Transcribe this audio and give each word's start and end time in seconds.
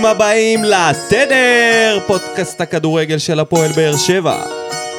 ברוכים 0.00 0.16
הבאים 0.16 0.64
לתדר, 0.64 1.98
פודקאסט 2.06 2.60
הכדורגל 2.60 3.18
של 3.18 3.40
הפועל 3.40 3.72
באר 3.72 3.96
שבע. 3.96 4.42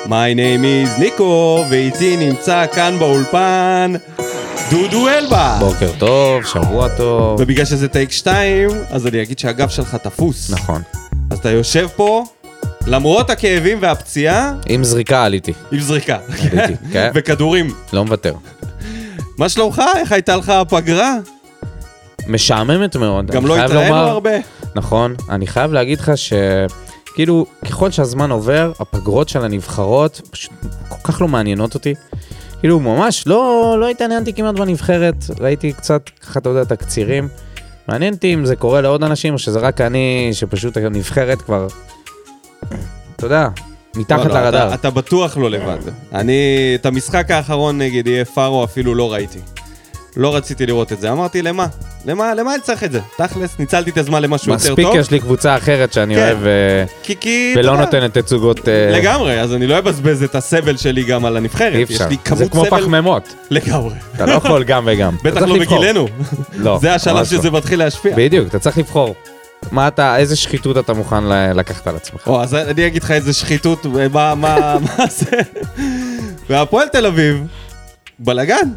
My 0.06 0.36
name 0.36 0.64
is 0.64 1.00
ניקו, 1.00 1.66
ואיתי 1.70 2.18
נמצא 2.18 2.66
כאן 2.74 2.96
באולפן 3.00 3.94
דודו 4.70 5.10
אלבה. 5.10 5.58
בוקר 5.60 5.92
טוב, 6.00 6.46
שבוע 6.46 6.88
טוב. 6.98 7.40
ובגלל 7.40 7.66
שזה 7.66 7.88
טייק 7.88 8.12
2, 8.12 8.70
אז 8.90 9.08
אני 9.08 9.22
אגיד 9.22 9.40
שהגב 9.40 9.70
שלך 9.70 9.96
תפוס. 9.96 10.50
נכון. 10.50 10.82
אז 11.30 11.38
אתה 11.38 11.50
יושב 11.50 11.88
פה, 11.96 12.24
למרות 12.88 13.30
הכאבים 13.30 13.78
והפציעה, 13.82 14.54
עם 14.66 14.84
זריקה 14.84 15.24
עליתי, 15.24 15.54
עם 15.72 15.80
זריקה. 15.80 16.18
עליתי, 16.52 16.74
כן. 16.94 17.12
וכדורים. 17.14 17.74
לא 17.94 18.06
מוותר. 18.06 18.34
מה 19.38 19.50
שלומך? 19.50 19.82
איך 19.98 20.12
הייתה 20.12 20.36
לך 20.36 20.50
הפגרה? 20.50 21.16
משעממת 22.28 22.96
מאוד. 22.96 23.32
גם 23.32 23.46
לא 23.46 23.58
התראינו 23.58 23.96
לומר- 23.96 24.08
הרבה. 24.10 24.32
נכון. 24.76 25.16
אני 25.30 25.48
חייב 25.48 25.74
להגיד 25.74 26.00
לך 26.00 26.12
שכאילו, 26.16 27.46
ככל 27.66 27.92
שהזמן 27.92 28.32
עובר, 28.32 28.72
הפגרות 28.80 29.30
של 29.30 29.44
הנבחרות 29.46 30.22
פשוט 30.32 30.52
כל 30.90 30.98
כך 31.04 31.22
לא 31.22 31.28
מעניינות 31.28 31.74
אותי. 31.74 31.94
כאילו, 32.60 32.80
ממש 32.80 33.28
לא, 33.28 33.76
לא 33.80 33.90
התעניינתי 33.90 34.34
כמעט 34.34 34.56
בנבחרת, 34.56 35.16
ראיתי 35.40 35.74
קצת, 35.74 36.10
ככה 36.22 36.40
אתה 36.40 36.50
יודע, 36.50 36.64
תקצירים. 36.64 37.28
מעניין 37.88 38.14
אותי 38.14 38.34
אם 38.34 38.46
זה 38.46 38.56
קורה 38.56 38.82
לעוד 38.82 39.04
אנשים, 39.04 39.34
או 39.34 39.40
שזה 39.40 39.60
רק 39.60 39.82
אני, 39.82 40.30
שפשוט 40.34 40.78
הנבחרת 40.78 41.42
כבר, 41.42 41.68
אתה 43.16 43.26
יודע, 43.26 43.48
מתחת 43.96 44.26
לא, 44.26 44.34
לא, 44.34 44.40
לרדאר. 44.42 44.68
אתה, 44.68 44.76
אתה 44.76 44.90
בטוח 44.90 45.38
לא 45.38 45.50
לבד. 45.50 45.78
אני, 46.14 46.34
את 46.76 46.86
המשחק 46.86 47.32
האחרון 47.32 47.78
נגד 47.78 48.08
יהיה 48.08 48.26
פארו 48.26 48.64
אפילו 48.64 48.96
לא 48.96 49.14
ראיתי. 49.14 49.40
לא 50.18 50.36
רציתי 50.36 50.66
לראות 50.66 50.92
את 50.92 51.02
זה. 51.02 51.12
אמרתי, 51.12 51.42
למה? 51.42 51.68
למה, 52.06 52.36
למה 52.36 52.54
אני 52.54 52.62
צריך 52.62 52.84
את 52.84 52.92
זה? 52.92 53.00
תכלס, 53.18 53.60
ניצלתי 53.60 53.90
את 53.90 53.98
הזמן 53.98 54.22
למשהו 54.22 54.52
יותר 54.52 54.72
מספיק 54.72 54.86
טוב. 54.86 54.96
יש 54.96 55.12
לי 55.12 55.20
קבוצה 55.20 55.58
אחרת 55.58 55.94
שאני 55.94 56.16
כן. 56.16 56.22
אוהב 56.22 56.46
אה, 56.46 56.86
כי, 57.04 57.16
כי, 57.20 57.54
ולא 57.58 57.78
נותנת 57.78 58.18
תצוגות... 58.18 58.68
אה, 58.68 58.92
לגמרי, 58.92 59.42
אז 59.42 59.54
אני 59.54 59.68
לא 59.68 59.78
אבזבז 59.78 60.24
את 60.24 60.36
הסבל 60.36 60.78
שלי 60.78 61.04
גם 61.04 61.26
על 61.26 61.38
הנבחרת. 61.38 61.74
אי 61.76 61.80
יש 61.80 61.92
אפשר. 61.92 62.36
זה 62.36 62.50
כמו 62.50 62.66
סבל 62.66 62.82
פחמימות. 62.82 63.36
לגמרי. 63.50 63.96
אתה 64.16 64.26
לא 64.26 64.32
יכול 64.32 64.64
גם 64.64 64.84
וגם. 64.88 65.16
בטח 65.24 65.42
לא. 65.42 65.60
בגילנו. 65.60 66.08
לא, 66.54 66.80
זה 66.82 66.94
השלב 66.94 67.14
ממש 67.16 67.34
לא. 67.34 67.40
שזה 67.40 67.52
מתחיל 67.52 67.80
להשפיע. 67.80 68.16
בדיוק, 68.16 68.48
אתה 68.48 68.60
צריך 68.60 68.78
לבחור. 68.78 69.16
מה 69.72 69.88
אתה, 69.88 70.18
איזה 70.18 70.36
שחיתות 70.36 70.78
אתה 70.78 70.94
מוכן 70.94 71.24
לקחת 71.56 71.88
על 71.88 71.96
עצמך? 71.96 72.28
או, 72.28 72.42
אז 72.42 72.56
אני 72.56 72.88
אגיד 72.88 73.04
לך 73.04 73.12
איזה 73.12 73.34
שחיתות, 73.34 73.86
מה, 73.86 74.36
מה, 74.36 74.78
מה 74.98 75.06
זה? 75.10 75.38
והפועל 76.50 76.88
תל 76.88 77.06
אביב, 77.06 77.44
בלאגן. 78.20 78.70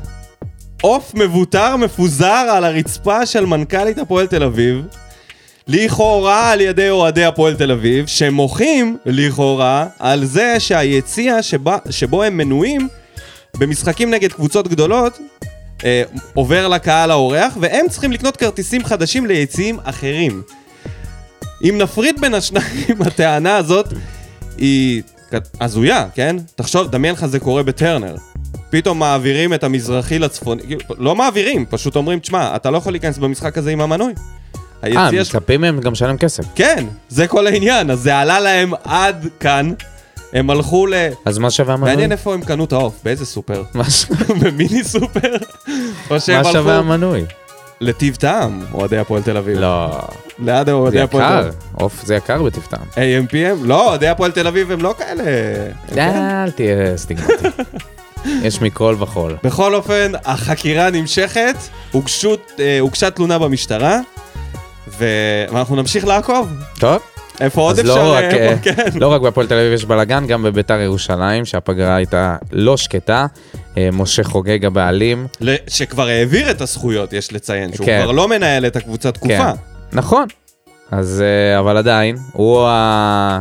עוף 0.82 1.14
מבוטר 1.14 1.76
מפוזר 1.76 2.46
על 2.50 2.64
הרצפה 2.64 3.26
של 3.26 3.46
מנכ"לית 3.46 3.98
הפועל 3.98 4.26
תל 4.26 4.42
אביב, 4.42 4.82
לכאורה 5.68 6.50
על 6.50 6.60
ידי 6.60 6.90
אוהדי 6.90 7.24
הפועל 7.24 7.54
תל 7.54 7.70
אביב, 7.70 8.06
שמוחים 8.06 8.96
לכאורה 9.06 9.86
על 9.98 10.24
זה 10.24 10.60
שהיציע 10.60 11.38
שבו 11.90 12.22
הם 12.22 12.36
מנויים 12.36 12.88
במשחקים 13.56 14.10
נגד 14.10 14.32
קבוצות 14.32 14.68
גדולות, 14.68 15.18
אה, 15.84 16.02
עובר 16.34 16.68
לקהל 16.68 17.10
האורח, 17.10 17.56
והם 17.60 17.88
צריכים 17.88 18.12
לקנות 18.12 18.36
כרטיסים 18.36 18.84
חדשים 18.84 19.26
ליציעים 19.26 19.78
אחרים. 19.84 20.42
אם 21.62 21.78
נפריד 21.78 22.20
בין 22.20 22.34
השניים, 22.34 23.02
הטענה 23.06 23.56
הזאת 23.56 23.86
היא 24.58 25.02
הזויה, 25.60 26.06
כן? 26.14 26.36
תחשוב, 26.54 26.90
דמיין 26.90 27.14
לך 27.14 27.26
זה 27.26 27.40
קורה 27.40 27.62
בטרנר. 27.62 28.16
פתאום 28.70 28.98
מעבירים 28.98 29.54
את 29.54 29.64
המזרחי 29.64 30.18
לצפוני, 30.18 30.62
כאילו, 30.62 30.80
לא 30.98 31.14
מעבירים, 31.14 31.66
פשוט 31.70 31.96
אומרים, 31.96 32.18
תשמע, 32.18 32.56
אתה 32.56 32.70
לא 32.70 32.76
יכול 32.78 32.92
להיכנס 32.92 33.18
במשחק 33.18 33.58
הזה 33.58 33.70
עם 33.70 33.80
המנוי. 33.80 34.12
אה, 34.84 35.06
היציע. 35.06 35.20
מצפים 35.20 35.60
מהם 35.60 35.80
גם 35.80 35.92
לשלם 35.92 36.16
כסף. 36.18 36.44
כן, 36.54 36.84
זה 37.08 37.26
כל 37.26 37.46
העניין, 37.46 37.90
אז 37.90 38.00
זה 38.00 38.16
עלה 38.18 38.40
להם 38.40 38.72
עד 38.84 39.26
כאן. 39.40 39.72
הם 40.32 40.50
הלכו 40.50 40.86
ל... 40.86 40.94
אז 41.24 41.38
מה 41.38 41.50
שווה 41.50 41.74
המנוי? 41.74 41.90
מעניין 41.90 42.12
איפה 42.12 42.34
הם 42.34 42.42
קנו 42.42 42.64
את 42.64 42.72
העוף, 42.72 43.00
באיזה 43.04 43.26
סופר? 43.26 43.62
מה 43.74 43.90
ש- 43.90 44.06
במיני 44.40 44.84
סופר? 44.84 45.36
או 46.10 46.20
שהם 46.20 46.42
מה 46.42 46.52
שווה 46.52 46.76
הלכו 46.76 46.92
המנוי? 46.92 47.24
לטיב 47.80 48.14
טעם, 48.16 48.60
אוהדי 48.72 48.98
הפועל 48.98 49.22
תל 49.22 49.36
אביב. 49.36 49.58
לא, 49.58 49.98
ליד 50.38 50.66
זה 50.66 50.72
אוהדי 50.72 51.00
הפועל 51.00 51.24
תל 51.24 51.28
יקר. 51.30 51.40
אביב. 51.40 51.54
עוף 51.72 52.02
זה 52.04 52.14
יקר 52.14 52.42
בטפטם. 52.42 52.76
AMPM? 52.94 53.64
לא, 53.64 53.88
אוהדי 53.88 54.08
הפועל 54.08 54.30
תל 54.32 54.46
אביב 54.46 54.70
הם 54.70 54.80
לא 54.82 54.94
כאלה. 54.98 55.22
כן? 55.94 56.14
אל 56.44 56.50
תהיה 56.50 56.96
סטיגמטי. 56.96 57.32
יש 58.42 58.60
מכל 58.60 58.96
וכול. 58.98 59.36
בכל 59.44 59.74
אופן, 59.74 60.12
החקירה 60.24 60.90
נמשכת, 60.90 61.56
הוגשו, 61.92 62.36
אה, 62.60 62.78
הוגשה 62.80 63.10
תלונה 63.10 63.38
במשטרה, 63.38 64.00
ו- 64.98 65.44
ואנחנו 65.52 65.76
נמשיך 65.76 66.06
לעקוב. 66.06 66.48
טוב, 66.78 66.98
איפה 67.40 67.60
עוד 67.60 67.78
אז 67.78 67.80
אפשר... 67.80 68.04
לא 68.04 68.14
רק, 68.14 68.24
אה, 68.24 68.48
אה, 68.48 68.58
כן. 68.74 68.98
לא 69.00 69.12
רק 69.12 69.20
בהפועל 69.20 69.46
תל 69.46 69.54
אביב 69.54 69.72
יש 69.72 69.84
בלאגן, 69.84 70.26
גם 70.26 70.42
בביתר 70.42 70.80
ירושלים, 70.80 71.44
שהפגרה 71.44 71.96
הייתה 71.96 72.36
לא 72.52 72.76
שקטה. 72.76 73.26
משה 73.92 74.24
חוגג 74.24 74.64
הבעלים. 74.64 75.26
שכבר 75.68 76.06
העביר 76.06 76.50
את 76.50 76.60
הזכויות, 76.60 77.12
יש 77.12 77.32
לציין, 77.32 77.72
שהוא 77.72 77.86
כן. 77.86 78.00
כבר 78.02 78.12
לא 78.12 78.28
מנהל 78.28 78.66
את 78.66 78.76
הקבוצה 78.76 79.12
תקופה. 79.12 79.38
כן, 79.52 79.58
נכון. 79.92 80.26
אז, 80.90 81.24
אבל 81.58 81.76
עדיין, 81.76 82.16
הוא 82.32 82.66
ה... 82.68 83.40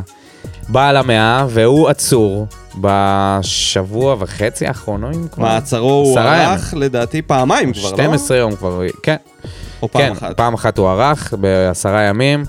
בעל 0.69 0.97
המאה, 0.97 1.45
והוא 1.49 1.89
עצור 1.89 2.47
בשבוע 2.81 4.15
וחצי 4.19 4.67
האחרונים 4.67 5.27
כבר. 5.31 5.43
מעצרו 5.43 5.89
הוא 5.89 6.19
ערך 6.19 6.73
לדעתי 6.77 7.21
פעמיים 7.21 7.73
כבר, 7.73 7.91
לא? 7.91 7.95
12 7.95 8.37
יום 8.37 8.55
כבר, 8.55 8.81
כן. 9.03 9.15
או 9.81 9.87
פעם 9.91 10.01
כן, 10.01 10.11
אחת. 10.11 10.37
פעם 10.37 10.53
אחת 10.53 10.77
הוא 10.77 10.89
ערך 10.89 11.33
בעשרה 11.39 12.01
ימים, 12.01 12.43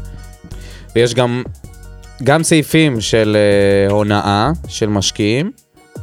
ויש 0.96 1.14
גם, 1.14 1.42
גם 2.22 2.42
סעיפים 2.42 3.00
של 3.00 3.36
אה, 3.36 3.92
הונאה 3.92 4.50
של 4.68 4.88
משקיעים 4.88 5.50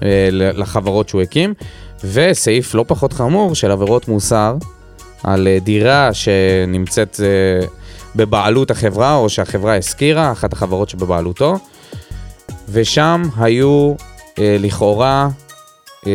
אה, 0.03 0.29
לחברות 0.31 1.09
שהוא 1.09 1.21
הקים, 1.21 1.53
וסעיף 2.03 2.73
לא 2.73 2.85
פחות 2.87 3.13
חמור 3.13 3.55
של 3.55 3.71
עבירות 3.71 4.07
מוסר 4.07 4.55
על 5.23 5.47
אה, 5.47 5.57
דירה 5.59 6.13
שנמצאת 6.13 7.19
אה, 7.23 7.67
בבעלות 8.15 8.71
החברה, 8.71 9.15
או 9.15 9.29
שהחברה 9.29 9.77
השכירה, 9.77 10.31
אחת 10.31 10.53
החברות 10.53 10.89
שבבעלותו, 10.89 11.57
ושם 12.71 13.23
היו 13.37 13.93
אה, 14.39 14.57
לכאורה 14.59 15.27
אה, 16.07 16.11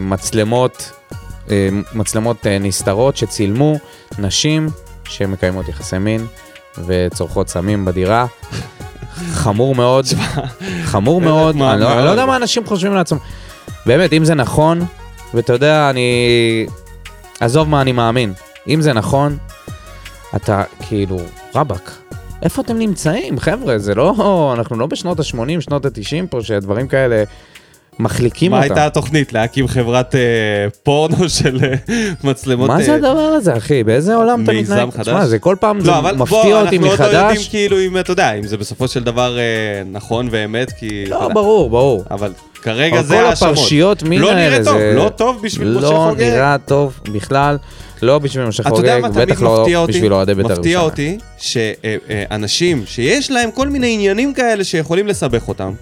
מצלמות, 0.00 0.90
אה, 1.50 1.68
מצלמות 1.94 2.46
אה, 2.46 2.58
נסתרות 2.58 3.16
שצילמו 3.16 3.76
נשים 4.18 4.68
שמקיימות 5.04 5.68
יחסי 5.68 5.98
מין 5.98 6.26
וצורכות 6.86 7.48
סמים 7.48 7.84
בדירה. 7.84 8.26
חמור 9.32 9.74
מאוד, 9.74 10.06
חמור 10.84 11.20
מאוד, 11.20 11.56
אני 11.62 11.80
לא. 11.80 12.04
לא 12.04 12.10
יודע 12.10 12.26
מה 12.26 12.36
אנשים 12.36 12.66
חושבים 12.66 12.94
לעצמם. 12.94 13.18
באמת, 13.86 14.12
אם 14.12 14.24
זה 14.24 14.34
נכון, 14.34 14.80
ואתה 15.34 15.52
יודע, 15.52 15.90
אני... 15.90 16.66
עזוב 17.40 17.68
מה 17.68 17.80
אני 17.80 17.92
מאמין. 17.92 18.32
אם 18.68 18.80
זה 18.80 18.92
נכון, 18.92 19.36
אתה 20.36 20.62
כאילו, 20.88 21.18
רבאק, 21.54 21.99
איפה 22.42 22.62
אתם 22.62 22.78
נמצאים, 22.78 23.38
חבר'ה? 23.38 23.78
זה 23.78 23.94
לא... 23.94 24.54
אנחנו 24.56 24.78
לא 24.78 24.86
בשנות 24.86 25.20
ה-80, 25.20 25.60
שנות 25.60 25.84
ה-90 25.84 26.26
פה, 26.30 26.42
שדברים 26.42 26.88
כאלה 26.88 27.24
מחליקים 27.98 28.50
מה 28.50 28.56
אותם. 28.56 28.72
הייתה 28.72 28.86
התוכנית? 28.86 29.32
להקים 29.32 29.68
חברת 29.68 30.14
אה, 30.14 30.20
פורנו 30.82 31.28
של 31.38 31.58
אה, 31.64 31.74
מצלמות... 32.24 32.68
מה 32.68 32.78
אה, 32.78 32.84
זה 32.84 32.94
הדבר 32.94 33.18
הזה, 33.18 33.56
אחי? 33.56 33.84
באיזה 33.84 34.14
עולם 34.14 34.44
אתה 34.44 34.52
מיזם 34.52 34.74
מתנהג? 34.74 34.90
חדש? 34.90 35.08
תשמע, 35.08 35.26
זה 35.26 35.38
כל 35.38 35.56
פעם 35.60 35.80
זה 35.80 35.86
לא, 35.90 35.98
אבל 35.98 36.16
מפתיע 36.16 36.42
בוא, 36.42 36.60
אותי 36.60 36.76
אנחנו 36.76 36.90
עוד 36.90 37.00
לא 37.00 37.18
יודעים 37.18 37.32
מחדש. 37.32 37.48
כאילו 37.48 37.80
אם 37.80 37.98
אתה 37.98 38.12
יודע, 38.12 38.32
אם 38.32 38.46
זה 38.46 38.56
בסופו 38.56 38.88
של 38.88 39.04
דבר 39.04 39.38
אה, 39.38 39.82
נכון 39.92 40.28
ואמת, 40.30 40.72
כי... 40.72 41.04
לא, 41.06 41.28
ברור, 41.28 41.70
ברור. 41.70 42.04
אבל 42.10 42.32
כרגע 42.62 43.02
זה 43.02 43.14
כל 43.14 43.24
ההאשמות. 43.24 43.52
הפרשיות 43.52 44.02
מין 44.02 44.20
לא 44.20 44.34
נראה 44.34 44.64
טוב, 44.64 44.78
זה- 44.78 44.92
לא 44.96 45.08
טוב 45.16 45.42
בשביל 45.42 45.68
משה 45.68 45.80
לא 45.80 46.06
חוגג. 46.10 46.22
נראה 46.22 46.56
טוב 46.58 47.00
בכלל, 47.12 47.58
לא 48.02 48.18
בשביל 48.18 48.44
משה 48.44 48.62
חוגג, 48.62 49.00
בטח 49.14 49.42
לא 49.42 49.60
מפתיע 49.60 49.78
אותי? 49.78 49.92
בשביל 49.92 50.12
אוהדי 50.12 50.34
בית"ר 50.34 50.48
מפתיע 50.52 50.70
ירושלים. 50.72 50.90
אותי 50.90 51.18
שאנשים 51.38 52.82
שיש 52.86 53.30
להם 53.30 53.50
כל 53.50 53.68
מיני 53.68 53.94
עניינים 53.94 54.34
כאלה 54.34 54.64
שיכולים 54.64 55.06
לסבך 55.06 55.48
אותם, 55.48 55.72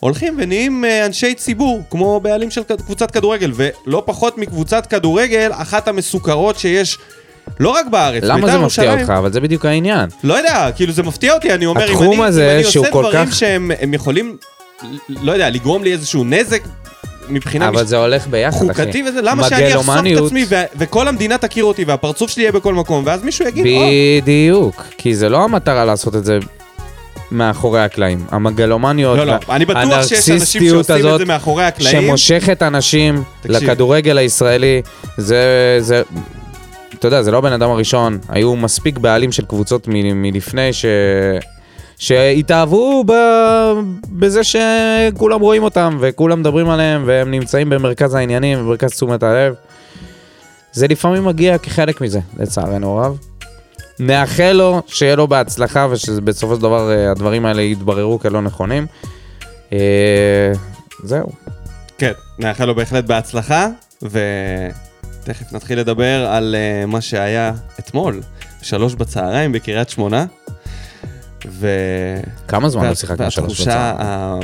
הולכים 0.00 0.34
ונהיים 0.38 0.84
אה, 0.84 1.06
אנשי 1.06 1.34
ציבור, 1.34 1.80
כמו 1.90 2.20
בעלים 2.20 2.50
של 2.50 2.62
קבוצת 2.86 3.10
כדורגל, 3.10 3.52
ולא 3.54 4.02
פחות 4.06 4.38
מקבוצת 4.38 4.86
כדורגל, 4.86 5.50
אחת 5.52 5.88
המסוכרות 5.88 6.58
שיש 6.58 6.98
לא 7.60 7.68
רק 7.70 7.86
בארץ, 7.90 8.22
למה 8.24 8.34
בית"ר 8.40 8.46
זה 8.52 8.58
מפתיע 8.58 8.84
ירושלים- 8.84 9.00
אותך? 9.00 9.10
אבל 9.10 9.32
זה 9.32 9.40
בדיוק 9.40 9.64
העניין. 9.64 10.08
לא 10.24 10.34
יודע, 10.34 10.68
כאילו 10.76 10.92
זה 10.92 11.02
מפתיע 11.02 11.34
אותי, 11.34 11.54
אני 11.54 11.66
אומר, 11.66 11.80
אם 11.92 12.02
אני, 12.02 12.24
הזה 12.26 12.44
אם 12.44 12.56
אני 12.56 12.64
עושה 12.64 12.90
כל 12.90 13.02
דברים 13.02 13.26
כך- 13.26 13.34
שהם 13.34 13.70
הם 13.80 13.94
יכולים, 13.94 14.36
לא 15.08 15.32
יודע, 15.32 15.50
לגרום 15.50 15.84
לי 15.84 15.92
איזשהו 15.92 16.24
נזק 16.24 16.62
מבחינה 17.28 17.68
אבל 17.68 17.86
זה 17.86 17.96
הולך 17.96 18.26
ביחד, 18.26 18.56
אחי. 18.70 18.84
חוקתי 18.84 19.02
וזה, 19.08 19.22
למה 19.22 19.48
שאני 19.48 19.74
אחשוף 19.76 19.96
את 20.12 20.24
עצמי 20.26 20.44
ו- 20.48 20.64
וכל 20.78 21.08
המדינה 21.08 21.38
תכיר 21.38 21.64
אותי 21.64 21.84
והפרצוף 21.84 22.30
שלי 22.30 22.42
יהיה 22.42 22.52
בכל 22.52 22.74
מקום, 22.74 23.02
ואז 23.06 23.22
מישהו 23.22 23.48
יגיד, 23.48 23.66
בדיוק, 24.22 24.82
כי 24.98 25.14
זה 25.14 25.28
לא 25.28 25.44
המטרה 25.44 25.84
לעשות 25.84 26.16
את 26.16 26.24
זה 26.24 26.38
מאחורי 27.30 27.80
הקלעים. 27.80 28.26
המגלומניות, 28.30 29.18
לא, 29.18 29.24
לא, 29.24 29.34
אני 29.50 29.64
בטוח 29.64 29.82
שיש 29.82 30.12
אנשים 30.12 30.34
הנרקסיסטיות 30.34 30.86
שעושים 30.86 30.96
את 30.96 31.00
הזאת 31.00 31.18
זה 31.18 31.24
מאחורי 31.24 31.64
הקלעים. 31.64 32.02
שמושכת 32.02 32.62
אנשים 32.62 33.22
תקשיב. 33.40 33.56
לכדורגל 33.56 34.18
הישראלי, 34.18 34.82
זה, 35.16 35.40
זה 35.80 36.02
אתה 36.98 37.08
יודע, 37.08 37.22
זה 37.22 37.30
לא 37.30 37.38
הבן 37.38 37.52
אדם 37.52 37.70
הראשון, 37.70 38.18
היו 38.28 38.56
מספיק 38.56 38.98
בעלים 38.98 39.32
של 39.32 39.44
קבוצות 39.44 39.88
מ- 39.88 40.22
מלפני 40.22 40.72
ש... 40.72 40.84
שהתאהבו 41.98 43.04
ב... 43.06 43.12
בזה 44.08 44.40
שכולם 44.44 45.40
רואים 45.40 45.62
אותם 45.62 45.98
וכולם 46.00 46.40
מדברים 46.40 46.70
עליהם 46.70 47.02
והם 47.06 47.30
נמצאים 47.30 47.70
במרכז 47.70 48.14
העניינים, 48.14 48.58
במרכז 48.58 48.90
תשומת 48.90 49.22
הלב. 49.22 49.54
זה 50.72 50.88
לפעמים 50.88 51.24
מגיע 51.24 51.58
כחלק 51.58 52.00
מזה, 52.00 52.20
לצערנו 52.38 52.98
הרב. 52.98 53.18
נאחל 54.00 54.52
לו 54.52 54.82
שיהיה 54.86 55.16
לו 55.16 55.28
בהצלחה 55.28 55.86
ושבסופו 55.90 56.54
של 56.54 56.60
דבר 56.60 56.90
אה, 56.90 57.10
הדברים 57.10 57.46
האלה 57.46 57.62
יתבררו 57.62 58.18
כלא 58.18 58.42
נכונים. 58.42 58.86
אה, 59.72 60.52
זהו. 61.02 61.26
כן, 61.98 62.12
נאחל 62.38 62.64
לו 62.64 62.74
בהחלט 62.74 63.04
בהצלחה, 63.04 63.68
ותכף 64.02 65.52
נתחיל 65.52 65.80
לדבר 65.80 66.26
על 66.26 66.54
uh, 66.54 66.86
מה 66.86 67.00
שהיה 67.00 67.52
אתמול, 67.78 68.20
שלוש 68.62 68.94
בצהריים 68.94 69.52
בקריית 69.52 69.88
שמונה. 69.88 70.24
ו... 71.48 71.68
כמה 72.48 72.68
זמן 72.68 72.88
לא 72.88 72.94
שיחקנו 72.94 73.30
שלוש? 73.30 73.66
ה- 73.68 74.38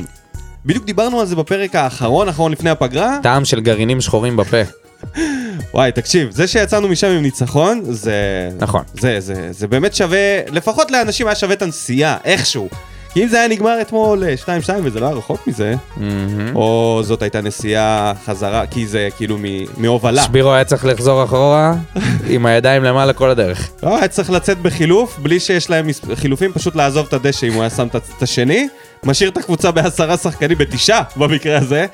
בדיוק 0.66 0.84
דיברנו 0.84 1.20
על 1.20 1.26
זה 1.26 1.36
בפרק 1.36 1.74
האחרון, 1.74 2.28
האחרון 2.28 2.52
לפני 2.52 2.70
הפגרה. 2.70 3.18
טעם 3.22 3.44
של 3.44 3.60
גרעינים 3.60 4.00
שחורים 4.00 4.36
בפה. 4.36 4.56
וואי, 5.74 5.92
תקשיב, 5.92 6.30
זה 6.30 6.46
שיצאנו 6.46 6.88
משם 6.88 7.06
עם 7.06 7.22
ניצחון, 7.22 7.80
זה... 7.84 8.48
נכון. 8.58 8.82
זה, 9.00 9.20
זה, 9.20 9.48
זה 9.50 9.66
באמת 9.68 9.94
שווה, 9.94 10.18
לפחות 10.50 10.90
לאנשים 10.90 11.26
היה 11.26 11.36
שווה 11.36 11.54
את 11.54 11.62
הנסיעה, 11.62 12.16
איכשהו. 12.24 12.68
כי 13.12 13.22
אם 13.22 13.28
זה 13.28 13.38
היה 13.38 13.48
נגמר 13.48 13.80
אתמול 13.80 14.24
אה, 14.24 14.34
2-2 14.44 14.48
וזה 14.82 15.00
לא 15.00 15.06
היה 15.06 15.14
רחוק 15.14 15.46
מזה. 15.46 15.74
או 16.54 17.00
זאת 17.04 17.22
הייתה 17.22 17.40
נסיעה 17.40 18.12
חזרה, 18.26 18.66
כי 18.66 18.86
זה 18.86 19.08
כאילו 19.16 19.36
מהובלה. 19.76 20.22
שבירו 20.22 20.52
היה 20.52 20.64
צריך 20.64 20.84
לחזור 20.84 21.24
אחורה 21.24 21.74
עם 22.28 22.46
הידיים 22.46 22.84
למעלה 22.84 23.12
כל 23.12 23.30
הדרך. 23.30 23.70
לא, 23.82 23.96
היה 23.98 24.08
צריך 24.08 24.30
לצאת 24.30 24.58
בחילוף, 24.58 25.18
בלי 25.18 25.40
שיש 25.40 25.70
להם 25.70 25.86
חילופים, 26.14 26.52
פשוט 26.52 26.76
לעזוב 26.76 27.06
את 27.08 27.12
הדשא 27.12 27.46
אם 27.46 27.52
הוא 27.52 27.62
היה 27.62 27.70
שם 27.70 27.86
את- 27.86 28.22
השני, 28.22 28.68
משאיר 29.04 29.30
את 29.30 29.36
הקבוצה 29.36 29.70
בעשרה 29.70 30.16
שחקנים, 30.16 30.58
בתשעה 30.58 31.02
במקרה 31.16 31.58
הזה, 31.58 31.86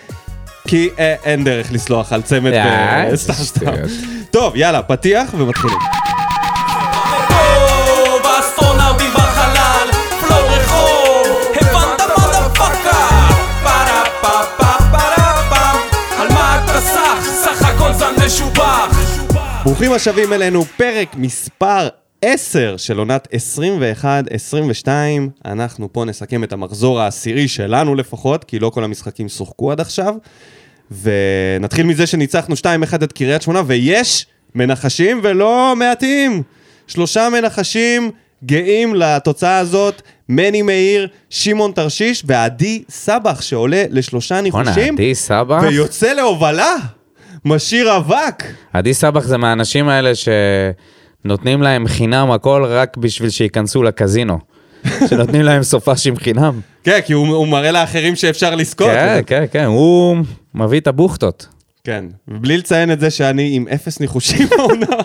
כי 0.69 0.88
אה, 0.99 1.15
אין 1.25 1.44
דרך 1.44 1.73
לסלוח 1.73 2.12
על 2.12 2.23
צמד 2.23 2.53
אה, 2.53 3.17
סתם 3.17 3.32
סתם. 3.32 3.73
טוב, 4.31 4.56
יאללה, 4.56 4.82
פתיח 4.82 5.31
ומתחילים. 5.38 5.79
ברוכים 19.69 19.93
השבים 19.93 20.32
אלינו, 20.32 20.65
פרק 20.65 21.09
מספר 21.17 21.88
10 22.23 22.75
של 22.76 22.99
עונת 22.99 23.29
21-22. 24.85 24.88
אנחנו 25.44 25.93
פה 25.93 26.05
נסכם 26.05 26.44
את 26.44 26.53
המחזור 26.53 27.00
העשירי 27.00 27.49
שלנו 27.49 27.94
לפחות, 27.94 28.44
כי 28.44 28.59
לא 28.59 28.70
כל 28.70 28.85
המשחקים 28.85 29.29
שוחקו 29.29 29.73
עד 29.73 29.81
עכשיו. 29.81 30.15
ונתחיל 31.03 31.87
מזה 31.87 32.06
שניצחנו 32.06 32.55
2-1 32.55 32.65
את 32.94 33.12
קריית 33.12 33.43
שמונה, 33.43 33.62
ויש 33.67 34.26
מנחשים 34.55 35.20
ולא 35.23 35.75
מעטים. 35.76 36.43
שלושה 36.87 37.29
מנחשים 37.32 38.11
גאים 38.44 38.94
לתוצאה 38.94 39.59
הזאת, 39.59 40.03
מני 40.29 40.62
מאיר, 40.62 41.09
שמעון 41.31 41.73
תרשיש 41.73 42.23
ועדי 42.26 42.82
סבח 42.91 43.41
שעולה 43.41 43.85
לשלושה 43.91 44.35
בואנה, 44.35 44.70
ניחושים, 44.70 44.94
עדי 44.94 45.15
סבח? 45.15 45.62
ויוצא 45.62 46.12
להובלה, 46.12 46.76
משאיר 47.44 47.96
אבק. 47.96 48.44
עדי 48.73 48.94
סבח 48.94 49.25
זה 49.25 49.37
מהאנשים 49.37 49.88
האלה 49.88 50.11
שנותנים 50.14 51.62
להם 51.62 51.88
חינם 51.88 52.31
הכל 52.31 52.64
רק 52.69 52.96
בשביל 52.96 53.31
שייכנסו 53.31 53.82
לקזינו. 53.82 54.38
שנותנים 55.11 55.43
להם 55.43 55.62
סופ"שים 55.62 56.17
חינם. 56.17 56.61
כן, 56.85 57.00
כי 57.06 57.12
הוא, 57.12 57.29
הוא 57.29 57.49
מראה 57.49 57.70
לאחרים 57.73 58.17
שאפשר 58.17 58.55
לזכות. 58.55 58.87
כן, 58.87 59.20
כן, 59.26 59.44
כן, 59.50 59.64
הוא 59.64 60.17
מביא 60.55 60.81
את 60.81 60.87
הבוכטות. 60.87 61.46
כן. 61.85 62.05
ובלי 62.29 62.56
לציין 62.56 62.93
את 62.93 63.00
זה 63.00 63.11
שאני 63.11 63.50
עם 63.52 63.69
אפס 63.69 64.00
ניחושים 64.00 64.49
בעונה. 64.56 65.02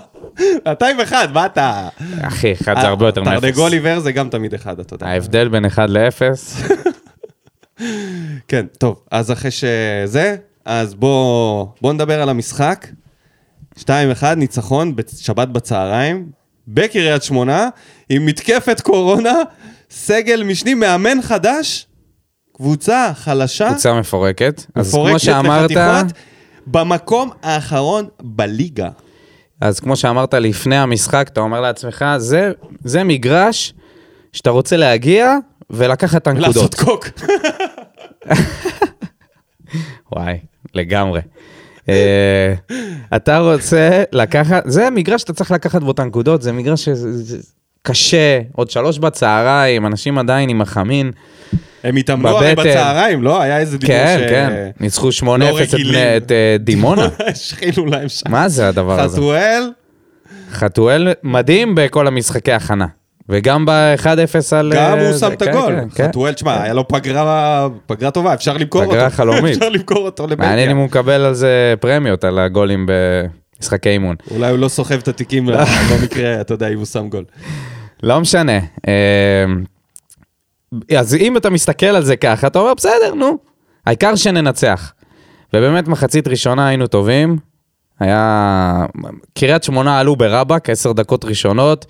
אתה 0.71 0.87
עם 0.87 0.99
אחד, 0.99 1.27
מה 1.33 1.45
אתה? 1.45 1.87
אחי, 2.21 2.53
אחד 2.53 2.75
זה 2.81 2.87
הרבה 2.87 3.05
יותר 3.05 3.23
מאפס. 3.23 3.41
תרנגול 3.41 3.73
עיוור 3.73 3.99
זה 3.99 4.11
גם 4.11 4.29
תמיד 4.29 4.53
אחד, 4.53 4.79
אתה 4.79 4.93
יודע. 4.93 5.07
ההבדל 5.07 5.47
בין 5.47 5.65
אחד 5.65 5.89
לאפס, 5.89 6.61
כן, 8.47 8.65
טוב, 8.77 9.01
אז 9.11 9.31
אחרי 9.31 9.51
שזה, 9.51 10.35
אז 10.65 10.95
בוא, 10.95 11.67
בוא 11.81 11.93
נדבר 11.93 12.21
על 12.21 12.29
המשחק. 12.29 12.87
2-1, 13.79 13.83
ניצחון 14.37 14.95
בשבת 14.95 15.47
בצהריים, 15.47 16.29
בקריית 16.67 17.23
שמונה, 17.23 17.69
עם 18.09 18.25
מתקפת 18.25 18.81
קורונה, 18.81 19.33
סגל 19.89 20.43
משני, 20.43 20.73
מאמן 20.73 21.21
חדש, 21.21 21.87
קבוצה 22.53 23.11
חלשה, 23.15 23.69
קבוצה 23.69 23.93
מפורקת. 23.93 24.65
אז 24.75 24.91
כמו 24.91 25.03
מפורקת 25.03 25.19
שאמרת, 25.19 25.71
לחתיכות, 25.71 26.17
במקום 26.67 27.29
האחרון 27.43 28.07
בליגה. 28.21 28.89
אז 29.61 29.79
כמו 29.79 29.95
שאמרת 29.95 30.33
לפני 30.33 30.77
המשחק, 30.77 31.27
אתה 31.27 31.39
אומר 31.41 31.61
לעצמך, 31.61 32.05
זה, 32.17 32.51
זה 32.83 33.03
מגרש 33.03 33.73
שאתה 34.31 34.49
רוצה 34.49 34.77
להגיע 34.77 35.37
ולקחת 35.69 36.21
את 36.21 36.27
הנקודות. 36.27 36.55
לעשות 36.55 36.75
קוק. 36.75 37.07
וואי, 40.11 40.39
לגמרי. 40.73 41.21
אה, 41.89 42.53
אתה 43.15 43.37
רוצה 43.39 44.03
לקחת, 44.11 44.63
זה 44.65 44.89
מגרש 44.89 45.21
שאתה 45.21 45.33
צריך 45.33 45.51
לקחת 45.51 45.81
בו 45.83 45.91
את 45.91 45.99
הנקודות, 45.99 46.41
זה 46.41 46.51
מגרש 46.51 46.89
קשה, 47.81 48.39
עוד 48.51 48.69
שלוש 48.69 48.97
בצהריים, 48.97 49.85
אנשים 49.85 50.17
עדיין 50.17 50.49
עם 50.49 50.61
החמין. 50.61 51.11
הם 51.83 51.95
התאמנו 51.95 52.29
הרי. 52.29 52.55
בצהריים, 52.55 53.23
לא? 53.23 53.41
היה 53.41 53.59
איזה 53.59 53.77
דיבור 53.77 53.95
כן, 53.95 54.17
ש... 54.27 54.29
כן, 54.29 54.69
ניצחו 54.79 55.09
8-0 55.09 55.13
את 55.23 55.73
רגילים. 55.73 55.93
בני- 55.93 56.17
את 56.17 56.31
אה, 56.31 56.55
דימונה. 56.59 57.07
השחילו 57.31 57.85
להם 57.85 58.09
שם. 58.09 58.31
מה 58.31 58.49
זה 58.49 58.67
הדבר 58.67 58.99
הזה? 59.01 59.15
חתואל, 59.17 59.63
חתואל 60.51 61.07
מדהים 61.23 61.75
בכל 61.75 62.07
המשחקי 62.07 62.51
הכנה. 62.51 62.85
וגם 63.29 63.65
ב-1-0 63.65 64.55
על... 64.55 64.73
גם 64.75 64.99
אה, 64.99 65.09
הוא 65.09 65.17
שם 65.17 65.33
את 65.33 65.43
כן, 65.43 65.49
הגול. 65.49 65.75
כן, 65.75 65.89
כן. 65.95 66.07
חתואל, 66.07 66.33
תשמע, 66.33 66.63
היה 66.63 66.73
לו 66.73 66.87
פגרה 66.87 67.67
פגרה 67.85 68.11
טובה, 68.11 68.33
אפשר 68.33 68.57
למכור 68.57 68.81
אותו. 68.81 68.93
פגרה 68.93 69.09
חלומית. 69.19 69.57
אפשר 69.57 69.69
למכור 69.69 69.97
אותו 70.05 70.27
לבלגיה. 70.27 70.49
מעניין 70.49 70.69
אם 70.69 70.77
הוא 70.77 70.85
מקבל 70.85 71.25
על 71.25 71.33
זה 71.33 71.73
פרמיות, 71.79 72.23
על 72.23 72.39
הגולים 72.39 72.85
במשחקי 73.59 73.89
אימון. 73.89 74.15
אולי 74.31 74.49
הוא 74.49 74.59
לא 74.59 74.67
סוחב 74.67 74.95
את 74.95 75.07
התיקים 75.07 75.49
במקרה, 75.91 76.41
אתה 76.41 76.53
יודע, 76.53 76.67
אם 76.67 76.77
הוא 76.77 76.85
שם 76.85 77.09
גול. 77.09 77.23
לא 78.03 78.19
משנה. 78.19 78.59
אה, 78.87 79.45
אז 80.99 81.15
אם 81.15 81.37
אתה 81.37 81.49
מסתכל 81.49 81.85
על 81.85 82.03
זה 82.03 82.15
ככה, 82.15 82.47
אתה 82.47 82.59
אומר, 82.59 82.73
בסדר, 82.73 83.13
נו. 83.15 83.37
העיקר 83.85 84.15
שננצח. 84.15 84.93
ובאמת, 85.53 85.87
מחצית 85.87 86.27
ראשונה 86.27 86.67
היינו 86.67 86.87
טובים. 86.87 87.37
היה... 87.99 88.85
קריית 89.33 89.63
שמונה 89.63 89.99
עלו 89.99 90.15
ברבאק, 90.15 90.69
עשר 90.69 90.91
דקות 90.91 91.25
ראשונות, 91.25 91.85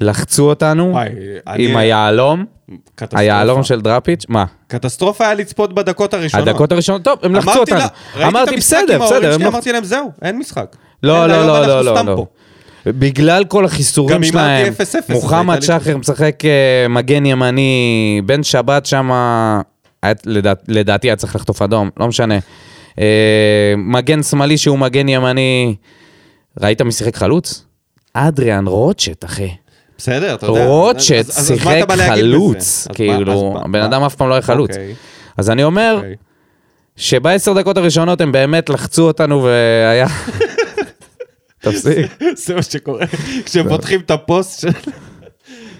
לחצו 0.00 0.48
אותנו 0.48 0.90
וואי, 0.92 1.08
אני- 1.46 1.68
עם 1.70 1.76
היהלום, 1.76 2.44
קטסטרופה. 2.94 3.20
היהלום 3.20 3.62
של 3.62 3.80
דראפיץ', 3.80 4.24
מה? 4.28 4.44
קטסטרופה 4.66 5.24
היה 5.24 5.34
לצפות 5.34 5.72
בדקות 5.72 6.14
הראשונות. 6.14 6.48
הדקות 6.48 6.72
הראשונות, 6.72 7.02
טוב, 7.02 7.18
הם 7.22 7.34
לחצו 7.34 7.58
אותנו. 7.60 7.78
לה- 8.16 8.28
אמרתי, 8.28 8.56
בסדר, 8.56 8.98
בסדר, 9.06 9.32
שלי, 9.34 9.44
לא- 9.44 9.48
אמרתי 9.50 9.72
להם, 9.72 9.84
זהו, 9.84 10.10
אין 10.22 10.38
משחק. 10.38 10.76
לא, 11.02 11.26
לא, 11.26 11.46
לא, 11.46 11.66
לא, 11.66 11.84
לא, 11.84 11.94
לא. 12.04 12.16
פה. 12.16 12.26
בגלל 12.86 13.44
כל 13.44 13.64
החיסורים 13.64 14.24
שלהם, 14.24 14.72
0-0, 14.72 15.10
מוחמד 15.12 15.60
שחר 15.62 15.96
משחק 15.96 16.44
אה, 16.44 16.88
מגן 16.88 17.26
ימני, 17.26 18.20
בן 18.26 18.42
שבת 18.42 18.86
שם, 18.86 19.10
לדעת- 20.26 20.62
לדעתי 20.68 21.08
היה 21.08 21.16
צריך 21.16 21.36
לחטוף 21.36 21.62
אדום, 21.62 21.90
לא 21.96 22.08
משנה. 22.08 22.38
אה, 22.98 23.04
מגן 23.76 24.22
שמאלי 24.22 24.58
שהוא 24.58 24.78
מגן 24.78 25.08
ימני, 25.08 25.74
ראית 26.60 26.82
מי 26.82 26.92
שיחק 26.92 27.16
חלוץ? 27.16 27.64
אדריאן 28.14 28.66
רוטשט, 28.66 29.24
אחי. 29.24 29.48
בסדר, 29.98 30.34
אתה 30.34 30.46
יודע. 30.46 30.66
רוטשט 30.66 31.32
שיחק? 31.32 31.90
חלוץ, 32.08 32.88
כאילו, 32.94 33.58
הבן 33.64 33.82
אדם 33.82 34.02
אף 34.02 34.14
פעם 34.14 34.28
לא 34.28 34.34
היה 34.34 34.42
חלוץ. 34.42 34.70
אוקיי, 34.70 34.94
אז 35.36 35.50
אני 35.50 35.64
אומר, 35.64 35.94
אוקיי. 35.96 36.14
שבעשר 36.96 37.52
דקות 37.52 37.76
הראשונות 37.76 38.20
הם 38.20 38.32
באמת 38.32 38.68
לחצו 38.68 39.02
אותנו 39.02 39.42
והיה... 39.42 40.06
תפסיק. 41.60 42.06
זה 42.34 42.54
מה 42.54 42.62
שקורה 42.62 43.06
כשהם 43.44 43.68
פותחים 43.68 44.00
את 44.00 44.10
הפוסט 44.10 44.60
של... 44.60 44.68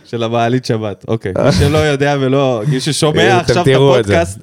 של 0.05 0.23
המעלית 0.23 0.65
שבת, 0.65 1.05
אוקיי. 1.09 1.33
מי 1.45 1.53
שלא 1.61 1.79
יודע 1.79 2.17
ולא, 2.21 2.63
מי 2.69 2.81
ששומע 2.81 3.41
אתם 3.41 3.41
עכשיו 3.41 3.63
את 3.63 3.69
הפודקאסט. 3.75 4.39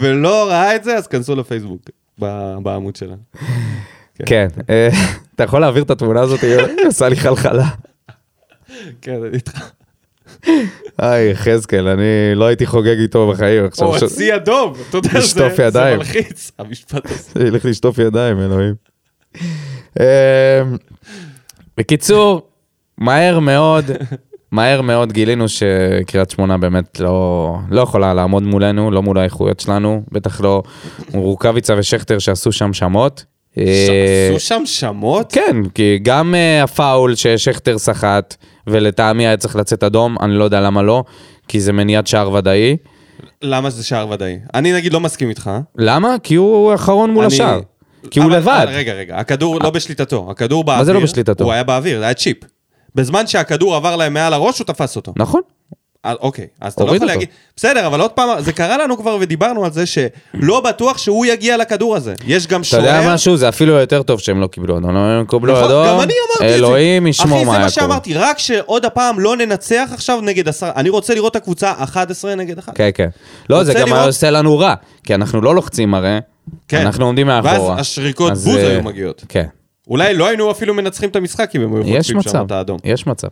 ולא 0.00 0.48
ראה 0.48 0.76
את 0.76 0.84
זה, 0.84 0.96
אז 0.96 1.06
כנסו 1.06 1.36
לפייסבוק, 1.36 1.80
בעמוד 2.62 2.96
שלנו. 2.96 3.16
כן, 4.26 4.48
אה, 4.70 4.88
אתה 5.34 5.44
יכול 5.44 5.60
להעביר 5.60 5.82
את 5.82 5.90
התמונה 5.90 6.20
הזאת, 6.20 6.42
היא 6.42 6.56
עושה 6.86 7.08
לי 7.08 7.16
חלחלה. 7.16 7.68
כן, 9.02 9.22
אני 9.24 9.34
איתך. 9.34 9.70
היי, 10.98 11.30
יחזקאל, 11.30 11.88
אני 11.88 12.34
לא 12.34 12.44
הייתי 12.44 12.66
חוגג 12.66 12.98
איתו 12.98 13.28
בחיים, 13.28 13.64
או 13.80 13.96
הצי 13.96 14.34
אדום, 14.34 14.72
אתה 14.88 14.96
יודע, 14.96 15.20
זה. 15.20 15.96
מלחיץ, 15.96 16.50
המשפט 16.58 17.10
הזה. 17.10 17.40
ילך 17.46 17.64
לשטוף 17.64 17.98
ידיים, 17.98 18.40
אלוהים. 18.40 18.74
אמ, 20.00 20.04
בקיצור, 21.76 22.48
מהר 22.98 23.38
מאוד, 23.38 23.84
מהר 24.52 24.82
מאוד 24.82 25.12
גילינו 25.12 25.48
שקריית 25.48 26.30
שמונה 26.30 26.58
באמת 26.58 27.00
לא, 27.00 27.56
לא 27.70 27.80
יכולה 27.80 28.14
לעמוד 28.14 28.42
מולנו, 28.42 28.90
לא 28.90 29.02
מול 29.02 29.18
האיכויות 29.18 29.60
שלנו, 29.60 30.02
בטח 30.12 30.40
לא 30.40 30.62
רוקאביצה 31.12 31.74
ושכטר 31.78 32.18
שעשו 32.18 32.52
שם 32.52 32.72
שמות. 32.72 33.24
אה, 33.66 34.28
עשו 34.36 34.46
שם 34.46 34.62
שמות? 34.66 35.32
כן, 35.32 35.56
כי 35.74 35.98
גם 36.02 36.34
אה, 36.34 36.62
הפאול 36.62 37.14
ששכטר 37.14 37.78
סחט, 37.78 38.34
ולטעמי 38.66 39.26
היה 39.26 39.36
צריך 39.36 39.56
לצאת 39.56 39.82
אדום, 39.82 40.16
אני 40.20 40.32
לא 40.32 40.44
יודע 40.44 40.60
למה 40.60 40.82
לא, 40.82 41.04
כי 41.48 41.60
זה 41.60 41.72
מניעת 41.72 42.06
שער 42.06 42.32
ודאי. 42.32 42.76
למה 43.42 43.70
זה 43.70 43.84
שער 43.84 44.08
ודאי? 44.10 44.38
אני 44.54 44.72
נגיד 44.72 44.92
לא 44.92 45.00
מסכים 45.00 45.28
איתך. 45.28 45.50
למה? 45.78 46.16
כי 46.22 46.34
הוא 46.34 46.72
האחרון 46.72 47.10
מול 47.10 47.24
אני- 47.24 47.34
השער. 47.34 47.60
כי 48.10 48.20
הוא 48.20 48.30
לבד. 48.30 48.60
אבל 48.62 48.72
רגע, 48.74 48.92
רגע, 48.92 49.16
הכדור 49.18 49.60
לא 49.62 49.70
בשליטתו, 49.70 50.26
הכדור 50.30 50.64
באוויר. 50.64 50.84
זה 50.84 50.92
לא 50.92 51.00
בשליטתו? 51.00 51.44
הוא 51.44 51.52
היה 51.52 51.62
באוויר, 51.64 51.98
זה 51.98 52.04
היה 52.04 52.14
צ'יפ. 52.14 52.36
בזמן 52.94 53.26
שהכדור 53.26 53.74
עבר 53.76 53.96
להם 53.96 54.14
מעל 54.14 54.32
הראש, 54.32 54.58
הוא 54.58 54.66
תפס 54.66 54.96
אותו. 54.96 55.12
נכון. 55.16 55.40
אה, 56.08 56.14
אוקיי, 56.20 56.46
אז 56.60 56.72
אתה 56.72 56.82
לא 56.82 56.86
יכול 56.86 56.96
אותו. 56.96 57.06
להגיד... 57.06 57.28
בסדר, 57.56 57.86
אבל 57.86 58.00
עוד 58.00 58.10
פעם, 58.10 58.40
זה 58.40 58.52
קרה 58.52 58.76
לנו 58.78 58.96
כבר 58.98 59.16
ודיברנו 59.20 59.64
על 59.64 59.72
זה 59.72 59.84
שלא 59.86 60.60
בטוח 60.60 60.98
שהוא 60.98 61.26
יגיע 61.26 61.56
לכדור 61.56 61.96
הזה. 61.96 62.14
יש 62.26 62.46
גם 62.46 62.60
אתה 62.60 62.68
שוער... 62.68 62.82
יודע 62.84 63.14
משהו? 63.14 63.36
זה 63.36 63.48
אפילו 63.48 63.72
יותר 63.72 64.02
טוב 64.02 64.20
שהם 64.20 64.40
לא 64.40 64.46
קיבלו 64.46 64.78
אדום. 64.78 64.96
הם 64.96 65.24
קיבלו 65.26 65.52
נכון, 65.52 65.64
אדום, 65.64 65.86
גם 65.86 66.00
אני 66.00 66.12
אמרתי 66.28 66.44
את 66.44 66.48
זה. 66.48 66.54
אלוהים 66.54 67.06
ישמור 67.06 67.38
אחי, 67.38 67.44
מה 67.44 67.52
זה 67.52 67.56
היה 67.56 67.64
מה 67.66 67.70
קורה. 67.70 67.88
שאמרתי, 67.88 68.14
רק 68.14 68.38
שעוד 68.38 68.84
הפעם 68.84 69.20
לא 69.20 69.36
ננצח 69.36 69.88
עכשיו 69.94 70.20
נגד 70.20 70.48
עשרה. 70.48 70.72
אני 70.76 70.88
רוצה 70.88 71.14
לראות 71.14 71.30
את 71.30 71.36
הקבוצה 71.36 71.72
11 71.76 72.34
נגד 72.34 72.58
1. 72.58 72.74
כן, 72.76 72.90
כן. 72.94 73.08
לא, 73.50 73.64
זה 73.64 73.72
גם 73.74 73.86
היה 73.86 73.94
לראות- 73.94 74.06
עושה 74.06 74.30
לנו 74.30 74.58
רע, 74.58 74.74
כי 75.04 75.14
אנחנו 75.14 75.40
לא 75.40 75.54
לוחצים 75.54 75.94
הרי. 75.94 76.18
כן. 76.68 76.80
אנחנו 76.80 77.06
עומדים 77.06 77.26
מאחורה. 77.26 77.52
ואז 77.70 77.80
השריקות 77.80 78.32
אז, 78.32 78.44
בוז 78.44 78.56
אה, 78.56 78.70
היו 78.70 78.82
מגיעות. 78.82 79.24
כן. 79.28 79.44
אולי 79.88 80.14
לא 80.14 80.26
היינו 80.26 80.50
אפילו 80.50 80.74
מנצחים 80.74 81.08
את 81.08 81.16
המשחק 81.16 81.50
אם 81.56 81.60
הם 81.62 81.74
היו 81.74 81.82
יש 81.86 82.06
חוטפים 82.06 82.22
שם 82.22 82.28
מצב, 82.28 82.44
את 82.46 82.50
האדום. 82.52 82.78
יש 82.84 83.06
מצב. 83.06 83.28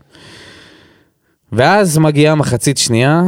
ואז 1.53 1.99
מגיעה 1.99 2.35
מחצית 2.35 2.79
שנייה. 2.79 3.23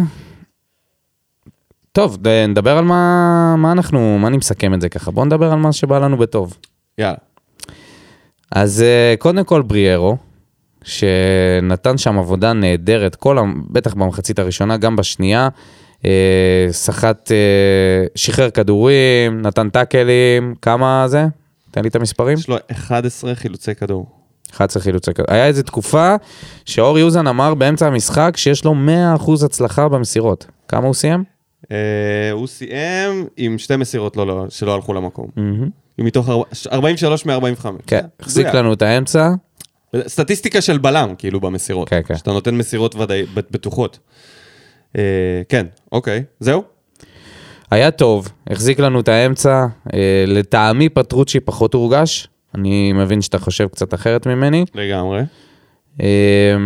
טוב, 1.93 2.19
נדבר 2.49 2.79
על 2.79 2.85
מה, 2.85 3.55
מה 3.59 3.73
אנחנו, 3.73 4.19
מה 4.19 4.29
אני 4.29 4.37
מסכם 4.37 4.75
את 4.75 4.81
זה 4.81 4.89
ככה. 4.89 5.11
בואו 5.11 5.27
נדבר 5.27 5.53
על 5.53 5.59
מה 5.59 5.73
שבא 5.73 5.99
לנו 5.99 6.17
בטוב. 6.17 6.57
יאללה. 6.99 7.17
אז 8.53 8.83
אה, 8.83 9.15
קודם 9.19 9.45
כל 9.45 9.63
בריארו, 9.63 10.17
שנתן 10.85 11.99
שם 11.99 12.19
עבודה 12.19 12.53
נהדרת, 12.53 13.17
כל, 13.17 13.39
בטח 13.71 13.95
במחצית 13.95 14.39
הראשונה, 14.39 14.77
גם 14.77 14.97
בשנייה. 14.97 15.49
אה, 16.05 16.67
סחט, 16.71 17.33
אה, 17.33 18.07
שחרר 18.15 18.51
כדורים, 18.51 19.43
נתן 19.43 19.71
טאקלים, 19.71 20.55
כמה 20.63 21.05
זה? 21.09 21.27
תן 21.71 21.83
לי 21.83 21.89
את 21.89 21.97
המספרים. 21.97 22.39
יש 22.39 22.49
לו 22.49 22.57
11 22.71 23.35
חילוצי 23.35 23.75
כדור. 23.75 24.18
11 24.55 24.83
חילוצי 24.83 25.15
כדור. 25.15 25.27
היה 25.29 25.47
איזו 25.47 25.63
תקופה 25.63 26.15
שאור 26.65 26.99
יוזן 26.99 27.27
אמר 27.27 27.55
באמצע 27.55 27.87
המשחק 27.87 28.33
שיש 28.37 28.65
לו 28.65 28.75
100% 29.19 29.45
הצלחה 29.45 29.89
במסירות. 29.89 30.47
כמה 30.69 30.87
הוא 30.87 30.95
סיים? 30.95 31.25
אה, 31.73 31.77
הוא 32.33 32.47
סיים 32.47 33.27
עם 33.37 33.59
שתי 33.59 33.77
מסירות 33.77 34.17
לא, 34.17 34.27
לא, 34.27 34.45
שלא 34.49 34.75
הלכו 34.75 34.95
למקום. 34.95 35.27
מתוך 35.99 36.29
ארבע- 36.29 36.45
43 36.73 37.27
מ-45. 37.27 37.67
כן, 37.87 38.05
החזיק 38.21 38.47
לנו 38.47 38.73
את 38.73 38.83
האמצע. 38.83 39.31
סטטיסטיקה 40.07 40.61
של 40.61 40.79
בלם, 40.79 41.15
כאילו, 41.19 41.41
במסירות. 41.41 41.89
כן, 41.89 42.01
כן. 42.07 42.17
שאתה 42.17 42.31
נותן 42.33 42.55
מסירות 42.55 42.95
ודאי, 42.95 43.23
בטוחות. 43.35 43.99
אה, 44.97 45.03
כן, 45.49 45.67
אוקיי. 45.93 46.25
זהו? 46.41 46.63
היה 47.71 47.91
טוב, 47.91 48.29
החזיק 48.51 48.81
לנו 48.81 49.01
את 49.01 49.09
האמצע. 49.09 49.67
אה, 49.95 50.25
לטעמי 50.27 50.89
פטרוצ'י 50.89 51.41
פחות 51.41 51.75
הורגש. 51.75 52.29
אני 52.55 52.93
מבין 52.93 53.23
שאתה 53.23 53.39
חושב 53.39 53.69
קצת 53.69 53.95
אחרת 53.95 54.27
ממני. 54.27 54.65
לגמרי. 54.75 55.23
אה, 56.01 56.57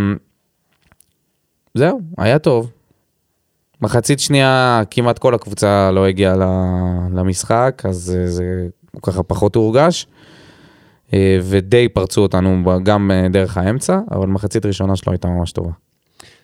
זהו, 1.75 2.01
היה 2.19 2.39
טוב. 2.39 2.71
מחצית 3.83 4.21
שנייה 4.21 4.83
כמעט 4.91 5.19
כל 5.19 5.35
הקבוצה 5.35 5.91
לא 5.91 6.07
הגיעה 6.07 6.35
למשחק, 7.15 7.83
אז 7.89 8.17
אה, 8.19 8.27
זה 8.27 8.45
ככה 9.03 9.23
פחות 9.23 9.55
הורגש. 9.55 10.07
אה, 11.15 11.39
ודי 11.43 11.89
פרצו 11.89 12.21
אותנו 12.21 12.63
גם 12.83 13.11
אה, 13.11 13.29
דרך 13.29 13.57
האמצע, 13.57 13.99
אבל 14.11 14.27
מחצית 14.27 14.67
ראשונה 14.67 14.97
שלו 14.97 15.13
הייתה 15.13 15.29
ממש 15.29 15.53
טובה. 15.53 15.71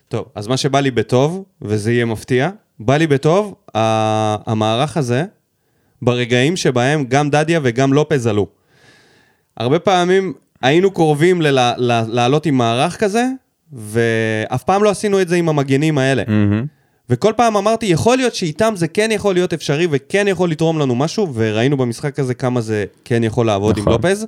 טוב, 0.08 0.24
אז 0.34 0.46
מה 0.46 0.56
שבא 0.56 0.80
לי 0.80 0.90
בטוב, 0.90 1.44
וזה 1.62 1.92
יהיה 1.92 2.04
מפתיע, 2.04 2.50
בא 2.80 2.96
לי 2.96 3.06
בטוב, 3.06 3.54
המערך 3.74 4.96
הזה, 4.96 5.24
ברגעים 6.02 6.56
שבהם 6.56 7.04
גם 7.04 7.30
דדיה 7.30 7.60
וגם 7.62 7.92
לופז 7.92 8.26
עלו. 8.26 8.46
הרבה 9.58 9.78
פעמים 9.78 10.32
היינו 10.62 10.90
קרובים 10.90 11.42
לעלות 12.08 12.46
עם 12.46 12.54
מערך 12.58 12.96
כזה, 12.96 13.24
ואף 13.72 14.62
פעם 14.62 14.84
לא 14.84 14.90
עשינו 14.90 15.20
את 15.20 15.28
זה 15.28 15.36
עם 15.36 15.48
המגנים 15.48 15.98
האלה. 15.98 16.22
מהמם. 16.28 16.64
וכל 17.10 17.32
פעם 17.36 17.56
אמרתי, 17.56 17.86
יכול 17.86 18.16
להיות 18.16 18.34
שאיתם 18.34 18.72
זה 18.76 18.88
כן 18.88 19.08
יכול 19.12 19.34
להיות 19.34 19.52
אפשרי 19.52 19.86
וכן 19.90 20.28
יכול 20.28 20.50
לתרום 20.50 20.78
לנו 20.78 20.94
משהו, 20.94 21.34
וראינו 21.34 21.76
במשחק 21.76 22.18
הזה 22.18 22.34
כמה 22.34 22.60
זה 22.60 22.84
כן 23.04 23.24
יכול 23.24 23.46
לעבוד 23.46 23.78
נכון. 23.78 23.92
עם 23.92 24.02
לופז. 24.02 24.26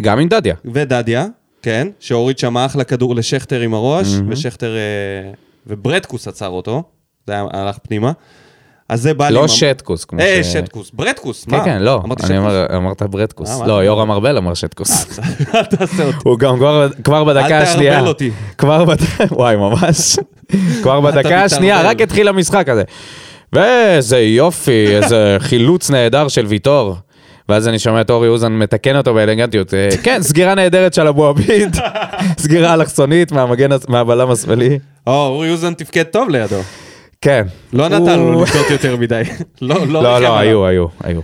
גם 0.00 0.18
עם 0.18 0.28
דדיה. 0.28 0.54
ודדיה, 0.64 1.26
כן, 1.62 1.88
שהוריד 2.00 2.38
שם 2.38 2.56
אחלה 2.56 2.84
כדור 2.84 3.14
לשכטר 3.14 3.60
עם 3.60 3.74
הראש, 3.74 4.06
ושכטר... 4.28 4.76
אה, 4.76 5.32
וברדקוס 5.66 6.28
עצר 6.28 6.48
אותו, 6.48 6.82
זה 7.26 7.32
היה, 7.32 7.44
הלך 7.50 7.78
פנימה. 7.78 8.12
אז 8.88 9.02
זה 9.02 9.14
בא 9.14 9.28
לי... 9.28 9.34
לא 9.34 9.48
שטקוס, 9.48 10.04
כמו 10.04 10.20
אה, 10.20 10.40
ש... 10.44 10.46
שטקוס, 10.52 10.90
ברדקוס, 10.94 11.44
כן, 11.44 11.56
מה? 11.56 11.64
כן, 11.64 11.82
לא, 11.82 12.00
אמרתי 12.04 12.26
אני. 12.26 12.38
אומר, 12.38 12.66
אמרת 12.76 13.02
ברדקוס. 13.02 13.60
אה, 13.60 13.66
לא, 13.66 13.84
יורם 13.84 14.10
ארבל 14.10 14.36
אמר 14.36 14.54
שטקוס. 14.54 15.18
אל 15.54 15.64
תעשה 15.64 16.04
אותי. 16.04 16.16
הוא 16.24 16.38
גם 16.38 16.56
כבר- 17.04 17.24
בדקה 17.24 17.48
תערבל 17.48 17.62
השנייה. 17.62 18.00
אותי. 18.00 18.30
כבר 18.58 18.84
בדקה, 18.84 19.24
וואי, 19.36 19.56
ממש. 19.56 20.16
כבר 20.82 21.00
בדקה. 21.00 21.44
השנייה, 21.44 21.82
רק 21.82 22.00
התחיל 22.00 22.28
המשחק 22.28 22.68
הזה. 22.68 22.82
ואיזה 23.52 24.18
יופי, 24.18 24.86
איזה 24.96 25.36
חילוץ 25.48 25.90
נהדר 25.90 26.28
של 26.28 26.46
ויטור. 26.46 26.94
ואז 27.48 27.68
אני 27.68 27.78
שומע 27.78 28.00
את 28.00 28.10
אורי 28.10 28.28
אוזן 28.28 28.52
מתקן 28.52 28.96
אותו 28.96 29.14
באלגנטיות. 29.14 29.74
אה, 29.74 29.88
כן, 30.02 30.22
סגירה 30.22 30.54
נהדרת 30.54 30.94
של 30.94 31.06
אבו 31.06 31.26
עביד. 31.26 31.76
סגירה 32.38 32.74
אלכסונית 32.74 33.32
מהבלם 33.88 34.30
השמאלי. 34.30 34.78
או, 35.06 35.12
אורי 35.26 35.50
אוזן 35.50 35.74
תפקד 35.74 36.02
טוב 36.02 36.28
לידו. 36.28 36.56
כן. 37.20 37.46
לא 37.72 37.88
נתן 37.88 38.18
לו 38.18 38.42
לקלוט 38.42 38.70
יותר 38.70 38.96
מדי. 38.96 39.22
לא, 39.60 39.86
לא 39.86 40.02
לא, 40.02 40.20
לא. 40.20 40.38
היו, 40.38 40.66
היו, 40.66 40.86
היו. 41.00 41.20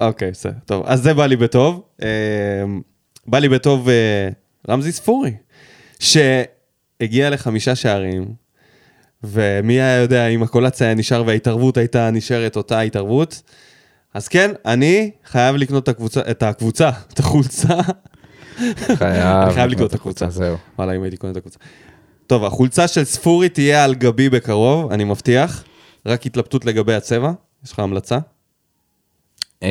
אוקיי, 0.00 0.30
בסדר, 0.30 0.52
טוב. 0.66 0.84
אז 0.86 1.02
זה 1.02 1.14
בא 1.14 1.26
לי 1.26 1.36
בטוב. 1.36 1.82
אה, 2.02 2.08
בא 3.26 3.38
לי 3.38 3.48
בטוב 3.48 3.88
אה, 3.88 4.28
רמזי 4.68 4.92
ספורי, 4.92 5.32
שהגיע 5.98 7.30
לחמישה 7.30 7.74
שערים, 7.74 8.24
ומי 9.24 9.72
היה 9.72 9.96
יודע 9.96 10.26
אם 10.26 10.42
הקולציה 10.42 10.86
היה 10.86 10.94
נשאר 10.94 11.22
וההתערבות 11.26 11.76
הייתה 11.76 12.10
נשארת 12.10 12.56
אותה 12.56 12.80
התערבות. 12.80 13.42
אז 14.14 14.28
כן, 14.28 14.50
אני 14.66 15.10
חייב 15.24 15.56
לקנות 15.56 15.82
את 15.82 15.88
הקבוצה, 15.88 16.20
את 16.30 16.42
הקבוצה, 16.42 16.90
את 17.12 17.18
החולצה. 17.18 17.74
אני 19.00 19.54
חייב 19.54 19.70
לקנות 19.70 19.90
את 19.90 19.94
הקבוצה. 19.94 20.30
זהו. 20.30 20.56
וואלה, 20.78 20.92
אם 20.92 21.02
הייתי 21.02 21.16
קונה 21.16 21.32
את 21.32 21.36
הקבוצה. 21.36 21.58
טוב, 22.26 22.44
החולצה 22.44 22.88
של 22.88 23.04
ספורי 23.04 23.48
תהיה 23.48 23.84
על 23.84 23.94
גבי 23.94 24.28
בקרוב, 24.28 24.92
אני 24.92 25.04
מבטיח. 25.04 25.64
רק 26.06 26.26
התלבטות 26.26 26.64
לגבי 26.64 26.94
הצבע. 26.94 27.32
יש 27.64 27.72
לך 27.72 27.78
המלצה? 27.78 28.18
אמ, 29.62 29.68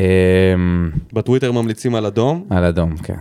בטוויטר 1.14 1.52
ממליצים 1.52 1.96
על 1.96 2.06
אדום. 2.06 2.46
על 2.50 2.64
אדום, 2.64 2.98
כן. 2.98 3.16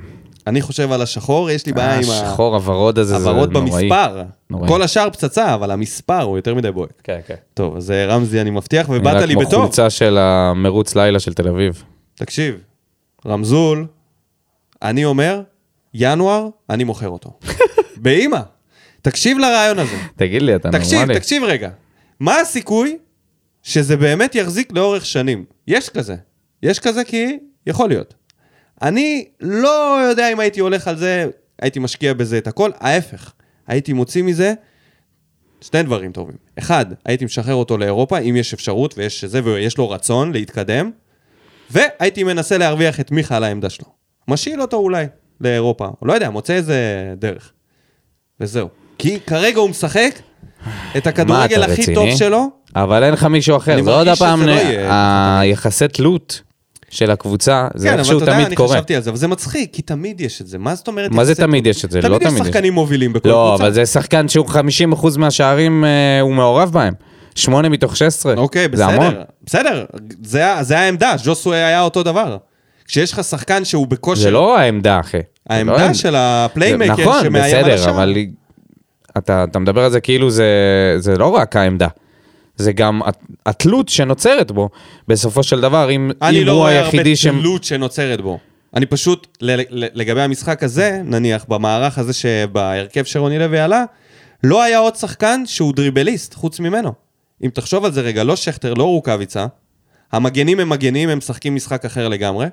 אני 0.47 0.61
חושב 0.61 0.93
על 0.93 1.03
השחור, 1.03 1.51
יש 1.51 1.67
לי 1.67 1.73
בעיה 1.73 1.95
עם 1.95 2.03
השחור 2.11 2.55
הוורוד 2.55 2.99
הזה, 2.99 3.19
זה 3.19 3.31
הוורוד 3.31 3.53
נוראי. 3.53 3.89
במספר. 3.89 4.23
נוראי. 4.51 4.69
כל 4.69 4.83
השאר 4.83 5.11
פצצה, 5.11 5.55
אבל 5.55 5.71
המספר 5.71 6.23
הוא 6.23 6.39
יותר 6.39 6.55
מדי 6.55 6.73
בוהק. 6.73 6.93
כן, 7.05 7.21
כן. 7.27 7.35
טוב, 7.55 7.77
אז 7.77 7.91
אה, 7.91 8.07
רמזי, 8.07 8.41
אני 8.41 8.51
מבטיח, 8.51 8.89
ובאת 8.89 9.23
לי 9.23 9.35
כמו 9.35 9.43
בטוב. 9.43 9.65
חולצה 9.65 9.91
של 9.91 10.19
המרוץ 10.19 10.97
לילה 10.97 11.21
של 11.21 11.35
תל 11.35 11.49
אביב. 11.49 11.85
תקשיב, 12.15 12.55
רמזול, 13.27 13.87
אני 14.83 15.05
אומר, 15.05 15.41
ינואר, 15.95 16.49
אני 16.71 16.85
מוכר 16.85 17.09
אותו. 17.09 17.39
באימא. 18.03 18.41
תקשיב 19.05 19.39
לרעיון 19.39 19.79
הזה. 19.79 19.97
תגיד 20.17 20.43
לי, 20.43 20.57
אתה 20.57 20.71
נורמלי? 20.71 20.85
תקשיב, 20.85 21.15
תקשיב 21.15 21.43
רגע. 21.45 21.71
מה 22.21 22.41
הסיכוי 22.41 22.99
שזה 23.63 23.97
באמת 23.97 24.35
יחזיק 24.35 24.73
לאורך 24.73 25.07
שנים? 25.07 25.45
יש 25.67 25.89
כזה. 25.89 26.17
יש 26.63 26.79
כזה 26.79 27.05
כי 27.05 27.39
יכול 27.67 27.89
להיות. 27.89 28.15
אני 28.83 29.25
לא 29.41 29.99
יודע 30.09 30.33
אם 30.33 30.41
הייתי 30.41 30.61
הולך 30.61 30.89
על 30.89 30.97
זה, 30.97 31.27
הייתי 31.63 31.79
משקיע 31.79 32.15
בזה 32.15 32.39
את 32.39 32.47
הכל, 32.47 32.71
ההפך. 32.81 33.33
הייתי 33.67 33.93
מוציא 33.93 34.23
מזה 34.23 34.55
שני 35.61 35.83
דברים 35.83 36.13
טובים. 36.13 36.37
אחד, 36.59 36.87
הייתי 37.05 37.25
משחרר 37.25 37.55
אותו 37.55 37.79
לאירופה, 37.79 38.19
אם 38.19 38.37
יש 38.37 38.55
אפשרות 38.55 38.95
ויש 38.99 39.25
זה, 39.25 39.41
ויש 39.45 39.79
לו 39.79 39.91
רצון 39.91 40.33
להתקדם, 40.33 40.91
והייתי 41.71 42.25
מנסה 42.25 42.59
להרוויח 42.59 43.01
את 43.01 43.11
מיכה 43.11 43.37
על 43.37 43.45
העמדה 43.45 43.71
שלו. 43.71 43.87
משאיל 44.29 44.63
אותו 44.63 44.77
אולי 44.77 45.07
לאירופה, 45.41 45.89
לא 46.03 46.13
יודע, 46.13 46.31
מוצא 46.31 46.53
איזה 46.53 47.15
דרך. 47.17 47.53
וזהו. 48.41 48.84
כי 49.05 49.19
כרגע 49.27 49.61
הוא 49.61 49.71
משחק 49.71 50.19
את 50.97 51.07
הכדורגל 51.07 51.63
הכי 51.63 51.73
רציני? 51.73 51.95
טוב 51.95 52.17
שלו, 52.17 52.47
אבל 52.77 53.05
אין 53.05 53.13
לך 53.13 53.25
מישהו 53.25 53.57
אחר. 53.57 53.83
זה 53.83 53.91
עוד 53.91 54.09
הפעם, 54.09 54.43
לא. 54.43 54.55
היחסי 55.41 55.89
תלות 55.89 56.41
של 56.91 57.11
הקבוצה, 57.11 57.69
זה 57.75 57.87
כן, 57.87 57.93
אבל 57.93 57.99
איכשהו 58.01 58.19
אתה 58.19 58.25
יודע, 58.25 58.35
תמיד 58.35 58.47
אני 58.47 58.57
קורה. 58.57 58.77
חשבתי 58.77 58.97
על 58.97 59.03
זה, 59.03 59.11
אבל 59.11 59.19
זה 59.19 59.29
מצחיק, 59.29 59.73
כי 59.73 59.83
תמיד 59.83 60.21
יש 60.21 60.41
את 60.41 60.47
זה. 60.47 60.59
מה 60.59 60.75
זאת 60.75 60.89
אומרת? 60.89 61.11
מה 61.11 61.25
זה 61.25 61.35
תמיד 61.35 61.67
יש 61.67 61.85
את 61.85 61.91
זה? 61.91 62.01
לא 62.01 62.09
תמיד 62.09 62.19
תמיד 62.19 62.33
יש 62.33 62.41
יש. 62.41 62.47
שחקנים 62.47 62.73
מובילים 62.73 63.13
בכל 63.13 63.29
לא, 63.29 63.47
קבוצה. 63.49 63.65
אבל 63.65 63.73
זה 63.73 63.87
שחקן 63.87 64.29
שהוא 64.29 64.47
50% 64.49 65.19
מהשערים 65.19 65.85
אה, 65.85 66.21
הוא 66.21 66.35
מעורב 66.35 66.73
בהם. 66.73 66.95
8 67.35 67.69
מתוך 67.69 67.97
16. 67.97 68.35
אוקיי, 68.35 68.69
זה 68.73 68.87
המון. 68.87 69.15
בסדר. 69.15 69.25
בסדר, 69.47 69.85
זה 70.23 70.45
זה 70.61 70.79
העמדה, 70.79 71.15
ז'וסוי 71.17 71.57
היה 71.57 71.83
אותו 71.83 72.03
דבר. 72.03 72.37
כשיש 72.87 73.13
לך 73.13 73.25
שחקן 73.25 73.65
שהוא 73.65 73.87
בכושר... 73.87 74.23
זה 74.23 74.31
לא 74.31 74.59
העמדה, 74.59 75.01
אחי. 75.01 75.17
זה 75.17 75.65
לא 75.65 75.73
העמדה 75.73 75.95
של 75.95 76.15
הפליימקר 76.17 76.93
נכון, 76.93 77.25
שמאיים 77.25 77.57
על 77.57 77.63
בסדר, 77.63 77.75
השער. 77.75 77.91
אבל 77.91 78.15
אתה, 79.19 79.45
אתה 79.45 79.59
מדבר 79.59 79.85
על 79.85 79.91
זה 79.91 80.01
כאילו 80.01 80.31
זה, 80.31 80.47
זה 80.99 81.19
לא 81.19 81.27
רק 81.27 81.57
העמדה. 81.57 81.89
זה 82.57 82.73
גם 82.73 83.03
הת- 83.03 83.23
התלות 83.47 83.89
שנוצרת 83.89 84.53
בו, 84.53 84.69
בסופו 85.09 85.43
של 85.43 85.61
דבר, 85.61 85.91
אם, 85.91 86.11
אני 86.23 86.41
אם 86.41 86.47
לא 86.47 86.53
הוא 86.53 86.59
רואה 86.61 86.77
הרבה 86.79 86.85
היחידי 86.87 87.17
ש... 87.17 87.27
תלות 87.27 87.65
שנוצרת 87.65 88.21
בו. 88.21 88.39
אני 88.75 88.87
פשוט, 88.87 89.39
לגבי 89.71 90.21
המשחק 90.23 90.63
הזה, 90.63 91.01
נניח, 91.05 91.45
במערך 91.49 91.99
הזה 91.99 92.13
שבהרכב 92.13 93.05
שרוני 93.05 93.39
לוי 93.39 93.59
עלה, 93.59 93.85
לא 94.45 94.63
היה 94.63 94.79
עוד 94.79 94.97
שחקן 94.97 95.43
שהוא 95.47 95.75
דריבליסט, 95.75 96.35
חוץ 96.35 96.61
ממנו. 96.61 96.93
אם 97.45 97.51
תחשוב 97.55 97.85
על 97.85 97.93
זה 97.93 98.01
רגע, 98.01 98.25
לא 98.25 98.37
שכטר, 98.37 98.75
לא 98.75 98.85
רוקאביצה, 98.85 99.47
המגנים 100.13 100.61
הם 100.61 100.69
מגנים, 100.69 101.09
הם 101.09 101.19
משחקים 101.19 101.55
משחק 101.55 101.85
אחר 101.85 102.09
לגמרי, 102.09 102.47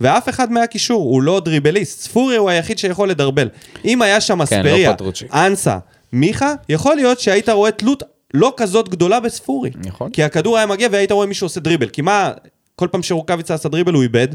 ואף 0.00 0.28
אחד 0.28 0.52
מהקישור 0.52 1.02
הוא 1.02 1.22
לא 1.22 1.40
דריבליסט. 1.44 2.00
ספורי 2.00 2.36
הוא 2.36 2.50
היחיד 2.50 2.78
שיכול 2.78 3.10
לדרבל. 3.10 3.48
אם 3.84 4.02
היה 4.02 4.20
שם 4.20 4.44
כן, 4.44 4.64
לא 4.64 4.68
אספריה. 4.68 4.94
אנסה, 5.32 5.78
מיכה, 6.12 6.54
יכול 6.68 6.96
להיות 6.96 7.20
שהיית 7.20 7.48
רואה 7.48 7.70
תלות 7.70 8.02
לא 8.34 8.54
כזאת 8.56 8.88
גדולה 8.88 9.20
בספורי. 9.20 9.70
יכול. 9.84 10.10
כי 10.12 10.22
הכדור 10.22 10.56
היה 10.56 10.66
מגיע 10.66 10.88
והיית 10.92 11.12
רואה 11.12 11.26
מישהו 11.26 11.44
עושה 11.44 11.60
דריבל. 11.60 11.88
כי 11.88 12.02
מה, 12.02 12.32
כל 12.76 12.88
פעם 12.90 13.02
שרוקאביצה 13.02 13.54
עשה 13.54 13.68
דריבל 13.68 13.94
הוא 13.94 14.02
איבד, 14.02 14.28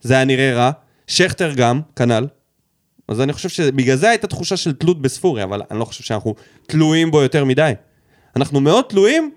זה 0.00 0.14
היה 0.14 0.24
נראה 0.24 0.54
רע, 0.54 0.70
שכטר 1.06 1.52
גם, 1.56 1.80
כנ"ל. 1.96 2.26
אז 3.08 3.20
אני 3.20 3.32
חושב 3.32 3.48
שבגלל 3.48 3.96
זה 3.96 4.10
הייתה 4.10 4.26
תחושה 4.26 4.56
של 4.56 4.72
תלות 4.72 5.02
בספורי, 5.02 5.42
אבל 5.42 5.62
אני 5.70 5.78
לא 5.78 5.84
חושב 5.84 6.04
שאנחנו 6.04 6.34
תלויים 6.66 7.10
בו 7.10 7.22
יותר 7.22 7.44
מדי. 7.44 7.72
אנחנו 8.36 8.60
מאוד 8.60 8.84
תלויים 8.88 9.30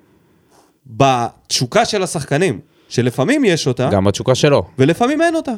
בתשוקה 0.87 1.85
של 1.85 2.03
השחקנים, 2.03 2.59
שלפעמים 2.89 3.45
יש 3.45 3.67
אותה, 3.67 3.89
גם 3.91 4.03
בתשוקה 4.05 4.35
שלו, 4.35 4.63
ולפעמים 4.79 5.21
אין 5.21 5.35
אותה. 5.35 5.53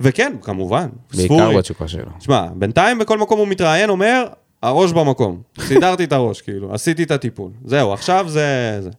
וכן, 0.00 0.32
כמובן, 0.42 0.88
בעיקר 1.14 1.34
ספורי. 1.34 1.56
בתשוקה 1.56 1.88
שלו. 1.88 2.10
תשמע, 2.18 2.46
בינתיים 2.54 2.98
בכל 2.98 3.18
מקום 3.18 3.38
הוא 3.38 3.48
מתראיין, 3.48 3.90
אומר, 3.90 4.24
הראש 4.62 4.92
במקום. 4.92 5.40
סידרתי 5.68 6.04
את 6.04 6.12
הראש, 6.12 6.40
כאילו, 6.40 6.74
עשיתי 6.74 7.02
את 7.02 7.10
הטיפול. 7.10 7.50
זהו, 7.64 7.92
עכשיו 7.92 8.24
זה... 8.28 8.78
זה. 8.80 8.90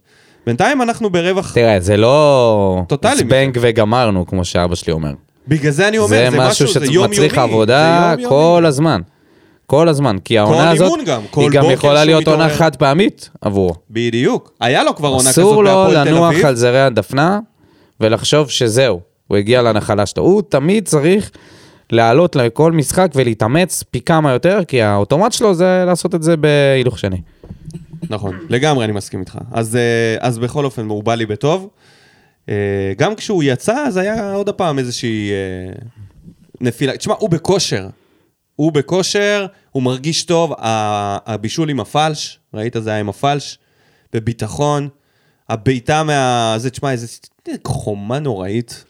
בינתיים 0.46 0.82
אנחנו 0.82 1.10
ברווח... 1.10 1.54
תראה, 1.54 1.80
זה 1.80 1.98
לא 1.98 2.84
טוטאלי 2.88 3.18
זבנג 3.18 3.58
וגמרנו, 3.62 4.26
כמו 4.26 4.46
שאבא 4.46 4.76
שלי 4.76 4.94
אומר. 4.94 5.12
בגלל 5.48 5.72
זה 5.72 5.88
אני 5.88 5.98
אומר, 5.98 6.08
זה 6.10 6.32
זה, 6.32 6.38
משהו 6.38 6.66
משהו. 6.66 6.86
שמצריך 6.86 7.38
עבודה 7.38 8.10
יומיומי. 8.12 8.30
כל 8.30 8.66
הזמן. 8.66 9.02
כל 9.66 9.88
הזמן, 9.90 10.18
כי 10.24 10.38
העונה 10.38 10.72
הזאת, 10.72 10.92
אימון 10.92 11.06
גם, 11.06 11.22
כל 11.30 11.42
היא 11.42 11.50
גם 11.50 11.72
יכולה 11.72 12.06
להיות 12.06 12.28
עונה. 12.28 12.50
חד 12.50 12.76
פעמית 12.76 13.30
עבורו. 13.42 13.74
בדיוק. 13.90 14.54
היה 14.62 14.84
לו 14.84 14.96
כבר 14.96 15.08
עונה 15.08 15.20
כזאת 15.30 15.32
אסור 15.32 15.64
לו 15.64 15.70
בהפועל 15.70 16.04
תל 16.04 16.12
לנוח 16.12 16.32
אביב. 16.32 16.46
על 16.46 16.56
זרי 16.56 16.82
הדפנה 16.82 17.40
ולחשוב 18.02 18.50
שזהו, 18.50 19.02
הוא 19.28 19.38
הגיע 19.38 19.62
לנחלה 19.62 20.06
שלו. 20.06 20.24
הוא 20.24 20.42
תמיד 20.50 20.86
צריך 20.88 21.32
לעלות 21.92 22.36
לכל 22.36 22.72
משחק 22.72 23.12
ולהתאמץ 23.16 23.84
פי 23.92 24.02
כמה 24.02 24.32
יותר, 24.32 24.60
כי 24.68 24.82
האוטומט 24.82 25.32
שלו 25.32 25.54
זה 25.54 25.84
לעשות 25.86 26.16
את 26.16 26.24
זה 26.24 26.38
בהילוך 26.38 27.00
שני. 27.00 27.22
נכון, 28.10 28.38
לגמרי 28.50 28.86
אני 28.86 28.94
מסכים 28.94 29.20
איתך. 29.20 29.38
אז, 29.52 29.76
אה, 29.76 30.16
אז 30.20 30.40
בכל 30.40 30.66
אופן, 30.66 30.90
הוא 30.90 31.04
בא 31.04 31.16
לי 31.16 31.26
בטוב. 31.26 31.70
אה, 32.50 32.94
גם 32.98 33.16
כשהוא 33.16 33.44
יצא, 33.44 33.86
אז 33.88 33.98
היה 33.98 34.34
עוד 34.34 34.50
פעם 34.50 34.80
איזושהי 34.80 35.32
אה, 35.32 35.74
נפילה. 36.62 36.98
תשמע, 36.98 37.14
הוא 37.20 37.30
בכושר. 37.30 37.88
הוא 38.56 38.72
בכושר, 38.72 39.46
הוא 39.72 39.84
מרגיש 39.84 40.24
טוב, 40.24 40.54
הבישול 40.60 41.70
עם 41.70 41.80
הפלש, 41.80 42.40
ראית? 42.54 42.76
זה 42.80 42.90
היה 42.90 43.00
עם 43.00 43.10
הפלש, 43.10 43.60
בביטחון. 44.14 44.90
הבעיטה 45.52 46.04
מה... 46.04 46.54
זה, 46.58 46.70
תשמע, 46.70 46.92
איזה 46.92 47.08
חומה 47.68 48.20
נוראית. 48.20 48.84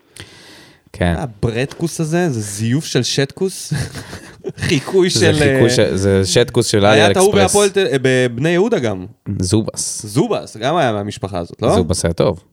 כן. 0.94 1.14
הברטקוס 1.18 2.02
הזה, 2.02 2.30
זה 2.30 2.42
זיוף 2.42 2.86
של 2.86 3.04
שטקוס. 3.04 3.74
חיקוי 4.58 5.10
של... 5.10 5.34
זה 5.38 5.84
אה, 5.84 5.98
זה 5.98 6.26
שטקוס 6.26 6.68
של 6.68 6.86
אלי 6.86 6.96
היה 6.96 7.12
את 7.12 7.18
ההוא 7.18 7.30
אקספרס. 7.30 7.44
בהפועל 7.44 7.88
אה, 7.92 7.98
בבני 8.02 8.50
יהודה 8.50 8.80
גם. 8.80 9.06
זובס. 9.40 10.06
זובס, 10.06 10.58
גם 10.58 10.76
היה 10.76 10.94
מהמשפחה 10.94 11.40
הזאת, 11.40 11.62
לא? 11.62 11.76
זובס 11.76 12.06
היה 12.06 12.14
טוב. 12.14 12.44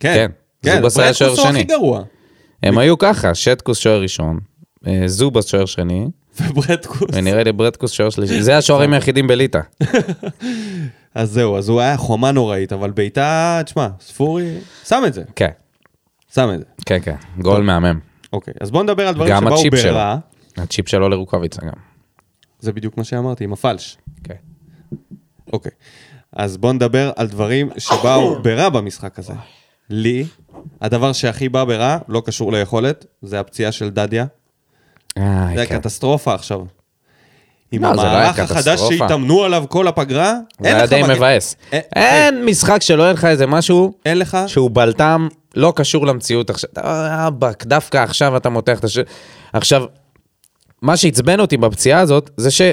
כן. 0.00 0.30
כן, 0.62 0.76
זובס 0.76 0.98
היה 0.98 1.14
שוער 1.14 1.34
שני. 1.34 1.48
הכי 1.48 1.64
גרוע. 1.64 2.02
הם 2.62 2.78
היו 2.78 2.98
ככה, 2.98 3.34
שטקוס 3.34 3.78
שוער 3.78 4.02
ראשון, 4.02 4.38
אה, 4.86 5.02
זובס 5.06 5.46
שוער 5.46 5.66
שני, 5.66 6.06
וברטקוס. 6.40 7.10
ונראה 7.12 7.42
לי 7.42 7.52
ברטקוס 7.52 7.90
שוער 7.90 8.10
שלישי. 8.10 8.42
זה 8.42 8.56
השוערים 8.56 8.92
היחידים 8.92 9.26
בליטא. 9.26 9.60
אז 11.14 11.30
זהו, 11.30 11.56
אז 11.56 11.68
הוא 11.68 11.80
היה 11.80 11.96
חומה 11.96 12.32
נוראית, 12.32 12.72
אבל 12.72 12.90
בעיטה, 12.90 13.60
תשמע, 13.64 13.88
ספורי, 14.00 14.58
שם 14.84 15.02
את 15.06 15.14
זה, 15.14 15.22
כן, 15.36 15.50
שם 16.34 16.50
את 16.54 16.58
זה. 16.58 16.64
כן, 16.86 16.98
כן, 17.02 17.16
גול 17.38 17.62
מהמם. 17.62 17.98
אוקיי, 18.32 18.54
אז 18.60 18.70
בוא 18.70 18.82
נדבר 18.82 19.08
על 19.08 19.14
דברים 19.14 19.30
גם 19.30 19.42
שבאו 19.42 19.54
הצ'יפ 19.54 19.76
שלו. 19.76 19.92
ברע. 19.92 20.16
הצ'יפ 20.56 20.88
שלו 20.88 21.08
לרוקאביצה 21.08 21.62
גם. 21.62 21.72
זה 22.58 22.72
בדיוק 22.72 22.96
מה 22.96 23.04
שאמרתי, 23.04 23.44
עם 23.44 23.52
הפלש. 23.52 23.98
כן. 24.24 24.34
אוקיי. 25.52 25.72
אז 26.32 26.56
בוא 26.56 26.72
נדבר 26.72 27.10
על 27.16 27.26
דברים 27.28 27.70
שבאו 27.78 28.42
ברע 28.42 28.68
במשחק 28.68 29.18
הזה. 29.18 29.32
לי, 29.90 30.24
הדבר 30.80 31.12
שהכי 31.12 31.48
בא 31.48 31.64
ברע, 31.64 31.98
לא 32.08 32.22
קשור 32.26 32.52
ליכולת, 32.52 33.06
זה 33.22 33.40
הפציעה 33.40 33.72
של 33.72 33.90
דדיה. 33.90 34.26
זה 35.54 35.66
כן. 35.66 35.78
קטסטרופה 35.78 36.34
עכשיו. 36.34 36.60
עם 37.72 37.82
לא, 37.84 37.90
זה 37.90 37.96
לא 37.96 38.02
היה 38.02 38.18
המערך 38.18 38.38
החדש. 38.38 38.80
שהתאמנו 38.80 39.44
עליו 39.44 39.64
כל 39.68 39.88
הפגרה, 39.88 40.34
זה 40.60 40.68
אין 40.68 40.76
היה 40.76 40.84
לך 40.84 40.90
די 40.90 41.02
מגן- 41.02 41.14
מבאס. 41.14 41.56
אה, 41.72 41.78
אין 41.96 42.44
משחק 42.44 42.82
שלא 42.82 43.02
יהיה 43.02 43.12
לך 43.12 43.24
איזה 43.24 43.46
משהו 43.46 43.92
אין 44.06 44.18
לך, 44.18 44.38
שהוא 44.46 44.70
בלטם, 44.72 45.28
לא 45.54 45.72
קשור 45.76 46.06
למציאות 46.06 46.50
עכשיו. 46.50 46.70
אה, 46.78 47.26
אבאק, 47.26 47.64
דווקא 47.64 47.98
עכשיו 47.98 48.36
אתה 48.36 48.48
מותח 48.48 48.78
את 48.78 48.84
השריר. 48.84 49.06
עכשיו, 49.52 49.84
מה 50.82 50.96
שעצבן 50.96 51.40
אותי 51.40 51.56
בפציעה 51.56 52.00
הזאת, 52.00 52.30
זה 52.36 52.50
שהוא 52.50 52.72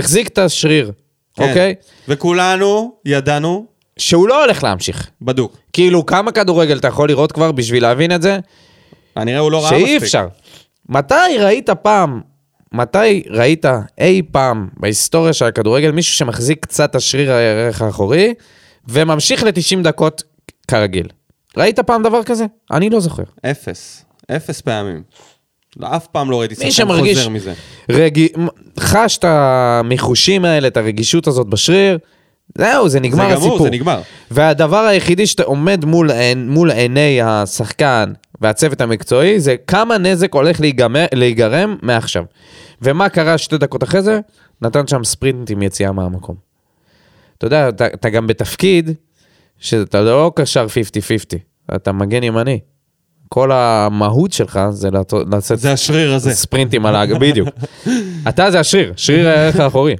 החזיק 0.00 0.28
את 0.28 0.38
השריר, 0.38 0.92
כן. 1.36 1.48
אוקיי? 1.48 1.74
וכולנו 2.08 2.92
ידענו, 3.04 3.66
שהוא 3.98 4.28
לא 4.28 4.44
הולך 4.44 4.64
להמשיך. 4.64 5.10
בדוק. 5.22 5.56
כאילו, 5.72 6.06
כמה 6.06 6.32
כדורגל 6.32 6.78
אתה 6.78 6.88
יכול 6.88 7.08
לראות 7.08 7.32
כבר 7.32 7.52
בשביל 7.52 7.82
להבין 7.82 8.12
את 8.14 8.22
זה? 8.22 8.38
הנראה 9.16 9.38
הוא 9.38 9.52
לא 9.52 9.62
ראה 9.64 9.72
מספיק. 9.72 9.86
שאי 9.86 9.96
אפשר. 9.96 10.26
מתי 10.88 11.14
ראית 11.38 11.70
פעם, 11.70 12.20
מתי 12.72 13.22
ראית 13.30 13.64
אי 13.98 14.22
פעם 14.32 14.68
בהיסטוריה 14.76 15.32
של 15.32 15.44
הכדורגל 15.44 15.90
מישהו 15.90 16.14
שמחזיק 16.14 16.58
קצת 16.62 16.94
השריר 16.94 17.32
הערך 17.32 17.82
האחורי 17.82 18.34
וממשיך 18.88 19.42
ל-90 19.42 19.82
דקות 19.82 20.22
כרגיל? 20.68 21.06
ראית 21.56 21.80
פעם 21.80 22.02
דבר 22.02 22.22
כזה? 22.22 22.46
אני 22.70 22.90
לא 22.90 23.00
זוכר. 23.00 23.22
אפס. 23.50 24.04
אפס 24.30 24.60
פעמים. 24.60 25.02
לא, 25.76 25.96
אף 25.96 26.06
פעם 26.06 26.30
לא 26.30 26.40
ראיתי 26.40 26.70
שחקן 26.70 26.98
חוזר 26.98 27.28
מזה. 27.28 27.54
רג... 27.90 28.26
חש 28.80 29.18
את 29.18 29.24
המחושים 29.24 30.44
האלה, 30.44 30.68
את 30.68 30.76
הרגישות 30.76 31.26
הזאת 31.26 31.46
בשריר, 31.46 31.98
זהו, 32.58 32.88
זה 32.88 33.00
נגמר 33.00 33.28
זה 33.28 33.34
גמור, 33.34 33.48
הסיפור. 33.48 33.62
זה 33.62 33.70
נגמר. 33.70 34.00
והדבר 34.30 34.84
היחידי 34.84 35.26
שאתה 35.26 35.42
עומד 35.42 35.84
מול, 35.84 36.10
מול 36.36 36.70
עיני 36.70 37.22
השחקן 37.22 38.12
והצוות 38.40 38.80
המקצועי, 38.80 39.40
זה 39.40 39.56
כמה 39.66 39.98
נזק 39.98 40.34
הולך 40.34 40.60
להיגמר, 40.60 41.06
להיגרם 41.14 41.76
מעכשיו. 41.82 42.24
ומה 42.82 43.08
קרה 43.08 43.38
שתי 43.38 43.58
דקות 43.58 43.82
אחרי 43.82 44.02
זה? 44.02 44.20
נתן 44.62 44.86
שם 44.86 45.04
ספרינט 45.04 45.50
עם 45.50 45.62
יציאה 45.62 45.92
מהמקום. 45.92 46.36
אתה 47.38 47.46
יודע, 47.46 47.68
אתה, 47.68 47.86
אתה 47.86 48.10
גם 48.10 48.26
בתפקיד 48.26 48.90
שאתה 49.58 50.00
לא 50.00 50.32
קשר 50.36 50.66
50-50, 50.66 51.36
אתה 51.76 51.92
מגן 51.92 52.22
ימני. 52.22 52.58
כל 53.28 53.52
המהות 53.52 54.32
שלך 54.32 54.60
זה 54.70 54.90
לעשות- 54.90 55.26
לעשות 55.32 55.58
זה 55.58 55.72
השריר 55.72 56.14
הזה. 56.14 56.30
ספרינטים 56.34 56.86
על 56.86 56.94
האג... 56.96 57.12
בדיוק. 57.20 57.48
אתה 58.28 58.50
זה 58.50 58.60
השריר, 58.60 58.92
שריר 58.96 59.28
הערך 59.28 59.56
האחורי. 59.56 59.94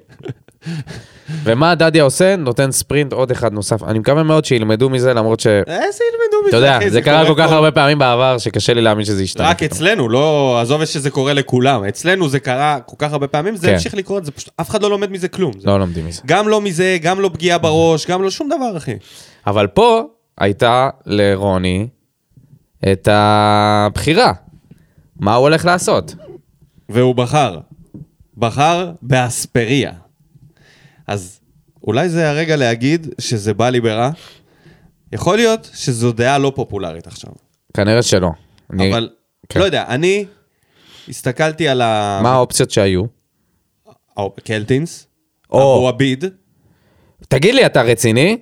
ומה 1.44 1.74
דדיה 1.74 2.02
עושה? 2.02 2.36
נותן 2.36 2.70
ספרינט 2.70 3.12
עוד 3.12 3.30
אחד 3.30 3.52
נוסף. 3.52 3.82
אני 3.82 3.98
מקווה 3.98 4.22
מאוד 4.22 4.44
שילמדו 4.44 4.90
מזה, 4.90 5.14
למרות 5.14 5.40
ש... 5.40 5.46
איזה 5.46 6.04
ילמדו 6.10 6.48
מזה, 6.48 6.48
אתה 6.48 6.56
יודע, 6.56 6.90
זה 6.90 7.02
קרה 7.02 7.26
כל 7.26 7.34
כך. 7.36 7.52
הרבה 7.52 7.70
פעמים 7.70 7.98
בעבר, 7.98 8.38
שקשה 8.38 8.74
לי 8.74 8.80
להאמין 8.80 9.04
שזה 9.04 9.22
ישתנה. 9.22 9.48
רק 9.48 9.62
אצלנו, 9.62 10.08
לא, 10.08 10.58
עזוב 10.60 10.84
שזה 10.84 11.10
קורה 11.10 11.32
לכולם. 11.32 11.84
אצלנו 11.84 12.28
זה 12.28 12.40
קרה 12.40 12.78
כל 12.86 12.96
כך 12.98 13.12
הרבה 13.12 13.26
פעמים, 13.26 13.56
זה 13.56 13.66
כן. 13.66 13.72
המשיך 13.72 13.94
לקרות, 13.94 14.24
זה 14.24 14.30
פשוט, 14.30 14.50
אף 14.60 14.70
אחד 14.70 14.82
לא 14.82 14.90
לומד 14.90 15.10
מזה 15.10 15.28
כלום. 15.28 15.52
לא 15.64 15.78
לומדים 15.78 16.06
מזה. 16.06 16.22
גם 16.26 16.48
לא 16.48 16.60
מזה, 16.60 16.98
גם 17.02 17.20
לא 17.20 17.30
פגיעה 17.34 17.58
בראש, 17.58 18.06
גם 18.06 18.22
לא 18.22 18.30
שום 18.30 18.48
דבר, 18.48 18.76
אחי. 18.76 18.94
אבל 19.46 19.66
פה 19.66 20.02
הייתה 20.38 20.88
לרוני 21.06 21.88
את 22.92 23.08
הבחירה. 23.10 24.32
מה 25.20 25.34
הוא 25.34 25.42
הולך 25.42 25.64
לעשות? 25.64 26.14
והוא 26.88 27.14
בחר. 27.14 27.58
בחר 28.36 28.90
באספריה. 29.02 29.92
אז 31.08 31.40
אולי 31.86 32.08
זה 32.08 32.30
הרגע 32.30 32.56
להגיד 32.56 33.06
שזה 33.20 33.54
בא 33.54 33.70
לי 33.70 33.80
ברע. 33.80 34.10
יכול 35.12 35.36
להיות 35.36 35.70
שזו 35.74 36.12
דעה 36.12 36.38
לא 36.38 36.52
פופולרית 36.54 37.06
עכשיו. 37.06 37.30
כנראה 37.74 38.02
שלא. 38.02 38.30
אני- 38.72 38.90
אבל 38.92 39.10
כן. 39.48 39.60
לא 39.60 39.64
יודע, 39.64 39.84
אני 39.88 40.24
הסתכלתי 41.08 41.68
על 41.68 41.80
ה... 41.82 42.20
מה 42.22 42.32
האופציות 42.32 42.70
שהיו? 42.70 43.02
קלטינס, 44.44 45.06
או. 45.50 45.58
אבו 45.76 45.88
עביד, 45.88 46.24
תגיד 47.28 47.54
לי, 47.54 47.66
אתה 47.66 47.82
רציני? 47.82 48.38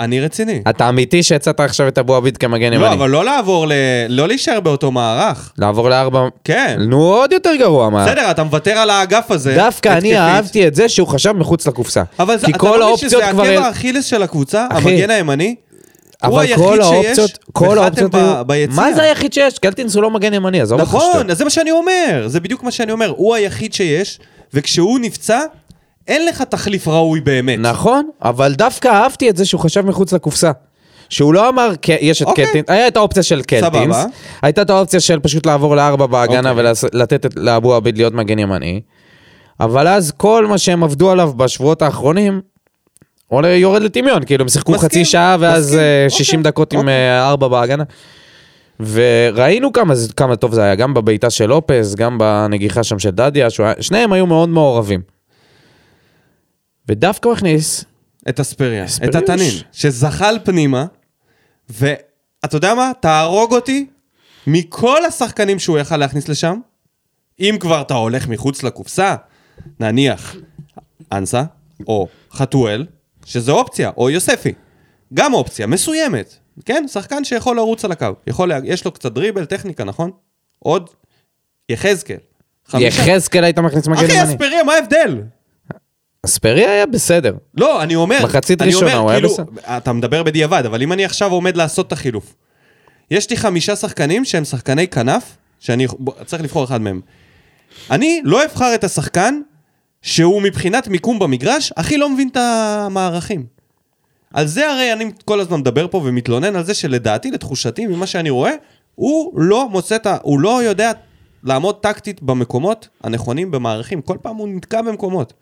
אני 0.00 0.20
רציני. 0.20 0.62
אתה 0.70 0.88
אמיתי 0.88 1.22
שהצעת 1.22 1.60
עכשיו 1.60 1.88
את 1.88 1.98
אבו 1.98 2.14
עביד 2.14 2.36
כמגן 2.36 2.72
ימני? 2.72 2.78
לא, 2.78 2.92
אבל 2.92 3.10
לא 3.10 3.24
לעבור 3.24 3.66
ל... 3.66 3.72
לא 4.08 4.28
להישאר 4.28 4.60
באותו 4.60 4.90
מערך. 4.90 5.52
לעבור 5.58 5.90
לארבע... 5.90 6.20
כן. 6.44 6.76
נו, 6.80 7.02
עוד 7.02 7.32
יותר 7.32 7.50
גרוע, 7.58 7.90
מה? 7.90 8.06
בסדר, 8.06 8.30
אתה 8.30 8.44
מוותר 8.44 8.70
על 8.70 8.90
האגף 8.90 9.30
הזה. 9.30 9.54
דווקא. 9.54 9.88
אני 9.88 10.18
אהבתי 10.18 10.68
את 10.68 10.74
זה 10.74 10.88
שהוא 10.88 11.08
חשב 11.08 11.32
מחוץ 11.32 11.66
לקופסה. 11.66 12.02
אבל 12.18 12.34
אתה 12.34 12.68
לא 12.78 12.94
מבין 12.94 13.08
שזה. 13.10 13.28
עקב 13.28 13.40
האכילס 13.40 14.04
של 14.04 14.22
הקבוצה, 14.22 14.66
המגן 14.70 15.10
הימני? 15.10 15.54
הוא 16.24 16.34
אבל 16.34 16.42
היחיד 16.42 16.64
כל 16.64 16.78
שיש, 16.82 16.92
האופציות, 16.92 17.38
כל 17.52 17.78
האופציות 17.78 18.14
היו... 18.14 18.44
ביציע. 18.46 18.76
מה 18.76 18.92
זה 18.92 19.02
היחיד 19.02 19.32
שיש? 19.32 19.58
קלטינס 19.58 19.94
הוא 19.94 20.02
לא 20.02 20.10
מגן 20.10 20.34
ימני, 20.34 20.60
עזוב 20.60 20.80
אותך 20.80 20.94
נכון. 20.94 21.30
אז 21.30 21.38
זה 21.38 21.44
מה 21.44 21.50
שאני 21.50 21.70
אומר, 21.70 22.24
זה 22.26 22.40
בדיוק 22.40 22.62
מה 22.62 22.70
שאני 22.70 22.92
אומר, 22.92 23.12
הוא 23.16 23.34
היחיד 23.34 23.72
שיש, 23.74 24.18
וכשהוא 24.54 24.98
נפצע, 24.98 25.40
אין 26.08 26.26
לך 26.26 26.42
תחליף 26.42 26.88
ראוי 26.88 27.20
באמת. 27.20 27.58
נכון, 27.58 28.08
אבל 28.22 28.54
דווקא 28.54 28.88
אהבתי 28.88 29.30
את 29.30 29.36
זה 29.36 29.44
שהוא 29.44 29.60
חשב 29.60 29.86
מחוץ 29.86 30.12
לקופסה. 30.12 30.50
שהוא 31.10 31.34
לא 31.34 31.48
אמר, 31.48 31.70
"ק- 31.82 31.88
יש 31.88 32.22
את 32.22 32.26
אוקיי. 32.26 32.46
קלטינס, 32.46 32.64
היה 32.70 32.88
את 32.88 32.96
האופציה 32.96 33.22
של 33.22 33.42
קלטינס, 33.42 33.96
סבבה. 33.96 34.04
הייתה 34.42 34.62
את 34.62 34.70
האופציה 34.70 35.00
של 35.00 35.18
פשוט 35.20 35.46
לעבור 35.46 35.76
לארבע 35.76 36.06
בהגנה 36.06 36.50
אוקיי. 36.50 36.72
ולתת 36.92 37.26
לאבו 37.36 37.74
עביד 37.74 37.96
להיות 37.96 38.14
מגן 38.14 38.38
ימני, 38.38 38.80
אבל 39.60 39.88
אז 39.88 40.12
כל 40.16 40.46
מה 40.46 40.58
שהם 40.58 40.84
עבדו 40.84 41.10
עליו 41.10 41.32
בשבועות 41.36 41.82
האחרונים, 41.82 42.40
עולה 43.28 43.48
יורד 43.48 43.82
לטמיון, 43.82 44.24
כאילו 44.24 44.42
הם 44.42 44.48
שיחקו 44.48 44.72
מסכים, 44.72 44.88
חצי 44.88 45.04
שעה 45.04 45.36
ואז 45.40 45.64
מסכים, 45.66 45.78
אה, 45.80 46.04
אוקיי, 46.06 46.18
60 46.18 46.42
דקות 46.42 46.72
עם 46.72 46.78
אוקיי. 46.78 46.92
אה, 46.94 47.28
ארבע 47.28 47.48
בהגנה. 47.48 47.84
וראינו 48.80 49.72
כמה, 49.72 49.94
כמה 50.16 50.36
טוב 50.36 50.54
זה 50.54 50.62
היה, 50.62 50.74
גם 50.74 50.94
בבעיטה 50.94 51.30
של 51.30 51.46
לופס, 51.46 51.94
גם 51.94 52.18
בנגיחה 52.18 52.82
שם 52.84 52.98
של 52.98 53.10
דדיה, 53.10 53.48
שניהם 53.80 54.12
היו 54.12 54.26
מאוד 54.26 54.48
מעורבים. 54.48 55.17
ודווקא 56.88 57.28
הוא 57.28 57.36
הכניס 57.36 57.84
את 58.28 58.40
אספריה, 58.40 58.86
את. 59.04 59.14
התנין, 59.14 59.52
שזחל 59.72 60.38
פנימה, 60.44 60.86
ואתה 61.68 62.56
יודע 62.56 62.74
מה? 62.74 62.92
תהרוג 63.00 63.52
אותי 63.52 63.86
מכל 64.46 65.04
השחקנים 65.04 65.58
שהוא 65.58 65.78
יכל 65.78 65.96
להכניס 65.96 66.28
לשם. 66.28 66.60
אם 67.40 67.56
כבר 67.60 67.80
אתה 67.80 67.94
הולך 67.94 68.28
מחוץ 68.28 68.62
לקופסה, 68.62 69.16
נניח 69.80 70.36
אנסה, 71.12 71.42
או 71.86 72.08
חתואל, 72.32 72.86
שזה 73.24 73.52
אופציה, 73.52 73.90
או 73.96 74.10
יוספי. 74.10 74.52
גם 75.14 75.34
אופציה, 75.34 75.66
מסוימת. 75.66 76.36
כן? 76.64 76.84
שחקן 76.88 77.24
שיכול 77.24 77.56
לרוץ 77.56 77.84
על 77.84 77.92
הקו. 77.92 78.06
יכול, 78.26 78.48
לה... 78.48 78.58
יש 78.64 78.84
לו 78.84 78.92
קצת 78.92 79.12
דריבל, 79.12 79.44
טכניקה, 79.44 79.84
נכון? 79.84 80.10
עוד 80.58 80.90
יחזקאל. 81.68 82.16
יחזקאל 82.74 83.44
היית 83.44 83.58
מכניס 83.58 83.88
מגן 83.88 84.04
אחי, 84.04 84.12
ימני. 84.12 84.22
אספריה, 84.22 84.64
מה 84.64 84.72
ההבדל? 84.72 85.22
אספריה 86.26 86.70
היה 86.72 86.86
בסדר. 86.86 87.34
לא, 87.54 87.82
אני 87.82 87.94
אומר... 87.94 88.18
מחצית 88.24 88.62
אני 88.62 88.74
ראשונה, 88.74 88.92
אומר, 88.92 89.02
הוא 89.02 89.10
היה 89.10 89.20
כאילו, 89.20 89.34
בסדר. 89.34 89.76
אתה 89.76 89.92
מדבר 89.92 90.22
בדיעבד, 90.22 90.62
אבל 90.66 90.82
אם 90.82 90.92
אני 90.92 91.04
עכשיו 91.04 91.32
עומד 91.32 91.56
לעשות 91.56 91.86
את 91.86 91.92
החילוף, 91.92 92.34
יש 93.10 93.30
לי 93.30 93.36
חמישה 93.36 93.76
שחקנים 93.76 94.24
שהם 94.24 94.44
שחקני 94.44 94.88
כנף, 94.88 95.36
שאני 95.60 95.86
בוא, 95.98 96.12
צריך 96.24 96.42
לבחור 96.42 96.64
אחד 96.64 96.80
מהם. 96.80 97.00
אני 97.90 98.20
לא 98.24 98.44
אבחר 98.44 98.74
את 98.74 98.84
השחקן 98.84 99.40
שהוא 100.02 100.42
מבחינת 100.42 100.88
מיקום 100.88 101.18
במגרש, 101.18 101.72
הכי 101.76 101.96
לא 101.96 102.10
מבין 102.10 102.28
את 102.28 102.36
המערכים. 102.36 103.46
על 104.34 104.46
זה 104.46 104.70
הרי 104.70 104.92
אני 104.92 105.10
כל 105.24 105.40
הזמן 105.40 105.60
מדבר 105.60 105.88
פה 105.88 105.98
ומתלונן 105.98 106.56
על 106.56 106.64
זה 106.64 106.74
שלדעתי, 106.74 107.30
לתחושתי, 107.30 107.86
ממה 107.86 108.06
שאני 108.06 108.30
רואה, 108.30 108.52
הוא 108.94 109.40
לא 109.40 109.68
מוצא 109.68 109.96
את 109.96 110.06
ה... 110.06 110.16
הוא 110.22 110.40
לא 110.40 110.62
יודע 110.62 110.92
לעמוד 111.44 111.74
טקטית 111.80 112.22
במקומות 112.22 112.88
הנכונים 113.02 113.50
במערכים. 113.50 114.02
כל 114.02 114.16
פעם 114.22 114.36
הוא 114.36 114.48
נתקע 114.48 114.82
במקומות. 114.82 115.32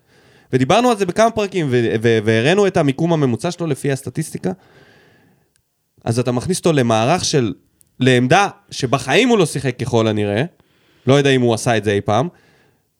ודיברנו 0.53 0.89
על 0.89 0.97
זה 0.97 1.05
בכמה 1.05 1.31
פרקים, 1.31 1.67
והראינו 2.01 2.67
את 2.67 2.77
המיקום 2.77 3.13
הממוצע 3.13 3.51
שלו 3.51 3.67
לפי 3.67 3.91
הסטטיסטיקה. 3.91 4.51
אז 6.05 6.19
אתה 6.19 6.31
מכניס 6.31 6.57
אותו 6.57 6.73
למערך 6.73 7.25
של... 7.25 7.53
לעמדה 7.99 8.47
שבחיים 8.71 9.29
הוא 9.29 9.37
לא 9.37 9.45
שיחק 9.45 9.79
ככל 9.79 10.07
הנראה, 10.07 10.43
לא 11.07 11.13
יודע 11.13 11.29
אם 11.29 11.41
הוא 11.41 11.53
עשה 11.53 11.77
את 11.77 11.83
זה 11.83 11.91
אי 11.91 12.01
פעם, 12.01 12.27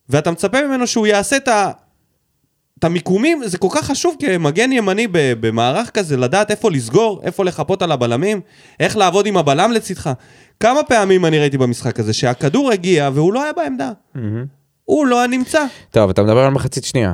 ואתה 0.10 0.32
מצפה 0.32 0.68
ממנו 0.68 0.88
שהוא 0.88 1.08
יעשה 1.08 1.38
את 1.38 1.48
ה... 1.48 1.72
את 2.80 2.84
המיקומים, 2.84 3.42
זה 3.46 3.58
כל 3.58 3.68
כך 3.72 3.86
חשוב 3.86 4.16
כמגן 4.20 4.72
ימני 4.72 5.08
במערך 5.12 5.90
כזה, 5.90 6.18
לדעת 6.18 6.52
איפה 6.52 6.72
לסגור, 6.72 7.22
איפה 7.24 7.46
לחפות 7.46 7.82
על 7.82 7.92
הבלמים, 7.92 8.42
איך 8.80 8.98
לעבוד 8.98 9.26
עם 9.26 9.38
הבלם 9.38 9.72
לצדך. 9.72 10.10
כמה 10.60 10.84
פעמים 10.84 11.26
אני 11.26 11.40
ראיתי 11.40 11.58
במשחק 11.58 12.00
הזה 12.00 12.14
שהכדור 12.14 12.72
הגיע 12.72 13.10
והוא 13.14 13.34
לא 13.34 13.44
היה 13.44 13.54
בעמדה. 13.54 13.92
הוא 14.86 15.08
לא 15.08 15.20
היה 15.20 15.28
נמצא. 15.28 15.66
טוב, 15.92 16.10
אתה 16.10 16.24
מדבר 16.24 16.40
על 16.40 16.52
מחצית 16.52 16.84
שנייה. 16.84 17.14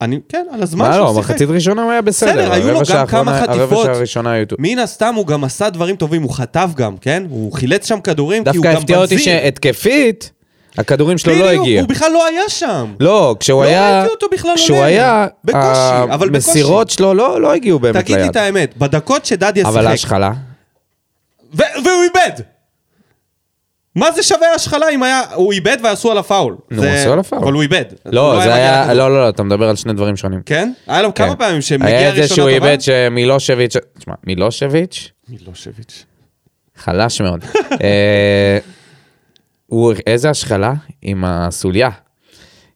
אני, 0.00 0.18
כן, 0.28 0.46
על 0.52 0.62
הזמן 0.62 0.88
מה 0.88 0.94
שהוא 0.94 1.04
לא, 1.06 1.14
שיחק. 1.14 1.30
מחצית 1.30 1.48
ראשונה 1.48 1.82
הוא 1.82 1.90
היה 1.90 2.02
בסדר. 2.02 2.30
בסדר, 2.32 2.52
היו 2.52 2.72
לו 2.72 2.80
גם 2.94 3.06
כמה 3.06 3.40
חטיפות. 3.40 3.88
מן 4.58 4.78
הסתם 4.78 5.14
הוא 5.14 5.26
גם 5.26 5.44
עשה 5.44 5.70
דברים 5.70 5.96
טובים, 5.96 6.22
הוא 6.22 6.30
חטף 6.34 6.68
גם, 6.76 6.96
כן? 6.96 7.22
הוא 7.30 7.52
חילץ 7.52 7.88
שם 7.88 8.00
כדורים 8.00 8.44
כי 8.44 8.48
הוא 8.48 8.54
דווקא 8.56 8.72
גם 8.74 8.80
הפתיע 8.80 8.98
אותי. 8.98 9.18
שהתקפית, 9.18 10.30
הכדורים 10.78 11.18
שלו 11.18 11.34
לא 11.34 11.50
הגיע. 11.50 11.80
הוא 11.80 11.88
בכלל 11.88 12.12
לא 12.12 12.26
היה 12.26 12.48
שם. 12.48 12.94
לא, 13.00 13.36
כשהוא 13.40 13.62
לא 13.64 13.68
היה... 13.68 13.98
ראיתי 13.98 14.12
אותו 14.14 14.26
בכלל 14.32 14.54
כשהוא 14.56 14.76
עולה. 14.76 14.86
היה... 14.86 15.26
בקושי, 15.44 15.60
אבל 16.14 16.30
בקושי. 16.30 16.50
המסירות 16.50 16.90
שלו 16.90 17.14
לא 17.14 17.40
לא 17.40 17.52
הגיעו 17.52 17.78
באמת 17.78 17.94
ליד. 17.94 18.04
תגיד 18.04 18.16
לי 18.18 18.26
את 18.26 18.36
האמת, 18.36 18.76
בדקות 18.78 19.26
שדדיה 19.26 19.64
אבל 19.68 19.80
שיחק, 19.80 19.90
ההשחלה? 19.90 20.32
ו- 21.54 21.62
והוא 21.84 22.02
איבד! 22.04 22.42
מה 23.96 24.12
זה 24.12 24.22
שווה 24.22 24.54
השחלה 24.54 24.86
אם 24.90 25.02
היה... 25.02 25.22
הוא 25.34 25.52
איבד 25.52 25.76
ועשו 25.84 26.10
עליו 26.10 26.24
פאול. 26.24 26.56
נו, 26.70 26.82
זה- 26.82 26.92
עשו 26.94 27.12
עליו 27.12 27.24
פאול. 27.24 27.42
אבל 27.42 27.52
הוא 27.52 27.62
איבד. 27.62 27.84
הוא 28.04 28.12
לא, 28.14 28.34
זה 28.34 28.40
מגיע 28.50 28.54
היה... 28.54 28.94
לא, 28.94 29.10
לא, 29.10 29.20
לא, 29.24 29.28
אתה 29.28 29.42
מדבר 29.42 29.68
על 29.68 29.76
שני 29.76 29.92
דברים 29.92 30.16
שונים. 30.16 30.40
כן? 30.46 30.72
היה 30.86 31.02
לו 31.02 31.14
כמה 31.14 31.28
כן. 31.28 31.36
פעמים 31.38 31.60
שמגיע 31.62 31.98
היה 31.98 32.10
את 32.10 32.14
זה 32.14 32.34
שהוא? 32.34 32.48
איבד 32.48 32.80
שמילושביץ'... 32.80 33.76
תשמע, 33.98 34.14
מילושביץ', 34.26 35.10
מילושביץ'. 35.28 36.04
חלש 36.76 37.20
מאוד. 37.20 37.44
אה, 37.84 38.58
הוא, 39.66 39.92
איזה 40.06 40.30
השחלה 40.30 40.72
עם 41.02 41.24
הסוליה. 41.24 41.90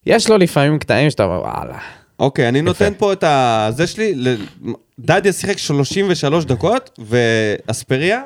יש 0.07 0.31
לו 0.31 0.39
לפעמים 0.39 0.79
קטעים 0.79 1.11
שאתה 1.11 1.25
אומר, 1.25 1.41
וואלה. 1.41 1.79
אוקיי, 2.19 2.49
אני 2.49 2.63
נותן 2.63 2.93
פה 2.99 3.13
את 3.13 3.25
ה... 3.25 3.69
זה 3.71 3.87
שלי, 3.87 4.13
ל- 4.15 4.37
דדיה 4.99 5.33
שיחק 5.33 5.59
33 5.59 6.45
דקות, 6.45 6.99
ואספריה... 6.99 8.21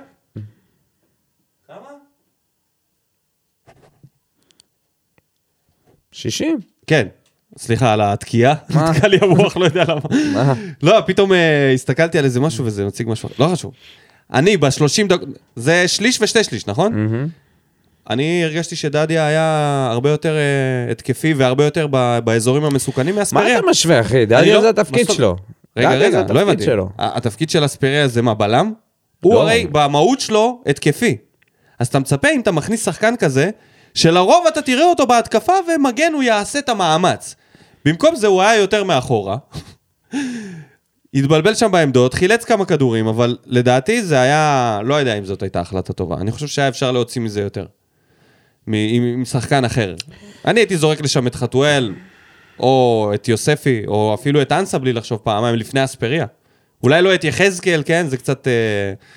60. 6.18 6.58
כן. 6.86 7.06
סליחה 7.58 7.92
על 7.92 8.00
התקיעה, 8.00 8.54
מה? 8.74 8.84
נתקע 8.90 9.08
לי 9.08 9.18
המוח, 9.22 9.56
לא 9.56 9.64
יודע 9.64 9.84
למה. 9.88 10.00
מה? 10.34 10.54
לא, 10.82 11.00
פתאום 11.06 11.32
אה, 11.32 11.72
הסתכלתי 11.74 12.18
על 12.18 12.24
איזה 12.24 12.40
משהו 12.40 12.64
וזה 12.64 12.84
מציג 12.84 13.08
משהו, 13.08 13.28
לא 13.38 13.46
חשוב. 13.52 13.72
אני 14.32 14.56
ב-30 14.56 15.06
דקות, 15.08 15.28
זה 15.56 15.88
שליש 15.88 16.18
ושתי 16.20 16.44
שליש, 16.44 16.66
נכון? 16.66 17.28
אני 18.10 18.44
הרגשתי 18.44 18.76
שדדיה 18.76 19.26
היה 19.26 19.88
הרבה 19.92 20.10
יותר 20.10 20.36
אה, 20.36 20.92
התקפי 20.92 21.34
והרבה 21.34 21.64
יותר 21.64 21.86
ב- 21.90 22.18
באזורים 22.24 22.64
המסוכנים 22.64 23.14
מה 23.14 23.20
מאספריה. 23.20 23.58
אתה 23.58 23.66
משווה, 23.70 24.00
אחי? 24.00 24.16
אני 24.16 24.26
דדיה 24.26 24.54
לא- 24.54 24.60
זה 24.60 24.68
התפקיד 24.68 25.06
מה 25.08 25.14
שלו. 25.14 25.36
רגע, 25.76 25.90
רגע, 25.94 26.22
לא 26.30 26.40
הבנתי. 26.40 26.64
שלו. 26.64 26.88
התפקיד 26.98 27.50
של 27.50 27.64
אספריה 27.64 28.08
זה 28.08 28.22
מה, 28.22 28.34
בלם? 28.34 28.72
הוא 29.20 29.34
לא. 29.34 29.40
הרי 29.42 29.66
במהות 29.72 30.20
שלו 30.20 30.62
התקפי. 30.66 31.16
אז 31.78 31.86
אתה 31.86 31.98
מצפה 31.98 32.28
אם 32.34 32.40
אתה 32.40 32.52
מכניס 32.52 32.84
שחקן 32.84 33.14
כזה, 33.18 33.50
שלרוב 33.98 34.46
אתה 34.46 34.62
תראה 34.62 34.84
אותו 34.84 35.06
בהתקפה 35.06 35.52
ומגן 35.68 36.12
הוא 36.12 36.22
יעשה 36.22 36.58
את 36.58 36.68
המאמץ. 36.68 37.34
במקום 37.84 38.16
זה 38.16 38.26
הוא 38.26 38.42
היה 38.42 38.60
יותר 38.60 38.84
מאחורה. 38.84 39.36
התבלבל 41.14 41.54
שם 41.54 41.72
בעמדות, 41.72 42.14
חילץ 42.14 42.44
כמה 42.44 42.64
כדורים, 42.64 43.06
אבל 43.06 43.36
לדעתי 43.46 44.02
זה 44.02 44.20
היה, 44.20 44.80
לא 44.84 44.94
יודע 44.94 45.18
אם 45.18 45.24
זאת 45.24 45.42
הייתה 45.42 45.60
החלטה 45.60 45.92
טובה. 45.92 46.16
אני 46.16 46.32
חושב 46.32 46.46
שהיה 46.46 46.68
אפשר 46.68 46.92
להוציא 46.92 47.22
מזה 47.22 47.40
יותר. 47.40 47.66
מ- 48.66 48.74
עם, 48.74 49.02
עם 49.02 49.24
שחקן 49.24 49.64
אחר. 49.64 49.94
אני 50.44 50.60
הייתי 50.60 50.76
זורק 50.76 51.00
לשם 51.00 51.26
את 51.26 51.34
חתואל, 51.34 51.94
או 52.60 53.10
את 53.14 53.28
יוספי, 53.28 53.82
או 53.86 54.14
אפילו 54.14 54.42
את 54.42 54.52
אנסה 54.52 54.78
בלי 54.78 54.92
לחשוב 54.92 55.18
פעמיים 55.22 55.54
לפני 55.54 55.84
אספריה. 55.84 56.26
אולי 56.82 57.02
לא 57.02 57.14
את 57.14 57.24
יחזקאל, 57.24 57.82
כן? 57.86 58.06
זה 58.08 58.16
קצת 58.16 58.48
אה, 58.48 58.52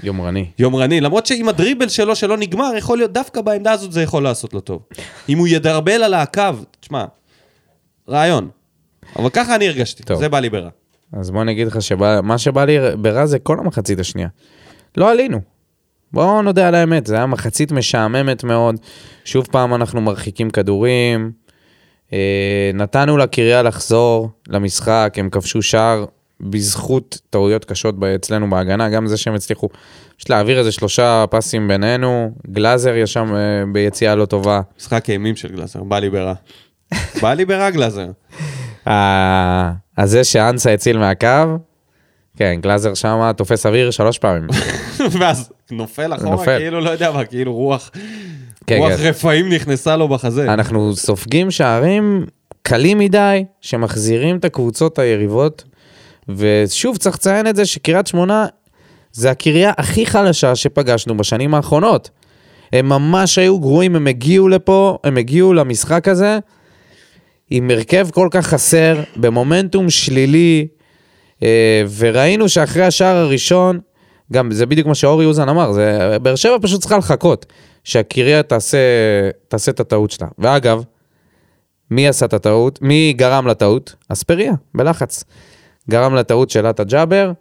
יומרני. 0.03 0.45
יומרני. 0.59 1.01
למרות 1.01 1.25
שעם 1.25 1.49
הדריבל 1.49 1.89
שלו 1.89 2.15
שלא 2.15 2.37
נגמר, 2.37 2.71
יכול 2.77 2.97
להיות 2.97 3.13
דווקא 3.13 3.41
בעמדה 3.41 3.71
הזאת 3.71 3.91
זה 3.91 4.01
יכול 4.01 4.23
לעשות 4.23 4.53
לו 4.53 4.59
טוב. 4.59 4.81
אם 5.29 5.37
הוא 5.37 5.47
ידרבל 5.47 6.03
על 6.03 6.13
הקו, 6.13 6.43
תשמע, 6.79 7.05
רעיון. 8.09 8.49
אבל 9.15 9.29
ככה 9.29 9.55
אני 9.55 9.67
הרגשתי, 9.67 10.03
טוב. 10.03 10.19
זה 10.19 10.29
בא 10.29 10.39
לי 10.39 10.49
ברע. 10.49 10.69
אז 11.13 11.31
בוא 11.31 11.41
אני 11.41 11.51
אגיד 11.51 11.67
לך 11.67 11.81
שמה 11.81 12.37
שבא 12.37 12.65
לי 12.65 12.77
ברע 12.95 13.25
זה 13.25 13.39
כל 13.39 13.59
המחצית 13.59 13.99
השנייה. 13.99 14.27
לא 14.97 15.11
עלינו. 15.11 15.41
בואו 16.13 16.41
נודה 16.41 16.67
על 16.67 16.75
האמת, 16.75 17.07
זה 17.07 17.15
היה 17.15 17.25
מחצית 17.25 17.71
משעממת 17.71 18.43
מאוד. 18.43 18.75
שוב 19.25 19.47
פעם 19.51 19.73
אנחנו 19.73 20.01
מרחיקים 20.01 20.49
כדורים. 20.49 21.31
אה, 22.13 22.71
נתנו 22.73 23.17
לקריה 23.17 23.63
לחזור 23.63 24.29
למשחק, 24.47 25.13
הם 25.17 25.29
כבשו 25.29 25.61
שער 25.61 26.05
בזכות 26.41 27.21
טעויות 27.29 27.65
קשות 27.65 27.95
אצלנו 28.15 28.49
בהגנה, 28.49 28.89
גם 28.89 29.07
זה 29.07 29.17
שהם 29.17 29.35
הצליחו 29.35 29.69
פשוט 30.17 30.29
להעביר 30.29 30.59
איזה 30.59 30.71
שלושה 30.71 31.25
פסים 31.29 31.67
בינינו, 31.67 32.31
גלאזר 32.51 32.95
יש 32.95 33.13
שם 33.13 33.35
אה, 33.35 33.63
ביציאה 33.71 34.15
לא 34.15 34.25
טובה. 34.25 34.61
משחק 34.79 35.09
אימים 35.09 35.35
של 35.35 35.47
גלאזר, 35.47 35.83
בא 35.83 35.99
לי 35.99 36.09
ברע. 36.09 36.33
בא 37.21 37.33
לי 37.33 37.45
ברע 37.45 37.69
גלאזר. 37.69 38.07
אה, 38.87 39.71
אז 39.97 40.11
זה 40.11 40.23
שאנסה 40.23 40.73
הציל 40.73 40.97
מהקו, 40.97 41.57
כן, 42.37 42.59
גלאזר 42.61 42.93
שם 42.93 43.31
תופס 43.37 43.65
אוויר 43.65 43.91
שלוש 43.91 44.19
פעמים. 44.19 44.47
ואז 45.19 45.51
נופל 45.71 46.13
אחורה. 46.13 46.45
כאילו, 46.45 46.81
לא 46.81 46.89
יודע 46.89 47.11
מה, 47.11 47.25
כאילו 47.25 47.53
רוח, 47.53 47.91
כן, 48.67 48.77
רוח 48.77 48.93
כן. 48.93 49.07
רפאים 49.07 49.49
נכנסה 49.49 49.97
לו 49.97 50.07
בחזה. 50.07 50.53
אנחנו 50.53 50.95
סופגים 50.95 51.51
שערים 51.51 52.25
קלים 52.61 52.97
מדי, 52.97 53.45
שמחזירים 53.61 54.37
את 54.37 54.45
הקבוצות 54.45 54.99
היריבות. 54.99 55.63
ושוב, 56.35 56.97
צריך 56.97 57.15
לציין 57.15 57.47
את 57.47 57.55
זה 57.55 57.65
שקריית 57.65 58.07
שמונה 58.07 58.45
זה 59.11 59.31
הקריה 59.31 59.71
הכי 59.77 60.05
חלשה 60.05 60.55
שפגשנו 60.55 61.17
בשנים 61.17 61.53
האחרונות. 61.53 62.09
הם 62.73 62.89
ממש 62.89 63.37
היו 63.37 63.59
גרועים, 63.59 63.95
הם 63.95 64.07
הגיעו 64.07 64.47
לפה, 64.47 64.97
הם 65.03 65.17
הגיעו 65.17 65.53
למשחק 65.53 66.07
הזה 66.07 66.39
עם 67.49 67.69
הרכב 67.69 68.07
כל 68.11 68.27
כך 68.31 68.47
חסר, 68.47 69.03
במומנטום 69.15 69.89
שלילי, 69.89 70.67
אה, 71.43 71.83
וראינו 71.97 72.49
שאחרי 72.49 72.83
השער 72.83 73.15
הראשון, 73.15 73.79
גם 74.31 74.51
זה 74.51 74.65
בדיוק 74.65 74.87
מה 74.87 74.95
שאורי 74.95 75.25
אוזן 75.25 75.49
אמר, 75.49 75.71
זה, 75.71 76.17
באר 76.21 76.35
שבע 76.35 76.57
פשוט 76.61 76.79
צריכה 76.79 76.97
לחכות 76.97 77.45
שהקריה 77.83 78.43
תעשה, 78.43 78.77
תעשה 79.47 79.71
את 79.71 79.79
הטעות 79.79 80.11
שלה. 80.11 80.27
ואגב, 80.39 80.83
מי 81.91 82.07
עשה 82.07 82.25
את 82.25 82.33
הטעות? 82.33 82.81
מי 82.81 83.13
גרם 83.17 83.47
לטעות? 83.47 83.95
אספריה, 84.09 84.53
בלחץ. 84.75 85.23
גרם 85.89 86.15
לטעות 86.15 86.49
של 86.49 86.65
עטה 86.65 86.83
ג'אבר, 86.83 87.31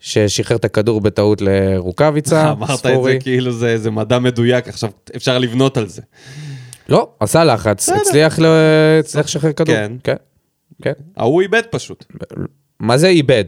ששחרר 0.00 0.56
את 0.56 0.64
הכדור 0.64 1.00
בטעות 1.00 1.40
לרוקאביצה, 1.40 2.50
אמרת 2.52 2.86
את. 2.86 3.02
זה 3.04 3.16
כאילו 3.20 3.52
זה 3.52 3.78
זה 3.78 3.90
מדע 3.90 4.18
מדויק, 4.18 4.68
עכשיו 4.68 4.90
אפשר 5.16 5.38
לבנות 5.38 5.76
על 5.76 5.88
זה. 5.88 6.02
לא, 6.88 7.08
עשה 7.20 7.44
לחץ, 7.44 7.88
הצליח, 7.88 8.38
לשחרר 9.14 9.52
כדור. 9.52 9.74
כן. 9.74 9.92
כן. 10.04 10.16
כן. 10.82 10.92
ההוא 11.16 11.42
איבד 11.42 11.62
פשוט. 11.70 12.04
מה 12.80 12.98
זה 12.98 13.08
איבד? 13.08 13.44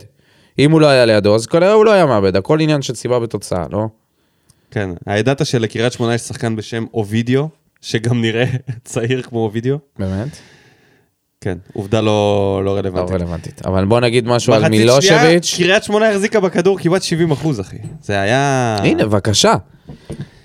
אם 0.58 0.70
הוא 0.70 0.80
לא 0.80 0.86
היה 0.86 1.06
לידו, 1.06 1.34
אז 1.34 1.46
כנראה 1.46 1.72
הוא 1.72 1.84
לא 1.84 1.92
היה 1.92 2.06
מאבד, 2.06 2.36
הכל 2.36 2.60
עניין 2.60 2.82
של 2.82 2.94
סיבה 2.94 3.18
בתוצאה, 3.18 3.66
לא? 3.70 3.88
כן, 4.70 4.90
הידעת 5.06 5.46
שלקריית 5.46 5.92
שמונה 5.92 6.14
יש 6.14 6.20
שחקן 6.20 6.56
בשם 6.56 6.84
אובידיו, 6.94 7.46
שגם 7.80 8.20
נראה 8.22 8.44
צעיר 8.84 9.22
כמו 9.22 9.38
אובידיו? 9.38 9.76
באמת? 9.98 10.28
כן, 11.44 11.58
עובדה 11.72 12.00
לא, 12.00 12.60
לא 12.64 12.74
לא 12.74 12.78
רלוונטית. 12.78 13.14
רלוונטית. 13.14 13.66
אבל 13.66 13.84
בוא 13.84 14.00
נגיד 14.00 14.28
משהו 14.28 14.54
על 14.54 14.68
מילושביץ'. 14.68 15.54
קריית 15.56 15.84
שמונה 15.84 16.10
החזיקה 16.10 16.40
בכדור 16.40 16.78
כמעט 16.78 17.02
70 17.02 17.30
אחוז, 17.30 17.60
אחי. 17.60 17.76
זה 18.02 18.20
היה... 18.20 18.76
הנה, 18.80 19.04
בבקשה. 19.06 19.54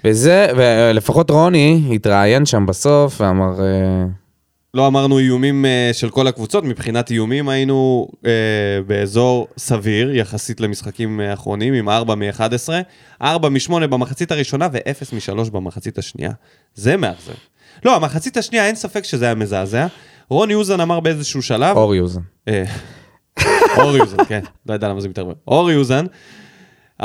וזה, 0.05 0.47
ולפחות 0.55 1.29
רוני 1.29 1.91
התראיין 1.95 2.45
שם 2.45 2.65
בסוף 2.65 3.21
ואמר, 3.21 3.62
אה, 3.62 4.05
לא 4.73 4.88
אמרנו 4.88 5.19
איומים 5.19 5.65
אה, 5.65 5.89
של 5.93 6.10
כל 6.10 6.27
הקבוצות, 6.27 6.63
מבחינת 6.63 7.12
איומים 7.12 7.49
היינו 7.49 8.08
אה, 8.25 8.31
באזור 8.88 9.47
סביר, 9.58 10.15
יחסית 10.15 10.60
למשחקים 10.60 11.19
האחרונים, 11.19 11.73
עם 11.73 11.89
4 11.89 12.15
מ-11, 12.15 12.69
4 13.21 13.49
מ-8 13.49 13.88
במחצית 13.88 14.31
הראשונה 14.31 14.67
ו-0 14.71 15.15
מ-3 15.15 15.51
במחצית 15.51 15.97
השנייה. 15.97 16.31
זה 16.75 16.97
מאכזב. 16.97 17.34
לא, 17.86 17.95
המחצית 17.95 18.38
השנייה, 18.38 18.67
אין 18.67 18.75
ספק 18.75 19.03
שזה 19.03 19.25
היה 19.25 19.36
מזעזע. 19.36 19.88
רוני 20.29 20.53
אוזן 20.53 20.79
אמר 20.79 20.99
באיזשהו 20.99 21.41
שלב... 21.41 21.77
אורי 21.77 21.99
אוזן. 21.99 22.21
אה, 22.47 22.63
אורי 23.77 23.99
אוזן, 24.01 24.25
כן, 24.27 24.41
לא 24.65 24.73
יודע 24.73 24.88
למה 24.88 25.01
זה 25.01 25.09
מתערבב. 25.09 25.33
אורי 25.47 25.75
אוזן 25.75 26.05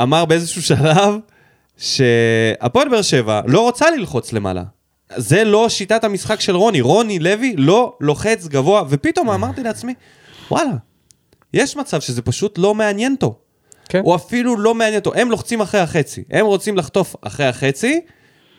אמר 0.01 0.25
באיזשהו 0.25 0.61
שלב 0.61 1.15
שהפועל 1.77 2.89
באר 2.89 3.01
שבע 3.01 3.41
לא 3.47 3.61
רוצה 3.61 3.91
ללחוץ 3.91 4.33
למעלה. 4.33 4.63
זה 5.15 5.43
לא 5.43 5.69
שיטת 5.69 6.03
המשחק 6.03 6.39
של 6.39 6.55
רוני. 6.55 6.81
רוני 6.81 7.19
לוי 7.19 7.55
לא 7.57 7.97
לוחץ 8.01 8.47
גבוה, 8.47 8.83
ופתאום 8.89 9.29
אמרתי 9.29 9.63
לעצמי, 9.63 9.93
וואלה, 10.51 10.73
יש 11.53 11.75
מצב 11.75 12.01
שזה 12.01 12.21
פשוט 12.21 12.57
לא 12.57 12.75
מעניין 12.75 13.11
אותו. 13.11 13.39
כן. 13.89 14.01
הוא 14.03 14.15
אפילו 14.15 14.57
לא 14.57 14.75
מעניין 14.75 14.99
אותו. 14.99 15.13
הם 15.15 15.31
לוחצים 15.31 15.61
אחרי 15.61 15.81
החצי. 15.81 16.23
הם 16.31 16.45
רוצים 16.45 16.77
לחטוף 16.77 17.15
אחרי 17.21 17.45
החצי 17.45 18.01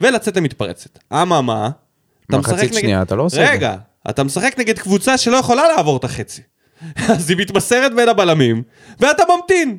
ולצאת 0.00 0.36
למתפרצת. 0.36 0.98
אממה, 1.12 1.70
אתה 2.26 2.38
משחק 2.38 2.52
מחצית 2.52 2.70
נגד... 2.70 2.80
שנייה 2.80 3.02
אתה 3.02 3.14
לא 3.14 3.22
עושה 3.22 3.42
את 3.42 3.46
זה. 3.46 3.52
רגע, 3.52 3.76
אתה 4.10 4.24
משחק 4.24 4.58
נגד 4.58 4.78
קבוצה 4.78 5.18
שלא 5.18 5.36
יכולה 5.36 5.68
לעבור 5.68 5.96
את 5.96 6.04
החצי. 6.04 6.42
אז 7.12 7.30
היא 7.30 7.38
מתמסרת 7.38 7.94
בין 7.94 8.08
הבלמים, 8.08 8.62
ואתה 9.00 9.22
ממתין. 9.36 9.76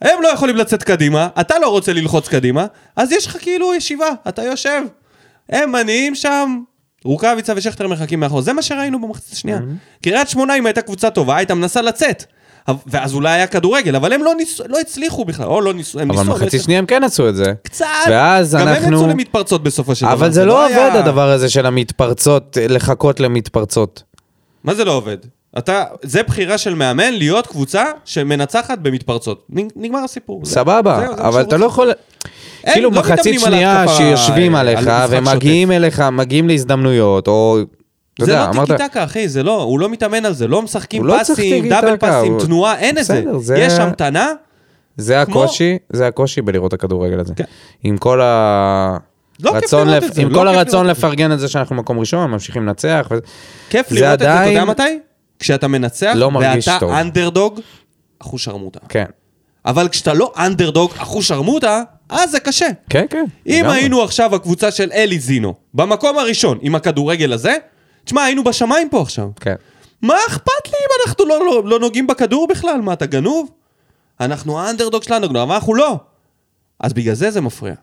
הם 0.00 0.22
לא 0.22 0.28
יכולים 0.28 0.56
לצאת 0.56 0.82
קדימה, 0.82 1.28
אתה 1.40 1.58
לא 1.58 1.68
רוצה 1.68 1.92
ללחוץ 1.92 2.28
קדימה, 2.28 2.66
אז 2.96 3.12
יש 3.12 3.26
לך 3.26 3.36
כאילו 3.40 3.74
ישיבה, 3.74 4.08
אתה 4.28 4.42
יושב. 4.42 4.82
הם 5.48 5.72
מניעים 5.72 6.14
שם, 6.14 6.62
רוקאביצה 7.04 7.52
ושכטר 7.56 7.88
מחכים 7.88 8.20
מאחור. 8.20 8.42
זה 8.42 8.52
מה 8.52 8.62
שראינו 8.62 9.00
במחצית 9.00 9.32
השנייה. 9.32 9.58
קריית 10.02 10.28
שמונה, 10.28 10.54
אם 10.54 10.66
הייתה 10.66 10.82
קבוצה 10.82 11.10
טובה, 11.10 11.36
הייתה 11.36 11.54
מנסה 11.54 11.82
לצאת. 11.82 12.24
אבל- 12.68 12.76
ואז 12.86 13.14
אולי 13.14 13.30
היה 13.30 13.46
כדורגל, 13.46 13.96
אבל 13.96 14.12
הם 14.12 14.22
לא, 14.22 14.34
ניס... 14.34 14.60
לא 14.68 14.80
הצליחו 14.80 15.24
בכלל, 15.24 15.46
או 15.46 15.60
לא 15.60 15.74
ניסו, 15.74 16.00
הם 16.00 16.10
אבל 16.10 16.18
ניסו, 16.18 16.28
לא 16.30 16.34
מחצית 16.34 16.46
הצליחו. 16.48 16.64
שנייה 16.64 16.78
הם 16.78 16.86
כן 16.86 17.04
עשו 17.04 17.28
את 17.28 17.36
זה. 17.36 17.52
קצת, 17.62 17.86
ואז 18.10 18.54
גם 18.54 18.60
הם 18.60 18.68
אנחנו- 18.68 18.96
יצאו 18.96 19.08
למתפרצות 19.08 19.62
בסופו 19.62 19.94
של 19.94 20.04
דבר. 20.06 20.14
אבל 20.14 20.32
זה 20.32 20.44
לא 20.44 20.64
היה- 20.66 20.86
עובד 20.86 20.96
הדבר 21.00 21.30
הזה 21.30 21.48
של 21.48 21.66
המתפרצות, 21.66 22.56
לחכות 22.68 23.20
למתפרצות. 23.20 24.02
מה 24.64 24.74
זה 24.74 24.84
לא 24.84 24.92
עובד? 24.92 25.16
אתה, 25.58 25.84
זה 26.02 26.22
בחירה 26.22 26.58
של 26.58 26.74
מאמן 26.74 27.12
להיות 27.12 27.46
קבוצה 27.46 27.84
שמנצחת 28.04 28.78
במתפרצות. 28.78 29.46
נגמר 29.76 29.98
הסיפור. 30.04 30.44
זה- 30.44 30.50
סבבה, 30.54 31.00
זה 31.00 31.22
מה 31.22 31.28
אבל 31.28 31.40
אתה. 31.42 31.56
לא 31.56 31.66
יכול... 31.66 31.92
אין, 32.64 32.74
כאילו 32.74 32.90
לא 32.90 33.00
מחצית 33.00 33.40
שנייה 33.40 33.84
שיושבים 33.96 34.54
עליך 34.54 34.80
ומגיעים 35.10 35.72
אליך, 35.72 36.00
מגיעים 36.00 36.48
להזדמנויות, 36.48 37.28
או... 37.28 37.58
אתה 38.22 38.32
זה 38.32 38.38
יודע, 38.38 38.44
לא 38.46 38.50
אמרת... 38.56 38.66
טיקי 38.70 38.88
טקה, 38.88 39.04
אחי, 39.04 39.28
זה 39.28 39.42
לא, 39.42 39.62
הוא 39.62 39.80
לא 39.80 39.88
מתאמן 39.88 40.24
על 40.24 40.34
זה, 40.34 40.48
לא 40.48 40.62
משחקים 40.62 41.04
לא 41.06 41.16
פסים, 41.22 41.68
דאבל 41.68 41.96
פסים, 41.96 42.38
תנועה, 42.46 42.78
אין 42.78 42.98
את 42.98 43.04
זה. 43.04 43.22
זה- 43.38 43.58
יש 43.58 43.72
המתנה, 43.72 44.32
זה 44.96 45.20
הקושי, 45.22 45.78
זה 45.92 46.06
הקושי 46.06 46.42
בלראות 46.42 46.74
את 46.74 46.78
הכדורגל 46.78 47.20
הזה. 47.20 47.34
כן. 47.34 47.44
עם 47.82 47.98
כל 47.98 48.20
ה... 48.20 48.96
לא 49.40 49.52
כיף 49.60 49.72
לראות 49.72 49.88
לפ- 49.88 50.04
את 50.04 50.14
זה, 50.14 50.22
עם 50.22 50.28
לא 50.30 50.34
כל 50.38 50.48
הרצון 50.48 50.86
זה. 50.86 50.90
לפרגן 50.90 51.32
את 51.32 51.38
זה 51.40 51.48
שאנחנו 51.48 51.76
מקום 51.76 51.98
ראשון, 51.98 52.30
ממשיכים 52.30 52.66
לנצח. 52.66 53.08
כיף 53.70 53.88
זה 53.90 53.94
לראות 54.00 54.14
את 54.14 54.18
זה, 54.18 54.40
אתה 54.40 54.48
יודע 54.50 54.64
מתי? 54.64 54.98
כשאתה 55.38 55.68
מנצח, 55.68 56.12
לא 56.16 56.30
ואתה 56.34 56.76
טוב. 56.80 56.90
אנדרדוג, 56.92 57.60
אחוז 58.22 58.40
שרמוטה. 58.40 58.78
כן. 58.88 59.04
אבל 59.66 59.88
כשאתה 59.88 60.14
לא 60.14 60.32
אנדרדוג, 60.38 60.90
אחוז 60.98 61.24
שרמוטה, 61.24 61.82
אז 62.08 62.30
זה 62.30 62.40
קשה. 62.40 62.66
כן, 62.90 63.04
כן. 63.10 63.24
אם. 63.46 63.64
היינו 63.68 64.02
עכשיו 64.02 64.34
הקבוצה 64.34 64.70
של 64.70 64.90
אלי 64.92 65.18
זינו, 65.18 65.54
במקום 65.74 66.18
הראשון, 66.18 66.58
עם 66.62 66.74
הכדורגל 66.74 67.32
הזה, 67.32 67.56
תשמע, 68.04 68.22
היינו 68.24 68.44
בשמיים 68.44 68.88
פה 68.88 69.00
עכשיו. 69.02 69.28
כן. 69.40 69.54
מה 70.02 70.14
אכפת 70.28 70.66
לי 70.66 70.72
אם 70.72 71.06
אנחנו 71.06 71.24
לא, 71.26 71.46
לא, 71.46 71.62
לא 71.64 71.78
נוגעים 71.78 72.06
בכדור 72.06 72.48
בכלל? 72.48 72.80
מה, 72.80 72.92
אתה 72.92 73.06
גנוב? 73.06 73.50
אנחנו 74.20 74.60
האנדרדוג 74.60 75.02
של 75.02 75.12
האנדרדוג, 75.12 75.36
אבל 75.36 75.54
אנחנו 75.54 75.74
לא. 75.74 75.96
אז 76.80 76.92
בגלל 76.92 77.14
זה 77.14 77.30
זה 77.30 77.40
מפריע. 77.40 77.74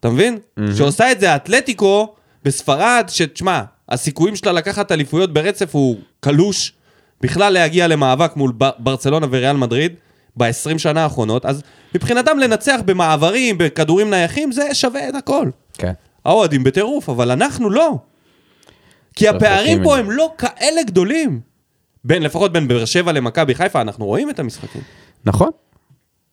אתה 0.00 0.10
מבין? 0.10 0.38
שעושה 0.76 1.12
את 1.12 1.20
זה 1.20 1.32
האתלטיקו 1.32 2.14
בספרד, 2.44 3.04
שתשמע, 3.08 3.62
הסיכויים 3.88 4.36
שלה 4.36 4.52
לקחת 4.52 4.92
אליפויות 4.92 5.32
ברצף 5.32 5.74
הוא 5.74 5.96
קלוש. 6.20 6.72
בכלל 7.20 7.52
להגיע 7.52 7.86
למאבק 7.88 8.36
מול 8.36 8.52
ב- 8.58 8.70
ברצלונה 8.78 9.26
וריאל 9.30 9.56
מדריד 9.56 9.94
ב-20 10.36 10.78
שנה 10.78 11.02
האחרונות, 11.02 11.46
אז 11.46 11.62
מבחינתם 11.94 12.38
לנצח 12.38 12.80
במעברים, 12.84 13.58
בכדורים 13.58 14.10
נייחים, 14.10 14.52
זה 14.52 14.74
שווה 14.74 15.08
את 15.08 15.14
הכל. 15.14 15.50
כן. 15.72 15.92
האוהדים 16.24 16.64
בטירוף, 16.64 17.08
אבל 17.08 17.30
אנחנו 17.30 17.70
לא. 17.70 17.98
כי 19.16 19.28
הפערים 19.28 19.82
פה. 19.82 19.98
הם 19.98 20.10
לא 20.10 20.32
כאלה 20.38 20.82
גדולים. 20.86 21.40
בין, 22.04 22.22
לפחות 22.22 22.52
בין 22.52 22.68
באר 22.68 22.84
שבע 22.84 23.12
למכבי 23.12 23.54
חיפה, 23.54 23.80
אנחנו 23.80 24.06
רואים 24.06 24.30
את 24.30 24.38
המשחקים. 24.38 24.82
נכון. 25.24 25.48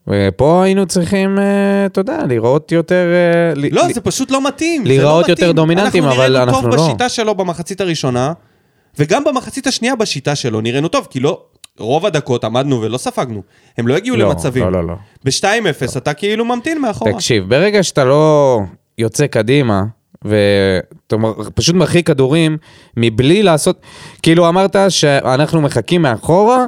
ופה 0.08 0.64
היינו 0.64 0.86
צריכים, 0.86 1.40
אה, 1.40 1.86
אתה 1.86 2.00
יודע, 2.02 2.24
לראות 2.30 2.72
יותר... 2.72 3.06
אה, 3.14 3.54
לא, 3.72 3.88
ל- 3.88 3.94
זה 3.94 4.02
פשוט 4.02 4.32
לא 4.32 4.48
מתאים. 4.48 4.82
זה 4.82 4.88
להיראות 4.88 5.28
לא 5.28 5.32
יותר 5.32 5.44
מתאים. 5.44 5.56
דומיננטיים, 5.56 6.04
אבל 6.04 6.38
אנחנו 6.38 6.42
אנחנו 6.42 6.68
נראינו 6.68 6.76
לא. 6.76 6.78
טוב 6.78 6.90
בשיטה 6.90 7.10
שלו 7.10 7.36
במחצית 7.36 7.82
הראשונה, 7.82 8.34
וגם 9.00 9.24
במחצית 9.24 9.68
השנייה 9.68 9.96
בשיטה 9.96 10.36
שלו 10.36 10.62
נראינו 10.62 10.88
טוב, 10.88 11.08
כי 11.10 11.20
לא... 11.20 11.42
רוב 11.80 12.06
הדקות 12.06 12.44
עמדנו 12.44 12.82
ולא 12.82 12.98
ספגנו. 12.98 13.42
הם 13.78 13.88
לא 13.88 13.96
הגיעו 13.96 14.18
לא, 14.18 14.30
למצבים. 14.30 14.64
לא, 14.64 14.72
לא, 14.72 14.88
לא. 14.88 14.94
ב-2-0 15.24 15.98
אתה 15.98 16.14
כאילו 16.14 16.46
ממתין 16.46 16.82
מאחורה. 16.82 17.14
תקשיב, 17.14 17.50
ברגע 17.50 17.84
שאתה 17.84 18.06
לא 18.06 18.60
יוצא 18.98 19.28
קדימה, 19.28 19.84
ואתה 20.26 21.18
מ- 21.18 21.34
פשוט 21.56 21.76
מרחיק 21.76 22.08
כדורים 22.08 22.58
מבלי 22.98 23.44
לעשות, 23.44 23.82
כאילו 24.22 24.50
אמרת 24.50 24.76
שאנחנו 24.90 25.62
מחכים 25.62 26.02
מאחורה, 26.02 26.66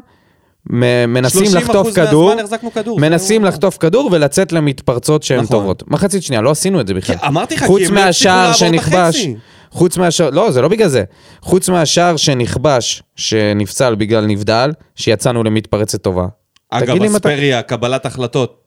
מנסים 1.08 1.44
30% 1.46 1.56
לחטוף 1.58 1.94
כדור, 1.96 2.34
כדור. 2.74 3.00
מנסים 3.00 3.42
זה- 3.42 3.48
לחטוף 3.48 3.78
כדור 3.78 4.10
ולצאת 4.12 4.52
למתפרצות 4.52 5.24
שהן 5.24 5.40
נכון. 5.40 5.58
טובות. 5.60 5.84
מחצית 5.88 6.24
שנייה, 6.24 6.42
לא 6.42 6.52
עשינו 6.52 6.80
את 6.82 6.88
זה 6.88 6.94
בכלל. 6.94 7.16
אמרתי 7.28 7.56
לך, 7.56 7.60
כי 7.62 7.68
חוץ 7.68 7.82
הם 7.82 7.96
לא 7.96 8.00
הצליחו 8.00 8.06
מהשער 8.08 8.36
לעבור 8.38 8.52
את 8.52 8.58
שנכבש, 8.58 9.16
החצי. 9.16 9.36
חוץ 9.72 9.98
מהשער, 9.98 10.30
לא, 10.30 10.52
זה 10.52 10.62
לא 10.62 10.68
בגלל 10.68 10.88
זה. 10.88 11.04
חוץ 11.42 11.70
מהשער 11.70 12.16
שנכבש, 12.18 13.04
שנפצל 13.16 13.96
בגלל 13.96 14.26
נבדל, 14.26 14.72
שיצאנו 14.96 15.44
למתפרצת 15.44 16.02
טובה. 16.02 16.26
אגב, 16.72 17.04
אספריה, 17.04 17.62
קבלת 17.62 18.06
החלטות. 18.06 18.65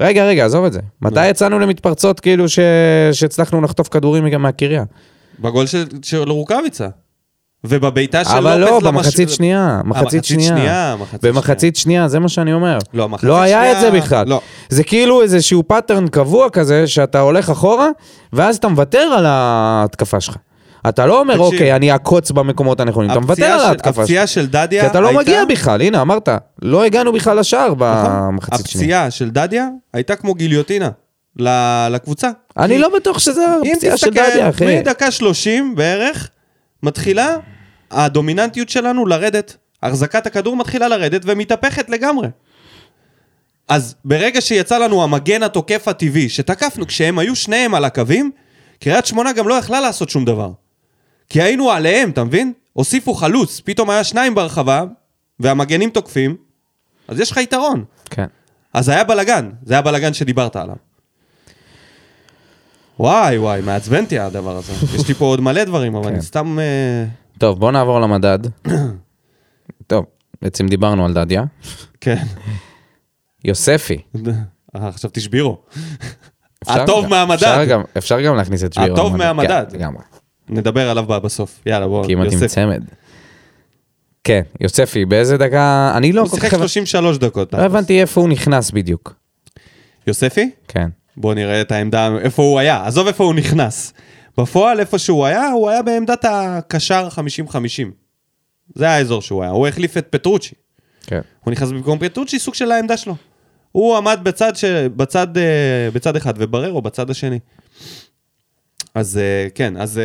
רגע, 0.00 0.24
רגע, 0.24 0.44
עזוב 0.44 0.64
את 0.64 0.72
זה. 0.72 0.80
מתי 1.02 1.26
יצאנו 1.28 1.58
למתפרצות 1.58 2.20
כאילו 2.20 2.48
ש- 2.48 2.58
שהצלחנו 3.12 3.62
לחטוף 3.62 3.88
כדורים 3.88 4.28
גם 4.28 4.42
מהקריה? 4.42 4.84
בגול 5.40 5.66
של, 5.66 5.84
של 6.02 6.30
רוקאביצה. 6.30 6.88
ובבעיטה 7.64 8.24
של 8.24 8.30
אבל 8.36 8.56
לופס 8.58 8.70
לא, 8.70 8.78
למש- 8.78 8.84
במחצית 8.84 9.30
שנייה, 9.30 9.76
אה, 9.76 9.82
מחצית 9.84 10.24
שנייה. 10.24 10.48
שנייה, 10.48 10.96
מחצית 11.00 11.24
במחצית 11.24 11.76
שנייה, 11.76 12.08
זה 12.08 12.18
מה 12.18 12.28
שאני 12.28 12.52
אומר. 12.52 12.78
לא, 12.94 13.08
מחצית 13.08 13.28
לא 13.28 13.40
היה 13.40 13.72
את 13.72 13.80
זה 13.80 13.86
שנייה- 13.88 14.02
בכלל. 14.04 14.28
לא. 14.28 14.40
זה 14.68 14.84
כאילו 14.84 15.22
איזשהו 15.22 15.62
pattern 15.68 16.08
קבוע 16.08 16.50
כזה, 16.50 16.86
שאתה 16.86 17.20
הולך 17.20 17.50
אחורה, 17.50 17.88
ואז 18.32 18.56
אתה 18.56 18.68
מוותר 18.68 18.98
על 18.98 19.26
ההתקפה 19.26 20.20
שלך. 20.20 20.36
אתה 20.88 21.06
לא 21.06 21.20
אומר, 21.20 21.34
תקשיב. 21.34 21.46
אוקיי, 21.52 21.76
אני 21.76 21.92
אעקוץ 21.92 22.30
במקומות 22.30 22.80
הנכונים, 22.80 23.10
אתה 23.10 23.20
מוותר 23.20 23.44
על 23.44 23.60
ההתקפה. 23.60 24.02
הפציעה 24.02 24.26
של 24.26 24.46
דדיה 24.46 24.82
כי 24.82 24.86
אתה 24.86 25.00
לא 25.00 25.08
הייתה- 25.08 25.22
מגיע 25.22 25.44
בכלל, 25.44 25.80
הנה, 25.82 26.02
אמרת, 26.02 26.28
לא 26.62 26.84
הגענו 26.84 27.12
בכלל 27.12 27.38
לשער 27.40 27.66
נכון. 27.66 27.76
במחצית 27.78 28.66
שנייה. 28.66 28.86
הפציעה 28.98 29.10
של 29.10 29.30
דדיה 29.30 29.68
הייתה 29.92 30.16
כמו 30.16 30.34
גיליוטינה 30.34 30.90
לקבוצה. 31.90 32.30
אני 32.58 32.74
כי 32.74 32.80
לא 32.80 32.88
בטוח 32.96 33.18
שזה 33.18 33.46
אם 33.64 33.72
הפציעה 33.74 33.96
של 33.96 34.06
תסתכל, 34.10 34.30
דדיה, 34.30 34.48
אחי. 34.48 34.78
מדקה 34.80 35.10
30 35.10 35.74
בערך, 35.76 36.28
מתחילה 36.82 37.36
הדומיננטיות 37.90 38.68
שלנו 38.68 39.06
לרדת. 39.06 39.56
החזקת 39.82 40.26
הכדור 40.26 40.56
מתחילה 40.56 40.88
לרדת 40.88 41.22
ומתהפכת 41.24 41.90
לגמרי. 41.90 42.28
אז 43.68 43.94
ברגע 44.04 44.40
שיצא 44.40 44.78
לנו 44.78 45.02
המגן 45.04 45.42
התוקף 45.42 45.88
הטבעי, 45.88 46.28
שתקפנו 46.28 46.86
כשהם 46.86 47.18
היו 47.18 47.36
שניהם 47.36 47.74
על 47.74 47.84
הקווים, 47.84 48.30
קריית 48.80 49.06
שמונה 49.06 49.32
גם 49.32 49.48
לא 49.48 49.54
יכלה 49.54 49.80
לעשות 49.80 50.10
שום 50.10 50.24
דבר. 50.24 50.50
כי 51.30 51.42
היינו 51.42 51.70
עליהם, 51.70 52.10
אתה 52.10 52.24
מבין? 52.24 52.52
הוסיפו 52.72 53.14
חלוץ, 53.14 53.60
פתאום 53.64 53.90
היה 53.90 54.04
שניים 54.04 54.34
ברחבה, 54.34 54.84
והמגנים 55.40 55.90
תוקפים, 55.90 56.36
אז 57.08 57.20
יש 57.20 57.30
לך 57.30 57.36
יתרון. 57.36 57.84
כן. 58.10 58.26
אז 58.74 58.88
היה 58.88 59.04
בלאגן, 59.04 59.50
זה 59.62 59.74
היה 59.74 59.82
בלאגן 59.82 60.12
שדיברת 60.14 60.56
עליו. 60.56 60.76
וואי 63.00 63.38
וואי, 63.38 63.60
מעצבן 63.60 64.04
אותי 64.04 64.18
הדבר 64.18 64.56
הזה. 64.56 64.72
יש 64.96 65.08
לי 65.08 65.14
פה 65.14 65.24
עוד 65.24 65.40
מלא 65.40 65.64
דברים, 65.64 65.94
אבל 65.94 66.04
כן. 66.08 66.12
אני 66.14 66.22
סתם... 66.22 66.58
אה, 66.58 67.04
טוב, 67.38 67.58
בוא 67.60 67.70
נעבור 67.72 68.00
למדד. 68.00 68.38
טוב, 69.86 70.04
בעצם 70.42 70.66
דיברנו 70.66 71.04
על 71.04 71.12
דדיה. 71.14 71.44
כן. 72.00 72.22
יוספי. 73.44 73.98
אה, 74.76 74.92
חשבתי 74.92 75.20
שבירו. 75.20 75.58
אפשר 76.62 76.82
הטוב 76.82 77.06
מהמדד. 77.06 77.34
אפשר 77.44 77.64
גם- 77.64 77.82
אפשר 77.98 78.20
גם 78.20 78.36
להכניס 78.36 78.64
את 78.64 78.72
שבירו. 78.72 78.92
הטוב. 78.94 79.16
מהמדד. 79.16 79.66
כן, 79.70 79.76
לגמרי. 79.78 80.02
נדבר 80.50 80.90
עליו 80.90 81.04
בסוף. 81.04 81.60
יאללה, 81.66 81.88
בוא. 81.88 82.06
כמעט 82.06 82.32
עם. 82.32 82.46
צמד. 82.46 82.82
כן, 84.24 84.42
יוספי, 84.60 85.04
באיזה 85.04 85.36
דקה... 85.36 85.92
אני 85.96 86.12
לא 86.12 86.20
הוא 86.20 86.28
שיחק 86.28 86.50
כך... 86.50 86.58
33 86.58 87.18
דקות. 87.18 87.54
לא 87.54 87.58
הבנתי 87.58 88.00
איפה 88.00 88.20
הוא 88.20 88.28
נכנס 88.28 88.70
בדיוק. 88.70 89.14
יוספי? 90.06 90.50
כן. 90.68 90.88
בוא 91.16 91.34
נראה 91.34 91.60
את 91.60 91.72
העמדה, 91.72 92.08
איפה 92.20 92.42
הוא 92.42 92.58
היה. 92.58 92.86
עזוב 92.86 93.06
איפה 93.06 93.24
הוא 93.24 93.34
נכנס. 93.34 93.92
בפועל, 94.38 94.80
איפה 94.80 94.98
שהוא 94.98 95.26
היה, 95.26 95.48
הוא 95.48 95.70
היה 95.70 95.82
בעמדת 95.82 96.24
הקשר 96.28 97.08
50-50. 97.48 97.52
זה 98.74 98.88
האזור 98.88 99.22
שהוא 99.22 99.42
היה. 99.42 99.52
הוא 99.52 99.66
החליף 99.68 99.96
את 99.96 100.06
פטרוצ'י. 100.10 100.54
כן. 101.06 101.20
הוא 101.44 101.52
נכנס 101.52 101.68
במקום 101.68 101.98
פטרוצ'י, 101.98 102.38
סוג 102.38 102.54
של 102.54 102.72
העמדה 102.72 102.96
שלו. 102.96 103.16
הוא 103.72 103.96
עמד 103.96 104.20
בצד, 104.22 104.56
ש... 104.56 104.64
בצד, 104.96 105.38
אה, 105.38 105.88
בצד 105.92 106.16
אחד 106.16 106.34
ובררו 106.36 106.82
בצד 106.82 107.10
השני. 107.10 107.38
אז 108.94 109.18
אה, 109.18 109.48
כן, 109.54 109.76
אז 109.76 109.98
אה, 109.98 110.02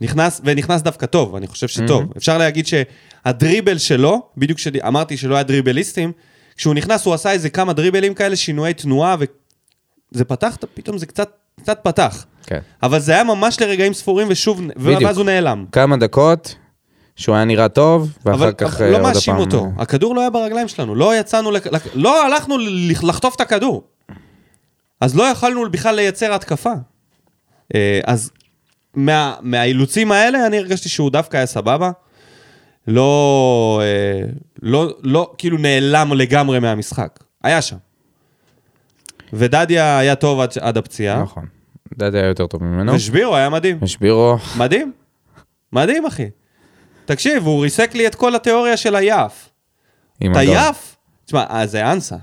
נכנס, 0.00 0.40
ונכנס 0.44 0.82
דווקא 0.82 1.06
טוב, 1.06 1.36
אני 1.36 1.46
חושב 1.46 1.68
שטוב. 1.68 2.02
Mm-hmm. 2.02 2.16
אפשר 2.16 2.38
להגיד 2.38 2.66
שהדריבל 2.66 3.78
שלו, 3.78 4.22
בדיוק 4.36 4.58
כשאמרתי 4.58 5.16
שלא 5.16 5.34
היה 5.34 5.42
דריבליסטים, 5.42 6.12
כשהוא 6.56 6.74
נכנס 6.74 7.06
הוא 7.06 7.14
עשה 7.14 7.32
איזה 7.32 7.50
כמה 7.50 7.72
דריבלים 7.72 8.14
כאלה, 8.14 8.36
שינויי 8.36 8.74
תנועה, 8.74 9.16
וזה 10.12 10.24
פתח, 10.24 10.56
פתאום 10.74 10.98
זה 10.98 11.06
קצת, 11.06 11.30
קצת 11.60 11.80
פתח. 11.82 12.26
כן. 12.46 12.58
אבל 12.82 12.98
זה 12.98 13.12
היה 13.12 13.24
ממש 13.24 13.60
לרגעים 13.60 13.92
ספורים, 13.92 14.26
ושוב, 14.30 14.60
בדיוק. 14.76 15.02
ואז 15.02 15.16
הוא 15.16 15.26
נעלם. 15.26 15.64
כמה 15.72 15.96
דקות 15.96 16.56
שהוא 17.16 17.36
היה 17.36 17.44
נראה 17.44 17.68
טוב, 17.68 18.18
ואחר 18.24 18.38
אבל 18.38 18.52
כך 18.52 18.80
אבל 18.80 18.84
אה, 18.84 18.90
לא 18.90 18.96
עוד 18.96 19.02
מאשים 19.02 19.36
אותו, 19.36 19.68
הכדור 19.78 20.14
לא 20.14 20.20
היה 20.20 20.30
ברגליים 20.30 20.68
שלנו, 20.68 20.94
לא 20.94 21.16
יצאנו, 21.16 21.50
לק... 21.50 21.66
לא 21.94 22.26
הלכנו 22.26 22.56
לחטוף 23.02 23.34
את 23.34 23.40
הכדור. 23.40 23.84
אז 25.00 25.16
לא 25.16 25.22
יכולנו 25.22 25.70
בכלל 25.70 25.94
לייצר 25.94 26.34
התקפה. 26.34 26.72
אה, 27.74 28.00
אז 28.04 28.30
מה, 28.94 29.34
מהאילוצים 29.40 30.12
האלה 30.12 30.46
אני 30.46 30.58
הרגשתי 30.58 30.88
שהוא 30.88 31.10
דווקא 31.10 31.36
היה 31.36 31.46
סבבה. 31.46 31.90
לא, 32.88 33.80
אה, 33.82 34.26
לא, 34.62 34.96
לא, 35.02 35.32
כאילו 35.38 35.58
נעלם 35.58 36.12
לגמרי 36.12 36.58
מהמשחק. 36.58 37.18
היה 37.42 37.62
שם. 37.62 37.76
ודדיה 39.32 39.98
היה 39.98 40.14
טוב 40.14 40.40
עד, 40.40 40.50
עד 40.60 40.76
הפציעה, 40.76 41.22
נכון. 41.22 41.46
דדיה 41.98 42.20
היה 42.20 42.28
יותר 42.28 42.46
טוב 42.46 42.62
ממנו. 42.62 42.94
ושבירו 42.94 43.36
היה 43.36 43.50
מדהים. 43.50 43.78
ושבירו, 43.82 44.36
מדהים. 44.58 44.92
מדהים, 45.72 46.06
אחי. 46.06 46.30
תקשיב, 47.04 47.46
הוא 47.46 47.62
ריסק 47.62 47.94
לי 47.94 48.06
את 48.06 48.14
כל 48.14 48.34
התיאוריה 48.34 48.76
של 48.76 48.96
היעף. 48.96 49.48
הגול. 50.20 50.42
יף? 50.42 50.96
תשמע, 51.24 51.44
אה, 51.50 51.66
זה 51.66 51.92
אנסה. 51.92 52.16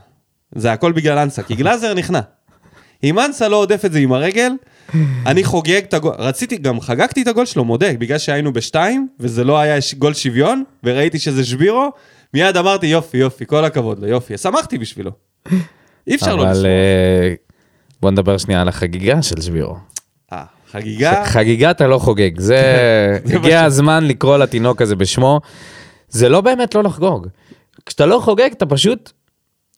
זה 0.56 0.71
הכל 0.71 0.91
בגלל 0.91 1.17
אנסה, 1.17 1.43
כי 1.43 1.56
גלאזר 1.56 1.93
נכנע. 1.93 2.19
אם 3.04 3.19
אנסה 3.19 3.47
לא 3.47 3.56
עודף 3.56 3.86
את 3.86 3.91
זה 3.91 3.99
עם 3.99 4.13
הרגל, 4.13 4.51
אני 5.25 5.43
חוגג 5.43 5.81
את 5.83 5.93
הגול, 5.93 6.13
רציתי, 6.17 6.57
גם 6.57 6.81
חגגתי 6.81 7.21
את 7.21 7.27
הגול 7.27 7.45
שלו, 7.45 7.65
מודה, 7.65 7.93
בגלל 7.93 8.17
שהיינו 8.17 8.53
בשתיים, 8.53 9.07
וזה 9.19 9.43
לא 9.43 9.59
היה 9.59 9.77
גול 9.97 10.13
שוויון, 10.13 10.63
וראיתי 10.83 11.19
שזה 11.19 11.45
שבירו, 11.45 11.91
מיד 12.33 12.57
אמרתי, 12.57 12.87
יופי, 12.87 13.17
יופי, 13.17 13.45
כל 13.45 13.65
הכבוד 13.65 13.99
לו, 13.99 14.07
יופי, 14.07 14.37
שמחתי 14.37 14.77
בשבילו. 14.77 15.11
אי 16.07 16.15
אפשר 16.15 16.35
לא 16.35 16.43
אבל 16.43 16.51
לשמוח. 16.51 16.65
אה, 16.65 17.33
בוא 18.01 18.11
נדבר 18.11 18.37
שנייה 18.37 18.61
על 18.61 18.67
החגיגה 18.67 19.21
של 19.21 19.41
שבירו. 19.41 19.77
אה, 20.33 20.43
חגיגה, 20.71 21.23
חגיגה 21.25 21.71
אתה 21.71 21.87
לא 21.87 21.97
חוגג, 21.97 22.39
זה 22.39 22.59
הגיע. 23.35 23.63
הזמן 23.63 24.03
לקרוא 24.07 24.37
לתינוק 24.37 24.81
הזה 24.81 24.95
בשמו. 24.95 25.41
זה 26.09 26.29
לא 26.29 26.41
באמת 26.41 26.75
לא 26.75 26.83
לחגוג. 26.83 27.27
כשאתה 27.85 28.05
לא 28.05 28.19
חוגג 28.23 28.49
אתה 28.51 28.65
פשוט 28.65 29.11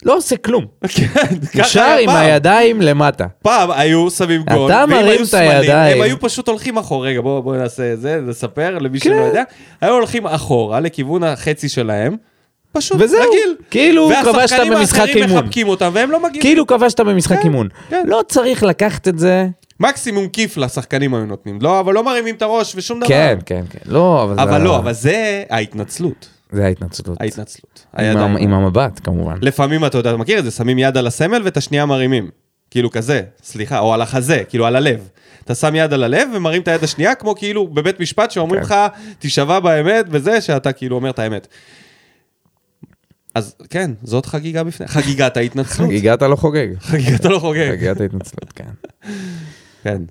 לא 0.06 0.18
עושה 0.18 0.38
כלום. 0.38 0.66
כן, 0.96 1.62
נשאר 1.62 1.98
עם. 2.02 2.10
הידיים 2.10 2.82
למטה. 2.82 3.26
פעם 3.42 3.72
היו 3.72 4.12
שמים 4.12 4.44
גול, 4.44 4.72
אתה 4.72 4.86
מרים 4.86 5.22
את 5.30 5.34
הידיים. 5.34 5.96
הם 5.96 6.02
היו 6.02 6.20
פשוט 6.20 6.48
הולכים 6.48 6.78
אחורה, 6.78 7.08
רגע 7.08 7.22
בואו 7.22 7.44
בוא 7.44 7.56
נעשה 7.56 7.94
את 7.94 8.02
זה, 8.02 8.20
נספר 8.22 8.78
למי 8.80 9.00
כן. 9.00 9.10
שלא 9.10 9.22
יודע, 9.22 9.44
היו 9.82 9.94
הולכים 9.94 10.28
אחורה 10.28 10.80
לכיוון 10.80 11.24
החצי 11.24 11.70
שלהם, 11.70 12.16
פשוט 12.72 12.98
וזהו, 13.02 13.20
רגיל. 13.20 13.56
כאילו 13.72 14.10
כבשת 14.24 14.36
והשחקנים 14.36 14.74
במשחק 14.74 15.00
האחרים 15.00 15.24
אימון. 15.24 15.44
מחבקים 15.44 15.68
אותם 15.68 15.92
והם 15.94 16.12
לא 16.12 16.20
מגיעים. 16.24 16.42
כאילו 16.42 16.68
כבשת 16.68 17.00
במשחק 17.00 17.36
כן, 17.36 17.44
אימון. 17.44 17.68
כן. 17.90 18.04
לא 18.08 18.22
צריך 18.28 18.64
לקחת 18.64 19.08
את 19.08 19.20
זה. 19.20 19.48
מקסימום 19.80 20.28
כיף 20.28 20.58
לשחקנים 20.58 21.14
היו 21.14 21.26
נותנים, 21.26 21.60
לא, 21.62 21.80
אבל 21.80 21.94
לא 21.94 22.04
מרימים 22.04 22.36
את 22.36 22.42
הראש 22.42 22.74
ושום 22.76 23.00
דבר. 23.00 23.08
כן, 23.08 23.38
כן, 23.46 23.64
כן. 23.70 23.80
לא, 23.86 24.24
אבל 24.24 24.36
זה... 24.36 24.44
אבל 24.44 24.62
לא, 24.62 24.78
אבל 24.78 24.94
זה 24.94 25.44
ההתנצלות, 25.50 26.30
זה 26.54 26.66
ההתנצלות. 26.66 27.22
ההתנצלות. 27.22 27.86
עם 27.98 28.06
הידיים. 28.06 28.36
ה- 28.36 28.40
עם 28.40 28.54
המבט 28.54 29.00
כמובן. 29.04 29.38
לפעמים 29.42 29.86
אתה 29.86 29.98
יודע, 29.98 30.10
אתה 30.10 30.18
מכיר 30.18 30.40
את 30.40 30.44
זה, 30.44 30.52
שמים 30.52 30.80
יד 30.80 30.98
על 30.98 31.08
הסמל 31.08 31.42
ואת 31.46 31.58
השנייה 31.58 31.86
מרימים. 31.86 32.30
כאילו 32.72 32.92
כזה, 32.92 33.22
סליחה, 33.44 33.80
או 33.80 33.94
על 33.94 34.02
החזה, 34.02 34.44
כאילו 34.50 34.66
על 34.66 34.76
הלב. 34.76 35.10
אתה 35.46 35.56
שם 35.56 35.76
יד 35.76 35.94
על 35.94 36.04
הלב 36.04 36.30
ומרים 36.36 36.62
את 36.62 36.68
היד 36.68 36.84
השנייה, 36.84 37.16
כמו 37.16 37.36
כאילו 37.36 37.68
בבית 37.68 38.00
משפט 38.00 38.32
שאומרים 38.32 38.62
כן. 38.62 38.66
לך, 38.66 38.76
תישבע 39.20 39.60
באמת, 39.60 40.06
וזה 40.10 40.42
שאתה 40.42 40.72
כאילו 40.72 40.96
אומר 40.96 41.10
את 41.10 41.20
האמת. 41.20 41.48
אז 43.36 43.56
כן, 43.70 43.92
זאת 44.04 44.26
חגיגה 44.26 44.64
בפני, 44.64 44.88
חגיגת 44.88 45.38
ההתנצלות. 45.38 45.88
חגיגה 45.90 46.14
אתה 46.14 46.28
לא 46.28 46.36
חוגג. 46.36 46.68
חגיגת 46.80 47.26
הלא 47.26 47.40
חוגג. 47.40 47.70
חגיגת 47.72 48.02
ההתנצלות, 48.02 48.54
כן. 48.56 48.70
כן. 49.84 50.02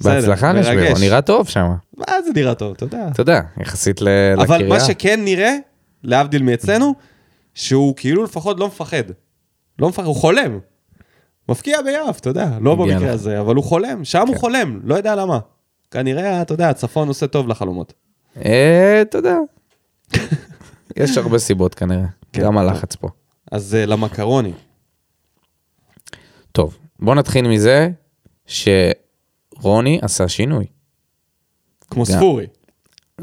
בהצלחה 0.00 0.52
מרגש. 0.52 1.00
נראה 1.00 1.20
טוב 1.22 1.48
שם. 1.48 1.68
מה 1.96 2.04
זה 2.26 2.30
נראה 2.34 2.54
טוב, 2.54 2.72
אתה 2.76 2.84
יודע. 2.84 3.08
אתה 3.12 3.20
יודע, 3.22 3.40
יחסית 3.60 4.00
ל- 4.02 4.08
אבל 4.36 4.56
לקריה. 4.56 4.68
מה 4.68 4.80
שכן 4.80 5.20
נראה, 5.24 5.56
להבדיל 6.02 6.42
מאצלנו, 6.42 6.94
שהוא 7.54 7.96
כאילו 7.96 8.24
לפחות 8.24 8.60
לא 8.60 8.66
מפחד. 8.66 9.02
לא 9.78 9.88
מפחד, 9.88 10.04
הוא 10.04 10.16
חולם. 10.16 10.58
מפקיע 11.48 11.82
ביעף, 11.82 12.20
אתה 12.20 12.30
יודע, 12.30 12.58
לא 12.60 12.74
במקרה 12.74 12.96
לך. 12.98 13.14
הזה, 13.14 13.40
אבל 13.40 13.54
הוא 13.54 13.64
חולם, 13.64 14.04
שם 14.04 14.26
הוא 14.26 14.34
כן. 14.34 14.40
חולם, 14.40 14.80
לא 14.84 14.94
יודע 14.94 15.14
למה. 15.14 15.38
כנראה, 15.90 16.42
אתה 16.42 16.54
יודע, 16.54 16.68
הצפון 16.68 17.08
עושה 17.08 17.26
טוב 17.26 17.48
לחלומות. 17.48 17.92
אה, 18.44 19.02
אתה 19.02 19.18
יודע. 19.18 19.36
יש 20.96 21.18
הרבה 21.18 21.38
סיבות 21.38 21.74
כנראה, 21.74 22.06
כן. 22.32 22.42
גם 22.42 22.58
הלחץ 22.58 22.96
פה. 22.96 23.08
אז 23.52 23.74
אה, 23.74 23.86
למקרוני. 23.86 24.52
טוב, 26.52 26.78
בוא 26.98 27.14
נתחיל 27.14 27.48
מזה 27.48 27.90
שרוני 28.46 29.98
עשה 30.02 30.28
שינוי. 30.28 30.66
כמו 31.90 32.04
גם. 32.04 32.16
ספורי. 32.16 32.46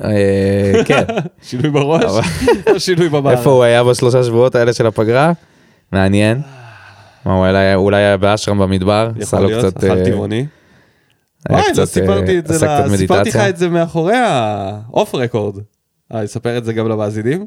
אה, 0.03 0.83
כן, 0.85 1.03
שינוי 1.47 1.69
בראש, 1.69 2.03
או 2.73 2.79
שינוי 2.79 3.09
בבער. 3.09 3.31
איפה 3.37 3.49
הוא 3.49 3.63
היה 3.63 3.83
בשלושה 3.83 4.23
שבועות 4.23 4.55
האלה 4.55 4.73
של 4.73 4.85
הפגרה? 4.87 5.31
מעניין. 5.91 6.41
מה, 7.25 7.33
הוא 7.75 7.83
אולי 7.83 7.97
היה 7.97 8.17
באשרם 8.17 8.59
במדבר? 8.59 9.09
יכול 9.19 9.39
להיות, 9.39 9.77
אכל 9.77 9.97
אה, 9.97 10.05
טבעוני. 10.05 10.45
וואי, 11.49 11.61
לא 11.75 11.81
אה, 11.81 11.85
סיפרתי 11.85 12.39
את 12.39 12.47
זה, 12.47 12.67
סיפרתי 12.97 13.29
לך. 13.29 13.35
את 13.35 13.57
זה 13.57 13.69
מאחורי 13.69 14.15
האוף 14.15 15.15
רקורד. 15.15 15.55
אני 16.11 16.25
אספר 16.25 16.57
את 16.57 16.65
זה 16.65 16.73
גם 16.73 16.89
למאזינים. 16.89 17.45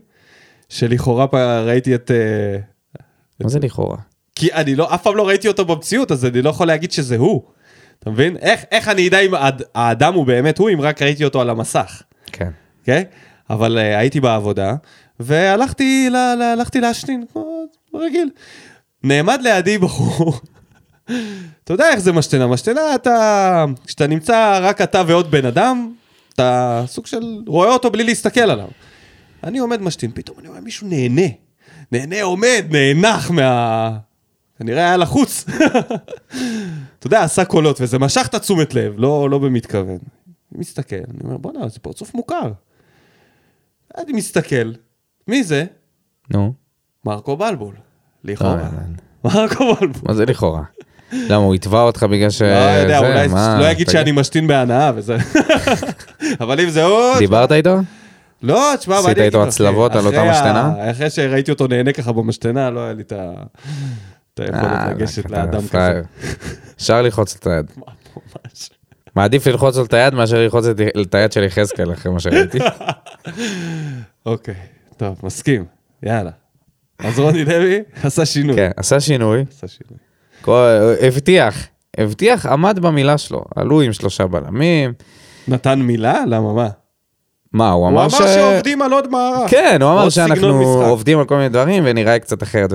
שלכאורה 0.68 1.26
ראיתי 1.66 1.94
את... 1.94 2.10
מה 3.40 3.48
זה 3.48 3.58
לכאורה? 3.58 3.96
כי 4.34 4.52
אני 4.52 4.74
לא, 4.74 4.94
אף 4.94 5.02
פעם 5.02 5.16
לא 5.16 5.28
ראיתי 5.28 5.48
אותו 5.48 5.64
במציאות, 5.64 6.12
אז 6.12 6.24
אני 6.24 6.42
לא 6.42 6.50
יכול 6.50 6.66
להגיד 6.66 6.92
שזה 6.92 7.16
הוא. 7.16 7.42
אתה 7.98 8.10
מבין? 8.10 8.36
איך, 8.36 8.64
איך 8.72 8.88
אני 8.88 9.08
אדע 9.08 9.18
אם 9.20 9.34
האד- 9.34 9.62
האדם 9.74 10.14
הוא 10.14 10.26
באמת 10.26 10.58
הוא, 10.58 10.70
אם 10.70 10.80
רק 10.80 11.02
ראיתי 11.02 11.24
אותו 11.24 11.40
על 11.40 11.50
המסך. 11.50 12.02
אוקיי? 12.88 13.04
אבל 13.50 13.78
uh, 13.78 13.80
הייתי 13.80 14.20
בעבודה, 14.20 14.74
והלכתי 15.20 16.10
ל, 16.10 16.16
ל, 16.16 16.42
הלכתי 16.42 16.80
להשתין, 16.80 17.24
כמו 17.32 17.64
רגיל. 17.94 18.30
נעמד 19.04 19.40
לידי 19.42 19.78
בחור, 19.78 20.34
אתה 21.64 21.72
יודע 21.72 21.88
איך 21.90 21.98
זה 21.98 22.12
משתנה, 22.12 22.46
משתנה 22.46 22.94
אתה, 22.94 23.64
כשאתה 23.86 24.06
נמצא 24.06 24.58
רק 24.62 24.80
אתה 24.80 25.02
ועוד 25.06 25.30
בן 25.30 25.46
אדם, 25.46 25.92
אתה 26.34 26.84
סוג 26.86 27.06
של 27.06 27.42
רואה 27.46 27.70
אותו 27.70 27.90
בלי 27.90 28.04
להסתכל 28.04 28.40
עליו. 28.40 28.68
אני 29.44 29.58
עומד 29.58 29.82
משתין, 29.82 30.10
פתאום 30.14 30.38
אני 30.38 30.48
רואה 30.48 30.60
מישהו 30.60 30.88
נהנה. 30.88 31.28
נהנה 31.92 32.22
עומד, 32.22 32.64
נאנח 32.70 33.30
מה... 33.30 33.98
כנראה 34.58 34.82
היה 34.82 34.96
לחוץ. 34.96 35.44
אתה 36.98 37.06
יודע, 37.06 37.22
עשה 37.22 37.44
קולות, 37.44 37.80
וזה 37.80 37.98
משך 37.98 38.26
את 38.26 38.34
התשומת 38.34 38.74
לב, 38.74 38.94
לא, 38.96 39.30
לא 39.30 39.38
במתכוון. 39.38 39.98
אני 40.52 40.60
מסתכל, 40.60 40.96
אני 40.96 41.18
אומר, 41.24 41.36
בואנה, 41.36 41.68
זה 41.68 41.78
פרצוף 41.78 42.14
מוכר. 42.14 42.52
אני 43.96 44.12
מסתכל, 44.12 44.72
מי 45.28 45.42
זה? 45.42 45.64
נו. 46.30 46.52
מרקו 47.04 47.36
בלבול. 47.36 47.74
לא, 48.24 48.32
לכאורה. 48.32 48.68
מרקו 49.24 49.74
בלבול. 49.74 50.02
מה 50.08 50.14
זה 50.14 50.24
לכאורה? 50.24 50.62
למה, 51.12 51.36
הוא 51.36 51.54
יתבע 51.54 51.80
אותך 51.80 52.02
בגלל 52.02 52.30
ש... 52.30 52.42
לא 52.42 52.46
יודע, 52.46 52.98
אולי 52.98 53.28
לא 53.58 53.70
יגיד. 53.70 53.90
שאני 53.90 54.12
משתין 54.12 54.46
בהנאה 54.46 54.92
וזה. 54.94 55.16
אבל 56.40 56.60
אם 56.60 56.70
זה 56.70 56.84
הוא... 56.84 57.18
דיברת 57.18 57.52
איתו? 57.52 57.76
לא, 58.42 58.72
תשמע, 58.78 58.94
מה 58.94 59.00
עשית 59.00 59.10
אני 59.10 59.12
אגיד 59.12 59.22
איתו 59.22 59.42
לך, 59.42 59.48
הצלבות 59.48 59.96
על 59.96 60.06
אותה 60.06 60.30
משתנה? 60.30 60.90
אחרי 60.90 61.10
שראיתי 61.10 61.50
אותו 61.50 61.66
נהנה 61.66 61.92
ככה 61.92 62.12
במשתנה, 62.12 62.70
לא 62.70 62.80
היה 62.80 62.92
לי 62.92 63.02
את 63.02 63.12
ה... 63.12 63.32
את 64.34 64.40
היכולת 64.40 64.72
אה, 64.72 64.90
לגשת 64.90 65.30
לאדם 65.30 65.68
כזה. 65.68 66.02
אפשר 66.76 67.02
ללחוץ 67.02 67.36
את 67.36 67.46
היד. 67.46 67.70
ממש. 68.16 68.70
מעדיף 69.18 69.46
ללחוץ 69.46 69.76
לו 69.76 69.84
את 69.84 69.94
היד 69.94 70.14
מאשר 70.14 70.36
ללחוץ 70.38 70.64
את- 71.00 71.14
היד 71.14 71.32
של 71.32 71.42
יחזקאל 71.42 71.92
אחרי 71.92 72.12
מה 72.12 72.20
שראיתי. 72.20 72.58
אוקיי, 74.26 74.54
טוב, 74.96 75.20
מסכים, 75.22 75.64
יאללה. 76.02 76.30
אז 76.98 77.18
רוני 77.18 77.44
לוי 77.44 77.80
עשה 78.02 78.26
שינוי. 78.26 78.56
כן, 78.56 78.70
עשה 78.76 79.00
שינוי. 79.00 79.44
עשה 79.50 79.66
שינוי. 79.68 79.98
הבטיח, 81.00 81.66
הבטיח, 81.98 82.46
עמד 82.46 82.78
במילה 82.78 83.18
שלו. 83.18 83.44
עלו 83.56 83.80
עם 83.80 83.92
שלושה 83.92 84.26
בלמים. 84.26 84.92
נתן 85.48 85.78
מילה? 85.78 86.24
למה, 86.26 86.52
מה? 86.52 86.68
מה, 87.52 87.70
הוא 87.70 87.80
הוא 87.84 87.88
אמר 87.88 88.00
אמר 88.00 88.08
ש... 88.08 88.34
שעובדים 88.34 88.82
על 88.82 88.92
עוד 88.92 89.10
מערך. 89.10 89.50
כן, 89.50 89.78
הוא 89.82 89.90
אמר 89.92 90.08
שאנחנו. 90.08 90.62
עובדים 90.84 91.18
על 91.18 91.24
כל 91.24 91.36
מיני 91.36 91.48
דברים 91.48 91.82
ונראה 91.86 92.18
קצת 92.18 92.42
אחרת. 92.42 92.70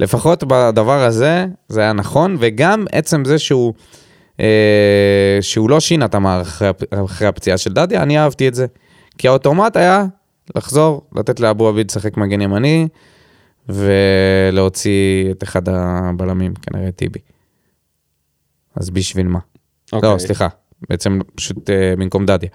לפחות 0.00 0.44
בדבר 0.44 1.04
הזה, 1.04 1.46
זה 1.68 1.80
היה 1.80 1.92
נכון, 1.92 2.36
וגם 2.40 2.84
עצם 2.92 3.24
זה 3.24 3.38
שהוא, 3.38 3.72
שהוא 5.40 5.70
לא 5.70 5.80
שינה 5.80 6.04
את 6.04 6.14
המערך 6.14 6.46
אחרי, 6.46 6.68
הפ- 6.68 6.94
אחרי 7.04 7.28
הפציעה 7.28 7.58
של 7.58 7.72
דדיה, 7.72 8.02
אני 8.02 8.18
אהבתי 8.18 8.48
את 8.48 8.54
זה. 8.54 8.66
כי 9.18 9.28
האוטומט 9.28 9.76
היה 9.76 10.04
לחזור, 10.56 11.02
לתת 11.16 11.40
לאבו 11.40 11.68
עביד 11.68 11.90
לשחק 11.90 12.16
מגן 12.16 12.40
ימני, 12.40 12.88
ולהוציא 13.68 15.30
את 15.30 15.42
אחד 15.42 15.68
הבלמים, 15.68 16.54
כנראה 16.54 16.90
טיבי. 16.90 17.18
אז 18.76 18.90
בשביל 18.90 19.26
מה? 19.26 19.38
אוקיי. 19.92 20.12
לא, 20.12 20.18
סליחה, 20.18 20.48
בעצם 20.90 21.20
פשוט 21.34 21.70
אה, 21.70 21.94
במקום 21.96 22.26
דדיה. 22.26 22.48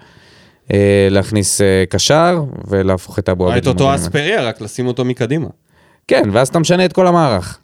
אה, 0.72 1.08
להכניס 1.10 1.60
אה, 1.60 1.84
קשר 1.88 2.44
ולהפוך 2.68 3.18
את 3.18 3.28
אבו 3.28 3.48
עביד. 3.48 3.62
את 3.62 3.66
אותו. 3.66 3.94
אספריה, 3.94 4.42
רק 4.42 4.60
לשים 4.60 4.86
אותו 4.86 5.04
מקדימה. 5.04 5.48
כן, 6.08 6.22
ואז 6.32 6.48
אתה 6.48 6.58
משנה 6.58 6.84
את 6.84 6.92
כל 6.92 7.06
המערך. 7.06 7.58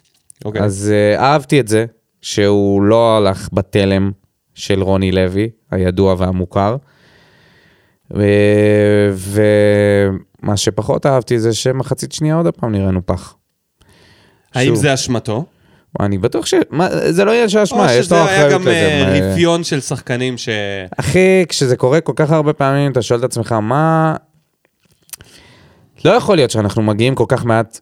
אוקיי. 0.44 0.62
אז 0.62 0.92
uh, 1.16 1.20
אהבתי 1.20 1.60
את 1.60 1.68
זה, 1.68 1.86
שהוא 2.22 2.82
לא 2.82 3.16
הלך 3.16 3.48
בתלם 3.52 4.10
של 4.54 4.82
רוני 4.82 5.12
לוי, 5.12 5.50
הידוע 5.70 6.14
והמוכר. 6.18 6.76
ומה 9.12 10.56
שפחות 10.56 11.06
אהבתי 11.06 11.38
זה 11.38 11.52
שמחצית 11.54 12.12
שנייה 12.12 12.34
עוד 12.36 12.48
פעם 12.48 12.72
נראינו 12.72 13.06
פח. 13.06 13.34
האם 14.54 14.66
שוב. 14.66 14.76
זה 14.76 14.94
אשמתו? 14.94 15.44
אני 16.00 16.18
בטוח 16.18 16.46
ש... 16.46 16.54
מה, 16.70 16.88
זה 17.10 17.24
לא 17.24 17.30
יהיה 17.30 17.48
של 17.48 17.58
או 17.58 17.62
אשמה, 17.62 17.92
יש 17.92 17.98
לו 17.98 18.02
שזה 18.04 18.24
היה 18.24 18.24
אחריות 18.36 18.52
גם 18.52 18.60
לזה. 18.60 18.70
אה, 18.70 19.20
מה- 19.20 19.32
רפיון 19.32 19.64
של 19.64 19.80
שחקנים 19.80 20.38
ש... 20.38 20.48
אחי, 20.96 21.44
כשזה 21.48 21.76
קורה 21.76 22.00
כל 22.00 22.12
כך 22.16 22.30
הרבה 22.30 22.52
פעמים, 22.52 22.92
אתה 22.92 23.02
שואל 23.02 23.18
את 23.18 23.24
עצמך, 23.24 23.52
מה... 23.52 24.16
לא 26.04 26.10
יכול 26.10 26.36
להיות 26.36 26.50
שאנחנו 26.50 26.82
מגיעים 26.82 27.14
כל 27.14 27.24
כך 27.28 27.44
מעט 27.44 27.80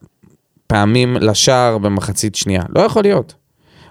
פעמים 0.66 1.16
לשער 1.16 1.78
במחצית 1.78 2.34
שנייה. 2.34 2.62
לא 2.74 2.80
יכול 2.80 3.02
להיות. 3.02 3.34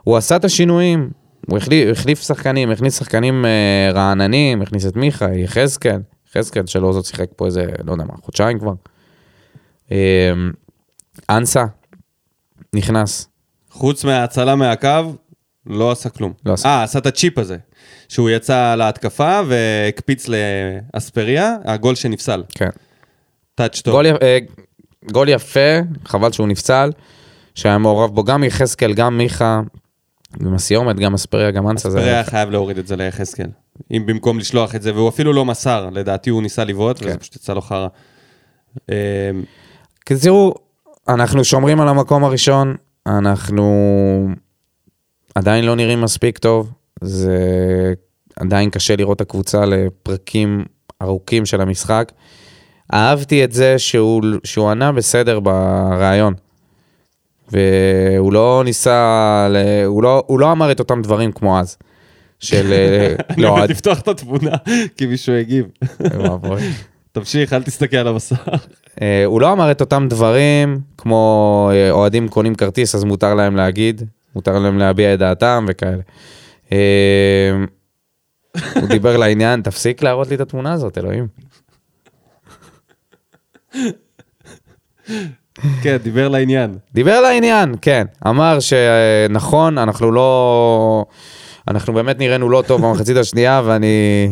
הוא 0.08 0.18
עשה 0.18 0.36
את 0.36 0.46
השינויים, 0.46 1.10
הוא 1.48 1.58
החליף, 1.58 1.90
החליף 1.92 2.22
שחקנים, 2.22 2.72
הכניס 2.72 3.00
שחקנים 3.00 3.46
אה, 3.46 3.92
רעננים, 3.94 4.62
הכניס 4.62 4.86
את 4.86 4.96
מיכה, 4.96 5.34
יחזקאל, 5.34 6.02
יחזקאל 6.30 6.66
שלא 6.66 6.94
זאת 6.94 7.06
שיחק 7.06 7.26
פה 7.36 7.46
איזה, 7.46 7.66
לא 7.84 7.92
יודע 7.92 8.04
מה, 8.04 8.14
חודשיים 8.22 8.60
כבר. 8.60 8.74
אה, 9.92 10.32
אנסה, 11.30 11.66
נכנס. 12.76 13.28
חוץ 13.72 14.04
מההצלה 14.04 14.56
מהקו, 14.56 15.14
לא 15.66 15.92
עשה 15.92 16.10
כלום. 16.10 16.34
לא 16.46 16.54
עשה. 16.54 16.70
אה, 16.70 16.84
עשה 16.84 17.00
את 17.00 17.06
הצ'יפ 17.06 17.38
הזה. 17.38 17.58
שהוא 18.10 18.30
יצא 18.30 18.76
להתקפה 18.76 19.40
והקפיץ 19.48 20.26
לאספריה, 20.94 21.56
הגול 21.66 21.96
שנפסל. 21.96 22.44
כן. 22.50 22.70
טאץ' 23.56 23.82
טוב. 23.82 23.94
גול, 23.94 24.06
אה, 24.22 24.38
גול 25.12 25.30
יפה, 25.30 25.80
חבל 26.06 26.32
שהוא 26.32 26.48
נפסל, 26.48 26.92
שהיה 27.56 27.78
מעורב 27.78 28.16
בו 28.16 28.24
גם 28.24 28.44
יחזקאל, 28.44 28.94
גם 28.94 29.18
מיכה, 29.18 29.62
גם 30.44 30.54
הסיומת, 30.54 30.96
גם 30.96 31.14
אספריה, 31.14 31.52
גם 31.52 31.70
אנסה. 31.70 31.90
אספריה. 31.90 32.24
חייב 32.24 32.50
להוריד 32.50 32.78
את 32.78 32.88
זה 32.88 32.96
ליחזקאל. 32.96 33.48
אם 33.92 34.04
במקום 34.06 34.40
לשלוח 34.40 34.76
את 34.76 34.82
זה, 34.82 34.94
והוא 34.94 35.10
אפילו 35.10 35.34
לא 35.34 35.46
מסר, 35.46 35.90
לדעתי 35.92 36.30
הוא 36.30 36.42
ניסה 36.42 36.64
לבעוט, 36.64 37.02
וזה 37.02 37.12
כן. 37.12 37.18
פשוט 37.18 37.36
יצא 37.36 37.54
לו 37.54 37.62
חרא. 37.62 37.88
אה, 38.90 38.96
כי 40.06 40.16
תראו, 40.16 40.54
אנחנו 41.08 41.44
שומרים 41.44 41.82
על 41.82 41.88
המקום 41.88 42.24
הראשון, 42.24 42.76
אנחנו 43.08 44.28
עדיין 45.36 45.66
לא 45.66 45.76
נראים 45.76 46.02
מספיק 46.02 46.38
טוב, 46.38 46.72
זה 47.02 47.38
עדיין 48.36 48.70
קשה 48.70 48.96
לראות 48.96 49.16
את 49.16 49.22
הקבוצה 49.22 49.66
לפרקים 49.66 50.66
ארוכים 51.02 51.46
של 51.46 51.62
המשחק. 51.62 52.12
אהבתי 52.94 53.44
את 53.44 53.52
זה 53.52 53.80
שהוא, 53.80 54.24
שהוא 54.44 54.70
ענה 54.70 54.92
בסדר 54.92 55.40
ברעיון. 55.40 56.34
והוא 57.52 58.34
לא 58.34 58.62
ניסה. 58.66 59.48
הוא, 59.86 60.04
לא, 60.04 60.24
הוא 60.28 60.40
לא 60.40 60.52
אמר 60.52 60.72
את 60.72 60.80
אותם 60.80 61.02
דברים 61.02 61.32
כמו 61.32 61.60
אז. 61.60 61.78
של... 62.40 62.74
אה, 62.74 63.16
אני 63.30 63.44
לא, 63.44 63.50
עומד 63.50 63.70
לפתוח 63.70 64.00
את 64.00 64.08
התמונה, 64.08 64.52
כי 64.98 65.06
מישהו 65.06 65.36
הגיב. 65.36 65.66
תמשיך, 67.12 67.54
אל 67.54 67.64
תסתכל 67.64 67.98
על 67.98 68.08
המסך. 68.08 68.48
אה, 69.02 69.26
הוא 69.26 69.42
לא 69.42 69.52
אמר 69.52 69.72
את 69.72 69.82
אותם 69.82 70.08
דברים, 70.10 70.80
כמו 70.98 71.70
אה, 71.74 71.92
אוהדים 71.92 72.28
קונים 72.28 72.56
כרטיס 72.56 72.96
אז 72.96 73.04
מותר 73.04 73.34
להם 73.34 73.56
להגיד, 73.56 74.02
מותר 74.36 74.60
להם 74.60 74.78
להביע 74.78 75.14
את 75.14 75.20
דעתם 75.20 75.66
וכאלה. 75.70 76.02
הוא 78.76 78.88
דיבר 78.90 79.18
לעניין, 79.18 79.62
תפסיק 79.62 80.04
להראות 80.04 80.28
לי 80.28 80.36
את 80.36 80.42
התמונה 80.42 80.74
הזאת, 80.74 80.98
אלוהים. 80.98 81.28
כן, 85.82 85.98
דיבר 86.04 86.28
לעניין. 86.28 86.78
דיבר 86.94 87.22
לעניין, 87.22 87.76
כן. 87.82 88.06
אמר 88.28 88.58
שנכון, 88.60 89.78
אנחנו 89.78 90.12
לא... 90.12 91.06
אנחנו 91.68 91.94
באמת 91.94 92.20
נראינו 92.20 92.50
לא 92.50 92.64
טוב 92.68 92.82
במחצית 92.82 93.18
השנייה, 93.18 93.62
ואני... 93.66 94.30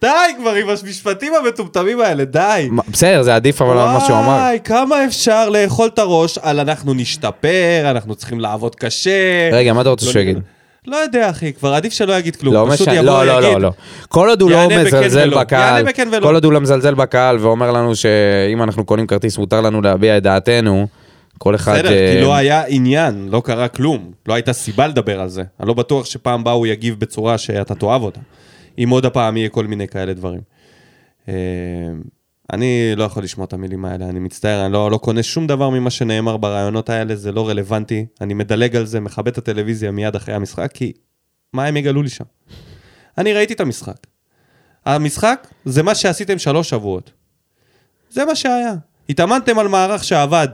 די 0.00 0.08
כבר 0.38 0.54
עם 0.54 0.68
המשפטים 0.68 1.32
המטומטמים 1.34 2.00
האלה, 2.00 2.24
די. 2.24 2.68
בסדר, 2.88 3.22
זה 3.22 3.34
עדיף 3.34 3.62
אבל 3.62 3.78
על 3.78 3.88
מה 3.88 4.00
שהוא 4.00 4.18
אמר. 4.18 4.28
וואי, 4.28 4.58
כמה 4.64 5.04
אפשר 5.04 5.48
לאכול 5.48 5.86
את 5.94 5.98
הראש 5.98 6.38
על 6.38 6.60
אנחנו 6.60 6.94
נשתפר, 6.94 7.82
אנחנו 7.90 8.14
צריכים 8.14 8.40
לעבוד 8.40 8.74
קשה. 8.74 9.50
רגע, 9.52 9.72
מה 9.72 9.80
אתה 9.80 9.88
רוצה 9.90 10.06
לא 10.06 10.12
שהוא 10.12 10.22
יגיד? 10.22 10.38
לא 10.86 10.96
יודע, 10.96 11.30
אחי, 11.30 11.52
כבר 11.52 11.74
עדיף 11.74 11.92
שלא 11.92 12.12
יגיד 12.12 12.36
כלום. 12.36 12.54
לא 12.54 12.66
משנה, 12.66 13.02
לא, 13.02 13.26
לא, 13.26 13.40
לא, 13.40 13.60
לא. 13.60 13.72
כל 14.08 14.28
עוד 14.28 14.42
הוא 14.42 14.50
לא 14.50 14.68
מזלזל. 14.68 15.30
בקהל. 15.40 15.84
כל 16.22 16.34
עוד 16.34 16.44
הוא 16.44 16.52
לא 16.52 16.60
מזלזל 16.60 16.94
בקהל 16.94 17.38
ואומר 17.38 17.70
לנו 17.70 17.96
שאם 17.96 18.62
אנחנו 18.62 18.84
קונים 18.84 19.06
כרטיס 19.06 19.38
מותר 19.38 19.60
לנו 19.60 19.82
להביע 19.82 20.16
את 20.16 20.22
דעתנו, 20.22 20.86
כל 21.38 21.54
אחד... 21.54 21.72
בסדר, 21.74 21.92
אה, 21.92 22.12
כי 22.14 22.20
לא 22.20 22.34
היה 22.34 22.64
עניין, 22.68 23.28
לא 23.30 23.42
קרה 23.44 23.68
כלום. 23.68 24.12
לא 24.26 24.34
הייתה 24.34 24.52
סיבה 24.52 24.86
לדבר 24.86 25.20
על 25.20 25.28
זה. 25.28 25.42
אני 25.60 25.68
לא 25.68 25.74
בטוח 25.74 26.06
שפעם 26.06 26.40
הבאה 26.40 26.54
הוא 26.54 26.66
יגיב 26.66 26.94
בצורה 26.98 27.38
שאתה 27.38 27.74
תאהב 27.74 28.02
אותה. 28.02 28.20
אם 28.78 28.88
עוד 28.90 29.06
הפעם 29.06 29.36
יהיה 29.36 29.48
כל 29.48 29.66
מיני 29.66 29.88
כאלה 29.88 30.12
דברים. 30.12 30.40
אני 32.52 32.92
לא 32.96 33.04
יכול 33.04 33.24
לשמוע 33.24 33.44
את 33.44 33.52
המילים 33.52 33.84
האלה, 33.84 34.08
אני 34.08 34.18
מצטער, 34.18 34.64
אני 34.64 34.72
לא, 34.72 34.90
לא 34.90 34.98
קונה 34.98 35.22
שום 35.22 35.46
דבר 35.46 35.70
ממה 35.70 35.90
שנאמר 35.90 36.36
ברעיונות 36.36 36.90
האלה, 36.90 37.16
זה 37.16 37.32
לא 37.32 37.48
רלוונטי. 37.48 38.06
אני 38.20 38.34
מדלג 38.34 38.76
על 38.76 38.86
זה, 38.86 39.00
מכבד 39.00 39.28
את 39.28 39.38
הטלוויזיה 39.38 39.90
מיד 39.90 40.16
אחרי 40.16 40.34
המשחק, 40.34 40.70
כי 40.74 40.92
מה 41.52 41.64
הם 41.64 41.76
יגלו 41.76 42.02
לי 42.02 42.08
שם? 42.08 42.24
אני 43.18 43.32
ראיתי 43.32 43.52
את 43.52 43.60
המשחק. 43.60 44.06
המשחק 44.84 45.48
זה 45.64 45.82
מה 45.82 45.94
שעשיתם 45.94 46.38
שלוש 46.38 46.70
שבועות. 46.70 47.12
זה 48.10 48.24
מה 48.24 48.34
שהיה. 48.34 48.74
התאמנתם 49.08 49.58
על 49.58 49.68
מערך 49.68 50.04
שעבד 50.04 50.48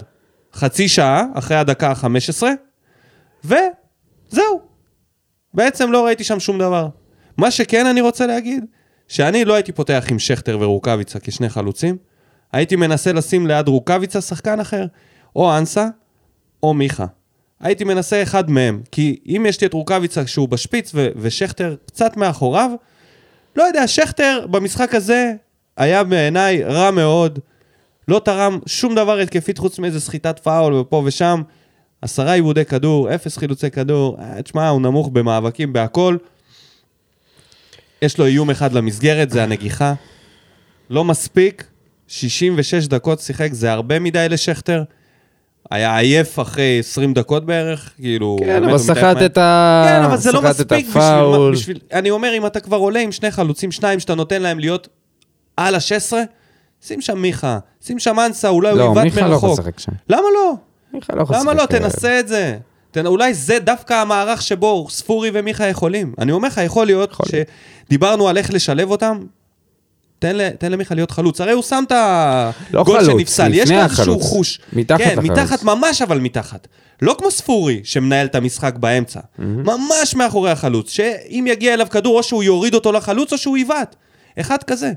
חצי 0.55 0.89
שעה 0.89 1.24
אחרי 1.34 1.57
הדקה 1.57 1.91
ה-15, 1.91 2.43
וזהו. 3.45 4.61
בעצם 5.55 5.93
לא 5.93 6.07
ראיתי 6.07 6.24
שם 6.24 6.41
שום 6.41 6.59
דבר. 6.59 6.89
מה 7.36 7.51
שכן 7.51 7.86
אני 7.86 8.01
רוצה 8.01 8.26
להגיד, 8.26 8.64
שאני 9.09 9.44
לא 9.44 9.54
הייתי 9.54 9.72
פותח 9.72 10.04
עם 10.11 10.18
שכטר 10.18 10.59
ורוקאביצה 10.61 11.18
כשני 11.18 11.48
חלוצים, 11.48 11.96
הייתי 12.52 12.76
מנסה 12.76 13.12
לשים 13.12 13.46
ליד 13.46 13.68
רוקאביצה 13.68 14.20
שחקן 14.20 14.61
אחר, 14.61 14.86
או 15.36 15.59
אנסה, 15.59 15.86
או 16.62 16.74
מיכה. 16.74 17.06
הייתי 17.61 17.84
מנסה 17.84 18.22
אחד 18.22 18.50
מהם, 18.50 18.82
כי 18.92 19.20
אם 19.26 19.46
יש 19.48 19.61
לי 19.61 19.66
את 19.66 19.72
רוקאביצה 19.72 20.26
שהוא 20.26 20.48
בשפיץ 20.48 20.90
ו- 20.94 21.09
ושכטר 21.16 21.76
קצת 21.86 22.16
מאחוריו, 22.16 22.70
לא 23.56 23.62
יודע, 23.62 23.86
שכטר 23.86 24.46
במשחק 24.50 24.94
הזה 24.94 25.32
היה 25.76 26.04
בעיניי 26.04 26.64
רע 26.64 26.90
מאוד, 26.90 27.38
לא 28.09 28.20
תרם 28.24 28.59
שום 28.66 28.94
דבר 28.94 29.18
התקפית 29.18 29.59
חוץ 29.59 29.78
מאיזה 29.78 30.00
סחיטת 30.00 30.38
פאול 30.38 30.74
ופה 30.74 31.02
ושם. 31.06 31.42
עשרה 32.02 32.32
עיבודי 32.32 32.64
כדור, 32.64 33.14
אפס 33.14 33.36
חילוצי 33.36 33.70
כדור, 33.70 34.16
אה, 34.20 34.42
תשמע, 34.42 34.68
הוא 34.68 34.80
נמוך 34.80 35.09
במאבקים, 35.09 35.72
בהכל. 35.72 36.16
יש 38.03 38.18
לו 38.18 38.26
איום 38.26 38.51
אחד 38.51 38.72
למסגרת, 38.72 39.30
זה 39.30 39.42
הנגיחה. 39.42 39.94
לא 40.90 41.05
מספיק, 41.05 41.64
66 42.09 42.86
דקות 42.86 43.20
שיחק, 43.20 43.49
זה 43.53 43.72
הרבה 43.72 43.99
מדי 43.99 44.26
לשכטר. 44.30 44.82
היה 45.70 45.99
עייף 45.99 46.38
אחרי 46.38 46.76
20 46.78 47.14
דקות 47.14 47.46
בערך, 47.46 47.92
כאילו... 47.96 48.36
כן, 48.40 48.62
אבל 48.62 48.72
הוא 48.72 48.78
סחט 48.78 49.16
את 49.26 49.38
ה... 49.38 49.84
כן, 49.88 50.05
אבל 50.05 50.16
זה 50.16 50.32
לא 50.32 50.42
מספיק 50.42 50.86
בשביל. 50.86 51.53
בשביל... 51.53 51.78
אני 51.92 52.11
אומר, 52.11 52.32
אם 52.36 52.46
אתה 52.46 52.61
כבר 52.61 52.76
עולה 52.76 53.01
עם 53.01 53.12
שני 53.12 53.30
חלוצים, 53.30 53.72
שניים 53.72 54.01
שאתה 54.01 54.14
נותן 54.14 54.42
להם 54.42 54.59
להיות 54.59 54.88
על 55.57 55.74
ה-16, 55.74 56.12
שים 56.80 57.01
שם 57.01 57.18
מיכה, 57.18 57.59
שים 57.84 57.99
שם 57.99 58.16
אנסה, 58.26 58.49
אולי 58.49 58.70
הוא 58.70 58.78
לא, 58.78 58.84
יבעט 58.84 59.05
מיכה 59.05 59.28
לא 59.28 59.34
יכול 59.34 59.49
מרחוק. 59.49 59.61
לשחק 59.61 59.78
שם. 59.78 59.92
למה 60.09 60.26
לא? 60.34 60.55
מיכה 60.92 61.14
לא 61.14 61.22
יכול 61.22 61.36
לשחק. 61.36 61.49
למה 61.49 61.55
לא? 61.55 61.66
תנסה 61.66 62.20
את 62.20 62.28
זה. 62.28 62.59
אולי 63.07 63.34
זה 63.34 63.59
דווקא 63.59 63.95
המערך 63.95 64.43
שבו 64.43 64.86
ספורי 64.91 65.30
ומיכה 65.34 65.66
יכולים. 65.66 66.14
אני 66.18 66.32
אומר 66.32 66.49
לך, 66.49 66.61
יכול 66.64 66.86
להיות 66.86 67.11
יכול 67.12 67.26
שדיברנו 67.86 68.28
על 68.28 68.39
איך 68.39 68.55
לשלב 68.55 68.91
אותם, 68.91 69.18
תן, 70.18 70.36
ל... 70.36 70.51
תן 70.51 70.72
למיכה 70.72 70.95
להיות 70.95 71.11
חלוץ. 71.11 71.41
הרי 71.41 71.53
הוא 71.53 71.62
שם 71.62 71.84
את 71.86 71.93
לא 72.70 72.80
הגול 72.80 73.01
חלוץ, 73.01 73.12
שנפסל, 73.12 73.55
יש 73.55 73.70
לו 73.70 73.80
איזשהו. 73.80 74.20
חוש. 74.20 74.61
מתחת 74.72 74.99
כן, 74.99 75.18
לחלוץ. 75.18 75.30
מתחת, 75.30 75.62
ממש 75.62 76.03
אבל 76.03 76.18
מתחת. 76.18 76.68
לא 77.03 77.16
כמו 77.18 77.30
ספורי, 77.30 77.80
שמנהל 77.84 78.26
את 78.26 78.34
המשחק 78.34 78.74
באמצע. 78.76 79.20
ממש 79.39 80.14
מאחורי 80.14 80.51
החלוץ, 80.51 80.91
שאם 80.91 81.45
יגיע 81.49 81.74
אליו 81.74 81.86
כדור, 81.91 82.18
או 82.18 82.22
שהוא 82.22 82.43
יוריד 82.43 82.74
אותו 82.74 82.93
לחלוץ, 82.93 83.32
או 83.32 83.39
שהוא 83.39 83.59
יבעט. 83.59 83.97
אחד 84.41 84.62
כזה. 84.62 84.93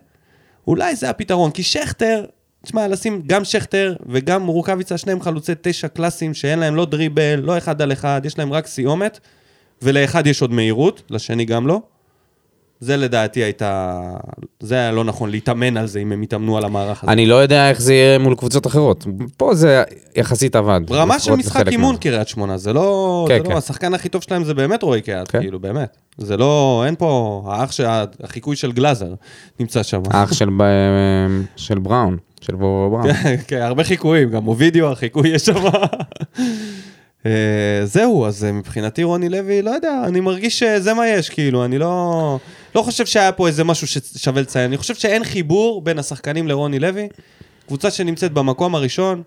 אולי 0.68 0.96
זה 0.96 1.10
הפתרון, 1.10 1.52
כי 1.52 1.64
שכטר, 1.64 2.26
תשמע, 2.64 2.88
לשים 2.88 3.22
גם 3.28 3.44
שכטר 3.44 3.96
וגם 4.10 4.48
רוקאביצה, 4.48 4.98
שניהם 4.98 5.22
חלוצי 5.22 5.54
תשע 5.62 5.88
קלאסיים, 5.88 6.34
שאין 6.34 6.60
להם 6.60 6.76
לא 6.76 6.86
דריבל, 6.86 7.40
לא 7.44 7.58
אחד 7.58 7.82
על 7.82 7.92
אחד, 7.92 8.22
יש 8.24 8.40
להם 8.40 8.54
רק 8.54 8.68
סיומת, 8.68 9.20
ולאחד 9.82 10.28
יש 10.28 10.42
עוד 10.42 10.52
מהירות, 10.52 11.02
לשני 11.10 11.46
גם 11.46 11.68
לא. 11.68 11.82
זה 12.80 12.98
לדעתי 12.98 13.40
הייתה... 13.40 14.02
זה 14.60 14.76
היה 14.76 14.92
לא 14.92 15.04
נכון 15.04 15.30
להתאמן 15.30 15.78
על 15.78 15.88
זה, 15.88 16.00
אם 16.00 16.12
הם 16.12 16.24
יתאמנו 16.24 16.58
על 16.58 16.66
המערך 16.66 17.04
הזה. 17.04 17.12
אני 17.12 17.26
לא 17.26 17.36
יודע 17.36 17.70
איך 17.70 17.82
זה 17.82 17.94
יהיה 17.94 18.20
מול 18.20 18.36
קבוצות 18.36 18.68
אחרות. 18.68 19.06
פה 19.38 19.56
זה 19.56 19.84
יחסית 20.16 20.56
עבד. 20.56 20.82
רמה 20.92 21.20
של 21.20 21.32
משחק 21.32 21.68
אימון. 21.68 21.98
קריית 21.98 22.28
שמונה, 22.28 22.58
זה 22.58 22.74
לא... 22.74 23.26
כן, 23.30 23.38
זה 23.38 23.44
כן. 23.44 23.52
לא, 23.52 23.58
השחקן 23.58 23.94
הכי 23.94 24.10
טוב 24.10 24.22
שלהם 24.22 24.44
זה 24.44 24.54
באמת 24.54 24.84
רועי 24.84 25.02
קהת, 25.02 25.28
כן. 25.28 25.40
כאילו, 25.40 25.60
באמת. 25.60 25.98
זה 26.18 26.38
לא, 26.38 26.84
אין 26.86 26.96
פה, 26.96 27.44
האח 27.48 27.72
של, 27.72 27.86
החיקוי 28.24 28.56
של 28.56 28.72
גלאזר 28.72 29.14
נמצא 29.60 29.84
שם. 29.84 30.02
אח 30.12 30.34
של 30.34 30.50
של 31.56 31.80
בראון, 31.80 32.18
של 32.42 32.56
בורו 32.56 32.90
בראון. 32.90 33.14
כן, 33.14 33.36
כן, 33.48 33.62
הרבה 33.62 33.84
חיקויים, 33.84 34.30
גם 34.30 34.48
אובידיו, 34.48 34.92
החיקוי 34.92 35.30
יש 35.30 35.46
שם. 35.46 35.64
אה, 37.26 37.82
זהו, 37.84 38.26
אז 38.26 38.44
אה, 38.44 38.52
מבחינתי 38.52 39.04
רוני 39.04 39.30
לוי, 39.30 39.62
לא 39.62 39.72
יודע, 39.72 40.02
אני 40.06 40.20
מרגיש 40.20 40.60
שזה 40.60 40.94
מה 40.94 41.08
יש, 41.08 41.30
כאילו, 41.30 41.66
אני 41.66 41.78
לא... 41.78 42.40
לא 42.76 42.82
חושב 42.82 43.06
שהיה 43.06 43.32
פה 43.32 43.48
איזה 43.48 43.64
משהו 43.64 43.88
ששווה 43.88 44.42
לציין. 44.42 44.66
אני 44.66 44.78
חושב 44.78 44.96
שאין 44.96 45.24
חיבור 45.24 45.82
בין 45.82 46.00
השחקנים 46.00 46.48
לרוני 46.48 46.80
לוי. 46.80 47.08
קבוצה 47.68 47.92
שנמצאת 47.92 48.34
במקום 48.34 48.76
הראשון, 48.76 49.24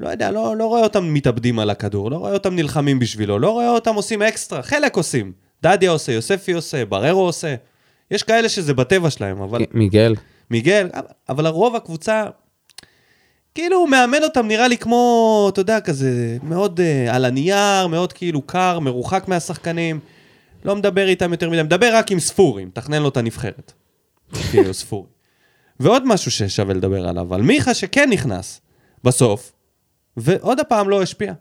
לא 0.00 0.08
יודע, 0.08 0.30
לא, 0.30 0.56
לא 0.56 0.66
רואה 0.66 0.82
אותם 0.82 1.14
מתאבדים 1.14 1.58
על 1.58 1.70
הכדור, 1.70 2.10
לא 2.10 2.16
רואה 2.16 2.32
אותם 2.32 2.54
נלחמים 2.54 2.98
בשבילו, 2.98 3.38
לא 3.38 3.50
רואה 3.50 3.70
אותם 3.70 3.94
עושים 3.94 4.22
אקסטרה, 4.22 4.62
חלק 4.62 4.96
עושים. 4.96 5.32
דדיה 5.62 5.90
עושה, 5.90 6.12
יוספי 6.12 6.52
עושה, 6.52 6.84
בררו 6.84 7.20
עושה. 7.20 7.54
יש 8.10 8.22
כאלה 8.22 8.48
שזה 8.48 8.74
בטבע 8.74 9.10
שלהם, 9.10 9.42
אבל... 9.42 9.64
מיגל. 9.72 10.14
מיגל, 10.50 10.88
אבל 11.28 11.46
הרוב 11.46 11.76
הקבוצה, 11.76 12.24
כאילו 13.54 13.76
הוא 13.76 13.88
מאמן 13.88 14.22
אותם 14.22 14.46
נראה 14.46 14.68
לי 14.68 14.78
כמו, 14.78 15.46
אתה 15.52 15.60
יודע, 15.60 15.80
כזה, 15.80 16.36
מאוד 16.42 16.80
uh, 16.80 17.10
על 17.14 17.24
הנייר, 17.24 17.86
מאוד 17.86 18.12
כאילו 18.12 18.42
קר, 18.42 18.78
מרוחק 18.78 19.24
מהשחקנים. 19.28 20.00
לא 20.64 20.76
מדבר 20.76 21.08
איתם 21.08 21.32
יותר 21.32 21.50
מדי, 21.50 21.62
מדבר 21.62 21.90
רק 21.96 22.10
עם 22.10 22.20
ספורי, 22.20 22.64
מתכנן 22.64 23.02
לו 23.02 23.08
את 23.08 23.16
הנבחרת. 23.16 23.72
כאילו, 24.50 24.74
ספורי. 24.74 25.08
ועוד 25.80 26.06
משהו 26.06 26.30
ששווה 26.30 26.74
לדבר 26.74 27.08
עליו, 27.08 27.34
על 27.34 27.42
מיכה 27.42 27.74
שכן 27.74 28.10
נכנס 28.10 28.60
בסוף, 29.04 29.52
ועוד 30.16 30.60
הפעם 30.60 30.88
לא 30.88 31.02
השפיע. 31.02 31.32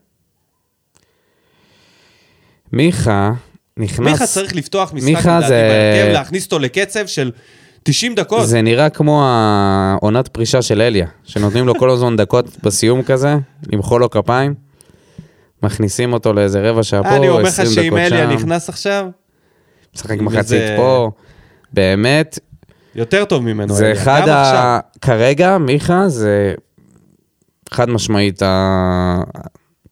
מיכה 2.74 3.32
נכנס... 3.78 4.00
מיכה 4.00 4.28
צריך 4.28 4.56
לפתוח 4.56 4.94
משחק, 4.94 5.08
מיכה 5.10 5.38
לדעתי, 5.38 5.48
זה- 5.48 5.68
בהרכב, 5.70 6.14
להכניס 6.14 6.46
אותו 6.46 6.60
לקצב 6.60 7.08
של 7.08 7.32
90 7.84 8.16
דקות. 8.16 8.48
זה 8.48 8.62
נראה 8.62 8.90
כמו 8.90 9.22
העונת 9.26 10.28
פרישה 10.28 10.62
של 10.62 10.82
אליה, 10.82 11.08
שנותנים 11.24 11.68
לו 11.68 11.76
כל 11.76 11.90
הזמן 11.90 12.16
דקות 12.16 12.46
בסיום 12.64 13.02
כזה, 13.04 13.36
למחוא 13.74 14.00
לו 14.00 14.10
כפיים, 14.10 14.54
מכניסים 15.64 16.14
אותו 16.14 16.34
לאיזה 16.34 16.70
רבע 16.70 16.84
שעה 16.84 17.04
פה, 17.04 17.16
אני 17.16 17.30
אומר 17.30 17.42
לך 17.42 17.48
20 17.48 17.70
שאם 17.70 17.84
דקות 17.88 18.00
אליה 18.00 18.30
שם, 18.30 18.36
נכנס 18.36 18.70
עכשיו, 18.70 19.08
משחק 19.96 20.20
מחצית 20.22 20.62
פה, 20.78 21.12
באמת, 21.74 22.40
יותר 22.96 23.26
טוב 23.26 23.44
ממנו. 23.44 23.74
זה 23.74 23.86
אליה, 23.86 23.94
אחד 24.02 24.22
גם 24.28 24.38
עכשיו. 24.42 24.58
ה... 24.58 24.80
כרגע, 25.02 25.58
מיכה 25.58 26.10
זה 26.10 26.54
חד 27.72 27.90
משמעית 27.90 28.42
ה- 28.42 29.22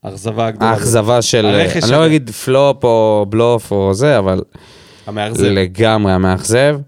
האכזבה 0.04 0.48
הגדולה. 0.48 0.72
האכזבה 0.72 1.22
של, 1.22 1.46
אני 1.84 1.92
לא. 1.92 2.06
אגיד 2.06 2.30
פלופ 2.30 2.84
או 2.84 3.26
בלוף 3.30 3.72
או 3.72 3.94
זה, 3.94 4.18
אבל 4.20 4.42
המאכזב. 5.08 5.44
לגמרי 5.44 6.12
המאכזב. 6.14 6.80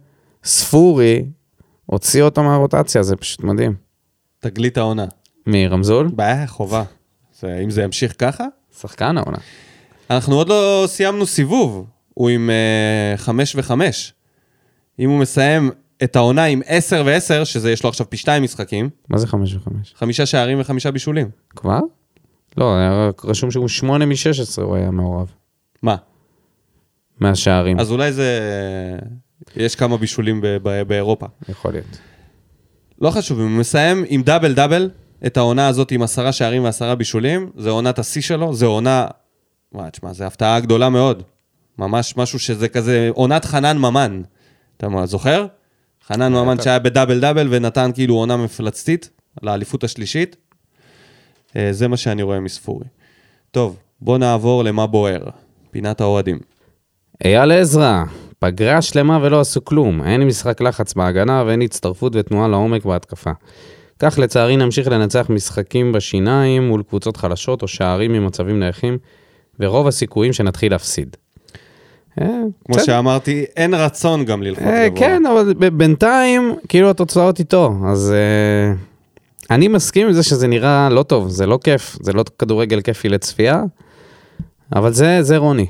ספורי 0.44 1.26
הוציא 1.86 2.24
אותו 2.24 2.44
מהרוטציה, 2.44 3.04
זה 3.04 3.16
פשוט 3.16 3.44
מדהים. 3.44 3.76
תגלית 4.40 4.78
העונה. 4.78 5.06
מרמזול, 5.48 6.08
בעיה, 6.08 6.48
חובה. 6.48 6.84
זה, 7.40 7.60
אם 7.64 7.70
זה 7.70 7.84
ימשיך 7.84 8.16
ככה, 8.18 8.46
שחקן 8.80 9.18
העונה. 9.18 9.38
אנחנו 10.10 10.36
עוד 10.36 10.50
לא 10.50 10.84
סיימנו 10.88 11.26
סיבוב. 11.26 11.86
הוא 12.14 12.30
עם 12.30 12.50
uh, 12.50 13.18
חמש 13.18 13.56
וחמש. 13.56 14.14
אם 15.00 15.10
הוא 15.10 15.20
מסיים 15.20 15.72
את 16.04 16.16
העונה 16.16 16.44
עם 16.44 16.62
עשר 16.66 17.04
ועשר, 17.06 17.44
שזה 17.44 17.72
יש 17.72 17.84
לו 17.84 17.90
עכשיו 17.90 18.10
פי 18.10 18.18
שתיים 18.18 18.44
משחקים, 18.44 18.90
מה 19.10 19.18
זה 19.18 19.28
חמש 19.28 19.56
וחמש? 19.56 19.94
חמישה 19.96 20.26
שערים 20.26 20.60
וחמישה 20.60 20.92
בישולים. 20.92 21.30
כבר? 21.50 21.80
לא, 22.58 22.76
היה 22.76 23.10
רשום 23.24 23.52
שהוא 23.52 23.68
שמונה 23.68 24.06
משש 24.06 24.40
עשרה 24.40 24.66
הוא 24.66 24.76
היה 24.76 24.92
מעורב. 24.92 25.32
מה? 25.82 25.96
מהשערים, 27.20 27.80
אז 27.80 27.92
אולי 27.92 28.14
זה... 28.14 28.40
יש 29.56 29.76
כמה 29.76 29.98
בישולים 29.98 30.42
ב- 30.42 30.48
ב- 30.64 30.82
באירופה. 30.82 31.26
יכול 31.50 31.72
להיות. 31.72 31.98
לא 33.02 33.12
חשוב, 33.12 33.40
אם 33.40 33.46
הוא 33.48 33.60
מסיים 33.60 34.06
עם 34.08 34.24
דאבל 34.24 34.54
דאבל, 34.54 34.90
את 35.26 35.38
העונה 35.38 35.68
הזאת 35.68 35.92
עם 35.92 36.02
עשרה 36.02 36.32
שערים 36.32 36.64
ועשרה 36.64 36.96
בישולים, 36.96 37.50
זה 37.58 37.70
עונת 37.70 38.00
השיא 38.00 38.22
שלו, 38.22 38.54
זה 38.54 38.66
עונה... 38.66 39.08
וואי, 39.74 39.92
תשמע, 39.92 40.14
זו 40.14 40.24
הפתעה 40.24 40.60
גדולה 40.60 40.90
מאוד. 40.90 41.24
ממש 41.78 42.18
משהו 42.18 42.40
שזה 42.40 42.70
כזה 42.70 43.10
עונת 43.14 43.46
חנן 43.46 43.78
ממן. 43.78 44.22
אתה 44.78 44.90
מה, 44.90 45.06
זוכר? 45.06 45.46
חנן 46.08 46.34
ממן 46.34 46.62
שהיה 46.62 46.80
בדאבל 46.80 47.20
דאבל 47.20 47.48
ונתן 47.52 47.92
כאילו 47.94 48.16
עונה 48.16 48.38
מפלצתית 48.38 49.10
לאליפות 49.42 49.84
השלישית. 49.84 50.36
אה, 51.56 51.74
זה 51.74 51.88
מה 51.88 51.98
שאני 51.98 52.24
רואה 52.24 52.40
מספורי. 52.40 52.86
טוב, 53.52 53.78
בוא 54.02 54.18
נעבור 54.18 54.64
למה 54.64 54.88
בוער. 54.88 55.22
פינת 55.72 56.02
האוהדים. 56.02 56.40
אייל 57.26 57.52
עזרא, 57.52 58.04
פגרה 58.40 58.82
שלמה 58.82 59.20
ולא 59.22 59.40
עשו 59.40 59.66
כלום. 59.66 60.04
אין 60.04 60.24
משחק 60.24 60.62
לחץ 60.62 60.94
בהגנה 60.94 61.44
ואין 61.48 61.62
הצטרפות 61.62 62.16
ותנועה 62.16 62.48
לעומק 62.48 62.86
בהתקפה. 62.86 63.32
כך 64.00 64.20
לצערי 64.20 64.58
נמשיך 64.58 64.88
לנצח 64.88 65.26
משחקים 65.30 65.92
בשיניים 65.92 66.68
מול 66.68 66.84
קבוצות 66.84 67.18
חלשות 67.18 67.62
או 67.62 67.68
שערים 67.68 68.14
ממצבים 68.14 68.60
נייחים, 68.60 68.98
ורוב 69.60 69.88
הסיכויים 69.88 70.34
שנתחיל 70.34 70.72
להפסיד. 70.72 71.18
אה, 72.22 72.28
כמו. 72.66 72.80
שאמרתי, 72.80 73.46
אין 73.58 73.74
רצון 73.74 74.26
גם 74.26 74.44
ללחוץ 74.44 74.64
אה, 74.64 74.90
גבוה. 74.90 75.00
כן, 75.00 75.26
אבל 75.26 75.54
בינתיים, 75.54 76.56
כאילו 76.70 76.90
התוצאות 76.90 77.40
איתו, 77.40 77.74
אז 77.88 78.12
אה, 78.12 78.74
אני 79.52 79.68
מסכים 79.68 80.08
עם 80.08 80.14
זה 80.14 80.24
שזה 80.24 80.48
נראה 80.48 80.90
לא 80.90 81.04
טוב, 81.04 81.30
זה 81.30 81.46
לא 81.46 81.60
כיף, 81.64 81.98
זה 82.02 82.14
לא 82.14 82.24
כדורגל 82.40 82.82
כיפי 82.82 83.10
לצפייה, 83.10 83.64
אבל 84.76 84.94
זה, 84.94 85.18
זה 85.22 85.38
רוני. 85.38 85.66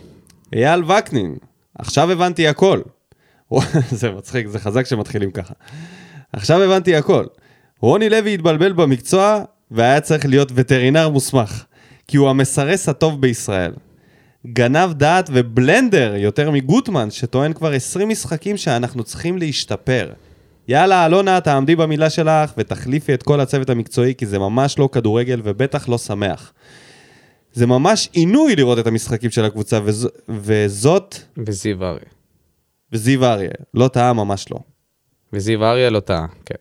אייל 0.55 0.83
וקנין, 0.83 1.35
עכשיו 1.79 2.11
הבנתי 2.11 2.47
הכל. 2.47 2.81
זה 3.91 4.11
מצחיק, 4.11 4.47
זה 4.47 4.59
חזק 4.59 4.85
שמתחילים 4.85 5.31
ככה. 5.31 5.53
עכשיו 6.33 6.63
הבנתי 6.63 6.95
הכל. 6.95 7.25
רוני 7.79 8.09
לוי 8.09 8.33
התבלבל 8.33 8.73
במקצוע 8.73 9.43
והיה 9.71 10.01
צריך 10.01 10.25
להיות 10.25 10.51
וטרינר 10.55 11.09
מוסמך, 11.09 11.63
כי 12.07 12.17
הוא 12.17 12.29
המסרס 12.29 12.89
הטוב 12.89 13.21
בישראל. 13.21 13.71
גנב 14.47 14.93
דעת 14.93 15.29
ובלנדר 15.33 16.15
יותר 16.15 16.51
מגוטמן, 16.51 17.11
שטוען 17.11 17.53
כבר 17.53 17.71
20 17.71 18.09
משחקים 18.09 18.57
שאנחנו 18.57 19.03
צריכים 19.03 19.37
להשתפר. 19.37 20.09
יאללה, 20.67 21.05
אלונה, 21.05 21.41
תעמדי 21.41 21.75
במילה 21.75 22.09
שלך 22.09 22.53
ותחליפי 22.57 23.13
את 23.13 23.23
כל 23.23 23.39
הצוות 23.39 23.69
המקצועי, 23.69 24.15
כי 24.17 24.25
זה 24.25 24.39
ממש 24.39 24.79
לא 24.79 24.89
כדורגל 24.91 25.41
ובטח 25.43 25.89
לא 25.89 25.97
שמח. 25.97 26.53
זה 27.53 27.67
ממש 27.67 28.09
עינוי 28.13 28.55
לראות 28.55 28.79
את 28.79 28.87
המשחקים 28.87 29.31
של 29.31 29.45
הקבוצה, 29.45 29.79
וז... 29.83 30.07
וזאת, 30.29 31.15
וזיו 31.37 31.85
אריה. 31.85 32.09
וזיו 32.91 33.25
אריה, 33.25 33.51
לא 33.73 33.87
טעה, 33.87 34.13
ממש 34.13 34.51
לא. 34.51 34.59
וזיו 35.33 35.65
אריה 35.65 35.89
לא 35.89 35.99
טעה, 35.99 36.25
כן. 36.45 36.55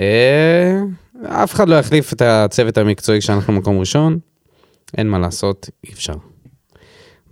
אה, 0.00 0.80
אף 1.24 1.54
אחד 1.54 1.68
לא 1.68 1.74
יחליף 1.74 2.12
את 2.12 2.22
הצוות 2.22 2.78
המקצועי 2.78 3.20
כשאנחנו 3.20 3.52
מקום 3.52 3.78
ראשון, 3.78 4.18
אין 4.98 5.08
מה 5.08 5.18
לעשות, 5.18 5.70
אי 5.84 5.92
אפשר. 5.92 6.14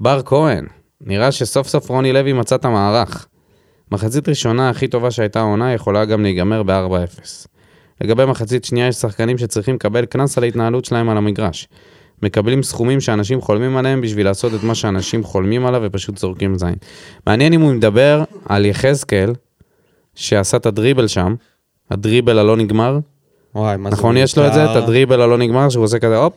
בר 0.01 0.23
כהן, 0.25 0.67
נראה 1.01 1.33
שסוף 1.33 1.69
סוף 1.69 1.89
רוני 1.89 2.13
לוי 2.13 2.33
מצא 2.33 2.55
את 2.55 2.65
המערך. 2.65 3.27
מחצית 3.93 4.29
ראשונה 4.29 4.71
הכי 4.71 4.89
טובה 4.89 5.11
שהייתה 5.11 5.41
העונה 5.41 5.73
יכולה 5.73 6.05
גם 6.05 6.23
להיגמר 6.23 6.63
ב-4-0. 6.63 7.49
לגבי 8.01 8.25
מחצית 8.25 8.65
שנייה 8.65 8.87
יש 8.87 8.97
שחקנים 8.97 9.39
שצריכים 9.39 9.75
לקבל 9.75 10.05
קנס 10.05 10.39
על 10.39 10.45
ההתנהלות 10.45 10.85
שלהם 10.85 11.09
על 11.09 11.17
המגרש. 11.17 11.69
מקבלים 12.23 12.63
סכומים 12.63 13.01
שאנשים 13.01 13.41
חולמים 13.41 13.77
עליהם 13.77 14.01
בשביל 14.01 14.27
לעשות 14.27 14.55
את 14.55 14.63
מה 14.63 14.75
שאנשים 14.75 15.25
חולמים 15.25 15.67
עליו 15.67 15.81
ופשוט 15.85 16.19
זורקים 16.19 16.59
זין. 16.59 16.75
מעניין 17.27 17.53
אם 17.53 17.61
הוא 17.61 17.73
מדבר 17.73 18.25
על 18.49 18.67
יחזקאל, 18.67 19.33
שעשה 20.15 20.57
את 20.57 20.67
הדריבל 20.67 21.07
שם, 21.09 21.35
הדריבל 21.91 22.39
הלא 22.39 22.57
נגמר. 22.57 22.99
וואי, 23.55 23.77
מה 23.77 23.91
זה 23.91 23.97
נכון, 23.97 24.17
יש 24.17 24.39
לו 24.39 24.47
את 24.47 24.53
זה, 24.55 24.65
את? 24.65 24.77
הדריבל 24.77 25.21
הלא 25.21 25.39
נגמר, 25.39 25.69
שהוא 25.69 25.85
עושה 25.85 25.99
כזה, 25.99 26.17
הופ, 26.17 26.33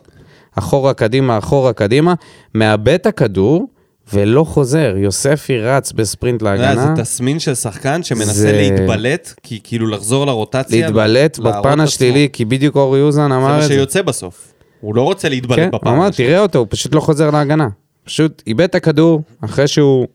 אחורה, 0.55 0.93
קדימה, 0.93 1.38
אחורה, 1.38 1.73
קדימה, 1.73 2.13
מאבד 2.55 2.93
את 2.93 3.05
הכדור 3.05 3.67
ולא 4.13 4.43
חוזר. 4.43 4.93
יוספי 4.97 5.59
רץ 5.59 5.91
בספרינט 5.91 6.41
יודע, 6.41 6.55
להגנה, 6.55 6.95
זה 6.95 7.01
תסמין 7.01 7.39
של 7.39 7.55
שחקן 7.55 8.03
שמנסה 8.03 8.31
זה- 8.34 8.51
להתבלט, 8.51 9.34
כי 9.43 9.59
כאילו 9.63 9.88
לחזור 9.88 10.25
לרוטציה. 10.25 10.86
להתבלט 10.86 11.39
בפן. 11.39 11.79
השלילי, 11.79 12.29
כי 12.34 12.45
בדיוק 12.45 12.75
אורי 12.75 13.01
אוזן 13.01 13.21
זה 13.21 13.25
אמר 13.25 13.39
מה 13.39 13.57
את 13.57 13.61
זה. 13.63 13.67
שיוצא 13.67 14.01
בסוף. 14.01 14.53
הוא 14.84 14.95
לא 14.95 15.01
רוצה 15.01 15.29
להתבלט 15.29 15.59
כן, 15.59 15.69
בפעם 15.73 15.95
אמר. 15.95 16.09
תראה 16.11 16.39
אותו, 16.39 16.59
הוא 16.59 16.67
פשוט 16.69 16.95
לא 16.95 16.99
חוזר 16.99 17.31
להגנה. 17.31 17.67
פשוט 18.03 18.43
איבד 18.47 18.63
את 18.63 18.75
הכדור, 18.75 19.21
אחרי 19.41 19.67
שהוא 19.67 20.07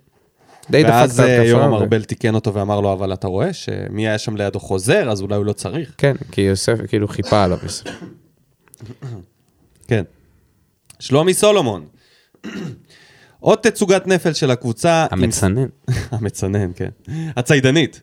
די 0.70 0.82
דפק 0.82 0.88
את 0.88 0.94
ואז 0.94 1.18
ההתקפה. 1.20 1.38
אה, 1.42 1.44
יורם 1.48 1.72
ו- 1.72 1.76
ארבל 1.76 2.04
תיקן 2.04 2.34
אותו 2.34 2.54
ואמר 2.54 2.80
לו, 2.80 2.92
אבל 2.92 3.12
אתה 3.12 3.26
רואה 3.26 3.52
שמי 3.52 4.08
היה 4.08 4.18
שם 4.18 4.36
לידו 4.36 4.60
חוזר, 4.60 5.10
אז 5.10 5.20
אולי 5.22 5.34
הוא 5.36 5.44
לא 5.44 5.52
צריך. 5.52 5.94
כן, 5.98 6.14
כי 6.32 6.40
יוסף 6.40 6.78
כאילו 6.88 7.08
חיפה 7.08 7.44
עליו. 7.44 7.58
כן. 9.88 10.02
שלומי 10.98 11.34
סולומון. 11.34 11.84
עוד 13.40 13.58
תצוגת 13.58 14.06
נפל 14.06 14.32
של 14.32 14.50
הקבוצה. 14.50 15.06
עם- 15.12 15.22
המצנן. 15.24 15.66
המצנן, 16.12 16.70
כן. 16.76 16.88
הציידנית. 17.36 18.00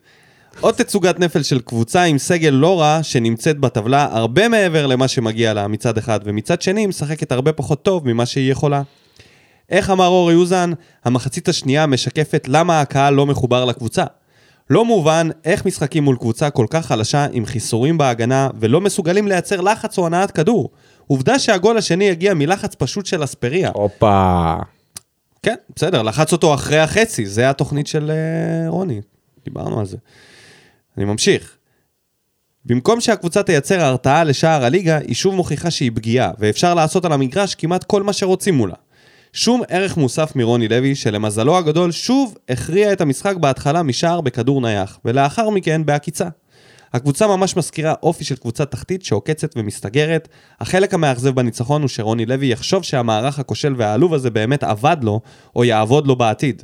עוד 0.60 0.76
תצוגת 0.76 1.20
נפל 1.20 1.44
של 1.44 1.60
קבוצה 1.60 2.04
עם 2.04 2.18
סגל 2.18 2.50
לא 2.50 2.82
רע 2.82 3.00
שנמצאת 3.04 3.58
בטבלה 3.60 4.08
הרבה 4.12 4.50
מעבר 4.50 4.88
למה 4.88 5.08
שמגיע 5.08 5.54
לה 5.54 5.68
מצד 5.68 5.98
אחד, 5.98 6.20
ומצד 6.24 6.62
שני 6.62 6.82
היא 6.82 6.88
משחקת 6.88 7.32
הרבה 7.32 7.54
פחות 7.54 7.84
טוב 7.84 8.08
ממה 8.08 8.26
שהיא 8.26 8.52
יכולה. 8.52 8.82
איך 9.70 9.90
אמר 9.90 10.08
אורי 10.08 10.36
אוזן, 10.36 10.72
המחצית 11.06 11.50
השנייה 11.50 11.86
משקפת 11.86 12.46
למה 12.48 12.82
הקהל 12.82 13.14
לא 13.14 13.26
מחובר 13.26 13.66
לקבוצה. 13.66 14.04
לא 14.70 14.86
מובן 14.86 15.30
איך 15.46 15.66
משחקים 15.66 16.04
מול 16.04 16.18
קבוצה 16.18 16.50
כל 16.50 16.66
כך 16.70 16.86
חלשה 16.86 17.28
עם 17.32 17.46
חיסורים 17.46 17.98
בהגנה 17.98 18.50
ולא 18.60 18.82
מסוגלים 18.82 19.28
לייצר 19.28 19.62
לחץ 19.62 19.98
או 19.98 20.06
הנעת 20.06 20.32
כדור. 20.32 20.70
עובדה 21.08 21.40
שהגול 21.40 21.78
השני 21.78 22.10
הגיע 22.10 22.34
מלחץ 22.34 22.76
פשוט 22.76 23.06
של 23.06 23.24
אספריה. 23.24 23.72
הופה. 23.74 24.56
כן, 25.44 25.56
בסדר, 25.76 26.02
לחץ 26.02 26.32
אותו 26.32 26.54
אחרי 26.54 26.80
החצי, 26.80 27.26
זה 27.26 27.50
התוכנית 27.50 27.88
של 27.88 28.12
uh, 28.12 28.70
רוני, 28.70 29.02
דיברנו 29.46 29.80
על 29.80 29.86
זה. 29.86 29.98
אני 30.98 31.06
ממשיך. 31.06 31.58
במקום 32.66 33.02
שהקבוצה 33.02 33.44
תייצר 33.44 33.82
הרתעה 33.82 34.24
לשער 34.24 34.66
הליגה, 34.66 34.98
היא 34.98 35.16
שוב 35.16 35.36
מוכיחה 35.36 35.72
שהיא 35.72 35.92
פגיעה, 35.96 36.32
ואפשר 36.40 36.74
לעשות 36.74 37.06
על 37.06 37.12
המגרש 37.12 37.56
כמעט 37.56 37.84
כל 37.84 38.04
מה 38.04 38.14
שרוצים 38.14 38.56
מולה. 38.56 38.76
שום 39.34 39.62
ערך 39.70 39.98
מוסף 39.98 40.36
מרוני 40.36 40.68
לוי, 40.68 40.96
שלמזלו 40.96 41.58
הגדול 41.58 41.92
שוב 41.92 42.38
הכריע 42.50 42.94
את 42.94 43.02
המשחק 43.02 43.36
בהתחלה 43.36 43.84
משער 43.84 44.22
בכדור 44.22 44.62
נייח, 44.62 45.00
ולאחר 45.06 45.50
מכן 45.50 45.86
בעקיצה. 45.86 46.28
הקבוצה 46.94 47.28
ממש 47.28 47.58
מזכירה 47.58 47.94
אופי 48.04 48.24
של 48.24 48.36
קבוצה 48.36 48.66
תחתית 48.66 49.06
שעוקצת 49.06 49.58
ומסתגרת. 49.58 50.28
החלק 50.60 50.94
המאכזב 50.94 51.30
בניצחון 51.30 51.82
הוא 51.82 51.90
שרוני 51.90 52.26
לוי 52.26 52.48
יחשוב 52.48 52.84
שהמערך 52.84 53.40
הכושל 53.40 53.74
והעלוב 53.78 54.14
הזה 54.14 54.30
באמת 54.30 54.64
עבד 54.64 54.98
לו, 55.02 55.22
או 55.56 55.64
יעבוד 55.64 56.08
לו 56.08 56.16
בעתיד. 56.16 56.64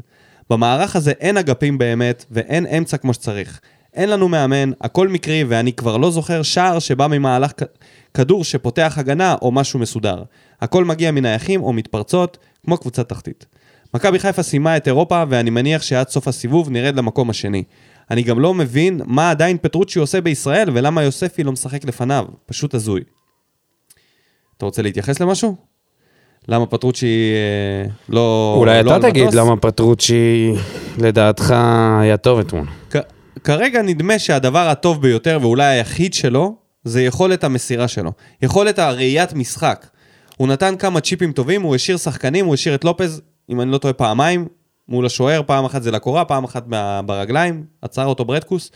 במערך 0.49 0.95
הזה 0.95 1.11
אין 1.11 1.37
אגפים 1.37 1.77
באמת, 1.77 2.25
ואין 2.31 2.65
אמצע 2.65 2.97
כמו 2.97 3.13
שצריך. 3.13 3.59
אין 3.93 4.09
לנו 4.09 4.27
מאמן, 4.29 4.71
הכל 4.81 5.07
מקרי, 5.07 5.43
ואני 5.43 5.73
כבר 5.73 5.97
לא 5.97 6.11
זוכר 6.11 6.41
שער 6.41 6.79
שבא 6.79 7.07
ממהלך 7.07 7.51
כדור 8.13 8.43
שפותח 8.43 8.93
הגנה 8.97 9.35
או 9.41 9.51
משהו 9.51 9.79
מסודר. 9.79 10.23
הכל 10.61 10.85
מגיע 10.85 11.11
מנייחים 11.11 11.63
או 11.63 11.73
מתפרצות, 11.73 12.37
כמו 12.65 12.77
קבוצה 12.77 13.03
תחתית. 13.03 13.45
מכבי 13.93 14.19
חיפה 14.19 14.43
סיימה 14.43 14.77
את 14.77 14.87
אירופה, 14.87 15.23
ואני 15.29 15.49
מניח 15.49 15.81
שעד 15.81 16.09
סוף 16.09 16.27
הסיבוב 16.27 16.69
נרד 16.69 16.95
למקום 16.95 17.29
השני. 17.29 17.63
אני 18.11 18.23
גם 18.23 18.39
לא 18.39 18.53
מבין 18.53 19.01
מה 19.05 19.31
עדיין 19.31 19.57
פטרוצ'י 19.61 19.99
עושה 19.99 20.21
בישראל, 20.21 20.69
ולמה 20.73 21.03
יוספי 21.03 21.43
לא 21.43 21.51
משחק 21.51 21.85
לפניו. 21.85 22.25
פשוט 22.45 22.73
הזוי. 22.73 23.01
אתה 24.57 24.65
רוצה 24.65 24.81
להתייחס 24.81 25.19
למשהו? 25.19 25.55
למה 26.47 26.65
פטרוצ'י 26.65 27.31
אה, 27.33 27.89
לא... 28.09 28.55
אולי 28.57 28.83
לא 28.83 28.97
אתה 28.97 29.09
תגיד 29.09 29.23
מטוס? 29.23 29.35
למה 29.35 29.57
פטרוצ'י 29.57 30.51
לדעתך 30.97 31.53
היה 32.01 32.17
טוב 32.17 32.39
אתמול. 32.39 32.65
כרגע 33.43 33.81
נדמה 33.81 34.19
שהדבר 34.19 34.69
הטוב 34.69 35.01
ביותר, 35.01 35.37
ואולי 35.41 35.65
היחיד 35.65 36.13
שלו, 36.13 36.55
זה 36.83 37.03
יכולת 37.03 37.43
המסירה 37.43 37.87
שלו. 37.87 38.11
יכולת 38.41 38.79
הראיית 38.79 39.33
משחק. 39.33 39.87
הוא 40.37 40.47
נתן 40.47 40.75
כמה 40.79 41.01
צ'יפים 41.01 41.31
טובים, 41.31 41.61
הוא 41.61 41.75
השאיר 41.75 41.97
שחקנים, 41.97 42.45
הוא 42.45 42.53
השאיר 42.53 42.75
את 42.75 42.83
לופז, 42.83 43.21
אם 43.49 43.61
אני 43.61 43.71
לא 43.71 43.77
טועה, 43.77 43.93
פעמיים, 43.93 44.47
מול 44.87 45.05
השוער, 45.05 45.41
פעם 45.45 45.65
אחת 45.65 45.83
זה 45.83 45.91
לקורה, 45.91 46.25
פעם 46.25 46.43
אחת 46.43 46.63
ברגליים, 47.05 47.63
עצר 47.81 48.05
אותו 48.05 48.25
ברדקוס. 48.25 48.71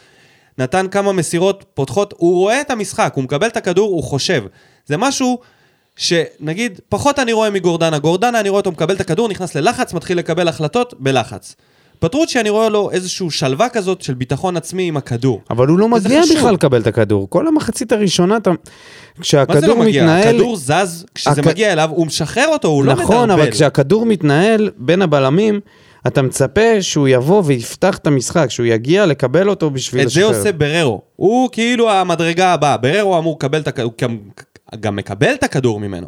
נתן 0.58 0.88
כמה 0.92 1.14
מסירות 1.14 1.66
פותחות, 1.74 2.14
הוא 2.18 2.36
רואה 2.36 2.62
את 2.62 2.72
המשחק, 2.72 3.14
הוא 3.16 3.24
מקבל 3.24 3.48
את 3.48 3.58
הכדור, 3.58 3.92
הוא 3.92 4.04
חושב. 4.04 4.44
זה 4.86 4.98
משהו 4.98 5.40
שנגיד, 5.96 6.80
פחות 6.90 7.20
אני 7.20 7.34
רואה 7.34 7.50
מגורדנה. 7.50 8.00
גורדנה, 8.00 8.40
אני 8.40 8.50
רואה 8.50 8.60
אותו 8.60 8.72
מקבל 8.72 8.96
את 8.96 9.02
הכדור, 9.02 9.30
נכנס 9.30 9.56
ללחץ, 9.56 9.94
מתחיל 9.94 10.18
לקבל 10.18 10.48
החלטות 10.48 10.94
בלחץ. 11.00 11.56
פטרוצ'י, 12.00 12.40
אני 12.40 12.50
רואה 12.50 12.70
לו 12.70 12.92
איזושהי 12.92 13.30
שלווה 13.30 13.70
כזאת 13.70 14.02
של 14.02 14.14
ביטחון 14.14 14.58
עצמי 14.58 14.84
עם 14.88 14.98
הכדור. 14.98 15.42
אבל 15.50 15.68
הוא 15.68 15.80
לא 15.80 15.90
מגיע 15.90 16.22
חשוב. 16.22 16.38
בכלל 16.38 16.54
לקבל 16.54 16.82
את 16.82 16.88
הכדור. 16.88 17.30
כל 17.30 17.48
המחצית 17.48 17.92
הראשונה, 17.92 18.38
אתה... 18.38 18.50
מה 18.50 18.56
זה 19.16 19.22
כשהכדור 19.22 19.76
לא 19.76 19.84
מגיע? 19.86 20.04
מתנהל... 20.04 20.28
הכדור 20.36 20.56
זז, 20.58 21.06
כשזה 21.16 21.42
הכ- 21.42 21.46
מגיע 21.48 21.74
אליו, 21.74 21.90
הוא 21.94 22.08
משחרר 22.08 22.48
אותו, 22.48 22.68
הוא 22.68 22.84
לא 22.86 22.94
מדרבל. 22.94 23.04
נכון, 23.04 23.30
אבל 23.32 23.52
כשהכדור 23.52 24.06
מתנהל 24.06 24.70
בין 24.78 25.02
הבלמים, 25.02 25.60
אתה 26.08 26.22
מצפה 26.22 26.82
שהוא 26.82 27.08
יבוא 27.08 27.42
ויפתח 27.46 27.98
את 27.98 28.08
המשחק, 28.08 28.46
שהוא 28.50 28.66
יגיע 28.66 29.06
לקבל 29.06 29.50
אותו 29.50 29.70
בשביל 29.70 30.04
את 30.04 30.10
זה 30.10 30.24
עושה 30.24 30.52
בררו. 30.52 31.02
הוא 31.16 31.50
כאילו 31.52 31.92
המדרגה 31.92 32.54
הבאה. 32.54 32.78
בררו 32.78 33.18
אמור 33.18 33.36
לקבל 33.40 33.60
את 33.60 33.68
הכדור, 33.68 33.92
הוא 34.00 34.08
גם- 34.08 34.18
גם 34.80 34.96
מקבל 34.96 35.34
את 35.34 35.44
הכדור 35.44 35.80
ממנו. 35.80 36.08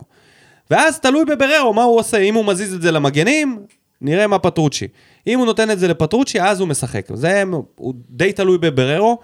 ואז 0.72 1.00
תלוי 1.00 1.26
בבררו, 1.26 1.74
מה 1.74 1.84
הוא 1.84 2.00
עושה. 2.00 2.18
אם 2.18 2.36
הוא 2.36 2.46
מזיז 2.46 2.74
את 2.74 2.82
זה 2.82 2.92
למגנים, 2.92 3.60
נראה 4.02 4.28
מה 4.28 4.40
פטרוצ'י. 4.40 4.88
אם 5.28 5.40
הוא 5.40 5.46
נותן 5.46 5.72
את 5.72 5.80
זה 5.80 5.88
לפטרוצ'י, 5.88 6.42
אז 6.42 6.60
הוא 6.60 6.68
משחק. 6.68 7.08
זה 7.14 7.44
הוא 7.76 7.94
די 8.10 8.34
תלוי 8.34 8.58
בבררו, 8.58 9.18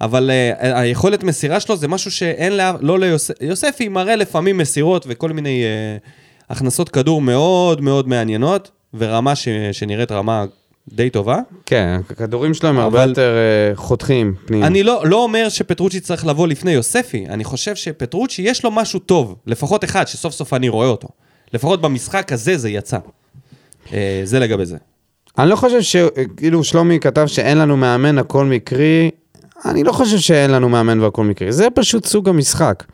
אבל 0.00 0.30
uh, 0.30 0.64
היכולת 0.66 1.22
מסירה 1.24 1.60
שלו 1.60 1.76
זה 1.76 1.88
משהו 1.88 2.10
שאין 2.10 2.52
לה, 2.52 2.72
לא 2.80 2.98
ליוסף. 2.98 3.34
יוספי 3.40 3.88
מראה 3.88 4.16
לפעמים 4.16 4.58
מסירות 4.58 5.04
וכל 5.08 5.30
מיני 5.32 5.62
uh, 5.62 6.08
הכנסות 6.50 6.88
כדור 6.88 7.22
מאוד 7.22 7.80
מאוד 7.80 8.08
מעניינות, 8.08 8.70
ורמה 8.94 9.36
ש, 9.36 9.48
שנראית 9.72 10.12
רמה 10.12 10.44
די 10.88 11.10
טובה. 11.10 11.38
כן, 11.66 12.00
הכדורים 12.10 12.54
שלו 12.54 12.68
הם 12.68 12.78
הרבה 12.78 12.98
אבל- 13.02 13.08
יותר 13.08 13.36
אה, 13.36 13.76
חותכים 13.76 14.34
פנימה. 14.46 14.66
אני 14.66 14.82
לא, 14.82 15.02
לא 15.06 15.22
אומר 15.22 15.48
שפטרוצ'י 15.48 16.00
צריך 16.00 16.26
לבוא 16.26 16.48
לפני 16.48 16.70
יוספי, 16.72 17.26
אני 17.28 17.44
חושב 17.44 17.74
שפטרוצ'י 17.74 18.42
יש 18.42 18.64
לו 18.64 18.70
משהו 18.70 18.98
טוב, 19.00 19.34
לפחות 19.46 19.84
אחד, 19.84 20.08
שסוף 20.08 20.34
סוף 20.34 20.54
אני 20.54 20.68
רואה 20.68 20.86
אותו. 20.88 21.08
לפחות 21.54 21.80
במשחק 21.80 22.32
הזה 22.32 22.56
זה 22.58 22.70
יצא. 22.70 22.98
אה, 23.92 24.20
זה 24.24 24.38
לגבי 24.38 24.66
זה. 24.66 24.76
אני 25.38 25.50
לא 25.50 25.56
חושב 25.56 25.82
ש... 25.82 25.96
כאילו 26.36 26.64
שלומי 26.64 27.00
כתב 27.00 27.26
שאין 27.26 27.58
לנו 27.58 27.76
מאמן, 27.76 28.18
הכל 28.18 28.44
מקרי. 28.44 29.10
אני 29.64 29.84
לא 29.84 29.92
חושב 29.92 30.18
שאין 30.18 30.50
לנו 30.50 30.68
מאמן 30.68 31.00
והכל 31.00 31.24
מקרי. 31.24 31.52
זה 31.52 31.68
פשוט 31.74 32.06
סוג 32.06 32.28
המשחק. 32.28 32.84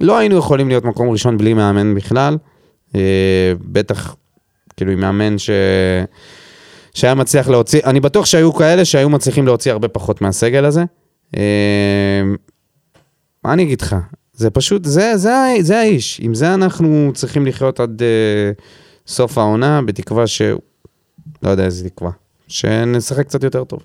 לא 0.00 0.18
היינו 0.18 0.36
יכולים 0.36 0.68
להיות 0.68 0.84
מקום 0.84 1.10
ראשון 1.10 1.38
בלי 1.38 1.54
מאמן 1.54 1.94
בכלל. 1.94 2.38
אה, 2.94 3.52
בטח, 3.60 4.16
כאילו 4.76 4.92
עם 4.92 5.00
מאמן 5.00 5.38
ש... 5.38 5.50
שהיה 6.94 7.14
מצליח 7.14 7.48
להוציא, 7.48 7.80
אני 7.84 8.00
בטוח 8.00 8.26
שהיו 8.26 8.52
כאלה 8.52 8.84
שהיו 8.84 9.08
מצליחים 9.08 9.46
להוציא 9.46 9.72
הרבה 9.72 9.88
פחות 9.88 10.20
מהסגל 10.20 10.64
הזה. 10.64 10.84
אה, 11.36 12.22
מה 13.44 13.52
אני 13.52 13.62
אגיד 13.62 13.80
לך? 13.80 13.96
זה 14.32 14.50
פשוט, 14.50 14.84
זה, 14.84 15.16
זה, 15.16 15.32
זה 15.60 15.78
האיש. 15.78 16.20
עם 16.22 16.34
זה 16.34 16.54
אנחנו 16.54 17.10
צריכים 17.14 17.46
לחיות 17.46 17.80
עד 17.80 18.02
אה, 18.02 18.52
סוף 19.06 19.38
העונה, 19.38 19.82
בתקווה 19.82 20.26
ש... 20.26 20.42
לא 21.42 21.50
יודע 21.50 21.64
איזה 21.64 21.88
תקווה. 21.88 22.10
שנשחק 22.48 23.26
קצת 23.26 23.42
יותר 23.42 23.64
טוב. 23.64 23.80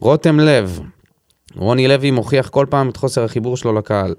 רותם 0.00 0.40
לב, 0.40 0.80
רוני 1.56 1.88
לוי 1.88 2.10
מוכיח 2.10 2.48
כל 2.48 2.66
פעם 2.70 2.88
את 2.88 2.96
חוסר 2.96 3.24
החיבור 3.24 3.56
שלו 3.56 3.72
לקהל. 3.72 4.14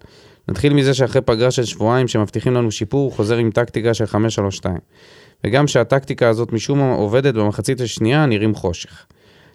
נתחיל 0.47 0.73
מזה 0.73 0.93
שאחרי 0.93 1.21
פגרה 1.21 1.51
של 1.51 1.65
שבועיים 1.65 2.07
שמבטיחים 2.07 2.53
לנו 2.53 2.71
שיפור, 2.71 3.03
הוא 3.03 3.11
חוזר 3.11 3.37
עם 3.37 3.51
טקטיקה 3.51 3.93
של 3.93 4.03
5-3-2. 4.03 4.15
וגם 5.43 5.67
שהטקטיקה 5.67 6.29
הזאת 6.29 6.53
משום 6.53 6.79
מה 6.79 6.93
עובדת 6.93 7.33
במחצית 7.33 7.81
השנייה, 7.81 8.25
נראים 8.25 8.55
חושך. 8.55 9.05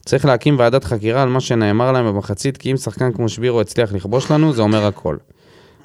צריך 0.05 0.25
להקים 0.25 0.59
ועדת 0.59 0.85
חקירה 0.85 1.23
על 1.23 1.29
מה 1.29 1.41
שנאמר 1.41 1.93
להם 1.93 2.07
במחצית, 2.07 2.57
כי 2.57 2.71
אם 2.73 2.77
שחקן 2.77 3.13
כמו 3.13 3.29
שבירו 3.29 3.61
הצליח 3.61 3.93
לכבוש 3.93 4.31
לנו, 4.31 4.53
זה 4.53 4.63
אומר 4.63 4.87
הכל. 4.87 5.17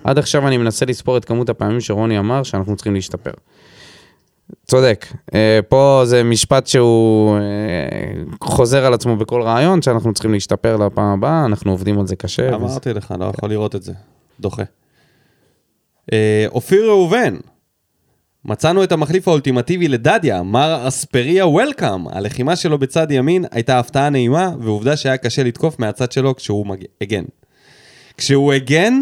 עד 0.04 0.18
עכשיו 0.18 0.48
אני 0.48 0.58
מנסה 0.58 0.86
לספור 0.86 1.18
את 1.18 1.26
כמות 1.26 1.50
הפעמים 1.50 1.82
שרוני 1.82 2.20
אמר 2.20 2.44
שאנחנו 2.44 2.76
צריכים 2.76 2.94
להשתפר. 2.94 3.32
צודק. 4.68 5.06
אה, 5.34 5.60
פה 5.70 6.02
זה 6.06 6.24
משפט 6.24 6.68
שהוא 6.68 7.38
אה, 7.38 7.42
חוזר 8.44 8.86
על 8.86 8.94
עצמו 8.94 9.16
בכל 9.18 9.42
רעיון, 9.42 9.82
שאנחנו 9.82 10.14
צריכים 10.14 10.34
להשתפר 10.34 10.76
לפעם 10.78 11.06
הבאה, 11.06 11.46
אנחנו 11.46 11.72
עובדים 11.72 12.00
על 12.00 12.08
זה 12.08 12.16
קשה. 12.16 12.46
וזה- 12.48 12.56
אמרתי 12.56 12.94
לך, 12.94 13.14
לא 13.20 13.26
יכול 13.26 13.50
לראות 13.50 13.76
את 13.76 13.84
זה. 13.84 13.94
דוחה. 14.40 14.64
אה, 16.14 16.46
אופיר 16.48 16.86
ראובן, 16.90 17.36
מצאנו 18.46 18.84
את 18.84 18.92
המחליף 18.92 19.28
האולטימטיבי 19.28 19.88
לדדיה, 19.88 20.44
מר 20.44 20.88
אספריה 20.88 21.48
וולקאם. 21.48 22.08
הלחימה 22.08 22.56
שלו 22.56 22.78
בצד 22.78 23.12
ימין 23.12 23.46
הייתה 23.52 23.80
הפתעה 23.80 24.10
נעימה, 24.10 24.52
ועובדה 24.60 24.98
שהיה 24.98 25.18
קשה 25.18 25.44
לתקוף 25.44 25.80
מהצד 25.80 26.12
שלו 26.12 26.36
כשהוא 26.36 26.68
מג... 26.68 26.84
הגן. 27.02 27.24
כשהוא 28.18 28.54
הגן, 28.54 28.94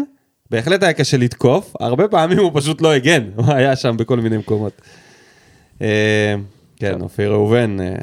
בהחלט 0.50 0.82
היה 0.82 0.92
קשה 0.92 1.16
לתקוף, 1.16 1.72
הרבה 1.80 2.08
פעמים 2.08 2.38
הוא 2.38 2.50
פשוט 2.54 2.80
לא 2.82 2.92
הגן, 2.92 3.24
הוא 3.36 3.52
היה 3.54 3.76
שם 3.76 3.96
בכל 3.96 4.16
מיני 4.20 4.36
מקומות. 4.36 4.72
אה, 5.82 6.34
כן, 6.76 7.00
אופיר 7.00 7.32
ראובן, 7.32 7.80
אה, 7.80 7.94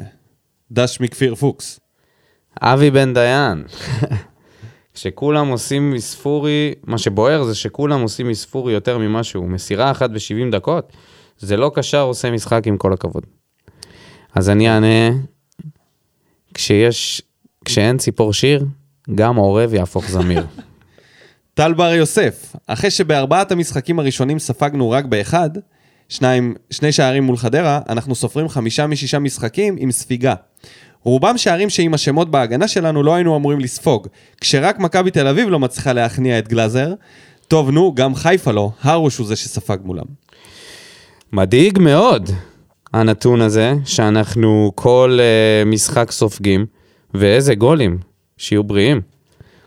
דש 0.72 1.00
מכפיר 1.00 1.34
פוקס. 1.34 1.80
אבי 2.60 2.90
בן 2.90 3.14
דיין. 3.14 3.64
כשכולם 4.94 5.48
עושים 5.48 5.90
מספורי, 5.90 6.74
מה 6.84 6.98
שבוער 6.98 7.44
זה 7.44 7.54
שכולם 7.54 8.00
עושים 8.00 8.28
מספורי 8.28 8.72
יותר 8.72 8.98
ממשהו. 8.98 9.46
מסירה 9.46 9.90
אחת 9.90 10.10
ב-70 10.10 10.52
דקות, 10.52 10.92
זה 11.38 11.56
לא 11.56 11.72
קשר 11.74 12.00
עושה 12.00 12.30
משחק 12.30 12.66
עם 12.66 12.76
כל 12.76 12.92
הכבוד. 12.92 13.26
אז 14.34 14.50
אני 14.50 14.70
אענה, 14.70 15.16
כשיש, 16.54 17.22
כשאין 17.64 17.98
ציפור 17.98 18.32
שיר, 18.32 18.64
גם 19.14 19.36
עורב 19.36 19.74
יהפוך 19.74 20.10
זמיר. 20.10 20.46
טל 21.54 21.72
בר 21.74 21.92
יוסף, 21.92 22.56
אחרי 22.66 22.90
שבארבעת 22.90 23.52
המשחקים 23.52 23.98
הראשונים 23.98 24.38
ספגנו 24.38 24.90
רק 24.90 25.04
באחד, 25.04 25.50
שניים, 26.10 26.54
שני 26.70 26.92
שערים 26.92 27.24
מול 27.24 27.36
חדרה, 27.36 27.80
אנחנו 27.88 28.14
סופרים 28.14 28.48
חמישה 28.48 28.86
משישה 28.86 29.18
משחקים 29.18 29.76
עם 29.78 29.90
ספיגה. 29.90 30.34
רובם 31.02 31.38
שערים 31.38 31.70
שעם 31.70 31.94
השמות 31.94 32.30
בהגנה 32.30 32.68
שלנו 32.68 33.02
לא 33.02 33.14
היינו 33.14 33.36
אמורים 33.36 33.60
לספוג. 33.60 34.06
כשרק 34.40 34.78
מכבי 34.78 35.10
תל 35.10 35.26
אביב 35.26 35.48
לא 35.48 35.58
מצליחה 35.58 35.92
להכניע 35.92 36.38
את 36.38 36.48
גלאזר, 36.48 36.94
טוב 37.48 37.70
נו, 37.70 37.94
גם 37.94 38.14
חיפה 38.14 38.52
לא, 38.52 38.70
הרוש 38.82 39.16
הוא 39.16 39.26
זה 39.26 39.36
שספג 39.36 39.78
מולם. 39.84 40.04
מדאיג 41.32 41.78
מאוד 41.78 42.30
הנתון 42.92 43.40
הזה, 43.40 43.74
שאנחנו 43.84 44.72
כל 44.74 45.18
uh, 45.18 45.68
משחק 45.68 46.10
סופגים, 46.10 46.66
ואיזה 47.14 47.54
גולים, 47.54 47.98
שיהיו 48.36 48.64
בריאים. 48.64 49.00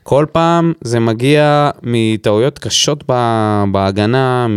כל 0.04 0.26
פעם 0.32 0.74
זה 0.82 1.00
מגיע 1.00 1.70
מטעויות 1.84 2.60
קשות 2.60 3.04
בהגנה, 3.72 4.48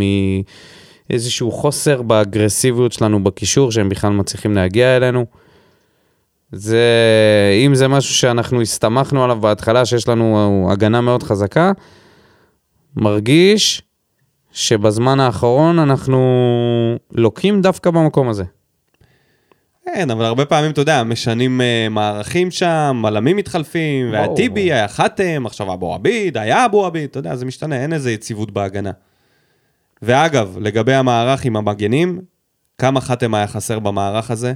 מאיזשהו 1.10 1.50
חוסר 1.50 2.02
באגרסיביות 2.02 2.92
שלנו 2.92 3.24
בקישור, 3.24 3.72
שהם 3.72 3.88
בכלל 3.88 4.10
מצליחים 4.10 4.54
להגיע 4.54 4.96
אלינו. 4.96 5.26
זה, 6.52 6.84
אם 7.66 7.74
זה 7.74 7.88
משהו 7.88 8.14
שאנחנו 8.14 8.62
הסתמכנו 8.62 9.24
עליו 9.24 9.40
בהתחלה, 9.40 9.84
שיש 9.84 10.08
לנו 10.08 10.68
הגנה 10.72 11.00
מאוד 11.00 11.22
חזקה, 11.22 11.72
מרגיש 12.96 13.82
שבזמן 14.52 15.20
האחרון 15.20 15.78
אנחנו 15.78 16.18
לוקים 17.12 17.62
דווקא 17.62 17.90
במקום 17.90 18.28
הזה. 18.28 18.44
כן, 19.84 20.10
אבל 20.10 20.24
הרבה 20.24 20.44
פעמים, 20.44 20.70
אתה 20.70 20.80
יודע, 20.80 21.02
משנים 21.02 21.60
uh, 21.60 21.90
מערכים 21.90 22.50
שם, 22.50 22.98
מלמים 23.02 23.36
מתחלפים, 23.36 24.12
והיה 24.12 24.24
ברור. 24.24 24.36
טיבי, 24.36 24.60
היה 24.60 24.88
חתם, 24.88 25.46
עכשיו 25.46 25.72
אבו 25.72 25.94
עביד, 25.94 26.36
היה 26.36 26.64
אבו 26.64 26.86
עביד, 26.86 27.04
אתה 27.10 27.18
יודע, 27.18 27.36
זה 27.36 27.44
משתנה, 27.44 27.82
אין 27.82 27.92
איזה 27.92 28.12
יציבות 28.12 28.50
בהגנה. 28.50 28.90
ואגב, 30.02 30.56
לגבי 30.60 30.94
המערך 30.94 31.44
עם 31.44 31.56
המגנים, 31.56 32.20
כמה 32.78 33.00
חתם 33.00 33.34
היה 33.34 33.46
חסר 33.46 33.78
במערך 33.78 34.30
הזה? 34.30 34.52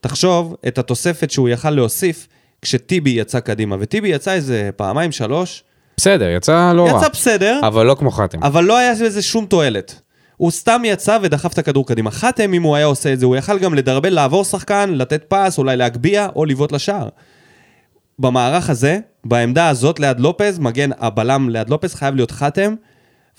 תחשוב 0.00 0.54
את 0.68 0.78
התוספת 0.78 1.30
שהוא 1.30 1.48
יכל 1.48 1.70
להוסיף 1.70 2.28
כשטיבי 2.62 3.10
יצא 3.10 3.40
קדימה, 3.40 3.76
וטיבי 3.80 4.08
יצא 4.08 4.32
איזה 4.32 4.70
פעמיים, 4.76 5.12
שלוש, 5.12 5.64
בסדר, 5.96 6.28
יצא 6.28 6.72
לא 6.72 6.88
רע. 6.88 6.98
יצא 6.98 7.08
בסדר, 7.08 7.60
אבל 7.66 7.86
לא 7.86 7.94
כמו 7.94 8.10
חתם. 8.10 8.42
אבל 8.42 8.64
לא 8.64 8.78
היה 8.78 8.92
בזה 8.94 9.22
שום 9.22 9.46
תועלת. 9.46 10.00
הוא 10.36 10.50
סתם 10.50 10.82
יצא 10.84 11.18
ודחף 11.22 11.52
את 11.52 11.58
הכדור 11.58 11.86
קדימה. 11.86 12.10
חתם, 12.10 12.54
אם 12.54 12.62
הוא 12.62 12.76
היה 12.76 12.86
עושה 12.86 13.12
את 13.12 13.20
זה, 13.20 13.26
הוא 13.26 13.36
יכל 13.36 13.58
גם 13.58 13.74
לדרבל, 13.74 14.08
לעבור 14.08 14.44
שחקן, 14.44 14.90
לתת 14.94 15.24
פס, 15.28 15.58
אולי 15.58 15.76
להגביה, 15.76 16.28
או 16.36 16.44
לבעוט 16.44 16.72
לשער. 16.72 17.08
במערך 18.18 18.70
הזה, 18.70 18.98
בעמדה 19.24 19.68
הזאת 19.68 20.00
ליד 20.00 20.20
לופז, 20.20 20.58
מגן 20.58 20.90
הבלם 20.98 21.48
ליד 21.50 21.70
לופז 21.70 21.94
חייב 21.94 22.14
להיות 22.14 22.30
חתם, 22.30 22.74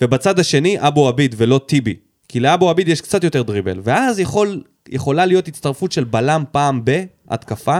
ובצד 0.00 0.38
השני 0.38 0.76
אבו 0.78 1.08
עביד 1.08 1.34
ולא 1.38 1.60
טיבי. 1.66 1.96
כי 2.28 2.40
לאבו 2.40 2.70
עביד 2.70 2.88
יש 2.88 3.00
קצת 3.00 3.24
יותר 3.24 3.42
דריבל, 3.42 3.80
ואז 3.82 4.18
יכול, 4.18 4.62
יכולה 4.88 5.26
להיות 5.26 5.48
הצטרפות 5.48 5.92
של 5.92 6.04
בלם 6.04 6.44
פעם 6.52 6.82
בהתקפה, 6.84 7.78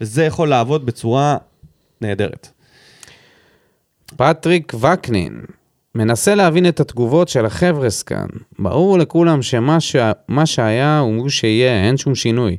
וזה 0.00 0.24
יכול 0.24 0.48
לעבוד 0.48 0.86
בצורה 0.86 1.36
נהדרת. 2.00 2.48
פטריק 4.16 4.72
וקנין 4.74 5.40
מנסה 5.94 6.34
להבין 6.34 6.68
את 6.68 6.80
התגובות 6.80 7.28
של 7.28 7.46
החבר'ס 7.46 8.02
כאן. 8.02 8.26
ברור 8.58 8.98
לכולם 8.98 9.42
שמה 9.42 9.80
ש... 9.80 9.96
שהיה 10.44 10.98
הוא 10.98 11.28
שיהיה, 11.28 11.86
אין 11.86 11.96
שום 11.96 12.14
שינוי. 12.14 12.56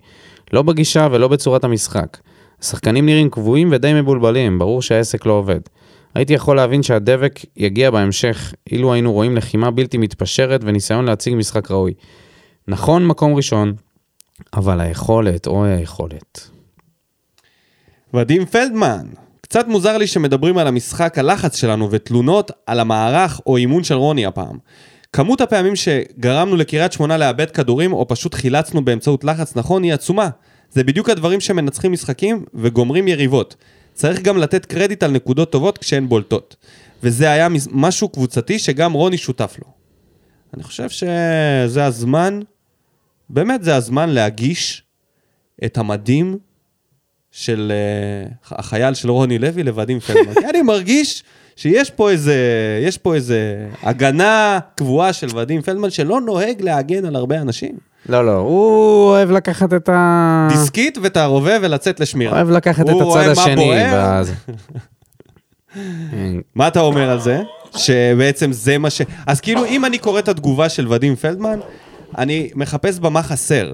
לא 0.53 0.61
בגישה 0.61 1.07
ולא 1.11 1.27
בצורת 1.27 1.63
המשחק. 1.63 2.17
השחקנים 2.61 3.05
נראים 3.05 3.29
קבועים 3.29 3.69
ודי 3.71 3.93
מבולבלים, 3.93 4.59
ברור 4.59 4.82
שהעסק 4.82 5.25
לא 5.25 5.34
עובד. 5.34 5.59
הייתי 6.16 6.34
יכול 6.34 6.55
להבין 6.55 6.84
שהדבק 6.84 7.39
יגיע 7.57 7.91
בהמשך, 7.91 8.53
אילו 8.72 8.93
היינו 8.93 9.14
רואים 9.14 9.36
לחימה 9.38 9.72
בלתי 9.72 9.97
מתפשרת 9.97 10.62
וניסיון 10.64 11.05
להציג 11.05 11.36
משחק 11.36 11.72
ראוי. 11.72 11.93
נכון 12.68 13.07
מקום 13.07 13.36
ראשון, 13.36 13.74
אבל 14.53 14.82
היכולת, 14.82 15.47
אוי 15.47 15.70
היכולת. 15.72 16.49
ודים 18.14 18.45
פלדמן, 18.45 19.05
קצת 19.41 19.68
מוזר 19.68 19.97
לי 19.97 20.07
שמדברים 20.07 20.57
על 20.57 20.68
המשחק 20.68 21.18
הלחץ 21.18 21.55
שלנו 21.55 21.91
ותלונות 21.91 22.51
על 22.66 22.80
המערך 22.80 23.41
או 23.45 23.57
אימון 23.57 23.84
של 23.84 23.95
רוני 23.95 24.26
הפעם. 24.26 24.57
כמות 25.14 25.41
הפעמים 25.41 25.76
שגרמנו 25.76 26.55
לקריית 26.55 26.91
שמונה 26.91 27.18
לאבד 27.18 27.51
כדורים 27.51 27.93
או 27.93 28.07
פשוט 28.07 28.34
חילצנו 28.34 28.86
באמצעות 28.86 29.24
לחץ 29.24 29.55
נכון 29.55 29.84
היא 29.84 29.93
עצומה. 29.93 30.30
זה 30.70 30.84
בדיוק 30.84 31.09
הדברים 31.09 31.39
שמנצחים 31.39 31.91
משחקים 31.91 32.45
וגומרים 32.53 33.07
יריבות. 33.07 33.55
צריך 34.02 34.22
גם 34.22 34.38
לתת 34.38 34.66
קרדיט 34.66 35.04
על 35.04 35.12
נקודות 35.12 35.52
טובות 35.52 35.78
כשהן 35.78 36.10
בולטות. 36.10 36.56
וזה 37.04 37.32
היה 37.32 37.47
משהו 37.72 38.10
קבוצתי 38.10 38.60
שגם 38.60 38.93
רוני 38.93 39.18
שותף 39.18 39.56
לו. 39.60 39.72
אני 40.54 40.64
חושב 40.64 40.89
שזה 40.89 41.86
הזמן, 41.86 42.39
באמת 43.30 43.64
זה 43.64 43.76
הזמן 43.76 44.10
להגיש 44.10 44.84
את 45.66 45.78
המדים 45.78 46.38
של 47.32 47.72
uh, 47.72 48.47
החייל 48.52 48.93
של 48.93 49.12
רוני 49.12 49.39
לוי 49.39 49.64
לוודים 49.64 49.99
פלדמן. 50.06 50.34
כי 50.34 50.49
אני 50.49 50.62
מרגיש 50.62 51.24
שיש 51.56 51.89
פה 51.89 52.10
איזה, 52.10 52.36
יש 52.84 52.97
פה 52.97 53.16
איזה 53.16 53.70
הגנה 53.82 54.60
קבועה 54.76 55.14
של 55.14 55.38
ודים 55.38 55.62
פלדמן 55.62 55.89
שלא 55.89 56.22
נוהג 56.22 56.62
להגן 56.62 57.06
על 57.06 57.16
הרבה 57.16 57.41
אנשים. 57.41 57.90
לא, 58.10 58.26
לא, 58.26 58.32
הוא 58.38 59.06
אוהב 59.10 59.32
לקחת 59.32 59.74
את 59.74 59.89
ה... 59.89 60.47
דיסקית 60.52 60.97
ואת 61.04 61.18
הרובה 61.18 61.54
ולצאת 61.62 61.99
לשמירה. 61.99 62.34
אוהב 62.34 62.49
לקחת 62.49 62.86
את 62.89 62.95
הצד 63.02 63.28
השני. 63.30 63.72
ואז- 63.72 64.34
מה 66.56 66.68
אתה 66.68 66.80
אומר 66.80 67.10
על 67.10 67.20
זה? 67.20 67.41
שבעצם 67.78 68.52
זה 68.52 68.78
מה 68.78 68.89
ש... 68.89 69.02
אז 69.28 69.41
כאילו, 69.41 69.66
אם 69.66 69.86
אני 69.86 69.97
קורא 69.97 70.20
את 70.20 70.28
התגובה 70.28 70.70
של 70.70 70.88
ודים 70.93 71.16
פלדמן, 71.16 71.60
אני 72.18 72.49
מחפש 72.56 72.99
בה 72.99 73.10
מה 73.10 73.24
חסר. 73.24 73.74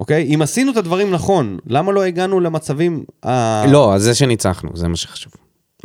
אוקיי? 0.00 0.34
אם 0.34 0.42
עשינו 0.42 0.72
את 0.72 0.76
הדברים 0.76 1.10
נכון, 1.10 1.58
למה 1.66 1.92
לא 1.92 2.02
הגענו 2.02 2.40
למצבים... 2.40 3.04
ה- 3.22 3.64
לא, 3.66 3.94
אז 3.94 4.02
זה 4.02 4.14
שניצחנו, 4.14 4.70
זה 4.74 4.88
מה 4.88 4.96
שחשוב. 4.96 5.32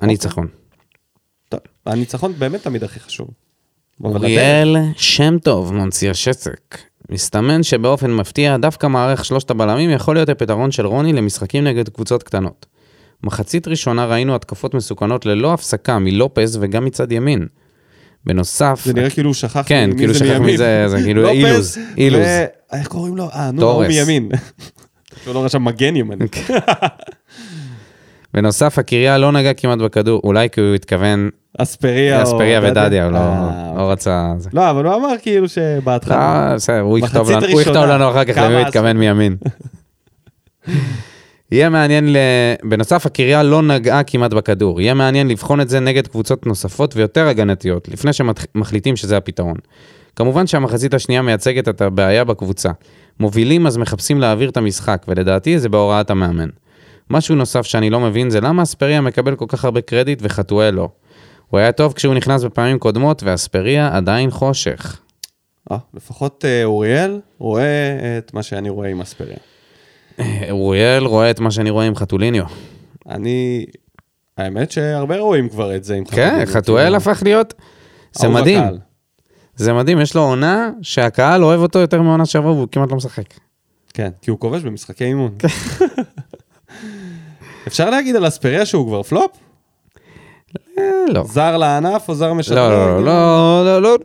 הניצחון. 0.02 0.48
טוב, 1.50 1.60
הניצחון 1.86 2.34
באמת 2.38 2.64
תמיד 2.64 2.84
הכי 2.84 3.00
חשוב. 3.00 3.28
אוריאל 4.04 4.76
שם 4.96 5.38
טוב, 5.44 5.74
ממציא 5.74 6.12
השצק. 6.12 6.78
מסתמן 7.10 7.64
שבאופן 7.64 8.12
מפתיע, 8.12 8.58
דווקא 8.58 8.88
מערך 8.88 9.26
שלושת 9.26 9.50
הבלמים 9.50 9.90
יכול 9.90 10.16
להיות 10.16 10.30
הפתרון 10.30 10.72
של 10.72 10.86
רוני 10.86 11.14
למשחקים 11.14 11.64
נגד 11.64 11.90
קבוצות 11.90 12.24
קטנות. 12.24 12.66
מחצית 13.24 13.68
ראשונה 13.68 14.06
ראינו 14.06 14.36
התקפות 14.36 14.74
מסוכנות 14.74 15.26
ללא 15.26 15.54
הפסקה 15.54 16.00
מלופז 16.00 16.58
וגם 16.62 16.86
מצד 16.86 17.12
ימין. 17.12 17.48
בנוסף, 18.26 18.82
זה 18.86 18.94
נראה 18.94 19.10
כאילו 19.10 19.30
הוא 19.30 19.34
שכח 19.34 19.64
כן, 19.66 19.90
מי 19.90 19.98
כאילו 19.98 20.14
זה 20.14 20.20
שכח 20.20 20.28
מימין. 20.30 20.46
מי 20.46 20.58
זה, 20.58 20.86
זה 20.88 20.98
כאילו 21.04 21.30
אילוז, 21.30 21.78
אילוז. 21.98 22.26
איך 22.74 22.88
קוראים 22.88 23.18
לו? 23.18 23.30
אה, 23.30 23.52
נו, 23.52 23.72
הוא. 23.72 23.88
מימין. 23.88 24.30
שהוא 25.24 25.34
לא 25.34 25.46
רשם 25.46 25.64
מגן 25.64 25.96
ימני. 25.96 26.26
בנוסף, 28.34 28.80
הקריה 28.80 29.18
לא 29.18 29.32
נגע 29.32 29.54
כמעט 29.54 29.78
בכדור, 29.80 30.22
אולי 30.24 30.50
כי 30.50 30.62
הוא 30.62 30.76
התכוון 30.76 31.30
אספריה 31.58 32.18
או... 32.18 32.24
אספריה 32.24 32.62
ודדיה, 32.64 33.04
הוא 33.06 33.12
לא- 33.14 33.18
אה, 33.18 33.74
לא 33.78 33.92
רצה... 33.92 34.34
זה. 34.38 34.50
לא, 34.54 34.70
אבל 34.70 34.86
הוא 34.86 34.96
אמר 34.96 35.10
כאילו 35.22 35.50
שבהתחלה... 35.50 36.48
לא, 36.50 36.56
בסדר, 36.56 36.80
הוא 36.80 36.98
יכתוב 36.98 37.30
לנו- 37.76 38.10
אחר 38.10 38.26
כך 38.26 38.38
למי 38.38 38.54
הוא 38.56 38.62
התכוון 38.62 38.98
מימין. 38.98 39.36
יהיה 41.52 41.70
מעניין, 41.70 42.14
ל... 42.14 42.18
בנוסף, 42.64 43.06
הקריה 43.06 43.44
לא 43.44 43.62
נגעה 43.62 44.04
כמעט 44.04 44.34
בכדור. 44.34 44.82
יהיה 44.82 44.94
מעניין 44.94 45.28
לבחון 45.28 45.62
את 45.62 45.70
זה 45.70 45.80
נגד 45.80 46.08
קבוצות 46.08 46.46
נוספות 46.46 46.96
ויותר 46.96 47.28
הגנתיות, 47.28 47.88
לפני 47.90 48.12
שמחליטים 48.14 48.96
שזה 48.96 49.18
הפתרון. 49.18 49.56
כמובן 50.16 50.48
שהמחצית 50.48 50.94
השנייה 50.94 51.22
מייצגת 51.22 51.70
את 51.70 51.82
הבעיה 51.82 52.24
בקבוצה. 52.24 52.72
מובילים 53.20 53.68
אז 53.68 53.78
מחפשים 53.78 54.22
להעביר 54.22 54.50
את 54.50 54.58
המשחק, 54.58 55.06
ולדעתי 55.08 55.60
זה 55.60 55.70
בהוראת 55.70 56.10
המאמן. 56.10 56.50
משהו 57.10 57.36
נוסף 57.36 57.62
שאני 57.62 57.90
לא 57.90 58.00
מבין 58.00 58.30
זה 58.30 58.42
למה 58.42 58.64
אספריה 58.64 59.02
מקבל 59.02 59.36
כל 59.36 59.46
כך 59.48 59.66
הרבה 59.66 59.82
קרדיט 59.82 60.20
וחתואל 60.22 60.74
לא. 60.74 60.90
הוא 61.48 61.60
היה 61.60 61.72
טוב 61.72 61.94
כשהוא 61.94 62.14
נכנס 62.14 62.44
בפעמים 62.44 62.80
קודמות, 62.80 63.24
ואספריה 63.24 63.96
עדיין 63.98 64.32
חושך. 64.32 65.00
אה, 65.72 65.78
לפחות 65.94 66.46
אה, 66.46 66.64
אוריאל 66.64 67.22
רואה 67.38 68.18
את 68.18 68.34
מה 68.34 68.44
שאני 68.44 68.70
רואה 68.70 68.90
עם 68.90 69.02
אספריה. 69.02 69.38
אוריאל 70.52 71.06
רואה 71.06 71.32
את 71.32 71.40
מה 71.40 71.52
שאני 71.52 71.70
רואה 71.70 71.86
עם 71.86 71.96
חתוליניו. 71.96 72.46
אני... 73.10 73.66
האמת 74.38 74.72
שהרבה 74.72 75.18
רואים 75.18 75.50
כבר 75.50 75.76
את 75.76 75.84
זה 75.84 75.96
עם 75.96 76.06
כן, 76.06 76.30
חתואל. 76.30 76.46
חתואל 76.46 76.84
כאילו, 76.84 76.98
הפך 76.98 77.24
להיות... 77.24 77.54
זה 78.12 78.28
מדהים. 78.28 78.60
הקהל. 78.60 78.80
זה 79.56 79.74
מדהים, 79.74 80.02
יש 80.02 80.16
לו 80.16 80.22
עונה 80.22 80.70
שהקהל 80.82 81.44
אוהב 81.44 81.60
אותו 81.60 81.80
יותר 81.80 82.02
מעונה 82.02 82.26
שעברה 82.26 82.52
והוא 82.52 82.68
כמעט 82.72 82.92
לא 82.92 82.98
משחק. 82.98 83.34
כן, 83.94 84.10
כי 84.22 84.32
הוא 84.32 84.40
כובש 84.40 84.64
במשחקי 84.64 85.06
אימון. 85.06 85.36
אפשר 87.68 87.90
להגיד 87.90 88.16
על 88.16 88.28
אספריה 88.28 88.66
שהוא 88.66 88.88
כבר 88.88 89.04
פלופ? 89.04 89.32
אה, 90.78 90.84
לא. 91.10 91.24
זר 91.24 91.58
לענף 91.58 92.10
או 92.10 92.16
זר 92.16 92.34
משדרג? 92.34 92.72
לא, 92.72 93.06
לא, 93.06 93.66
לא, 93.66 93.82
לא, 93.82 93.82
לא. 93.82 93.98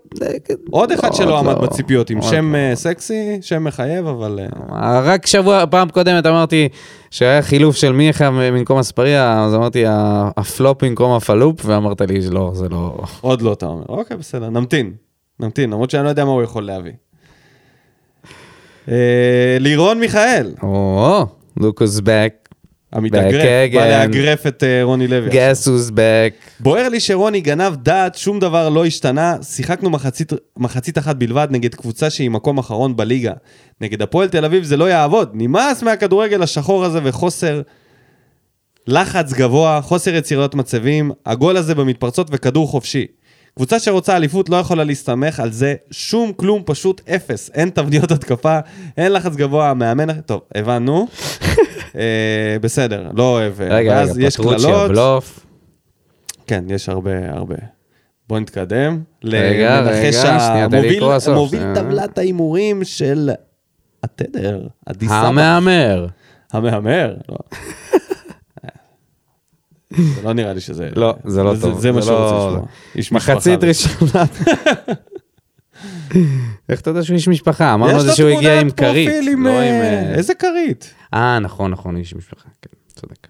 עוד 0.70 0.92
אחד 0.92 1.14
שלא 1.14 1.38
עמד 1.38 1.54
לא. 1.54 1.60
בציפיות, 1.60 2.10
עם 2.10 2.22
שם 2.22 2.52
לא. 2.52 2.58
אה, 2.58 2.76
סקסי, 2.76 3.38
שם 3.40 3.64
מחייב, 3.64 4.06
אבל... 4.06 4.40
אה, 4.72 5.00
רק 5.00 5.26
שבוע, 5.26 5.64
פעם 5.70 5.88
קודמת 5.88 6.26
אמרתי 6.26 6.68
שהיה 7.10 7.42
חילוף 7.42 7.76
של 7.76 7.92
מיכה 7.92 8.30
במקום 8.30 8.78
אספריה, 8.78 9.44
אז 9.44 9.54
אמרתי 9.54 9.84
הפלופ 9.86 10.84
במקום 10.84 11.12
הפלופ, 11.12 11.60
ואמרת 11.64 12.00
לי 12.00 12.22
שלא, 12.22 12.50
זה 12.54 12.68
לא... 12.68 12.98
עוד 13.20 13.42
לא, 13.42 13.52
אתה 13.52 13.66
אומר. 13.66 13.84
אוקיי, 13.88 14.16
בסדר, 14.16 14.50
נמתין. 14.50 14.92
נמתין, 15.40 15.70
למרות 15.70 15.90
שאני 15.90 16.04
לא 16.04 16.08
יודע 16.08 16.24
מה 16.24 16.30
הוא 16.30 16.42
יכול 16.42 16.64
להביא. 16.64 16.92
לירון 19.60 20.00
מיכאל, 20.00 20.54
או, 20.62 21.26
לוקוס 21.56 22.00
בק, 22.04 22.41
המתאגרף, 22.92 23.42
back 23.42 23.74
בא 23.74 23.84
again. 23.84 23.88
לאגרף 23.88 24.46
את 24.46 24.64
אה, 24.64 24.82
רוני 24.82 25.08
לוי. 25.08 25.30
גס 25.30 25.68
ווז 25.68 25.90
בק. 25.94 26.34
בוער 26.60 26.88
לי 26.88 27.00
שרוני 27.00 27.40
גנב 27.40 27.74
דעת, 27.76 28.14
שום 28.14 28.40
דבר 28.40 28.68
לא 28.68 28.84
השתנה, 28.84 29.36
שיחקנו 29.42 29.90
מחצית, 29.90 30.32
מחצית 30.56 30.98
אחת 30.98 31.16
בלבד 31.16 31.48
נגד 31.50 31.74
קבוצה 31.74 32.10
שהיא 32.10 32.30
מקום 32.30 32.58
אחרון 32.58 32.96
בליגה. 32.96 33.32
נגד 33.80 34.02
הפועל 34.02 34.28
תל 34.28 34.44
אביב 34.44 34.64
זה 34.64 34.76
לא 34.76 34.90
יעבוד, 34.90 35.30
נמאס 35.34 35.82
מהכדורגל 35.82 36.42
השחור 36.42 36.84
הזה 36.84 37.00
וחוסר 37.02 37.62
לחץ 38.86 39.32
גבוה, 39.32 39.80
חוסר 39.82 40.14
יצירת 40.14 40.54
מצבים, 40.54 41.10
הגול 41.26 41.56
הזה 41.56 41.74
במתפרצות 41.74 42.28
וכדור 42.30 42.68
חופשי. 42.68 43.06
קבוצה 43.56 43.78
שרוצה 43.78 44.16
אליפות 44.16 44.48
לא 44.48 44.56
יכולה 44.56 44.84
להסתמך 44.84 45.40
על 45.40 45.52
זה, 45.52 45.74
שום 45.90 46.32
כלום, 46.32 46.62
פשוט 46.66 47.00
אפס. 47.08 47.50
אין 47.54 47.70
תבניות 47.70 48.10
התקפה, 48.12 48.58
אין 48.96 49.12
לחץ 49.12 49.36
גבוה, 49.36 49.70
המאמן... 49.70 50.20
טוב, 50.20 50.40
הבנו. 50.54 51.06
אה, 51.96 52.56
בסדר, 52.60 53.10
לא 53.14 53.22
אוהב. 53.22 53.60
אה, 53.60 53.68
רגע, 53.68 54.02
רגע, 54.02 54.30
פטרוצ'יו. 54.30 54.88
בלוף. 54.88 55.46
כן, 56.46 56.64
יש 56.68 56.88
הרבה, 56.88 57.30
הרבה. 57.30 57.54
בוא 58.28 58.38
נתקדם. 58.38 59.02
רגע, 59.24 59.80
רגע, 59.80 60.12
שנייה, 60.12 60.66
תן 60.70 60.80
לי 60.80 60.96
לקרוא 60.96 61.14
הסוף. 61.14 61.34
מוביל. 61.34 61.74
טבלת 61.74 62.18
ההימורים 62.18 62.84
של 62.84 63.30
התדר, 64.02 64.66
הדיסה. 64.86 65.14
המהמר. 65.14 66.06
המהמר. 66.52 67.14
לא. 67.28 67.36
זה 70.14 70.22
לא 70.24 70.32
נראה 70.32 70.52
לי 70.52 70.60
שזה... 70.60 70.88
לא, 70.96 71.14
זה 71.24 71.42
לא 71.42 71.54
טוב. 71.60 71.80
זה 71.80 71.92
מה 71.92 72.02
שהוא 72.02 72.12
לא- 72.12 72.30
רוצה 72.30 72.48
לשמוע. 72.48 72.66
איש 72.94 73.12
משפחה. 73.12 73.34
מחצית 73.34 73.64
ראשונה. 73.64 74.24
איך 76.68 76.80
אתה 76.80 76.90
יודע 76.90 77.02
שהוא 77.02 77.14
איש 77.14 77.28
משפחה? 77.28 77.74
אמרנו 77.74 78.12
שהוא 78.12 78.28
הגיע 78.28 78.60
עם 78.60 78.70
כרית. 78.70 79.10
לא 79.38 79.50
אה, 79.50 80.14
איזה 80.14 80.34
כרית? 80.34 80.94
אה, 81.14 81.38
נכון, 81.38 81.70
נכון, 81.70 81.96
איש 81.96 82.14
משפחה, 82.14 82.48
כן, 82.62 83.00
צודק. 83.00 83.28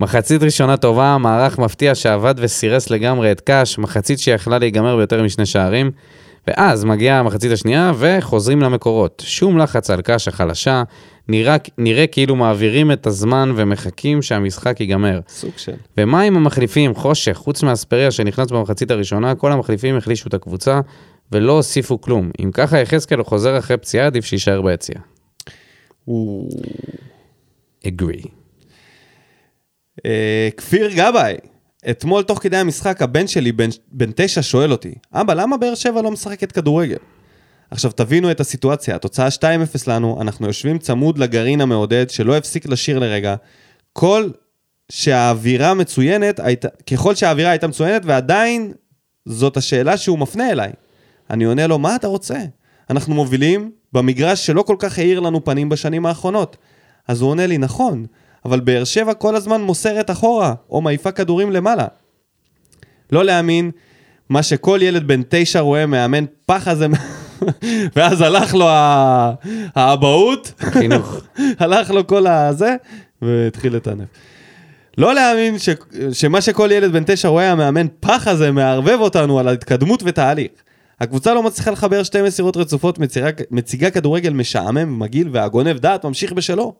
מחצית 0.00 0.42
ראשונה 0.42 0.76
טובה, 0.76 1.18
מערך 1.18 1.58
מפתיע 1.58 1.94
שעבד 1.94 2.34
וסירס 2.38 2.90
לגמרי 2.90 3.32
את 3.32 3.40
קאש, 3.40 3.78
מחצית 3.78 4.18
שיכלה 4.18 4.58
להיגמר 4.58 4.96
ביותר 4.96 5.22
משני 5.22 5.46
שערים, 5.46 5.90
ואז 6.46 6.84
מגיעה 6.84 7.20
המחצית 7.20 7.52
השנייה 7.52 7.92
וחוזרים 7.98 8.60
למקורות. 8.60 9.22
שום 9.26 9.58
לחץ 9.58 9.90
על 9.90 10.02
קאש 10.02 10.28
החלשה, 10.28 10.82
נראה, 11.28 11.56
נראה 11.78 12.06
כאילו 12.06 12.36
מעבירים 12.36 12.92
את 12.92 13.06
הזמן 13.06 13.52
ומחכים 13.56 14.22
שהמשחק 14.22 14.80
ייגמר. 14.80 15.20
סוג 15.28 15.50
של... 15.56 15.72
ומה 15.98 16.20
עם 16.20 16.36
המחליפים? 16.36 16.94
חושך, 16.94 17.32
חוץ 17.32 17.62
מאספריה 17.62 18.10
שנכנס 18.10 18.50
במחצית 18.50 18.90
הראשונה, 18.90 19.34
כל 19.34 19.52
המחליפים 19.52 19.96
החלישו 19.96 20.28
את 20.28 20.34
הקבוצה 20.34 20.80
ולא 21.32 21.52
הוסיפו 21.52 22.00
כלום. 22.00 22.30
אם 22.42 22.50
ככה 22.52 22.78
יחזקאל 22.78 23.22
חוזר 23.22 23.58
אחרי 23.58 23.76
פציעה, 23.76 24.06
עדיף 24.06 24.24
שיישאר 24.24 24.62
ביציע. 24.62 24.96
Agree. 27.86 28.28
אה, 30.06 30.48
כפיר 30.56 30.90
גבאי, 30.94 31.34
אתמול 31.90 32.22
תוך 32.22 32.38
כדי 32.42 32.56
המשחק 32.56 33.02
הבן 33.02 33.26
שלי 33.26 33.52
בן, 33.52 33.68
בן 33.92 34.10
תשע 34.16 34.42
שואל 34.42 34.72
אותי, 34.72 34.94
אבא 35.12 35.34
למה 35.34 35.56
באר 35.56 35.74
שבע 35.74 36.02
לא 36.02 36.10
משחקת 36.10 36.52
כדורגל? 36.52 36.96
עכשיו 37.70 37.92
תבינו 37.92 38.30
את 38.30 38.40
הסיטואציה, 38.40 38.96
התוצאה 38.96 39.28
2-0 39.28 39.40
לנו, 39.86 40.18
אנחנו 40.20 40.46
יושבים 40.46 40.78
צמוד 40.78 41.18
לגרעין 41.18 41.60
המעודד 41.60 42.10
שלא 42.10 42.36
הפסיק 42.36 42.66
לשיר 42.66 42.98
לרגע. 42.98 43.34
כל 43.92 44.30
שהאווירה 44.88 45.74
מצוינת, 45.74 46.40
הייתה, 46.40 46.68
ככל 46.68 47.14
שהאווירה 47.14 47.50
הייתה 47.50 47.66
מצוינת 47.66 48.02
ועדיין 48.04 48.72
זאת 49.24 49.56
השאלה 49.56 49.96
שהוא 49.96 50.18
מפנה 50.18 50.50
אליי. 50.50 50.72
אני 51.30 51.44
עונה 51.44 51.66
לו, 51.66 51.78
מה 51.78 51.96
אתה 51.96 52.06
רוצה? 52.06 52.38
אנחנו 52.90 53.14
מובילים 53.14 53.70
במגרש 53.96 54.46
שלא 54.46 54.62
כל 54.62 54.76
כך 54.78 54.98
האיר 54.98 55.20
לנו 55.20 55.44
פנים 55.44 55.68
בשנים 55.68 56.06
האחרונות. 56.06 56.56
אז 57.08 57.20
הוא 57.20 57.30
עונה 57.30 57.46
לי, 57.46 57.58
נכון, 57.58 58.06
אבל 58.44 58.60
באר 58.60 58.84
שבע 58.84 59.14
כל 59.14 59.36
הזמן 59.36 59.62
מוסרת 59.62 60.10
אחורה, 60.10 60.54
או 60.70 60.80
מעיפה 60.80 61.10
כדורים 61.10 61.52
למעלה. 61.52 61.86
לא 63.12 63.24
להאמין, 63.24 63.70
מה 64.28 64.42
שכל 64.42 64.78
ילד 64.82 65.08
בן 65.08 65.22
תשע 65.28 65.60
רואה 65.60 65.86
מאמן 65.86 66.24
פח 66.46 66.68
הזה, 66.68 66.86
ואז 67.96 68.20
הלך 68.20 68.54
לו 68.54 68.66
האבהות, 69.74 70.52
חינוך. 70.58 71.20
הלך 71.60 71.90
לו 71.90 72.06
כל 72.06 72.26
הזה, 72.26 72.76
והתחיל 73.22 73.76
לטנף. 73.76 74.08
לא 74.98 75.14
להאמין 75.14 75.58
ש... 75.58 75.68
שמה 76.12 76.40
שכל 76.40 76.68
ילד 76.72 76.92
בן 76.92 77.02
תשע 77.06 77.28
רואה, 77.28 77.52
המאמן 77.52 77.86
פח 78.00 78.28
הזה 78.28 78.52
מערבב 78.52 78.98
אותנו 79.00 79.38
על 79.38 79.48
ההתקדמות 79.48 80.02
ותהליך. 80.06 80.65
הקבוצה 81.00 81.34
לא 81.34 81.42
מצליחה 81.42 81.70
לחבר 81.70 82.02
שתי 82.02 82.22
מסירות 82.22 82.56
רצופות, 82.56 82.98
מציגה, 82.98 83.28
מציגה 83.50 83.90
כדורגל 83.90 84.32
משעמם, 84.32 84.98
מגעיל, 84.98 85.28
והגונב 85.32 85.78
דעת 85.78 86.04
ממשיך 86.04 86.32
בשלו. 86.32 86.74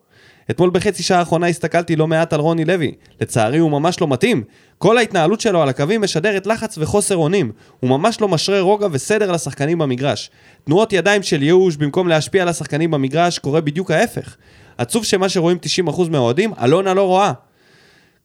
אתמול 0.51 0.71
בחצי 0.71 1.03
שעה 1.03 1.19
האחרונה 1.19 1.47
הסתכלתי 1.47 1.97
לא 1.97 2.07
מעט 2.07 2.33
על 2.33 2.41
רוני 2.41 2.65
לוי. 2.65 2.93
לצערי 3.21 3.59
הוא 3.59 3.71
ממש 3.71 4.01
לא 4.01 4.09
מתאים. 4.09 4.43
כל 4.79 4.99
ההתנהלות 4.99 5.41
שלו 5.41 5.63
על 5.63 5.69
הקווים 5.69 6.03
משדרת 6.03 6.47
לחץ 6.47 6.79
וחוסר 6.79 7.17
אונים. 7.17 7.53
הוא 7.81 7.91
ממש 7.91 8.21
לא 8.21 8.29
משרה 8.29 8.61
רוגע 8.61 8.87
וסדר 8.91 9.33
לשחקנים 9.33 9.79
במגרש. 9.79 10.31
תנועות 10.65 10.93
ידיים 10.93 11.23
של 11.23 11.43
ייאוש 11.43 11.77
במקום 11.77 12.09
להשפיע 12.09 12.43
על 12.43 12.49
השחקנים 12.49 12.91
במגרש 12.91 13.39
קורה 13.39 13.61
בדיוק 13.61 13.91
ההפך. 13.91 14.37
עצוב 14.79 15.05
שמה 15.05 15.29
שרואים 15.29 15.59
90% 15.89 16.11
מהאוהדים, 16.11 16.53
אלונה 16.65 16.95
לא 16.95 17.03
רואה. 17.03 17.33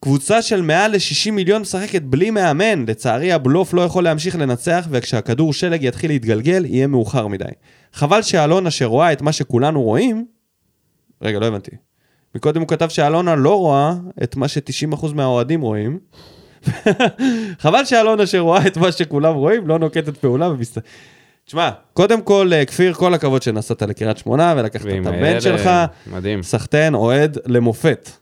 קבוצה 0.02 0.42
של 0.42 0.62
מעל 0.62 0.90
ל-60 0.90 1.30
מיליון 1.30 1.62
משחקת 1.62 2.02
בלי 2.02 2.30
מאמן. 2.30 2.84
לצערי 2.88 3.32
הבלוף 3.32 3.74
לא 3.74 3.82
יכול 3.82 4.04
להמשיך 4.04 4.36
לנצח, 4.36 4.86
וכשהכדור 4.90 5.52
שלג 5.52 5.82
יתחיל 5.82 6.10
להתגלגל, 6.10 6.64
יהיה 6.64 6.86
מאוחר 6.86 7.26
מדי. 7.26 7.44
חבל 7.92 8.22
שאלונה 8.22 8.70
שרואה 8.70 9.12
את 9.12 9.22
מה 9.22 9.32
שכולנו 9.32 9.82
רואים... 9.82 10.26
רגע, 11.22 11.38
לא 11.38 11.46
הבנתי. 11.46 11.70
מקודם 12.34 12.60
הוא 12.60 12.68
כתב 12.68 12.88
שאלונה 12.88 13.34
לא 13.34 13.58
רואה 13.58 13.94
את 14.22 14.36
מה 14.36 14.48
ש-90% 14.48 15.14
מהאוהדים 15.14 15.60
רואים. 15.60 15.98
חבל 17.62 17.84
שאלונה 17.84 18.26
שרואה 18.26 18.66
את 18.66 18.76
מה 18.76 18.92
שכולם 18.92 19.34
רואים, 19.34 19.66
לא 19.66 19.78
נוקטת 19.78 20.16
פעולה 20.16 20.48
ומסת... 20.48 20.78
תשמע, 21.44 21.70
קודם 21.92 22.22
כל, 22.22 22.50
אה, 22.52 22.64
כפיר, 22.64 22.92
כל 22.92 23.14
הכבוד 23.14 23.42
שנסעת 23.42 23.82
לקריית 23.82 24.18
שמונה 24.18 24.54
ולקחת 24.56 24.86
את 24.86 25.06
הבן 25.06 25.40
שלך. 25.40 25.70
מדהים. 26.06 26.42
סחטיין, 26.42 26.94
אוהד 26.94 27.38
למופת. 27.46 28.21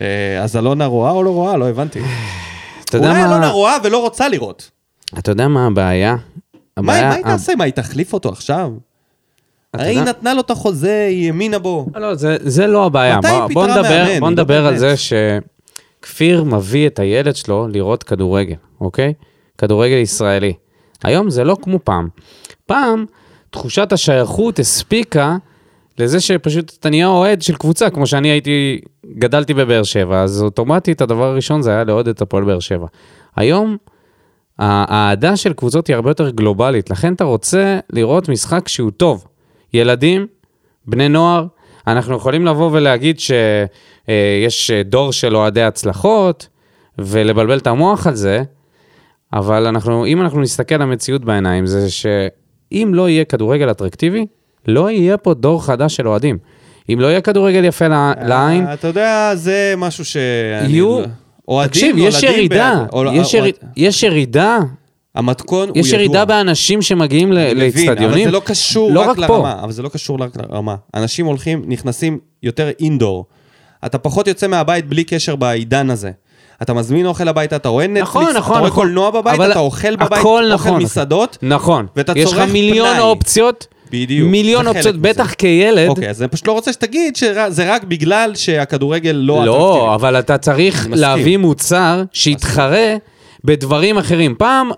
אה, 0.00 0.06
אז 0.42 0.56
אלונה 0.56 0.86
רואה 0.86 1.10
או 1.10 1.22
לא 1.22 1.30
רואה? 1.30 1.56
לא 1.56 1.68
הבנתי. 1.68 2.00
אולי 2.94 3.06
אלונה 3.22 3.38
מה? 3.38 3.48
רואה 3.48 3.76
ולא 3.84 3.98
רוצה 4.02 4.28
לראות. 4.28 4.70
אתה 5.18 5.30
יודע 5.30 5.48
מה 5.48 5.66
הבעיה? 5.66 6.16
מה 6.76 6.82
מה 6.82 6.92
הבעיה- 6.92 7.12
היא 7.14 7.24
תעשה? 7.24 7.54
מה, 7.54 7.64
היא 7.64 7.72
תחליף 7.72 8.12
אותו 8.12 8.28
עכשיו? 8.28 8.70
הרי 9.74 9.88
היא 9.88 10.00
נתנה 10.00 10.34
לו 10.34 10.40
את 10.40 10.50
החוזה, 10.50 11.06
היא 11.10 11.26
האמינה 11.26 11.58
בו. 11.58 11.86
לא, 11.94 12.00
לא, 12.00 12.14
זה, 12.14 12.36
זה 12.40 12.66
לא 12.66 12.86
הבעיה. 12.86 13.18
מתי 13.18 13.28
היא 13.28 13.46
פיטרה 13.48 13.82
מאמן? 13.82 14.20
בוא 14.20 14.30
נדבר 14.30 14.66
על. 14.66 14.76
זה 14.78 14.94
שכפיר 14.96 16.44
מביא 16.44 16.86
את 16.86 16.98
הילד 16.98 17.36
שלו 17.36 17.68
לראות 17.68 18.02
כדורגל, 18.02 18.54
אוקיי? 18.80 19.12
כדורגל 19.58 19.96
ישראלי. 19.96 20.52
היום 21.04 21.30
זה 21.30 21.44
לא 21.44 21.56
כמו 21.62 21.78
פעם. 21.84 22.08
פעם, 22.66 23.04
תחושת 23.50 23.92
השייכות 23.92 24.58
הספיקה 24.58 25.36
לזה 26.00 26.20
שפשוט 26.20 26.76
אתה 26.80 26.90
נהיה 26.90 27.06
אוהד 27.06 27.42
של 27.42 27.56
קבוצה, 27.56 27.90
כמו 27.90 28.06
שאני 28.06 28.28
הייתי, 28.28 28.80
גדלתי 29.18 29.54
בבאר 29.54 29.82
שבע, 29.82 30.22
אז 30.22 30.42
אוטומטית 30.42 31.00
הדבר 31.00 31.24
הראשון 31.24 31.62
זה 31.62 31.70
היה 31.70 31.84
לאוהד 31.84 32.08
את 32.08 32.22
הפועל 32.22 32.44
באר 32.44 32.60
שבע. 32.60 32.86
היום, 33.36 33.76
האהדה 34.58 35.36
של 35.36 35.52
קבוצות 35.52 35.86
היא 35.86 35.96
הרבה 35.96 36.10
יותר 36.10 36.30
גלובלית, 36.30 36.90
לכן 36.90 37.14
אתה 37.14 37.24
רוצה 37.24 37.78
לראות 37.92 38.28
משחק 38.28 38.68
שהוא 38.68 38.90
טוב. 38.90 39.24
ילדים, 39.74 40.26
בני 40.86 41.08
נוער, 41.08 41.46
אנחנו 41.86 42.16
יכולים 42.16 42.46
לבוא 42.46 42.70
ולהגיד 42.72 43.20
שיש 43.20 44.70
דור 44.70 45.12
של 45.12 45.36
אוהדי 45.36 45.62
הצלחות, 45.62 46.48
ולבלבל 46.98 47.58
את 47.58 47.66
המוח 47.66 48.06
על 48.06 48.14
זה, 48.14 48.42
אבל 49.32 49.66
אנחנו, 49.66 50.06
אם 50.06 50.20
אנחנו 50.20 50.40
נסתכל 50.40 50.74
למציאות 50.74 51.24
בעיניים, 51.24 51.66
זה 51.66 51.90
שאם 51.90 52.90
לא 52.94 53.08
יהיה 53.08 53.24
כדורגל 53.24 53.70
אטרקטיבי, 53.70 54.26
לא 54.68 54.90
יהיה 54.90 55.16
פה 55.16 55.34
דור 55.34 55.64
חדש 55.64 55.96
של 55.96 56.08
אוהדים. 56.08 56.38
אם 56.92 57.00
לא 57.00 57.06
יהיה 57.06 57.20
כדורגל 57.20 57.64
יפה 57.64 57.88
לע- 57.88 58.12
לעין, 58.26 58.66
אה, 58.66 58.74
אתה 58.74 58.88
יודע, 58.88 59.30
זה 59.34 59.74
משהו 59.78 60.04
ש... 60.04 60.16
יהיו... 60.68 61.00
אוהדים 61.48 61.70
תקשיב, 61.70 61.96
יש 61.98 62.22
ירידה, 62.22 62.74
בעד- 62.92 63.14
יש 63.14 63.34
או- 63.34 63.40
יש 63.76 64.02
ירידה, 64.02 64.58
המתכון 65.14 65.60
הוא 65.68 65.76
ידוע. 65.76 65.80
יש 65.80 65.92
ירידה 65.92 66.24
באנשים 66.24 66.82
שמגיעים 66.82 67.32
ל- 67.32 67.38
אני 67.38 67.54
מבין, 67.54 67.88
אבל 67.88 67.90
לאצטדיונים. 67.94 68.24
זה 68.24 68.30
לא 68.30 68.42
קשור 68.44 68.92
לא 68.92 69.00
רק 69.00 69.08
רק. 69.08 69.18
לרמה. 69.18 69.56
אבל 69.62 69.72
זה 69.72 69.82
לא 69.82 69.88
קשור 69.88 70.18
רק 70.22 70.30
לרמה. 70.36 70.74
אנשים 70.94 71.26
הולכים, 71.26 71.62
נכנסים 71.66 72.18
יותר 72.42 72.70
אינדור. 72.80 73.24
אתה 73.86 73.98
פחות 73.98 74.26
יוצא 74.28 74.46
מהבית 74.46 74.86
בלי 74.88 75.04
קשר 75.04 75.36
בעידן 75.36 75.90
הזה. 75.90 76.10
אתה 76.62 76.74
מזמין 76.74 77.06
אוכל 77.06 77.28
הביתה, 77.28 77.56
אתה 77.56 77.68
רואה 77.68 77.86
נטפליקס, 77.86 78.02
נכון, 78.08 78.22
נכון, 78.22 78.36
אתה 78.52 78.58
רואה 78.58 78.68
נכון. 78.70 78.82
קולנוע 78.84 79.10
בבית, 79.10 79.34
אבל 79.34 79.50
אתה 79.50 79.58
אוכל 79.58 79.96
בבית, 79.96 80.12
אוכל 80.18 80.44
נכון. 80.54 80.82
מסעדות. 80.82 81.38
נכון. 81.42 81.86
ואתה 81.96 82.12
יש 82.16 82.32
לך 82.32 82.38
צורך 82.38 82.50
מיליון 82.52 82.88
פנאי. 82.88 83.00
אופציות, 83.00 83.66
בדיוק. 83.90 84.30
מיליון 84.30 84.64
זה 84.64 84.70
אופציות. 84.70 84.96
בטח 84.96 85.34
כילד. 85.34 85.88
אוקיי, 85.88 86.10
אז 86.10 86.22
אני 86.22 86.28
פשוט 86.28 86.46
לא 86.46 86.52
רוצה 86.52 86.72
שתגיד 86.72 87.16
שזה 87.16 87.74
רק 87.74 87.84
בגלל 87.84 88.34
שהכדורגל 88.34 89.10
לא 89.10 89.44
לא. 89.46 89.94
אבל 89.94 90.18
אתה 90.18 90.38
צריך. 90.38 90.88
להביא 90.90 91.36
מוצר 91.36 92.02
שיתחרה 92.12 92.94
בדברים 93.44 93.98
אחרים. 93.98 94.34
פעם, 94.38 94.70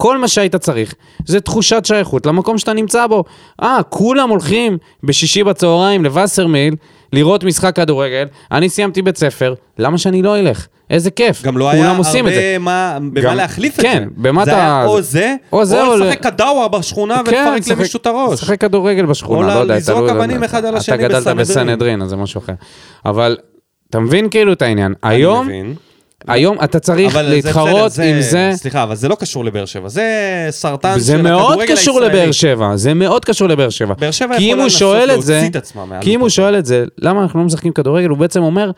כל 0.00 0.18
מה 0.18 0.28
שהיית 0.28 0.56
צריך 0.56 0.94
זה 1.26 1.40
תחושת 1.40 1.84
שייכות 1.84 2.26
למקום 2.26 2.58
שאתה 2.58 2.72
נמצא 2.72 3.06
בו. 3.06 3.24
אה, 3.62 3.78
כולם 3.88 4.30
הולכים 4.30 4.78
בשישי 5.04 5.44
בצהריים 5.44 6.04
לווסרמיל 6.04 6.74
לראות 7.12 7.44
משחק 7.44 7.76
כדורגל, 7.76 8.26
אני 8.52 8.68
סיימתי 8.68 9.02
בית 9.02 9.16
ספר, 9.16 9.54
למה 9.78 9.98
שאני 9.98 10.22
לא 10.22 10.38
אלך? 10.38 10.66
איזה 10.90 11.10
כיף. 11.10 11.42
גם 11.44 11.58
לא 11.58 11.70
היה 11.70 11.98
את 11.98 12.04
זה. 12.04 12.18
הרבה 12.18 12.58
מה, 12.58 12.98
במה 13.12 13.20
גם- 13.20 13.36
להחליף 13.36 13.74
את 13.78 13.84
כן, 13.84 14.04
זה. 14.08 14.22
במה 14.22 14.44
זה 14.44 14.50
אתה- 14.50 14.60
היה 14.60 14.84
או 14.84 15.02
זה, 15.02 15.34
או 15.52 15.64
זה, 15.64 15.82
או 15.82 15.92
או 15.92 15.96
לשחק 15.98 16.22
כדאווה 16.22 16.68
בשכונה 16.68 17.14
כן, 17.14 17.20
ולפרק 17.30 17.58
לשחק- 17.60 17.70
למישהו 17.78 17.96
את 18.00 18.06
הראש. 18.06 18.32
לשחק 18.32 18.60
כדורגל 18.60 19.06
בשכונה, 19.06 19.38
או 19.40 19.54
לא 19.56 19.62
יודע, 19.62 19.76
לזרוק 19.76 19.98
תלוי- 19.98 20.10
אבנים 20.10 20.44
אחד 20.44 20.64
על 20.64 20.76
השני 20.76 20.94
אתה 20.94 21.02
גדלת 21.02 21.16
בסנהדרין. 21.20 21.36
בסנהדרין, 21.46 22.02
אז 22.02 22.10
זה 22.10 22.16
משהו 22.16 22.38
אחר. 22.38 22.52
אבל, 23.04 23.36
אתה 23.90 23.98
מבין 24.00 24.28
כאילו 24.28 24.52
את 24.52 24.62
העניין. 24.62 24.94
היום, 25.02 25.48
אני 25.48 25.62
מבין. 25.62 25.74
היום 26.28 26.56
אתה 26.64 26.78
צריך 26.78 27.12
זה 27.12 27.22
להתחרות 27.22 27.92
בסדר, 27.92 28.04
עם 28.04 28.20
זה. 28.20 28.50
סליחה, 28.54 28.82
אבל 28.82 28.94
זה 28.94 29.08
לא 29.08 29.14
קשור 29.14 29.44
לבאר 29.44 29.64
שבע, 29.64 29.88
זה 29.88 30.46
סרטן 30.50 30.98
זה 30.98 31.12
של 31.12 31.22
מאוד 31.22 31.40
הכדורגל 31.40 31.72
קשור 31.72 31.98
הישראלי. 32.00 32.18
לבאר 32.20 32.32
שבע, 32.32 32.76
זה 32.76 32.94
מאוד 32.94 33.24
קשור 33.24 33.48
לבאר 33.48 33.70
שבע. 33.70 33.94
באר 33.98 34.10
שבע 34.10 34.36
יכולה 34.40 34.62
לנסות 34.64 34.98
זה, 34.98 35.06
להוציא 35.06 35.48
את 35.50 35.56
עצמה 35.56 35.84
מעל 35.84 36.02
כי 36.02 36.14
אם 36.14 36.20
הוא. 36.20 36.28
שואל 36.28 36.58
את 36.58 36.66
זה, 36.66 36.84
למה 36.98 37.22
אנחנו 37.22 37.40
לא 37.40 37.46
משחקים 37.46 37.72
כדורגל, 37.72 38.08
הוא 38.08 38.18
בעצם 38.18 38.42
אומר, 38.42 38.70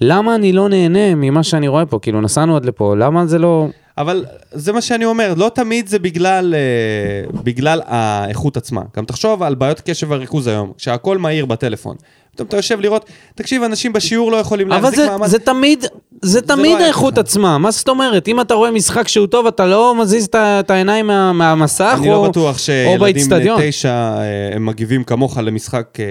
למה 0.00 0.34
אני 0.34 0.52
לא 0.52 0.68
נהנה 0.68 1.14
ממה 1.14 1.42
שאני 1.42 1.68
רואה 1.68 1.86
פה? 1.86 1.98
כאילו, 2.02 2.20
נסענו 2.20 2.56
עד 2.56 2.64
לפה, 2.64 2.94
למה 2.96 3.26
זה 3.26 3.38
לא... 3.38 3.66
אבל 3.98 4.24
זה 4.52 4.72
מה 4.72 4.80
שאני 4.80 5.04
אומר, 5.04 5.34
לא 5.36 5.50
תמיד 5.54 5.86
זה 5.86 5.98
בגלל, 5.98 6.54
אה, 6.54 7.40
בגלל 7.42 7.80
האיכות 7.86 8.56
עצמה. 8.56 8.82
גם 8.96 9.04
תחשוב 9.04 9.42
על 9.42 9.54
בעיות 9.54 9.80
קשב 9.80 10.06
וריכוז 10.10 10.46
היום, 10.46 10.72
שהכל 10.78 11.18
מהיר 11.18 11.46
בטלפון. 11.46 11.96
פתאום 12.40 12.48
אתה 12.48 12.56
יושב 12.56 12.80
לראות, 12.80 13.04
תקשיב, 13.34 13.62
אנשים 13.62 13.92
בשיעור 13.92 14.32
לא 14.32 14.36
יכולים 14.36 14.72
אבל 14.72 14.82
להחזיק 14.82 14.96
זה, 15.00 15.06
מעמד. 15.10 15.26
זה 15.28 15.38
תמיד, 15.38 15.84
זה 16.22 16.40
לא 16.40 16.46
תמיד 16.46 16.76
היה 16.76 16.84
האיכות. 16.84 17.18
עצמה, 17.18 17.58
מה 17.58 17.70
זאת 17.70 17.88
אומרת? 17.88 18.28
אם 18.28 18.40
אתה 18.40 18.54
רואה 18.54 18.70
משחק 18.70 19.08
שהוא 19.08 19.26
טוב, 19.26 19.46
אתה 19.46 19.66
לא 19.66 19.94
מזיז 20.00 20.24
את 20.24 20.34
את 20.34 20.70
העיניים 20.70 21.06
מה- 21.06 21.32
מהמסך 21.32 21.94
אני 21.98 22.10
או, 22.10 22.22
לא 22.22 22.28
בטוח 22.28 22.58
שילדים 22.58 23.00
באיצטדיון. 23.00 23.58
בני 23.60 23.68
תשע, 23.70 23.88
אה, 23.90 24.22
הם 24.56 24.66
מגיבים 24.66 25.04
כמוך 25.04 25.38
למשחק 25.38 25.86
אה, 26.00 26.04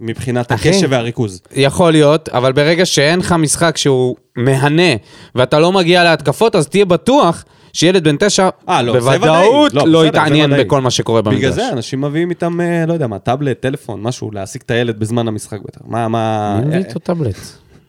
מבחינת 0.00 0.52
אחי. 0.52 0.68
הקשב 0.68 0.86
והריכוז. 0.90 1.40
יכול 1.56 1.92
להיות, 1.92 2.28
אבל 2.28 2.52
ברגע 2.52 2.86
שאין 2.86 3.18
לך 3.18 3.32
משחק 3.32 3.76
שהוא 3.76 4.16
מהנה, 4.36 4.92
ואתה 5.34 5.58
לא 5.58 5.72
מגיע 5.72 6.04
להתקפות, 6.04 6.56
אז 6.56 6.68
תהיה 6.68 6.84
בטוח 6.84 7.44
שילד 7.72 8.04
בן 8.04 8.16
תשע, 8.18 8.48
אה, 8.68 8.82
לא. 8.82 8.92
בוודאות 8.92 9.74
לא, 9.74 9.88
לא 9.88 9.98
בסדר, 9.98 10.08
יתעניין. 10.08 10.50
בכל 10.58 10.80
מה 10.80 10.90
שקורה 10.90 11.22
במגרש. 11.22 11.38
בגלל 11.38 11.52
זה 11.52 11.68
אנשים 11.72 12.00
מביאים 12.00 12.30
איתם, 12.30 12.60
אה, 12.60 12.86
לא 12.86 12.92
יודע 12.92 13.06
מה, 13.06 13.18
טאבלט, 13.18 13.60
טלפון, 13.60 14.02
משהו, 14.02 14.30
להעסיק 14.30 14.62
את 14.62 14.70
הילד 14.70 14.98
בזמן 14.98 15.28
המשחק 15.28 15.58
בטח. 15.62 15.80
מה, 15.84 16.08
מה... 16.08 16.56
מי 16.60 16.66
מביא 16.66 16.78
אה, 16.78 16.88
איתו 16.88 16.98
טאבלט? 16.98 17.36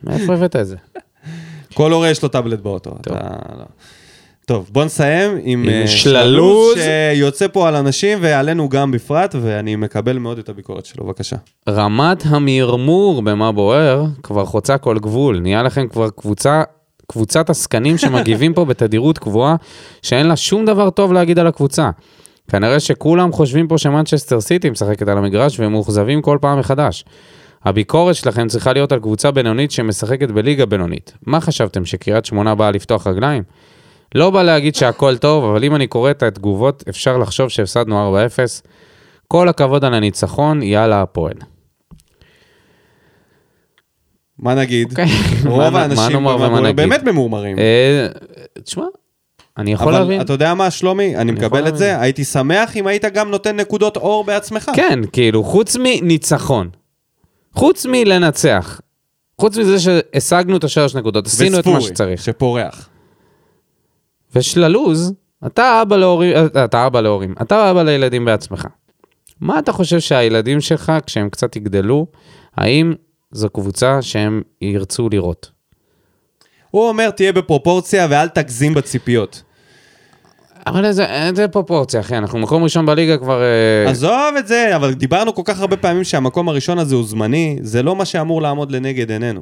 מאיפה 0.04 0.34
הבאת 0.34 0.56
את 0.56 0.68
זה? 0.68 0.76
כל 1.74 1.92
הורה 1.92 2.10
יש 2.10 2.24
לו 2.24 2.30
טאבלט 2.30 2.60
באוטו. 2.60 2.92
לא. 3.10 3.16
טוב, 4.46 4.70
בוא 4.72 4.86
נסיים 4.86 5.32
עם, 5.44 5.70
עם 5.70 5.88
שללוז. 5.88 6.78
שיוצא 6.78 7.48
פה 7.48 7.68
על 7.68 7.76
אנשים 7.76 8.18
ועלינו 8.22 8.70
גם 8.70 8.92
בפרט, 8.92 9.36
ואני 9.42 9.76
מקבל 9.76 10.18
מאוד 10.18 10.38
את 10.38 10.50
הביקורת 10.50 10.86
שלו, 10.86 11.06
בבקשה. 11.06 11.36
רמת 11.70 12.24
המרמור 12.26 13.22
במה 13.22 13.52
בוער 13.52 14.06
כבר 14.24 14.46
חוצה 14.46 14.78
כל 14.78 15.00
גבול. 15.00 15.40
נהיה 15.40 15.64
לכם 15.64 15.88
כבר 15.88 16.10
קבוצה, 16.10 16.64
קבוצת 17.14 17.50
עסקנים 17.50 17.98
שמגיבים 17.98 18.54
פה 18.54 18.66
בתדירות 18.66 19.18
קבועה, 19.18 19.56
שאין 20.02 20.28
לה 20.28 20.36
שום 20.36 20.66
דבר 20.66 20.90
טוב 20.90 21.14
להגיד 21.14 21.40
על 21.40 21.48
הקבוצה. 21.48 21.90
כנראה 22.52 22.80
שכולם 22.80 23.32
חושבים 23.32 23.68
פה 23.68 23.78
שמנצ'סטר 23.78 24.42
סיטי 24.42 24.70
משחקת 24.70 25.08
על 25.08 25.18
המגרש 25.18 25.60
והם 25.60 25.72
מאוכזבים 25.72 26.22
כל 26.22 26.38
פעם 26.42 26.60
מחדש. 26.60 27.06
הביקורת 27.66 28.16
שלכם 28.16 28.48
צריכה 28.48 28.74
להיות 28.74 28.92
על 28.92 29.00
קבוצה 29.00 29.32
בינונית 29.32 29.72
שמשחקת 29.72 30.32
בליגה 30.32 30.66
בינונית. 30.66 31.14
מה 31.26 31.42
חשבתם, 31.42 31.86
שקריית 31.86 32.26
שמונה 32.26 32.56
באה 32.56 32.72
לפתוח 32.72 33.08
רגליים? 33.08 33.44
לא 34.16 34.30
בא 34.30 34.44
להגיד 34.44 34.76
שהכל 34.76 35.18
טוב, 35.18 35.46
אבל 35.46 35.64
אם 35.64 35.76
אני 35.76 35.88
קורא 35.88 36.12
את 36.12 36.24
התגובות, 36.24 36.84
אפשר 36.90 37.18
לחשוב 37.18 37.50
שהפסדנו 37.50 38.16
4-0. 38.16 38.68
כל 39.28 39.50
הכבוד 39.50 39.86
על 39.86 39.94
הניצחון, 39.94 40.64
יאללה 40.64 41.02
הפועל. 41.02 41.53
מה 44.40 44.56
נגיד? 44.56 44.90
אוקיי. 44.90 45.06
מה- 45.44 45.50
רוב 45.50 45.70
מה 45.74 45.82
האנשים? 45.82 46.76
באמת 46.76 47.04
ממורמרים. 47.04 47.60
אה, 47.60 48.08
תשמע, 48.64 48.84
אני 49.58 49.74
יכול 49.74 49.88
אבל 49.96 50.00
להבין. 50.04 50.22
אתה 50.22 50.34
יודע 50.34 50.54
מה, 50.54 50.72
שלומי? 50.72 51.16
אני 51.16 51.32
מקבל 51.32 51.68
את. 51.68 51.78
זה. 51.78 52.00
הייתי 52.02 52.24
שמח 52.24 52.78
אם 52.78 52.88
היית 52.88 53.06
גם 53.06 53.32
נותן 53.32 53.56
נקודות 53.56 53.98
אור 53.98 54.24
בעצמך. 54.24 54.72
כן, 54.76 55.00
כאילו, 55.12 55.44
חוץ 55.44 55.78
מניצחון, 55.80 56.70
חוץ 57.54 57.86
מלנצח, 57.86 58.82
חוץ 59.42 59.58
מזה 59.58 59.80
שהשגנו 59.80 60.58
את 60.58 60.64
השלוש 60.64 60.96
נקודות, 60.96 61.26
עשינו 61.28 61.60
את 61.60 61.66
מה 61.66 61.72
וספורי, 61.74 61.94
שצריך. 61.94 62.24
שפורח. 62.24 62.90
ושללוז, 64.36 65.14
אתה 65.46 65.82
אבא 65.82 65.96
להורים, 65.98 66.34
אתה 66.66 66.88
אבא 66.88 67.02
להורים, 67.02 67.34
אתה 67.42 67.72
אבא 67.72 67.84
לילדים 67.84 68.26
בעצמך. 68.26 68.68
מה 69.42 69.60
אתה 69.60 69.72
חושב 69.72 70.00
שהילדים 70.00 70.62
שלך, 70.62 70.92
כשהם 71.06 71.30
קצת 71.30 71.56
יגדלו, 71.56 72.08
האם 72.56 72.94
זו 73.34 73.50
קבוצה 73.50 74.02
שהם 74.02 74.42
ירצו 74.62 75.10
לראות? 75.12 75.52
הוא 76.72 76.88
אומר, 76.88 77.10
תהיה 77.10 77.34
בפרופורציה 77.34 78.08
ואל 78.10 78.28
תגזים 78.28 78.74
בציפיות. 78.74 79.44
אבל 80.68 80.86
איזה, 80.86 81.06
איזה 81.06 81.48
פרופורציה, 81.48 82.00
אחי, 82.00 82.18
אנחנו 82.18 82.40
מקום 82.40 82.64
ראשון 82.64 82.86
בליגה 82.86 83.18
כבר... 83.18 83.42
אה, 83.42 83.90
עזוב 83.90 84.36
את 84.40 84.48
זה, 84.48 84.76
אבל 84.76 84.94
דיברנו 84.94 85.36
כל 85.36 85.42
כך 85.46 85.60
הרבה 85.60 85.78
פעמים 85.78 86.04
שהמקום 86.04 86.50
הראשון 86.50 86.80
הזה 86.80 86.96
הוא 86.96 87.06
זמני, 87.06 87.58
זה 87.62 87.84
לא 87.84 87.96
מה 87.96 88.06
שאמור 88.06 88.42
לעמוד 88.42 88.72
לנגד 88.72 89.12
עינינו. 89.12 89.42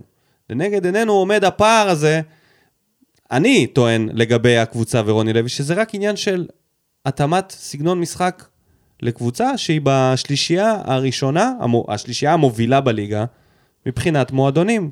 לנגד 0.50 0.86
עינינו 0.86 1.14
עומד 1.14 1.44
הפער 1.44 1.89
הזה, 1.89 2.22
אני 3.32 3.68
טוען 3.68 4.10
לגבי 4.14 4.58
הקבוצה 4.58 5.02
ורוני 5.06 5.34
לוי, 5.34 5.50
שזה 5.50 5.74
רק 5.74 5.96
עניין 5.96 6.16
של 6.16 6.46
התאמת 7.06 7.52
סגנון 7.52 8.00
משחק 8.00 8.46
לקבוצה 9.02 9.58
שהיא 9.58 9.82
בשלישייה 9.84 10.82
הראשונה, 10.86 11.54
המו- 11.60 11.86
השלישייה 11.89 12.34
המובילה 12.34 12.82
בליגה, 12.82 13.26
מבחינת 13.86 14.32
מועדונים. 14.32 14.92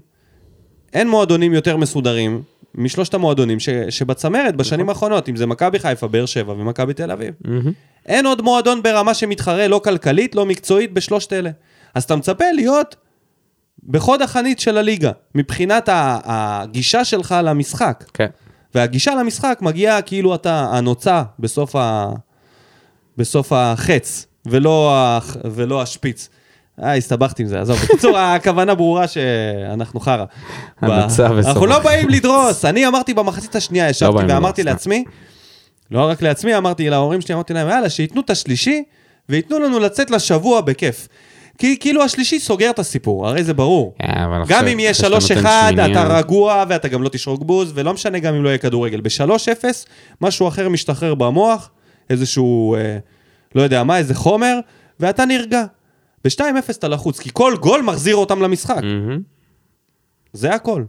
אין 0.93 1.09
מועדונים 1.09 1.53
יותר 1.53 1.77
מסודרים 1.77 2.41
משלושת 2.75 3.13
המועדונים 3.13 3.59
ש, 3.59 3.69
שבצמרת 3.69 4.55
בשנים 4.55 4.89
האחרונות, 4.89 5.29
אם 5.29 5.35
זה 5.35 5.45
מכבי 5.45 5.79
חיפה, 5.79 6.07
באר 6.07 6.25
שבע 6.25 6.53
ומכבי 6.53 6.93
תל 6.93 7.11
אביב. 7.11 7.33
מהמם. 7.45 7.71
אין 8.05 8.25
עוד 8.25 8.41
מועדון 8.41 8.83
ברמה 8.83 9.13
שמתחרה 9.13 9.67
לא 9.67 9.81
כלכלית, 9.83 10.35
לא 10.35 10.45
מקצועית, 10.45 10.93
בשלושת 10.93 11.33
אלה. 11.33 11.49
אז 11.95 12.03
אתה 12.03 12.15
מצפה 12.15 12.45
להיות 12.55 12.95
בחוד 13.87 14.21
החנית 14.21 14.59
של 14.59 14.77
הליגה, 14.77 15.11
מבחינת 15.35 15.89
הגישה 15.91 17.05
שלך 17.05 17.35
למשחק. 17.43 18.03
כן. 18.13 18.27
והגישה 18.75 19.15
למשחק 19.15 19.59
מגיעה 19.61 20.01
כאילו 20.01 20.35
אתה 20.35 20.69
הנוצה 20.71 21.23
בסוף, 21.39 21.75
ה... 21.75 22.09
בסוף 23.17 23.53
החץ, 23.53 24.27
ולא, 24.45 24.95
ה... 24.95 25.19
ולא 25.45 25.81
השפיץ. 25.81 26.29
אה, 26.83 26.95
הסתבכתי 26.95 27.43
עם 27.43 27.47
זה, 27.47 27.61
עזוב. 27.61 27.77
בקיצור, 27.83 28.17
הכוונה 28.19 28.75
ברורה 28.75 29.07
שאנחנו 29.07 29.99
חרא. 29.99 30.25
הנוצה 30.81 31.29
ב- 31.29 31.33
בסוף 31.33 31.47
אנחנו 31.49 31.65
לא. 31.65 31.79
באים 31.79 32.09
לדרוס. 32.09 32.65
אני 32.65 32.87
אמרתי 32.87 33.13
במחצית 33.13 33.55
השנייה, 33.55 33.89
ישבתי 33.89 34.13
באים 34.13 34.27
ואמרתי 34.29 34.63
לעצמי, 34.63 35.03
לא 35.91 36.09
רק 36.09 36.21
לעצמי, 36.21 36.57
אמרתי 36.57 36.89
להורים 36.89 37.21
שלי, 37.21 37.33
אמרתי 37.35 37.53
להם, 37.53 37.67
יאללה, 37.69 37.89
שייתנו 37.89 38.21
את 38.21 38.29
השלישי, 38.29 38.83
וייתנו 39.29 39.59
לנו 39.59 39.79
לצאת 39.79 40.11
לשבוע 40.11 40.61
בכיף. 40.61 41.07
כי 41.57 41.77
כאילו 41.79 42.03
השלישי 42.03 42.39
סוגר 42.39 42.69
את 42.69 42.79
הסיפור, 42.79 43.27
הרי 43.27 43.43
זה 43.43 43.53
ברור. 43.53 43.93
כן, 43.99 44.13
אבל 44.25 44.43
גם 44.47 44.67
אם 44.67 44.79
יהיה 44.79 44.91
אחרי 44.91 45.21
שאתה 45.21 45.35
3-1, 45.35 45.37
נותן 45.37 45.49
שמיניה- 45.75 45.91
אתה 45.91 46.17
רגוע 46.17 46.63
ואתה 46.69 46.87
גם 46.87 47.03
לא 47.03 47.09
תשרוק 47.09 47.43
בוז, 47.43 47.71
ולא 47.75 47.93
משנה 47.93 48.19
גם 48.19 48.35
אם 48.35 48.43
לא 48.43 48.49
יהיה 48.49 48.57
כדורגל. 48.57 49.01
ב-3-0, 49.01 49.63
משהו 50.21 50.47
אחר 50.47 50.69
משתחרר 50.69 51.15
במוח, 51.15 51.69
איזשהו, 52.09 52.75
אה, 52.75 52.97
לא 53.55 53.61
יודע 53.61 53.83
מה, 53.83 53.97
איזה 53.97 54.15
חומר, 54.15 54.59
ואתה 54.99 55.25
נרגע. 55.25 55.63
ב-2-0 56.23 56.71
אתה 56.71 56.87
לחוץ, 56.87 57.19
כי 57.19 57.29
כל 57.33 57.53
גול 57.59 57.81
מחזיר 57.81 58.15
אותם 58.15 58.41
למשחק. 58.41 58.83
מהמם. 58.83 59.19
זה 60.33 60.53
הכל. 60.53 60.83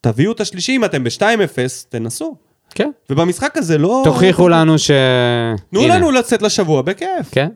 תביאו 0.00 0.32
את 0.32 0.40
השלישי, 0.40 0.76
אם 0.76 0.84
אתם 0.84 1.04
ב-2-0, 1.04 1.58
תנסו. 1.88 2.36
כן. 2.74 2.90
ובמשחק 3.10 3.56
הזה 3.56 3.78
לא... 3.78 4.02
תוכיחו 4.04 4.48
לנו 4.48 4.78
ש... 4.78 4.90
תנו 5.70 5.80
הנה. 5.80 5.96
לנו 5.96 6.10
לצאת 6.10 6.42
לשבוע 6.42 6.82
בכיף. 6.82 7.28
כן. 7.30 7.48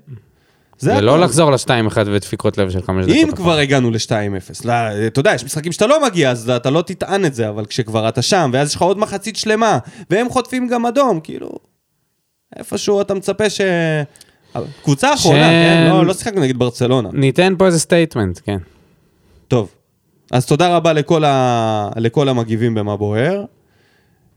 זה 0.78 0.96
ולא 0.96 1.14
הכל. 1.14 1.24
לחזור 1.24 1.50
ל-2-1 1.50 1.98
ודפיקות 2.06 2.58
לב 2.58 2.70
של 2.70 2.82
חמש 2.82 3.04
דקות. 3.06 3.16
אם 3.16 3.32
כבר 3.36 3.58
הגענו 3.58 3.90
ל-2-0, 3.90 4.10
לא, 4.64 4.72
אתה 5.06 5.20
יודע, 5.20 5.34
יש 5.34 5.44
משחקים 5.44 5.72
שאתה 5.72 5.86
לא 5.86 6.04
מגיע, 6.06 6.30
אז 6.30 6.50
אתה 6.50 6.70
לא 6.70 6.82
תטען 6.82 7.24
את 7.24 7.34
זה, 7.34 7.48
אבל 7.48 7.66
כשכבר 7.66 8.08
אתה 8.08 8.22
שם, 8.22 8.50
ואז 8.52 8.68
יש 8.68 8.74
לך 8.74 8.82
עוד 8.82 8.98
מחצית 8.98 9.36
שלמה, 9.36 9.78
והם 10.10 10.28
חוטפים 10.28 10.68
גם 10.68 10.86
אדום, 10.86 11.20
כאילו, 11.20 11.50
איפשהו 12.56 13.00
אתה 13.00 13.14
מצפה 13.14 13.50
ש... 13.50 13.60
קבוצה 14.82 15.14
אחרונה, 15.14 15.48
כן? 15.48 15.86
לא, 15.90 16.06
לא 16.06 16.14
שיחקנו 16.14 16.40
נגד 16.40 16.58
ברצלונה. 16.58 17.08
ניתן 17.12 17.54
פה 17.58 17.66
איזה 17.66 17.78
statement, 17.78 18.40
כן. 18.44 18.58
טוב, 19.48 19.70
אז 20.30 20.46
תודה 20.46 20.76
רבה 20.76 20.92
לכל, 20.92 21.24
ה... 21.24 21.90
לכל 21.96 22.28
המגיבים 22.28 22.74
במה 22.74 22.96
בוער. 22.96 23.44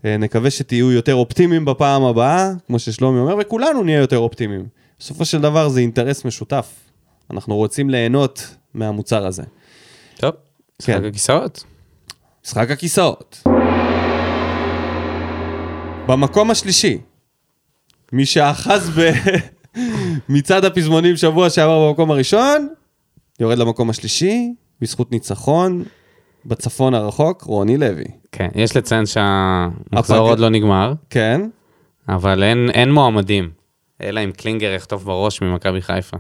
אה, 0.06 0.18
נקווה 0.18 0.50
שתהיו 0.50 0.92
יותר 0.92 1.16
אופטימיים 1.16 1.66
בפעם 1.66 2.04
הבאה, 2.04 2.52
כמו 2.68 2.80
ששלומי 2.80 3.20
אומר, 3.20 3.36
וכולנו 3.42 3.84
נהיה 3.84 4.00
יותר 4.00 4.18
אופטימיים. 4.18 4.66
בסופו 5.00 5.26
של 5.26 5.42
דבר 5.42 5.70
זה 5.70 5.80
אינטרס 5.80 6.26
משותף. 6.26 6.74
אנחנו 7.32 7.56
רוצים 7.56 7.90
ליהנות 7.90 8.56
מהמוצר 8.74 9.26
הזה. 9.26 9.44
טוב, 10.18 10.32
משחק 10.82 10.94
כן. 10.94 11.06
הכיסאות. 11.06 11.64
משחק 12.46 12.72
הכיסאות. 12.72 13.44
במקום 16.08 16.52
השלישי, 16.52 16.98
מי 18.12 18.26
שאחז 18.26 18.90
ב... 18.90 19.02
מצד 20.30 20.66
הפזמונים 20.66 21.18
שבוע 21.18 21.50
שעבר 21.50 21.88
במקום 21.90 22.12
הראשון, 22.12 22.68
יורד 23.40 23.58
למקום 23.58 23.90
השלישי, 23.90 24.54
בזכות 24.82 25.12
ניצחון 25.12 25.84
בצפון 26.46 26.94
הרחוק, 26.94 27.42
רוני 27.42 27.78
לוי. 27.78 28.04
כן, 28.32 28.48
יש 28.56 28.78
לציין 28.78 29.06
שהמחזור 29.06 29.98
הפג- 30.18 30.30
עוד 30.30 30.40
לא 30.40 30.50
נגמר, 30.50 30.94
כן? 31.10 31.42
אבל 32.10 32.44
אין, 32.44 32.70
אין 32.74 32.92
מועמדים. 32.92 33.50
אלא 34.02 34.24
אם 34.24 34.32
קלינגר 34.32 34.72
יחטוף 34.76 35.04
בראש 35.04 35.42
ממכבי 35.42 35.82
חיפה. 35.82 36.18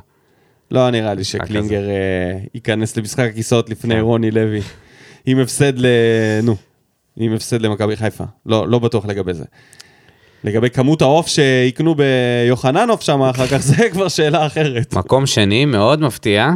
לא 0.72 0.89
נראה 0.89 1.14
לי 1.14 1.24
שקלינגר 1.24 1.89
אה, 1.89 2.39
ייכנס 2.54 2.97
למשחק 2.97 3.30
הכיסאות 3.32 3.70
לפני 3.70 4.02
רוני 4.02 4.32
לוי. 4.32 4.62
עם 5.26 5.39
הפסד 5.39 5.74
ל... 5.80 5.86
נו, 6.43 6.56
עם 7.18 7.34
הפסד 7.34 7.62
למכבי 7.62 7.95
חיפה. 7.95 8.24
לא, 8.45 8.68
לא 8.68 8.80
בטוח 8.80 9.06
לגבי 9.06 9.34
זה. 9.34 9.45
לגבי 10.44 10.70
כמות 10.70 11.02
העוף 11.02 11.28
שיקנו 11.28 11.96
ביוחננוף 11.96 13.02
שם 13.02 13.22
אחר 13.22 13.48
כך, 13.48 13.58
זה 13.58 13.90
כבר 13.92 14.08
שאלה 14.08 14.46
אחרת. 14.46 14.94
מקום 14.94 15.26
שני, 15.26 15.66
מאוד 15.66 16.02
מפתיע. 16.02 16.52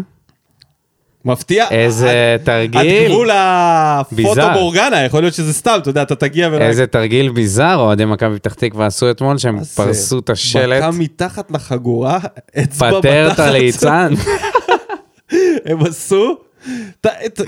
מפתיע. 1.26 1.66
איזה 1.72 2.34
עד 2.40 2.46
תרגיל, 2.46 3.08
גבול 3.08 3.30
הפוטו 3.34 4.16
ביזאר. 4.16 4.54
בורגנה, 4.54 5.04
יכול 5.04 5.22
להיות 5.22 5.34
שזה 5.34 5.54
סתם, 5.54 5.78
אתה 5.82 5.90
יודע, 5.90 6.02
אתה 6.02 6.16
תגיע 6.16 6.50
ו... 6.52 6.62
איזה 6.62 6.88
תרגיל 6.88 7.32
ביזאר 7.32 7.76
אוהדי 7.76 8.06
מכבי 8.06 8.36
פתח 8.36 8.54
תקווה 8.54 8.86
עשו 8.86 9.12
אתמול, 9.12 9.38
שהם? 9.38 9.64
פרסו 9.64 10.20
את 10.20 10.30
השלט, 10.30 10.78
בקע 10.84 10.92
מתחת 10.92 11.52
לחגורה, 11.52 12.20
אצבע 12.64 12.92
פטר 13.00 13.28
את 13.28 13.32
בתחת. 13.32 13.48
הליצן, 13.48 14.14
הם 15.66 15.82
עשו... 15.82 16.38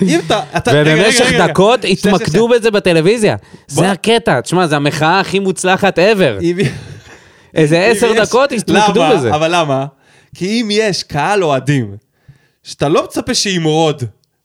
אם 0.02 0.20
אתה... 0.26 0.42
ובמשך. 0.72 1.32
דקות 1.38 1.80
התמקדו 1.88 2.48
בזה 2.48 2.70
בטלוויזיה. 2.70 3.36
זה 3.66 3.90
הקטע, 3.90 4.40
תשמע, 4.40 4.66
זו 4.66 4.76
המחאה 4.76 5.20
הכי 5.20 5.38
מוצלחת 5.38 5.98
ever. 5.98 6.44
איזה 7.54 7.84
עשר 7.84 8.22
דקות 8.22 8.52
התמקדו? 8.52 9.04
בזה. 9.10 9.34
אבל 9.34 9.54
למה? 9.54 9.86
כי 10.34 10.60
אם 10.60 10.68
יש 10.70 11.02
קהל 11.02 11.44
אוהדים, 11.44 11.96
שאתה 12.62 12.88
לא 12.88 13.04
מצפה 13.04 13.34
שימרוד 13.34 14.02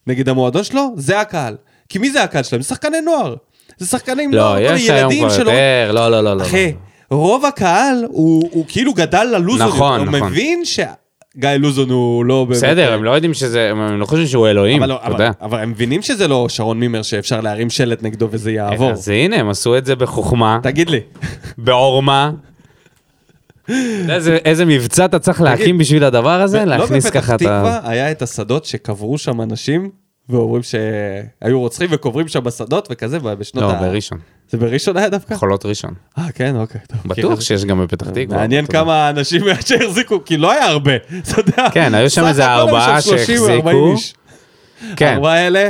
נגד 0.08 0.30
המועדון 0.30 0.64
שלו, 0.64 0.94
זה 0.98 1.20
הקהל. 1.20 1.56
כי 1.90 2.00
מי 2.00 2.12
זה 2.12 2.24
הקהל 2.24 2.44
שלהם? 2.44 2.62
זה 2.62 2.68
שחקני 2.68 3.02
נוער. 3.02 3.36
זה 3.78 3.88
שחקנים 3.88 4.34
לא, 4.34 4.42
נוער, 4.42 4.68
כל 4.68 4.76
יש 4.76 4.90
היום 4.90 5.12
ילדים 5.12 5.28
כבר 5.28 5.38
שלו. 5.38 5.52
יותר, 5.52 5.92
לא, 5.92 6.12
לא, 6.12 6.24
לא, 6.24 6.38
לא. 6.38 6.44
אחי, 6.44 6.74
רוב 7.12 7.46
הקהל 7.46 8.06
הוא 8.10 8.66
כאילו 8.68 8.94
גדל 8.94 9.24
ללוזון. 9.24 9.68
נכון, 9.68 10.00
הוא 10.00 10.08
נכון. 10.08 10.30
מבין 10.30 10.66
שגיא 11.38 11.50
לוזון 11.50 11.90
הוא 11.90 12.26
לא. 12.26 12.48
בסדר, 12.50 12.94
הם 12.94 13.04
לא 13.04 13.12
יודעים 13.12 13.34
שזה, 13.34 13.70
הם 13.72 14.00
לא 14.00 14.06
חושבים 14.06 14.28
שהוא 14.28 14.48
אלוהים, 14.48 14.84
לא- 14.84 15.00
אתה 15.04 15.12
יודע. 15.12 15.32
אבל 15.42 15.60
הם 15.60 15.70
מבינים 15.72 16.02
שזה 16.02 16.28
לא 16.28 16.50
שרון 16.50 16.80
מימר 16.80 17.02
שאפשר 17.02 17.42
להרים 17.42 17.70
שלט 17.70 18.04
נגדו 18.04 18.28
וזה 18.32 18.52
יעבור. 18.52 18.92
אז 18.92 19.10
הנה, 19.10 19.36
הם 19.36 19.50
עשו 19.50 19.78
את 19.78 19.86
זה 19.86 19.96
בחוכמה, 19.96 20.60
תגיד 20.64 20.90
לי, 20.90 21.00
בעורמה. 21.58 22.32
איזה- 24.46 24.66
מבצע 24.66 25.06
אתה 25.06 25.20
צריך 25.20 25.42
להקים 25.42 25.78
בשביל 25.78 26.04
הדבר 26.04 26.42
הזה? 26.42 26.58
לא 26.60 26.66
להכניס 26.78 27.06
בפתח 27.06 27.20
ככה 27.20 27.36
את 27.36 27.42
ה... 27.42 27.44
תקווה 27.46 27.80
היה 27.84 28.12
את 28.12 28.22
השדות 28.22 28.66
שקברו 28.66 29.18
שם 29.18 29.42
אנשים, 29.42 29.90
ואומרים 30.30 30.62
שהיו 30.64 31.60
רוצחים 31.60 31.88
וקוברים 31.92 32.28
שם 32.28 32.44
בשדות 32.44 32.88
וכזה, 32.92 33.20
בשנות 33.20 33.64
לא, 33.64 33.72
ה... 33.72 33.82
בראשון. 33.82 34.18
זה 34.52 34.58
בראשון 34.58 34.98
היה 34.98 35.10
דווקא? 35.10 35.36
חולות 35.36 35.66
ראשון. 35.66 35.94
אה, 36.18 36.32
כן, 36.32 36.56
אוקיי. 36.56 36.82
טוב, 36.88 37.00
בטוח 37.06 37.40
זה. 37.40 37.46
שיש 37.46 37.66
גם 37.66 37.84
בפתח 37.84 38.10
תקווה. 38.10 38.38
מעניין 38.38 38.64
יודע. 38.64 38.74
כמה 38.80 39.10
אנשים 39.10 39.42
שהחזיקו, 39.68 40.26
כי 40.26 40.38
לא 40.38 40.52
היה 40.52 40.66
הרבה, 40.66 40.96
אתה 41.20 41.40
יודע. 41.40 41.70
כן, 41.74 41.94
היו 41.96 42.10
שם 42.10 42.26
איזה 42.26 42.46
ארבעה 42.46 43.02
שם 43.02 43.10
30 43.18 43.40
או 43.40 43.50
40 43.50 43.98
שהחזיקו. 43.98 44.22
כן, 44.96 45.06
הארבעה 45.08 45.34
האלה, 45.34 45.70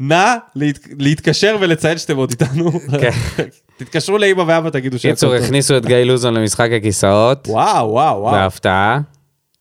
נא 0.00 0.34
להת... 0.56 0.78
להתקשר 0.98 1.56
ולציין 1.60 1.98
שאתם 1.98 2.16
עוד 2.16 2.30
איתנו. 2.30 2.72
כן. 3.00 3.10
תתקשרו 3.78 4.18
לאמא 4.18 4.40
ואבא, 4.46 4.70
תגידו 4.70 4.98
שהכל 4.98 5.14
קיצור, 5.14 5.36
טוב. 5.36 5.44
הכניסו 5.44 5.76
את 5.76 5.86
גיא 5.86 5.96
לוזון 5.96 6.34
למשחק 6.34 6.68
הכיסאות, 6.76 7.48
וואו, 7.48 7.90
וואו, 7.90 8.20
וואו. 8.20 8.32
בהפתעה. 8.32 8.98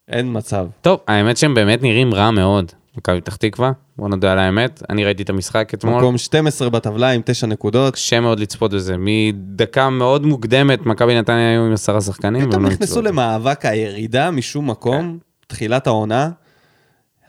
אין 0.09 0.37
מצב. 0.37 0.65
טוב, 0.81 0.99
האמת 1.07 1.37
שהם 1.37 1.53
באמת 1.53 1.83
נראים 1.83 2.13
רע 2.13 2.31
מאוד, 2.31 2.71
מכבי 2.97 3.21
פתח 3.21 3.35
תקווה, 3.35 3.71
בוא 3.97 4.09
נודה 4.09 4.31
על 4.31 4.39
האמת. 4.39 4.83
אני 4.89 5.05
ראיתי 5.05 5.23
את 5.23 5.29
המשחק 5.29 5.73
אתמול, 5.73 5.97
מקום 5.97 6.17
12 6.17 6.69
בטבלה 6.69 7.09
עם 7.09 7.21
9 7.25 7.47
נקודות. 7.47 7.93
קשה 7.93 8.19
מאוד 8.19 8.39
לצפות 8.39 8.73
בזה. 8.73 8.95
מדקה 8.97 9.89
מאוד 9.89 10.25
מוקדמת, 10.25 10.85
מכבי 10.85 11.19
נתניה 11.19 11.49
היו 11.49 11.65
עם 11.65 11.73
עשרה 11.73 12.01
שחקנים, 12.01 12.41
והם 12.41 12.49
פתאום 12.49 12.63
לא 12.63 12.69
נכנסו. 12.69 13.01
למאבק 13.01 13.65
הירידה 13.65 14.31
משום 14.31 14.69
מקום, 14.69 15.17
תחילת 15.47 15.87
העונה. 15.87 16.29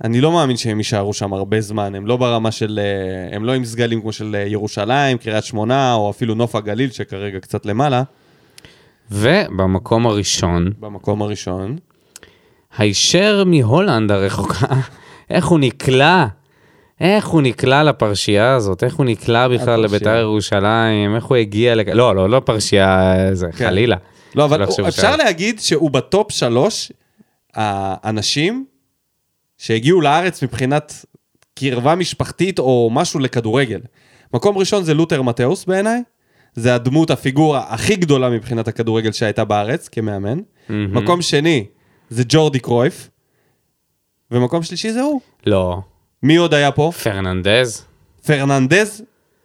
אני 0.05 0.20
לא 0.20 0.32
מאמין 0.32 0.57
שהם 0.57 0.78
יישארו 0.78 1.15
שם 1.15 1.32
הרבה 1.32 1.61
זמן, 1.61 1.95
הם 1.95 2.07
לא 2.07 2.16
ברמה 2.16 2.51
של... 2.51 2.81
אה, 2.82 3.36
הם 3.36 3.45
לא 3.45 3.53
עם 3.53 3.65
סגלים 3.65 4.01
כמו 4.01 4.12
של 4.12 4.36
אה, 4.39 4.41
ירושלים, 4.47 5.19
קריית 5.19 5.45
שמונה, 5.45 5.95
או 5.95 6.11
אפילו 6.11 6.35
נוף 6.35 6.55
הגליל, 6.55 6.91
שכרגע 6.91 7.41
קצת 7.41 7.66
למעלה, 7.66 8.03
ובמקום 9.11 10.07
הראשון, 10.07 10.70
במקום 10.81 11.23
הראשון. 11.23 11.77
הישר 12.78 13.45
מהולנד 13.47 14.11
הרחוקה, 14.11 14.66
איך 15.31 15.47
הוא 15.47 15.59
נקלע, 15.59 16.27
איך 17.01 17.27
הוא 17.27 17.43
נקלע 17.43 17.83
לפרשייה 17.83 18.55
הזאת, 18.55 18.85
איך 18.85 18.95
הוא 18.95 19.07
נקלע 19.07 19.49
בכלל. 19.49 19.81
לביתר 19.81 20.16
ירושלים, 20.16 21.16
איך 21.16 21.25
הוא 21.25 21.37
הגיע, 21.37 21.75
לכ... 21.75 21.89
לא, 21.89 22.16
לא, 22.16 22.31
לא 22.31 22.41
פרשייה, 22.41 23.15
זה, 23.33 23.47
כן. 23.47 23.66
חלילה. 23.66 23.97
לא, 24.35 24.45
אבל 24.45 24.62
יחשבו 24.62 24.89
אפשר 24.89 25.03
שהיה. 25.03 25.16
להגיד 25.16 25.61
שהוא 25.61 25.91
בטופ 25.91 26.33
שלוש 26.33 26.93
האנשים 27.55 28.65
שהגיעו 29.59 30.01
לארץ 30.01 30.43
מבחינת 30.43 31.05
קרבה 31.55 31.95
משפחתית 31.95 32.59
או 32.59 32.91
משהו 32.93 33.21
לכדורגל. 33.21 33.81
מקום 34.35 34.59
ראשון 34.59 34.85
זה 34.85 34.95
לותר 34.95 35.23
מתאוס 35.23 35.65
בעיניי, 35.65 36.03
זה 36.55 36.75
הדמות, 36.75 37.11
הפיגורה 37.11 37.65
הכי 37.69 37.97
גדולה 37.97 38.31
מבחינת 38.31 38.69
הכדורגל 38.69 39.12
שהייתה 39.12 39.45
בארץ 39.45 39.89
כמאמן. 39.89 40.39
מהמם. 40.69 40.97
מקום 40.97 41.23
שני 41.23 41.66
זה 42.11 42.23
ג'ורדי 42.29 42.59
קרויף, 42.59 43.11
ומקום 44.31 44.62
שלישי 44.62 44.93
זה 44.93 45.03
הוא. 45.03 45.21
לא, 45.47 45.79
מי 46.25 46.37
עוד 46.37 46.55
היה 46.55 46.73
פה? 46.73 46.91
פרננדז. 47.03 47.85
פרננדז? 48.27 49.03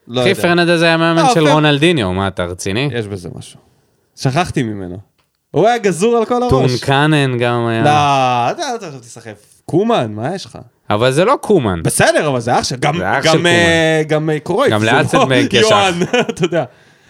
לא 0.08 0.22
אחי, 0.22 0.30
יודע. 0.30 0.42
פרננדז 0.42 0.82
היה 0.82 0.98
מאמן 0.98 1.24
לא, 1.24 1.34
של 1.34 1.48
רונלדיניו, 1.48 2.14
מה, 2.14 2.28
אתה 2.28 2.46
רציני? 2.46 2.90
יש 2.94 3.08
בזה 3.08 3.30
משהו. 3.36 3.60
שכחתי 4.16 4.64
ממנו. 4.64 4.98
הוא 5.52 5.68
היה 5.68 5.78
גזור 5.78 6.18
על 6.18 6.26
כל 6.26 6.44
הראש. 6.44 6.50
טורנקנן 6.50 7.38
גם 7.38 7.68
היה. 7.68 7.84
לא, 7.84 8.52
אתה 8.52 8.76
אתה 8.76 8.86
עכשיו 8.88 9.00
תיסחף. 9.00 9.62
קומן, 9.66 10.12
מה 10.12 10.36
יש 10.36 10.46
לך? 10.46 10.58
אבל 10.90 11.12
זה 11.12 11.26
לא 11.26 11.38
קומן. 11.42 11.84
בסדר, 11.84 12.28
אבל 12.30 12.40
זה 12.40 12.60
אח 12.60 12.64
של... 12.64 12.76
גם, 12.76 13.02
אח 13.02 13.26
גם, 13.26 13.46
אה, 13.46 14.02
גם 14.08 14.30
אה, 14.30 14.40
קרויף. 14.40 14.74
גם 14.74 14.80
זה 14.80 14.92
לאצלבנק 14.92 15.54
לא 15.54 15.60
יש 15.60 15.72
אח. 15.72 15.96
אתה 16.30 16.46
יודע. 16.46 16.64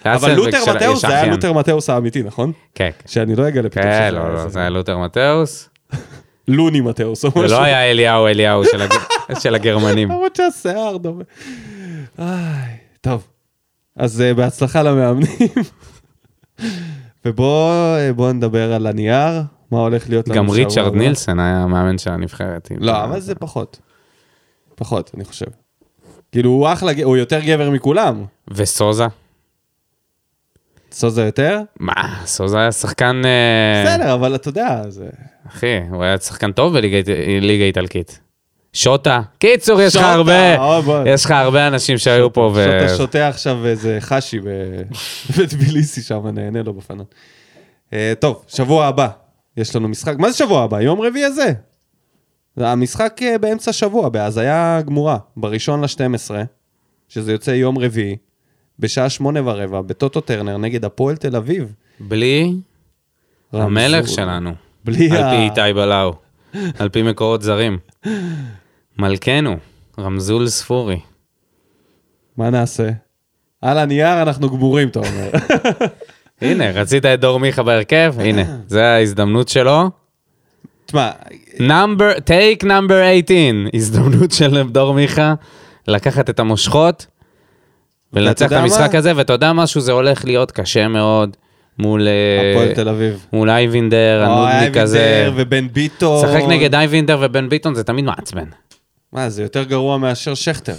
אבל 0.06 0.34
לותר 0.34 0.76
מתאוס 0.76 1.02
זה 1.02 1.08
היה. 1.08 1.26
לותר 1.26 1.54
מתאוס 1.54 1.90
האמיתי, 1.90 2.24
נכון? 2.24 2.52
כן, 2.76 2.90
שאני 3.06 3.36
לא 3.36 3.48
אגלה 3.48 3.70
פתאום 3.70 3.84
כן, 3.84 4.14
לא, 4.14 4.34
לא, 4.34 4.48
זה 4.48 4.60
היה 4.60 4.70
לותר 4.70 4.98
מתאוס. 4.98 5.70
לוני 6.50 6.82
מתאוס 6.82 7.26
או 7.26 7.30
זה 7.32 7.40
משהו. 7.40 7.58
לא 7.58 7.64
היה 7.64 7.92
אליהו 7.92 8.28
אליהו 8.28 8.64
של 8.66 8.82
הג- 8.82 8.94
של 9.42 9.56
הגרמנים. 9.56 10.10
למרות 10.10 10.36
שהשיער 10.36 10.98
דומה. 10.98 11.24
טוב. 13.02 13.28
אז 13.96 14.22
אה, 14.22 14.34
בהצלחה 14.34 14.84
למאמנים. 14.84 15.28
ובואו 17.26 17.72
אה, 18.28 18.34
נדבר 18.34 18.74
על 18.74 18.88
הנייר, 18.88 19.42
מה 19.72 19.80
הולך 19.80 20.10
להיות 20.10 20.28
לנו 20.28 20.38
גם 20.38 20.50
ריצ'רד. 20.50 20.96
נילסון 20.96 21.40
היה 21.40 21.64
המאמן 21.64 21.98
של 21.98 22.12
הנבחרת. 22.12 22.72
לא, 22.80 23.04
אבל 23.04 23.20
זה 23.20 23.36
פחות. 23.36 23.80
פחות, 24.76 25.12
אני 25.16 25.26
חושב. 25.26 25.46
כאילו, 26.32 26.50
הוא 26.50 26.68
אחלה, 26.74 26.92
הוא 27.04 27.18
יותר 27.18 27.40
גבר 27.40 27.70
מכולם. 27.70 28.24
וסוזה? 28.52 29.06
סוזה 31.00 31.26
יותר? 31.26 31.62
מה, 31.80 32.22
סוזה 32.26 32.60
היה 32.60 32.72
שחקן... 32.72 33.22
אה, 33.26 33.84
בסדר, 33.86 34.14
אבל 34.14 34.36
אתה 34.36 34.50
יודע, 34.50 34.84
זה... 34.90 35.06
אחי, 35.48 35.80
הוא 35.90 36.04
היה 36.04 36.18
שחקן 36.18 36.52
טוב 36.52 36.74
בליגה 36.74 37.66
איטלקית. 37.66 38.20
שוטה. 38.74 39.22
קיצור, 39.38 39.82
יש 39.82 39.96
לך 39.96 40.04
הרבה. 40.04 40.56
יש 41.06 41.26
לך 41.26 41.32
הרבה 41.32 41.68
אנשים 41.68 41.98
שהיו 41.98 42.34
פה 42.34 42.52
ו... 42.56 42.64
שוטה 42.64 42.98
שותה 42.98 43.28
עכשיו 43.28 43.66
איזה 43.66 43.98
חשי 44.00 44.40
בטביליסי 45.38 46.02
שם, 46.02 46.28
נהנה 46.28 46.64
לו 46.64 46.74
בפנן. 46.74 47.04
אה, 47.94 48.14
טוב, 48.20 48.46
שבוע 48.48 48.86
הבא, 48.86 49.08
יש 49.58 49.76
לנו 49.76 49.88
משחק. 49.88 50.16
מה 50.18 50.32
זה 50.32 50.38
שבוע 50.38 50.64
הבא? 50.64 50.82
יום 50.82 51.02
רביעי 51.02 51.26
הזה. 51.26 51.54
זה 52.56 52.68
המשחק 52.68 53.20
אה, 53.22 53.38
באמצע 53.38 53.74
שבוע, 53.74 54.10
בהזיה 54.10 54.82
גמורה, 54.86 55.18
בראשון 55.38 55.82
ל-12, 55.82 56.32
שזה 57.08 57.32
יוצא 57.32 57.52
יום 57.52 57.78
רביעי, 57.78 58.16
בשעה 58.80 59.10
שמונה 59.10 59.40
ורבע, 59.44 59.82
בטוטו 59.82 60.22
טרנר 60.22 60.58
נגד 60.58 60.86
הפועל 60.86 61.16
תל 61.16 61.36
אביב. 61.36 61.74
בלי 62.00 62.54
המלך 63.54 63.96
רמזול. 63.96 64.16
שלנו. 64.16 64.54
בלי 64.86 65.12
על 65.12 65.24
ה... 65.24 65.30
פי 65.30 65.36
איתי 65.36 65.74
בלאו. 65.74 66.14
על 66.80 66.90
פי 66.90 67.04
מקורות 67.04 67.42
זרים. 67.42 67.78
מלכנו, 68.98 69.58
רמזול 70.00 70.48
ספורי. 70.48 71.00
מה 72.38 72.50
נעשה? 72.50 72.90
על 73.62 73.78
הנייר 73.78 74.22
אנחנו 74.22 74.50
גמורים, 74.50 74.88
אתה 74.88 75.00
אומר. 75.00 75.30
הנה, 76.42 76.72
רצית 76.72 77.06
את 77.06 77.20
דור 77.20 77.40
מיכה 77.40 77.64
בהרכב? 77.64 78.16
הנה, 78.20 78.44
זו 78.68 78.80
ההזדמנות 78.80 79.50
שלו. 79.50 79.90
תשמע, 80.86 81.12
number, 81.60 82.20
take 82.20 82.64
number 82.64 83.02
18, 83.28 83.70
הזדמנות 83.74 84.32
של 84.32 84.64
דור 84.70 84.94
מיכה 84.94 85.34
לקחת 85.88 86.30
את 86.30 86.40
המושכות 86.40 87.08
ולנצח 88.14 88.46
את 88.46 88.52
המשחק 88.52 88.94
מה? 88.94 89.00
הזה, 89.00 89.12
ואתה 89.16 89.34
יודע 89.34 89.54
משהו, 89.54 89.82
זה 89.82 89.92
הולך 89.92 90.26
להיות 90.26 90.52
קשה 90.52 90.88
מאוד 90.88 91.38
מול... 91.80 92.08
אה, 92.08 92.52
הפועל 92.52 92.76
תל 92.76 92.90
אביב. 92.90 93.26
מול 93.34 93.50
אייבינדר, 93.50 94.24
הנודניק 94.26 94.78
הזה. 94.78 95.00
אייבינדר 95.00 95.34
ובן 95.36 95.68
ביטון. 95.74 96.26
לשחק 96.26 96.44
נגד 96.50 96.76
אייבינדר 96.76 97.18
ובן 97.22 97.50
ביטון 97.50 97.76
זה 97.76 97.84
תמיד 97.84 98.06
מעצבן. 98.06 98.46
מה, 99.14 99.30
זה 99.30 99.44
יותר 99.44 99.64
גרוע 99.64 99.98
מאשר 99.98 100.34
שכטר. 100.34 100.76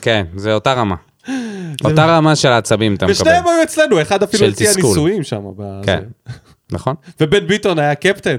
כן, 0.00 0.24
זה 0.36 0.54
אותה 0.54 0.72
רמה. 0.72 0.94
אותה 1.84 2.06
רמה 2.06 2.36
של 2.36 2.48
העצבים 2.48 2.94
אתה 2.94 3.06
מקבל. 3.06 3.20
ושניהם 3.20 3.44
היו 3.48 3.62
אצלנו, 3.62 4.02
אחד 4.02 4.22
אפילו 4.22 4.46
הציע. 4.46 4.70
נישואים 4.76 5.22
שם. 5.22 5.42
כן, 5.82 6.02
נכון? 6.72 6.94
ובן 7.20 7.46
ביטון 7.46 7.78
היה 7.78 7.94
קפטן. 7.94 8.36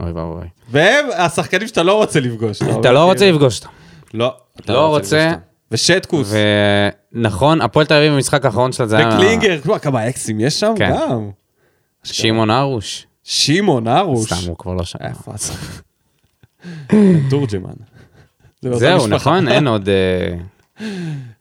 אוי 0.00 0.12
ואבוי. 0.12 0.46
והם 0.70 1.06
השחקנים 1.16 1.68
שאתה 1.68 1.82
לא 1.82 1.94
רוצה 1.94 2.20
לפגוש. 2.20 2.62
אתה 2.80 2.92
לא 2.92 3.04
רוצה 3.04 3.30
לפגוש 3.30 3.58
אותם. 3.58 3.70
לא. 4.14 4.34
לא 4.68 4.86
רוצה. 4.86 5.32
ושטקוס. 5.72 6.32
ונכון, 7.14 7.60
הפועל 7.60 7.86
תל 7.86 7.94
אביב 7.94 8.12
במשחק 8.12 8.44
האחרון 8.44 8.72
שלה 8.72 8.86
זה 8.86 8.96
היה... 8.98 9.08
וקלינגר. 9.08 9.60
תשמע, 9.60 9.78
כמה 9.78 10.08
אקסים 10.08 10.40
יש 10.40 10.60
שם 10.60 10.74
כן. 10.76 10.90
גם. 10.92 11.30
שמעון 12.02 12.50
ארוש. 12.50 13.06
שמעון 13.24 13.88
ארוש. 13.88 14.32
סתם, 14.32 14.48
הוא 14.48 14.56
כבר 14.58 14.74
לא 14.74 14.84
שם. 14.84 14.98
איפה? 15.00 15.32
תורג'מן. 17.30 17.70
זה 18.62 18.70
באותה 18.70 18.78
זהו. 18.78 19.06
נכון? 19.06 19.48
אין 19.48 19.66
עוד... 19.66 19.88
אה, 19.88 20.36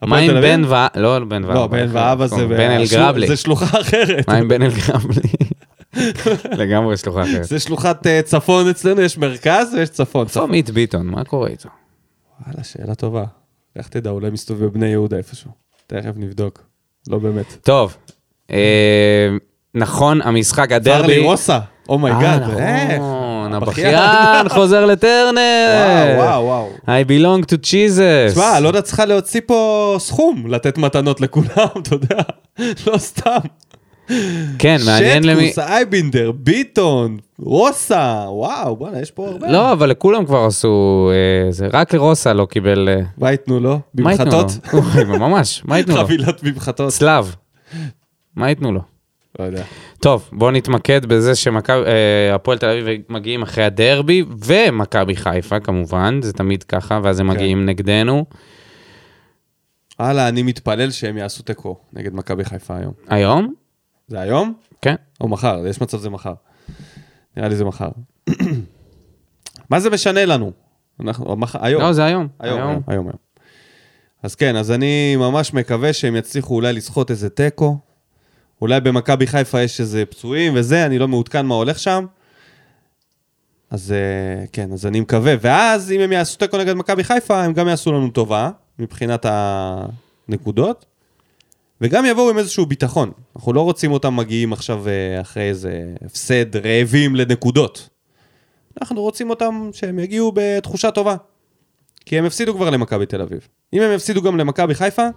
מה 0.01 0.17
עם? 0.17 0.41
בן 0.41 0.65
ו... 0.65 0.73
לא, 0.95 1.19
בן 1.19 1.45
ו... 1.45 1.53
לא, 1.53 1.67
בן 1.67 1.87
ואבא 1.91 2.27
זה... 2.27 2.47
בן 2.47 2.71
אל 2.71 2.83
גרבלי. 2.91 3.27
זה 3.27 3.35
שלוחה 3.37 3.79
אחרת. 3.81 4.27
מה 4.27 4.35
עם 4.37 4.47
בן 4.47 4.61
אל 4.61 4.71
גרבלי? 4.87 5.29
לגמרי 6.51 6.97
שלוחה 6.97 7.23
אחרת. 7.23 7.43
זה 7.43 7.59
שלוחת 7.59 8.07
אה, 8.07 8.21
צפון 8.21 8.69
אצלנו, 8.69 9.01
יש 9.01 9.17
מרכז 9.17 9.73
ויש 9.73 9.89
צפון. 9.89 10.21
איפה 10.21 10.33
צפון. 10.33 10.49
עמית 10.49 10.69
ביטון? 10.69 11.07
מה 11.07 11.23
קורה 11.23 11.47
איתו? 11.47 11.69
וואלה, 12.47 12.63
שאלה 12.63 12.95
טובה. 12.95 13.23
לך 13.75 13.87
תדע, 13.87 14.09
אולי 14.09 14.29
מסתובב 14.29 14.65
בבני 14.65 14.87
יהודה 14.87 15.17
איפשהו. 15.17 15.51
תכף 15.87 16.11
נבדוק. 16.15 16.63
לא 17.07 17.17
באמת. 17.19 17.57
טוב, 17.61 17.97
אה, 18.51 19.27
נכון, 19.75 20.21
המשחק 20.21 20.71
הדרבי... 20.71 21.01
פרלי 21.07 21.19
רוסה, 21.19 21.59
oh 21.89 22.02
my 22.02 22.15
God. 22.15 22.41
אה, 22.41 22.97
נכון, 22.97 23.53
הבכיין. 23.53 23.95
הבכיין 23.95 24.49
חוזר 24.49 24.85
לטרנר. 24.85 26.15
וואו, 26.17 26.43
וואו, 26.43 26.69
וואו. 26.87 27.01
I 27.01 27.07
belong 27.07 27.45
to 27.45 27.55
Jesus. 27.65 28.31
תשמע, 28.31 28.59
לא 28.59 28.67
יודע, 28.67 28.81
צריכה 28.81 29.05
להוציא 29.05 29.41
פה 29.45 29.95
סכום, 29.99 30.47
לתת 30.47 30.77
מתנות 30.77 31.21
לכולם, 31.21 31.67
אתה 31.81 31.95
יודע. 31.95 32.21
לא 32.87 32.97
סתם. 32.97 33.37
כן, 34.59 34.77
מעניין 34.85 35.23
למי... 35.23 35.49
שטקוס, 35.49 35.59
אייבינדר, 35.59 36.31
ביטון, 36.31 37.17
רוסה, 37.39 38.25
וואו, 38.27 38.75
בואנה, 38.75 39.01
יש 39.01 39.11
פה 39.11 39.27
הרבה. 39.27 39.51
לא, 39.51 39.71
אבל 39.71 39.89
לכולם 39.89 40.25
כבר 40.25 40.45
עשו... 40.45 41.09
אה, 41.13 41.51
זה 41.51 41.67
רק 41.73 41.93
לרוסה 41.93 42.33
לא 42.33 42.45
קיבל... 42.45 42.89
אה, 42.89 43.01
מה 43.17 43.31
ייתנו 43.31 43.59
לו? 43.59 43.79
אוי, 44.73 45.03
ממש, 45.03 45.61
מה 45.65 45.77
ייתנו 45.77 45.95
לו? 45.95 46.01
חבילת 46.05 46.43
במחטות. 46.43 46.89
צלב. 46.89 47.35
מה 48.35 48.49
ייתנו 48.49 48.71
לו? 48.71 48.81
לא 49.39 49.43
יודע. 49.43 49.63
טוב, 49.99 50.29
בואו 50.31 50.51
נתמקד 50.51 51.05
בזה 51.05 51.35
שהפועל 51.35 52.57
תל 52.57 52.69
אביב 52.69 53.01
מגיעים 53.09 53.41
אחרי 53.41 53.63
הדרבי, 53.63 54.23
ומכבי 54.45 55.15
חיפה 55.15 55.59
כמובן, 55.59 56.19
זה 56.23 56.33
תמיד 56.33 56.63
ככה, 56.63 56.99
ואז 57.03 57.19
הם 57.19 57.27
כן. 57.27 57.33
מגיעים 57.33 57.65
נגדנו. 57.65 58.25
הלאה, 59.99 60.27
אני 60.27 60.43
מתפלל 60.43 60.91
שהם 60.91 61.17
יעשו 61.17 61.43
תיקו 61.43 61.77
נגד 61.93 62.13
מכבי 62.13 62.45
חיפה 62.45 62.77
היום. 62.77 62.93
היום? 63.07 63.53
זה 64.09 64.19
היום? 64.19 64.53
כן. 64.81 64.95
או 65.21 65.27
מחר, 65.27 65.67
יש 65.67 65.81
מצב 65.81 65.97
זה 65.97 66.09
מחר. 66.09 66.33
נראה 67.37 67.49
לי 67.49 67.55
זה 67.55 67.65
מחר. 67.65 67.89
מה 69.69 69.79
זה 69.79 69.89
משנה 69.89 70.25
לנו? 70.25 70.51
אנחנו, 70.99 71.35
מחר, 71.35 71.59
היום. 71.65 71.81
לא, 71.81 71.93
זה 71.93 72.05
היום. 72.05 72.27
היום, 72.39 72.59
היום, 72.59 72.81
היום, 72.87 73.07
היום. 73.07 73.17
אז 74.23 74.35
כן, 74.35 74.55
אז 74.55 74.71
אני 74.71 75.15
ממש 75.15 75.53
מקווה 75.53 75.93
שהם 75.93 76.15
יצליחו 76.15 76.55
אולי 76.55 76.73
לסחוט 76.73 77.11
איזה 77.11 77.29
תיקו. 77.29 77.77
אולי 78.61 78.81
במכבי 78.81 79.27
חיפה 79.27 79.61
יש 79.61 79.79
איזה 79.79 80.05
פצועים 80.05 80.53
וזה, 80.55 80.85
אני 80.85 80.99
לא 80.99 81.07
מעודכן 81.07 81.45
מה 81.45 81.55
הולך 81.55 81.79
שם. 81.79 82.05
אז 83.69 83.91
אה, 83.91 84.45
כן, 84.51 84.71
אז 84.73 84.85
אני 84.85 84.99
מקווה. 84.99 85.35
ואז 85.41 85.91
אם 85.91 85.99
הם 85.99 86.11
יעשו 86.11 86.37
תיקו 86.37 86.57
נגד 86.57 86.73
מכבי 86.73 87.03
חיפה, 87.03 87.43
הם 87.43 87.53
גם 87.53 87.67
יעשו 87.67 87.91
לנו 87.91 88.09
טובה, 88.09 88.49
מבחינת 88.79 89.25
הנקודות. 89.29 90.85
וגם 91.81 92.05
יבואו 92.05 92.29
עם 92.29 92.37
איזשהו 92.37 92.65
ביטחון. 92.65 93.11
אנחנו 93.35 93.53
לא 93.53 93.61
רוצים 93.61 93.91
אותם 93.91 94.15
מגיעים 94.15 94.53
עכשיו 94.53 94.87
אה, 94.87 95.21
אחרי 95.21 95.43
איזה 95.43 95.93
הפסד 96.05 96.55
רעבים 96.55 97.15
לנקודות. 97.15 97.89
אנחנו 98.81 99.01
רוצים 99.01 99.29
אותם 99.29 99.69
שהם 99.73 99.99
יגיעו 99.99 100.31
בתחושה 100.35 100.91
טובה. 100.91 101.15
כי 102.05 102.17
הם 102.17 102.25
הפסידו 102.25 102.53
כבר 102.55 102.69
למכבי 102.69 103.05
תל 103.05 103.21
אביב. 103.21 103.47
אם 103.73 103.81
הם 103.81 103.95
יפסידו 103.95 104.21
גם 104.21 104.37
למכבי 104.37 104.75
חיפה, 104.75 105.07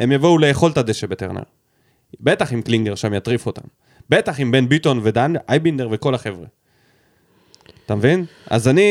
הם 0.00 0.12
יבואו 0.12 0.38
לאכול 0.38 0.70
את 0.70 0.78
הדשא 0.78 1.06
בטרנר. 1.06 1.42
בטח 2.20 2.52
אם 2.52 2.62
קלינגר 2.62 2.94
שם 2.94 3.14
יטריף 3.14 3.46
אותם. 3.46 3.62
בטח 4.10 4.40
עם 4.40 4.50
בן 4.50 4.68
ביטון 4.68 5.00
ודן 5.02 5.32
אייבינדר 5.48 5.88
וכל 5.90 6.14
החבר'ה. 6.14 6.46
אתה 7.86 7.94
מבין? 7.94 8.24
אז 8.50 8.68
אני, 8.68 8.82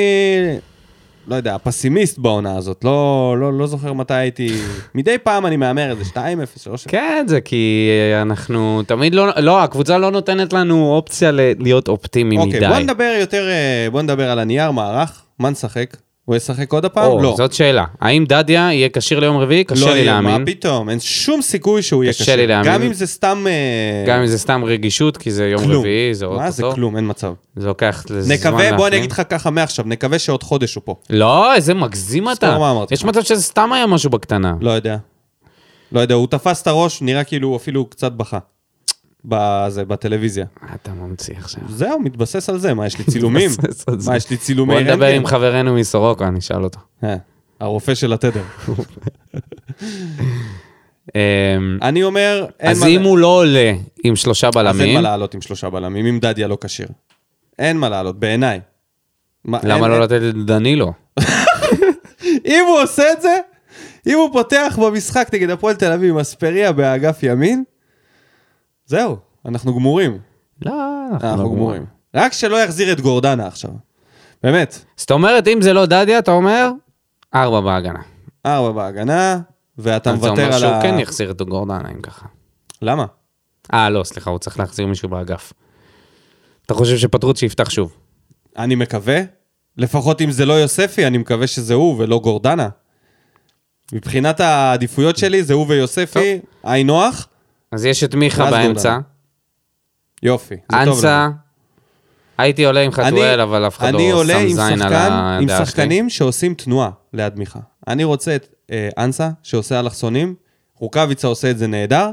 לא 1.28 1.36
יודע, 1.36 1.58
פסימיסט 1.64 2.18
בעונה 2.18 2.58
הזאת. 2.58 2.84
לא, 2.84 3.36
לא, 3.40 3.54
לא 3.54 3.68
זוכר 3.68 3.94
מתי 3.94 4.14
הייתי... 4.14 4.50
מדי 4.96 5.18
פעם 5.18 5.46
אני 5.46 5.58
מהמר 5.58 5.90
איזה 5.90 6.04
2-0, 6.04 6.16
3-0. 6.16 6.20
כן, 6.88 7.26
זה 7.28 7.42
כי 7.42 7.90
אנחנו 8.22 8.84
תמיד 8.88 9.16
לא... 9.16 9.28
לא, 9.38 9.64
הקבוצה 9.64 9.98
לא 9.98 10.12
נותנת 10.12 10.54
לנו 10.54 10.92
אופציה 10.92 11.32
להיות 11.60 11.88
אופטימי 11.88 12.38
מדי. 12.38 12.56
אוקיי, 12.56 12.70
בוא 12.70 12.80
נדבר 12.80 13.18
יותר, 13.20 13.50
אה, 13.50 13.88
בוא 13.92 14.02
נדבר 14.02 14.32
על 14.32 14.40
הנייר, 14.40 14.72
מערך. 14.72 15.22
מה 15.40 15.50
נשחק? 15.50 15.98
הוא 16.32 16.38
ישחק 16.38 16.74
עוד 16.74 16.86
הפעם? 16.86 17.12
או, 17.12 17.22
לא. 17.22 17.34
זאת 17.38 17.54
שאלה. 17.54 17.86
האם 18.02 18.26
דדיה 18.26 18.74
יהיה 18.74 18.90
כשיר 18.94 19.20
ליום 19.20 19.38
רביעי? 19.38 19.64
קשה 19.64 19.86
לא 19.86 19.92
לי 19.92 20.00
יהיה, 20.00 20.12
להאמין. 20.12 20.40
מה 20.40 20.46
פתאום? 20.46 20.90
אין 20.90 21.00
שום 21.00 21.42
סיכוי 21.42 21.82
שהוא 21.82 22.04
יהיה 22.04 22.14
קשה 22.14 22.24
קשה. 22.24 22.36
לי 22.36 22.48
להאמין. 22.48 22.74
גם 22.74 22.82
אם 22.82 22.94
זה 22.94 23.08
סתם... 23.08 23.46
אה, 23.48 24.04
גם 24.08 24.20
אם 24.20 24.26
זה 24.26 24.38
סתם 24.38 24.64
רגישות, 24.66 25.18
כי 25.18 25.32
זה 25.32 25.48
יום 25.48 25.64
כלום. 25.64 25.80
רביעי, 25.80 26.14
זה 26.14 26.28
מה 26.28 26.52
זה. 26.52 26.64
כלום? 26.74 26.96
אין 26.98 27.10
מצב. 27.10 27.34
זה 27.56 27.68
לוקח 27.68 28.06
לזמן 28.10 28.36
נקווה, 28.36 28.78
בוא 28.78 28.88
אני. 28.88 28.98
אגיד 28.98 29.12
לך 29.12 29.22
ככה 29.30 29.50
מעכשיו, 29.50 29.86
נקווה 29.88 30.20
שעוד 30.20 30.44
חודש 30.44 30.76
הוא 30.76 30.82
פה. 30.86 30.96
לא, 31.10 31.56
איזה 31.56 31.74
מגזים 31.74 32.32
אתה. 32.32 32.58
יש. 32.92 33.04
מצב 33.04 33.22
שזה 33.22 33.42
סתם 33.44 33.74
היה 33.74 33.88
משהו 33.88 34.10
בקטנה. 34.10 34.54
לא 34.62 34.72
יודע. 34.72 34.98
לא 35.92 36.00
יודע, 36.00 36.16
הוא 36.16 36.28
תפס 36.28 36.62
את 36.62 36.68
הראש, 36.68 37.02
נראה 37.02 37.24
כאילו 37.24 37.48
הוא 37.48 37.56
אפילו 37.56 37.86
קצת 37.86 38.12
בכה. 38.12 38.40
בזה, 39.26 39.86
בטלוויזיה. 39.86 40.46
מה 40.62 40.76
אתה 40.76 40.92
ממציא 40.94 41.36
עכשיו? 41.38 41.64
זהו, 41.70 42.00
מתבסס 42.00 42.50
על 42.50 42.60
זה, 42.60 42.74
מה, 42.74 42.86
יש 42.86 42.98
לי 42.98 43.04
צילומים? 43.04 43.50
מתבסס 43.60 43.84
על 43.88 44.00
זה. 44.00 44.12
מה, 44.12 44.18
יש 44.18 44.30
לי 44.30 44.38
צילומי 44.38 44.74
בוא 44.74 44.82
נדבר 44.82 45.06
רנטגן? 45.06 45.16
עם 45.16 45.26
חברנו 45.26 45.76
מסורוקה, 45.76 46.28
אני 46.28 46.40
אשאל 46.40 46.64
אותו. 46.64 46.80
אה, 47.04 47.16
הרופא 47.60 47.96
של 47.96 48.14
התדר. 48.14 48.44
אמ, 51.16 51.78
אני 51.82 52.04
אומר, 52.04 52.46
אז 52.60 52.84
אם 52.84 53.02
הוא 53.02 53.18
לא 53.18 53.28
עולה 53.28 53.74
עם 54.04 54.16
שלושה 54.16 54.48
אז 54.48 54.58
אין 54.58 54.66
מה 54.66 54.74
בלמים, 54.74 55.02
לעלות 55.02 55.34
עם 55.34 55.42
שלושה 55.42 55.70
בלמים, 55.70 56.06
אם 56.06 56.20
דדיה 56.20 56.48
לא 56.48 56.58
כשיר. 56.62 56.88
אין 57.60 57.78
מה 57.78 57.90
לעלות, 57.90 58.20
בעיניי. 58.20 58.60
מה, 59.46 59.60
למה 59.64 59.88
לא 59.88 60.00
לתת 60.00 60.20
לדנילו? 60.22 60.94
אם 62.46 62.64
הוא 62.68 62.80
עושה 62.82 63.04
את 63.12 63.22
זה, 63.22 63.38
אם 64.08 64.18
הוא 64.18 64.30
פותח 64.34 64.80
במשחק 64.82 65.30
נגד 65.34 65.50
הפועל 65.50 65.76
תל 65.76 65.92
אביב 65.92 66.10
עם 66.10 66.18
אספריה 66.18 66.72
באגף 66.72 67.24
ימין, 67.24 67.64
זהו, 68.92 69.18
אנחנו 69.46 69.76
גמורים. 69.76 70.18
לא, 70.66 70.74
אנחנו 71.22 71.52
גמורים. 71.52 71.86
רק 72.16 72.34
שלא 72.34 72.64
יחזיר 72.64 72.92
את 72.92 73.02
גורדנה 73.02 73.48
עכשיו. 73.48 73.72
באמת. 74.44 74.86
זאת 74.98 75.12
אומרת, 75.12 75.48
אם 75.48 75.62
זה 75.62 75.74
לא 75.74 75.86
דדיה, 75.86 76.20
אתה 76.20 76.32
אומר, 76.32 76.72
ארבע 77.36 77.62
בהגנה. 77.62 78.00
ארבע 78.46 78.72
בהגנה, 78.72 79.40
ואתה 79.78 80.12
אז 80.12 80.20
זה 80.20 80.28
מוותר 80.28 80.44
אומר 80.44 80.56
על 80.56 80.60
שהוא 80.60 80.72
ה... 80.72 80.82
כן 80.82 81.00
יחזיר 81.00 81.32
את 81.32 81.42
גורדנה, 81.42 81.90
אם 81.92 82.02
ככה. 82.02 82.26
למה? 82.82 83.06
אה, 83.74 83.90
לא, 83.90 84.04
סליחה, 84.04 84.30
הוא 84.30 84.40
צריך 84.40 84.60
להחזיר 84.60 84.88
מישהו 84.88 85.10
באגף. 85.10 85.54
אתה 86.66 86.74
חושב 86.74 86.98
שפטרוץ' 86.98 87.42
יפתח 87.42 87.70
שוב? 87.70 87.94
אני 88.58 88.76
מקווה, 88.76 89.22
לפחות 89.78 90.22
אם 90.22 90.32
זה 90.32 90.46
לא 90.46 90.54
יוספי, 90.54 91.08
אני 91.08 91.18
מקווה 91.18 91.48
שזה 91.48 91.74
הוא 91.74 91.96
ולא 91.98 92.20
גורדנה. 92.20 92.70
מבחינת 93.94 94.40
העדיפויות 94.40 95.18
שלי, 95.18 95.44
זה 95.44 95.54
הוא 95.54 95.66
ויוספי, 95.70 96.40
היינו 96.64 97.04
הך, 97.04 97.28
אז 97.72 97.86
יש 97.86 98.04
את 98.04 98.16
מיכה 98.16 98.52
באמצע. 98.52 98.98
יופי, 100.24 100.56
זה 100.72 100.78
טוב 100.86 100.96
אנסה. 100.96 101.30
הייתי 102.38 102.66
עולה 102.66 102.80
עם 102.82 102.92
חתואל, 102.92 103.34
אני- 103.40 103.44
אבל 103.44 103.68
אף 103.68 103.78
אחד 103.78 103.94
לא 103.94 103.98
אני 104.00 104.12
עולה 104.12 104.34
שם 104.34 104.40
עם 104.40 104.48
זין 104.50 104.82
על 104.82 104.94
עם 104.94 105.44
הדעה 105.44 105.58
שלי. 105.58 105.66
שחקנים 105.66 106.10
שעושים 106.10 106.54
תנועה 106.54 106.90
ליד 107.14 107.36
מיכה. 107.38 107.60
אני 107.88 108.04
רוצה 108.04 108.36
את 108.36 108.48
אה, 108.72 108.90
אנסה, 108.98 109.30
שעושה 109.44 109.80
אלכסונים, 109.80 110.36
רוקאביצה 110.76 111.28
עושה 111.28 111.52
את 111.52 111.58
זה 111.58 111.68
נהדר, 111.68 112.10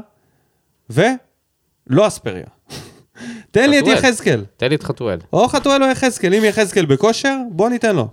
ולא 0.89 2.07
אספריה. 2.07 2.45
תן 3.51 3.69
לי 3.69 3.79
את. 3.79 3.87
יחזקאל. 3.87 4.45
תן 4.57 4.69
לי 4.69 4.75
את 4.75 4.83
חתואל. 4.83 5.19
או 5.33 5.47
חתואל 5.47 5.83
או 5.83 5.87
יחזקאל, 5.89 6.33
אם 6.33 6.43
יחזקאל 6.45 6.85
בכושר, 6.85 7.37
בוא 7.51 7.69
ניתן 7.69 7.95
לו. 7.95 8.07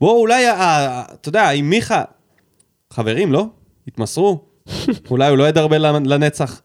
בוא 0.00 0.20
אולי, 0.20 0.46
אה, 0.50 1.02
אתה 1.12 1.28
יודע, 1.28 1.50
אם 1.50 1.70
מיכה... 1.70 2.02
חברים, 2.92 3.32
לא? 3.32 3.46
התמסרו. 3.88 4.44
אולי 5.10 5.28
הוא 5.28 5.38
לא 5.38 5.48
ידרבל 5.48 5.86
לנ- 5.86 6.06
לנצח. 6.08 6.60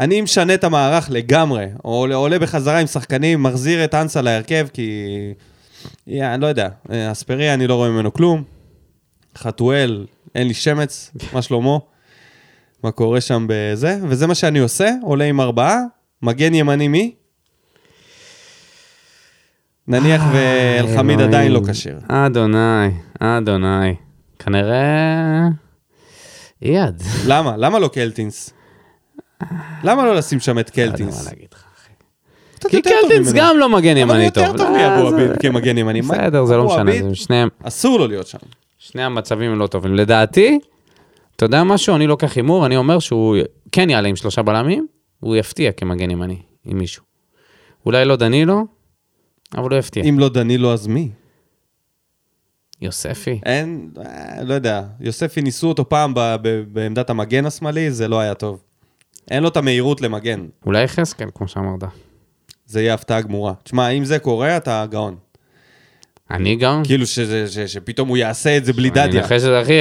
אני 0.00 0.20
משנה 0.20 0.54
את 0.54 0.64
המערך 0.64 1.08
לגמרי, 1.10 1.66
או 1.84 2.06
עולה- 2.14 2.38
בחזרה 2.38 2.78
עם 2.78 2.86
שחקנים, 2.86 3.42
מחזיר 3.42 3.84
את 3.84 3.94
אנסה 3.94 4.22
להרכב, 4.22 4.66
כי... 4.72 4.90
אני 6.08 6.42
לא 6.42 6.46
יודע, 6.46 6.68
אה, 6.92 7.12
אספריה, 7.12 7.54
אני 7.54 7.66
לא 7.66 7.74
רואה 7.74 7.88
ממנו 7.88 8.12
כלום. 8.12 8.42
חתואל, 9.38 10.06
אין 10.34 10.48
לי 10.48 10.54
שמץ, 10.54 11.10
מה 11.34 11.42
שלמה? 11.42 11.78
מה 12.84 12.90
קורה 12.90 13.20
שם 13.20 13.46
בזה? 13.48 13.98
וזה 14.02 14.26
מה 14.26 14.34
שאני 14.34 14.58
עושה, 14.58 14.90
עולה 15.02 15.24
עם 15.24 15.40
ארבעה, 15.40 15.76
מגן 16.22 16.54
ימני 16.54 16.88
מי? 16.88 17.14
נניח 19.88 20.22
ואלחמיד 20.32 21.20
עדיין 21.20 21.52
לא 21.52 21.60
כשיר. 21.70 21.98
אדוני, 22.08 22.88
אדוני. 23.20 23.94
כנראה... 24.38 25.48
אייד. 26.62 27.02
למה? 27.26 27.56
למה 27.56 27.78
לא 27.78 27.88
קלטינס? 27.88 28.50
למה 29.84 30.04
לא 30.06 30.14
לשים 30.14 30.40
שם 30.40 30.58
את 30.58 30.76
לא 30.78 30.82
יודע 30.82 30.92
קלטינס? 30.92 31.24
מה 31.24 31.30
להגיד 31.30 31.48
לך, 31.52 31.64
אחי. 31.76 31.92
קצת 32.54 32.70
כי 32.70 32.82
טוב 32.82 32.92
קלטינס. 33.08 33.32
גם 33.34 33.56
לא 33.58 33.68
מגן 33.68 33.96
אבל 33.96 34.10
הוא 34.10 34.12
ימני 34.12 34.24
יותר 34.24 34.46
טוב. 34.46 34.56
טוב 34.56 34.66
לא, 34.66 34.72
מאבו 34.76 35.10
זה- 35.10 35.16
עביד 35.16 35.36
כמגן 35.42 35.78
ימני. 35.78 36.02
בסדר, 36.02 36.44
זה 36.44 36.56
לא 36.56 36.64
משנה, 36.66 37.14
שניהם, 37.14 37.48
אסור 37.62 37.98
לו 37.98 38.06
להיות 38.06 38.26
שם. 38.26 38.38
שני 38.78 39.02
המצבים 39.02 39.58
לא 39.58 39.66
טובים. 39.66 39.94
לדעתי, 39.94 40.58
אתה 41.36 41.44
יודע 41.44 41.64
משהו? 41.64 41.96
אני 41.96 42.06
לוקח 42.06 42.36
הימור, 42.36 42.66
אני 42.66 42.76
אומר 42.76 42.98
שהוא 42.98 43.36
כן 43.72 43.90
יעלה 43.90 44.08
עם 44.08 44.16
שלושה 44.16 44.42
בלמים, 44.42 44.86
והוא 45.22 45.36
יפתיע 45.36 45.72
כמגן 45.72 46.10
ימני 46.10 46.38
עם 46.64 46.78
מישהו. 46.78 47.02
אולי 47.86 48.04
לא 48.04 48.16
דנילו, 48.16 48.66
אבל 49.56 49.70
הוא 49.70 49.78
יפתיע. 49.78 50.04
אם 50.04 50.18
לא 50.18 50.28
דנילו, 50.28 50.72
אז 50.72 50.86
מי? 50.86 51.08
יוספי. 52.82 53.40
אין, 53.46 53.90
אה, 54.04 54.44
לא 54.44 54.54
יודע. 54.54 54.82
יוספי 55.00 55.42
ניסו 55.42 55.68
אותו 55.68 55.88
פעם 55.88 56.14
ב- 56.14 56.36
ב- 56.42 56.64
בעמדת 56.72 57.10
המגן 57.10 57.46
השמאלי, 57.46 57.90
זה 57.90 58.08
לא 58.08 58.20
היה 58.20 58.34
טוב. 58.34 58.60
אין 59.30 59.42
לו 59.42 59.48
את 59.48 59.56
המהירות 59.56 60.00
למגן. 60.00 60.46
אולי 60.66 60.82
יחזקאל, 60.84 61.28
כמו 61.34 61.48
שאמרת. 61.48 61.84
זה 62.66 62.80
יהיה 62.82 62.94
הפתעה 62.94 63.20
גמורה. 63.20 63.52
תשמע, 63.62 63.88
אם 63.88 64.04
זה 64.04 64.18
קורה, 64.18 64.56
אתה 64.56 64.86
גאון. 64.90 65.16
אני 66.30 66.56
גם. 66.56 66.82
כאילו 66.84 67.06
שזה- 67.06 67.48
ש- 67.48 67.58
שפתאום 67.72 68.08
הוא 68.08 68.16
יעשה 68.16 68.56
את 68.56 68.64
זה 68.64 68.72
בלי 68.72 68.88
אני 68.88 69.06
דדיה. 69.08 69.20
מנחש 69.20 69.32
שזה 69.40 69.62
אחי, 69.62 69.78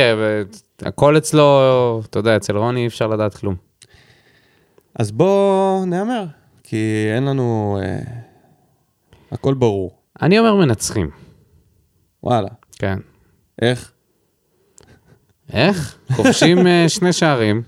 הכל 0.82 1.18
אצלו, 1.18 1.62
אתה 2.10 2.20
יודע, 2.20 2.36
אצל 2.36 2.58
רוני 2.58 2.82
אי 2.82 2.88
אפשר 2.88 3.08
לדעת 3.08 3.36
כלום. 3.38 3.56
אז 4.96 5.12
בוא 5.12 5.86
נהמר, 5.86 6.26
כי 6.64 6.78
אין 7.16 7.26
לנו... 7.26 7.80
אה, 7.84 8.00
הכל 9.32 9.54
ברור. 9.54 9.92
אני 10.22 10.40
אומר 10.40 10.56
מנצחים, 10.56 11.10
וואלה. 12.24 12.48
כן. 12.80 13.00
איך? 13.62 13.92
איך? 15.54 15.98
כובשים 16.16 16.68
אה, 16.68 16.86
שני 16.90 17.14
שערים. 17.14 17.62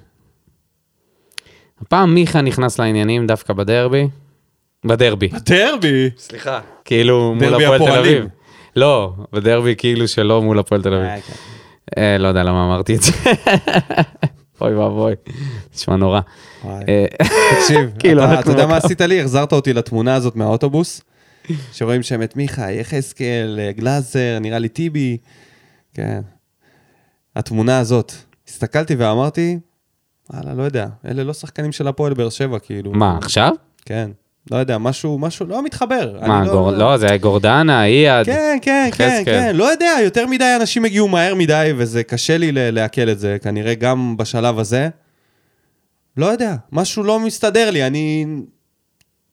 הפעם 1.82 2.14
מיכה 2.14 2.42
נכנס 2.42 2.80
לעניינים 2.80 3.28
דווקא 3.28 3.54
בדרבי. 3.54 4.08
בדרבי. 4.86 5.28
בדרבי. 5.28 6.10
סליחה. 6.18 6.60
כאילו 6.86 7.36
מול 7.36 7.54
הפועל 7.64 7.80
תל. 7.92 7.98
אביב. 8.00 8.26
לא, 8.76 9.14
בדרבי 9.34 9.76
כאילו 9.78 10.08
שלא 10.08 10.42
מול 10.42 10.60
הפועל 10.60 10.82
תל 10.82 10.94
אביב. 10.94 11.08
אה, 11.08 11.22
כן. 11.22 11.34
אה, 12.02 12.18
לא 12.18 12.28
יודע 12.28 12.44
למה 12.44 12.66
אמרתי 12.66 12.96
את 12.96 13.02
זה. 13.02 13.12
אוי 14.62 14.76
ואבוי, 14.76 15.14
נשמע 15.76 15.96
נורא. 15.96 16.22
תקשיב, 16.60 17.90
כאילו, 18.00 18.24
אתה- 18.24 18.52
יודע 18.52 18.68
מה. 18.68 18.78
עשית 18.78 19.02
לי? 19.02 19.22
החזרת 19.22 19.54
אותי 19.54 19.74
לתמונה 19.74 20.16
הזאת 20.16 20.36
מהאוטובוס, 20.36 21.02
שרואים 21.74 22.04
שם 22.04 22.22
את 22.24 22.36
מיכה, 22.36 22.72
יחזקאל, 22.72 23.60
גלאזר, 23.76 24.38
נראה 24.42 24.60
לי 24.60 24.70
טיבי. 24.70 25.18
כן. 25.94 26.22
התמונה 27.36 27.80
הזאת. 27.80 28.14
הסתכלתי 28.48 28.96
ואמרתי, 28.96 29.60
וואלה, 30.34 30.54
לא 30.54 30.64
יודע, 30.64 30.88
אלה 31.08 31.24
לא 31.24 31.34
שחקנים 31.34 31.72
של 31.72 31.88
הפועל 31.88 32.14
באר 32.14 32.30
שבע, 32.30 32.60
כאילו. 32.60 32.92
מה, 32.92 33.18
עכשיו? 33.22 33.52
כן. 33.86 34.12
לא 34.52 34.58
יודע, 34.58 34.78
משהו, 34.78 35.20
משהו 35.20 35.46
לא 35.46 35.64
מתחבר. 35.64 36.20
מה, 36.28 36.40
אני 36.42 36.50
גור- 36.50 36.72
לא, 36.72 36.98
זה 36.98 37.08
היה 37.08 37.18
גורדנה, 37.18 37.86
אייד. 37.86 38.26
כן, 38.26 38.58
כן, 38.62 38.90
כן. 38.98 39.22
כן, 39.26 39.56
לא 39.56 39.72
יודע, 39.72 39.92
יותר 40.04 40.28
מדי 40.28 40.56
אנשים 40.62 40.86
הגיעו 40.86 41.08
מהר 41.08 41.36
מדי, 41.36 41.72
וזה 41.78 42.04
קשה 42.04 42.38
לי 42.38 42.52
לעכל 42.52 43.10
את 43.10 43.20
זה, 43.20 43.38
כנראה 43.44 43.76
גם 43.76 44.18
בשלב 44.18 44.60
הזה. 44.60 44.90
לא 46.18 46.26
יודע, 46.26 46.56
משהו 46.72 47.04
לא 47.04 47.20
מסתדר 47.20 47.72
לי, 47.72 47.88
אני... 47.88 48.26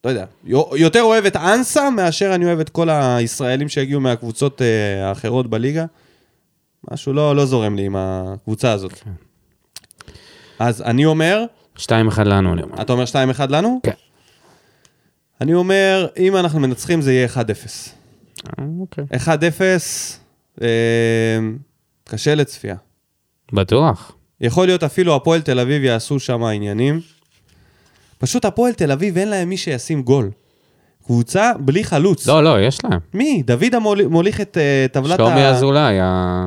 לא 0.04 0.10
יודע, 0.10 0.24
יו- 0.44 0.70
יותר 0.76 1.02
אוהב 1.02 1.24
את 1.26 1.36
אנסה 1.36 1.90
מאשר 1.90 2.34
אני 2.34 2.44
אוהב 2.44 2.60
את 2.60 2.68
כל 2.68 2.88
הישראלים 2.90 3.68
שהגיעו 3.68 4.00
מהקבוצות 4.00 4.62
אה, 4.62 5.08
האחרות 5.08 5.50
בליגה. 5.50 5.84
משהו 6.90 7.12
לא, 7.12 7.36
לא 7.36 7.46
זורם 7.46 7.76
לי 7.76 7.82
עם 7.86 7.96
הקבוצה 7.98 8.72
הזאת. 8.72 8.92
כן. 8.92 9.10
אז 10.58 10.82
אני 10.82 11.04
אומר, 11.06 11.44
2-1 11.78 11.82
לנו, 12.24 12.52
אני 12.52 12.62
אומר. 12.62 12.82
אתה 12.82 12.92
אומר 12.92 13.04
2-1 13.04 13.10
לנו? 13.48 13.80
כן. 13.82 13.92
אני 15.40 15.54
אומר, 15.54 16.06
אם 16.18 16.36
אנחנו 16.36 16.60
מנצחים 16.60 17.02
זה 17.02 17.12
יהיה 17.12 17.28
1-0. 17.28 17.38
אה, 18.58 18.64
אוקיי. 18.80 19.04
1-0, 19.14 19.30
אה, 20.62 20.68
קשה 22.04 22.34
לצפייה. 22.34 22.76
בטוח. 23.52 24.12
יכול 24.40 24.66
להיות 24.66 24.82
אפילו 24.82 25.16
הפועל 25.16 25.40
תל 25.42 25.60
אביב 25.60 25.82
יעשו 25.84 26.20
שם 26.20 26.42
עניינים. 26.44 27.00
פשוט 28.18 28.44
הפועל 28.44 28.72
תל 28.72 28.92
אביב 28.92 29.18
אין 29.18 29.28
להם 29.28 29.48
מי 29.48 29.56
שישים 29.56 30.02
גול. 30.02 30.30
קבוצה 31.04 31.52
בלי 31.60 31.84
חלוץ. 31.84 32.26
לא, 32.26 32.44
לא, 32.44 32.60
יש 32.60 32.84
להם. 32.84 32.98
מי? 33.14 33.42
דוד 33.46 33.74
המול- 33.74 34.06
מוליך 34.06 34.40
את 34.40 34.58
אה, 34.58 34.86
טבלת 34.92 35.16
שלומי 35.16 35.46
אזולאי, 35.46 36.00
ה- 36.00 36.46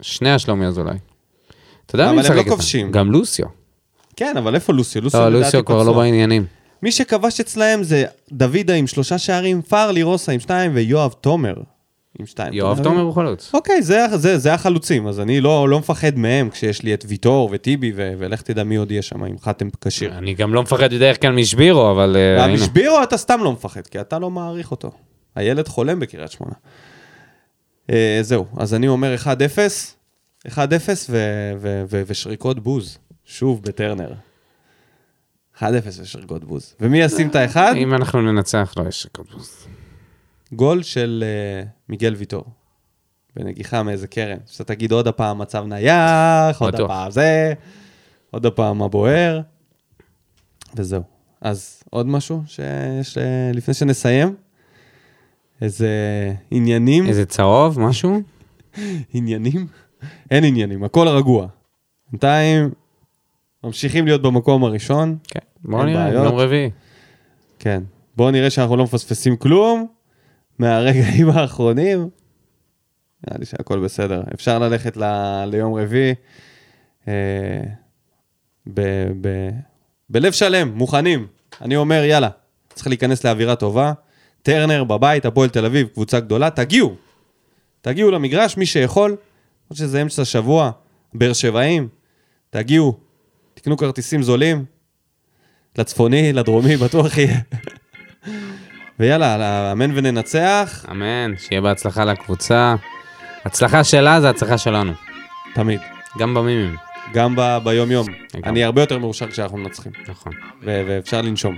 שני 0.00 0.30
השלומי 0.32 0.66
אזולאי. 0.66 0.96
אתה 1.86 1.94
יודע 1.94 2.04
אבל 2.04 2.12
מי 2.12 2.18
הם 2.18 2.24
משחק 2.24 2.34
לא 2.34 2.40
איתם? 2.40 2.50
כובשים. 2.50 2.90
גם 2.92 3.12
לוסיו. 3.12 3.46
כן, 4.16 4.34
אבל 4.38 4.54
איפה 4.54 4.72
לוסיו? 4.72 5.02
לוסיו 5.02 5.20
לא, 5.20 5.28
לוסיו 5.40 5.64
כבר 5.64 5.82
לא. 5.82 5.92
בעניינים. 5.92 6.44
מי 6.82 6.92
שכבש 6.92 7.40
אצלהם 7.40 7.82
זה 7.82 8.04
דוידה 8.32 8.74
עם 8.74 8.86
שלושה 8.86 9.18
שערים, 9.18 9.62
פארלי 9.62 10.02
רוסה 10.02 10.32
עם 10.32 10.40
שתיים 10.40 10.70
ויואב 10.74 11.14
תומר 11.20 11.54
עם 12.18 12.26
שתיים. 12.26 12.52
יואב? 12.52 12.82
תומר 12.82 13.00
הוא 13.00 13.12
חלוץ. 13.14 13.50
אוקיי, 13.54 13.82
זה, 13.82 14.06
זה, 14.14 14.38
זה 14.38 14.54
החלוצים, 14.54 15.06
אז 15.06 15.20
אני 15.20 15.40
לא, 15.40 15.68
לא 15.68 15.78
מפחד 15.78 16.18
מהם 16.18 16.50
כשיש 16.50 16.82
לי 16.82 16.94
את 16.94 17.04
ויטור 17.08 17.48
וטיבי, 17.52 17.92
ו- 17.96 18.12
ולך 18.18 18.42
תדע 18.42 18.64
מי 18.64 18.76
עוד 18.76 18.90
יהיה 18.90 19.02
שם 19.02 19.24
עם 19.24 19.38
חתם 19.38 19.68
כשיר. 19.80 20.18
אני 20.18 20.34
גם 20.34 20.54
לא 20.54 20.62
מפחד 20.62 20.94
בדרך 20.94 21.20
כלל 21.22 21.32
משבירו, 21.32 21.90
אבל 21.90 22.16
הנה. 22.38 22.54
משבירו 22.54 23.02
אתה 23.02 23.16
סתם 23.16 23.40
לא 23.44 23.52
מפחד, 23.52 23.86
כי 23.86 24.00
אתה 24.00 24.18
לא 24.18 24.30
מעריך 24.30 24.70
אותו. 24.70 24.90
הילד 25.34 25.68
חולם 25.68 26.00
בקריית 26.00 26.30
שמונה. 26.30 26.54
אה, 27.90 28.18
זהו, 28.22 28.46
אז 28.56 28.74
אני 28.74 28.88
אומר 28.88 29.14
1-0, 29.14 29.26
1-0 30.48 30.58
ו- 31.10 31.52
ו- 31.60 31.82
ו- 31.90 32.02
ושריקות 32.06 32.60
בוז, 32.60 32.98
שוב 33.24 33.62
בטרנר. 33.62 34.12
1-0 35.58 35.62
ושריקות 36.02 36.44
בוז. 36.44 36.74
ומי 36.80 36.98
ישים 37.00 37.28
את 37.28 37.34
האחד? 37.36 37.74
אם 37.76 37.94
אנחנו 37.94 38.22
ננצח, 38.32 38.74
לא 38.76 38.88
יש 38.88 39.06
קודבוס. 39.12 39.66
גול 40.52 40.82
של 40.82 41.24
אה, 41.26 41.64
מיגל 41.88 42.14
ויטור. 42.14 42.44
בנגיחה 43.36 43.82
מאיזה 43.82 44.06
קרן. 44.06 44.38
שאתה 44.46 44.64
תגיד 44.64 44.92
עוד 44.92 45.08
הפעם 45.08 45.38
מצב 45.38 45.64
נייח, 45.66 46.62
עוד. 46.62 46.80
הפעם 46.80 47.10
זה, 47.10 47.54
עוד 48.30 48.46
הפעם 48.46 48.78
מה 48.78 48.88
בוער, 48.88 49.40
וזהו. 50.74 51.02
אז 51.40 51.82
עוד 51.90 52.06
משהו 52.06 52.42
שיש 52.46 53.18
אה, 53.18 53.50
לפני 53.54 53.74
שנסיים? 53.74 54.34
איזה 55.62 55.88
עניינים? 56.50 57.06
איזה 57.06 57.26
צהוב, 57.26 57.80
משהו? 57.80 58.20
עניינים? 59.14 59.66
אין 60.30 60.44
עניינים, 60.44 60.84
הכל 60.84 61.08
רגוע. 61.08 61.46
בינתיים 62.10 62.70
ממשיכים 63.64 64.04
להיות 64.04 64.22
במקום 64.22 64.64
הראשון. 64.64 65.16
כן. 65.24 65.40
בוא 65.64 65.80
אין 65.80 65.88
נראה, 65.88 66.04
בעיות. 66.04 66.24
יום 66.24 66.34
רביעי. 66.34 66.70
כן. 67.58 67.82
בואו 68.16 68.30
נראה 68.30 68.50
שאנחנו 68.50 68.76
לא 68.76 68.84
מפספסים 68.84 69.36
כלום 69.36 69.86
מהרגעים 70.58 71.30
האחרונים. 71.34 72.08
נראה 73.26 73.38
לי 73.38 73.46
שהכל 73.46 73.78
בסדר. 73.78 74.22
אפשר 74.34 74.58
ללכת 74.58 74.96
ל... 74.96 75.04
ליום 75.46 75.74
רביעי 75.74 76.14
אה, 77.08 77.60
ב... 78.66 78.80
ב... 79.20 79.48
בלב 80.10 80.32
שלם, 80.32 80.68
מוכנים. 80.74 81.26
אני 81.60 81.76
אומר, 81.76 82.04
יאללה, 82.04 82.28
צריך 82.74 82.86
להיכנס 82.86 83.24
לאווירה 83.24 83.56
טובה. 83.56 83.92
טרנר 84.42 84.84
בבית, 84.84 85.24
הפועל 85.26 85.48
תל 85.48 85.64
אביב, 85.64 85.88
קבוצה 85.88 86.20
גדולה, 86.20 86.50
תגיעו. 86.50 86.94
תגיעו 87.80 88.10
למגרש, 88.10 88.56
מי 88.56 88.66
שיכול. 88.66 89.10
למרות 89.10 89.78
שזה 89.78 90.02
אמצע 90.02 90.22
השבוע, 90.22 90.70
באר 91.14 91.32
שבעים, 91.32 91.88
תגיעו, 92.50 92.98
תקנו 93.54 93.76
כרטיסים 93.76 94.22
זולים. 94.22 94.64
לצפוני, 95.78 96.32
לדרומי, 96.32 96.76
בטוח 96.76 97.18
יהיה. 97.18 97.40
ויאללה, 99.00 99.72
אמן 99.72 99.90
וננצח, 99.94 100.84
אמן, 100.90 101.32
שיהיה 101.38 101.60
בהצלחה 101.60 102.04
לקבוצה. 102.04 102.74
הצלחה 103.44 103.84
שלה 103.84 104.20
זה 104.20 104.30
הצלחה 104.30 104.58
שלנו. 104.58 104.92
תמיד. 105.54 105.80
גם 106.18 106.34
במימים. 106.34 106.76
גם 107.14 107.36
ב- 107.36 107.58
ביום-יום. 107.64 108.06
לגמרי. 108.08 108.50
אני 108.50 108.64
הרבה 108.64 108.82
יותר 108.82 108.98
מאושר 108.98 109.30
כשאנחנו 109.30 109.58
מנצחים, 109.58 109.92
נכון. 110.08 110.32
ו- 110.62 110.82
ואפשר 110.88 111.22
לנשום. 111.22 111.56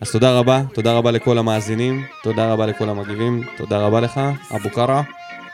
אז 0.00 0.12
תודה 0.12 0.38
רבה, 0.38 0.62
תודה 0.74 0.92
רבה 0.92 1.10
לכל 1.10 1.38
המאזינים, 1.38 2.04
תודה 2.22 2.52
רבה 2.52 2.66
לכל 2.66 2.88
המגיבים, 2.88 3.42
תודה 3.56 3.78
רבה 3.78 4.00
לך, 4.00 4.20
אבו 4.56 4.70
קארה. 4.70 5.02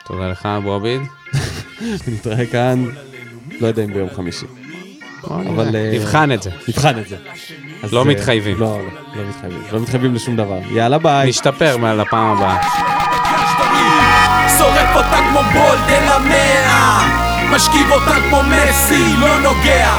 תודה 0.07 0.29
לך, 0.29 0.47
אבו 0.47 0.73
עביד. 0.75 1.01
נתראה 2.13 2.47
כאן, 2.47 2.85
לא 3.61 3.67
יודע 3.67 3.85
אם 3.85 3.93
ביום 3.95 4.09
חמישי. 4.11 4.47
נכון. 5.31 5.47
אבל... 5.47 5.77
אה, 5.77 5.81
אה, 5.81 5.91
נבחן 5.95 6.33
את 6.33 6.43
זה. 6.43 6.51
נבחן 6.69 6.99
את 6.99 7.09
זה. 7.09 7.17
אז 7.83 7.93
לא 7.93 8.01
אה, 8.01 8.05
מתחייבים. 8.05 8.61
לא, 8.61 8.79
לא, 8.79 9.23
לא 9.23 9.29
מתחייבים. 9.29 9.63
לא 9.73 9.81
מתחייבים 9.81 10.15
לשום 10.15 10.37
דבר. 10.37 10.59
יאללה 10.71 10.99
ביי. 10.99 11.29
נשתפר 11.29 11.77
מעל 11.77 12.01
הפעם 12.01 12.37
הבאה. 12.37 12.63
שורף 14.59 14.97
אותה 14.97 15.19
כמו 15.31 15.41
בולדן 15.53 16.09
המאה 16.09 17.09
משכיב 17.51 17.91
אותה 17.91 18.15
כמו 18.29 18.43
מסי, 18.43 19.17
לא 19.19 19.41
נוגע 19.41 19.91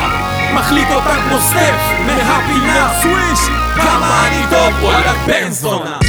מחליט 0.53 0.87
אותה 0.91 1.15
כמו 1.27 1.39
סטף, 1.39 1.75
מהפינה 2.05 2.89
סוויש 3.01 3.39
כמה 3.75 4.27
אני 4.27 4.43
טוב, 4.49 4.83
וואלה 4.83 5.13
בן 5.27 5.49
זונה 5.49 5.99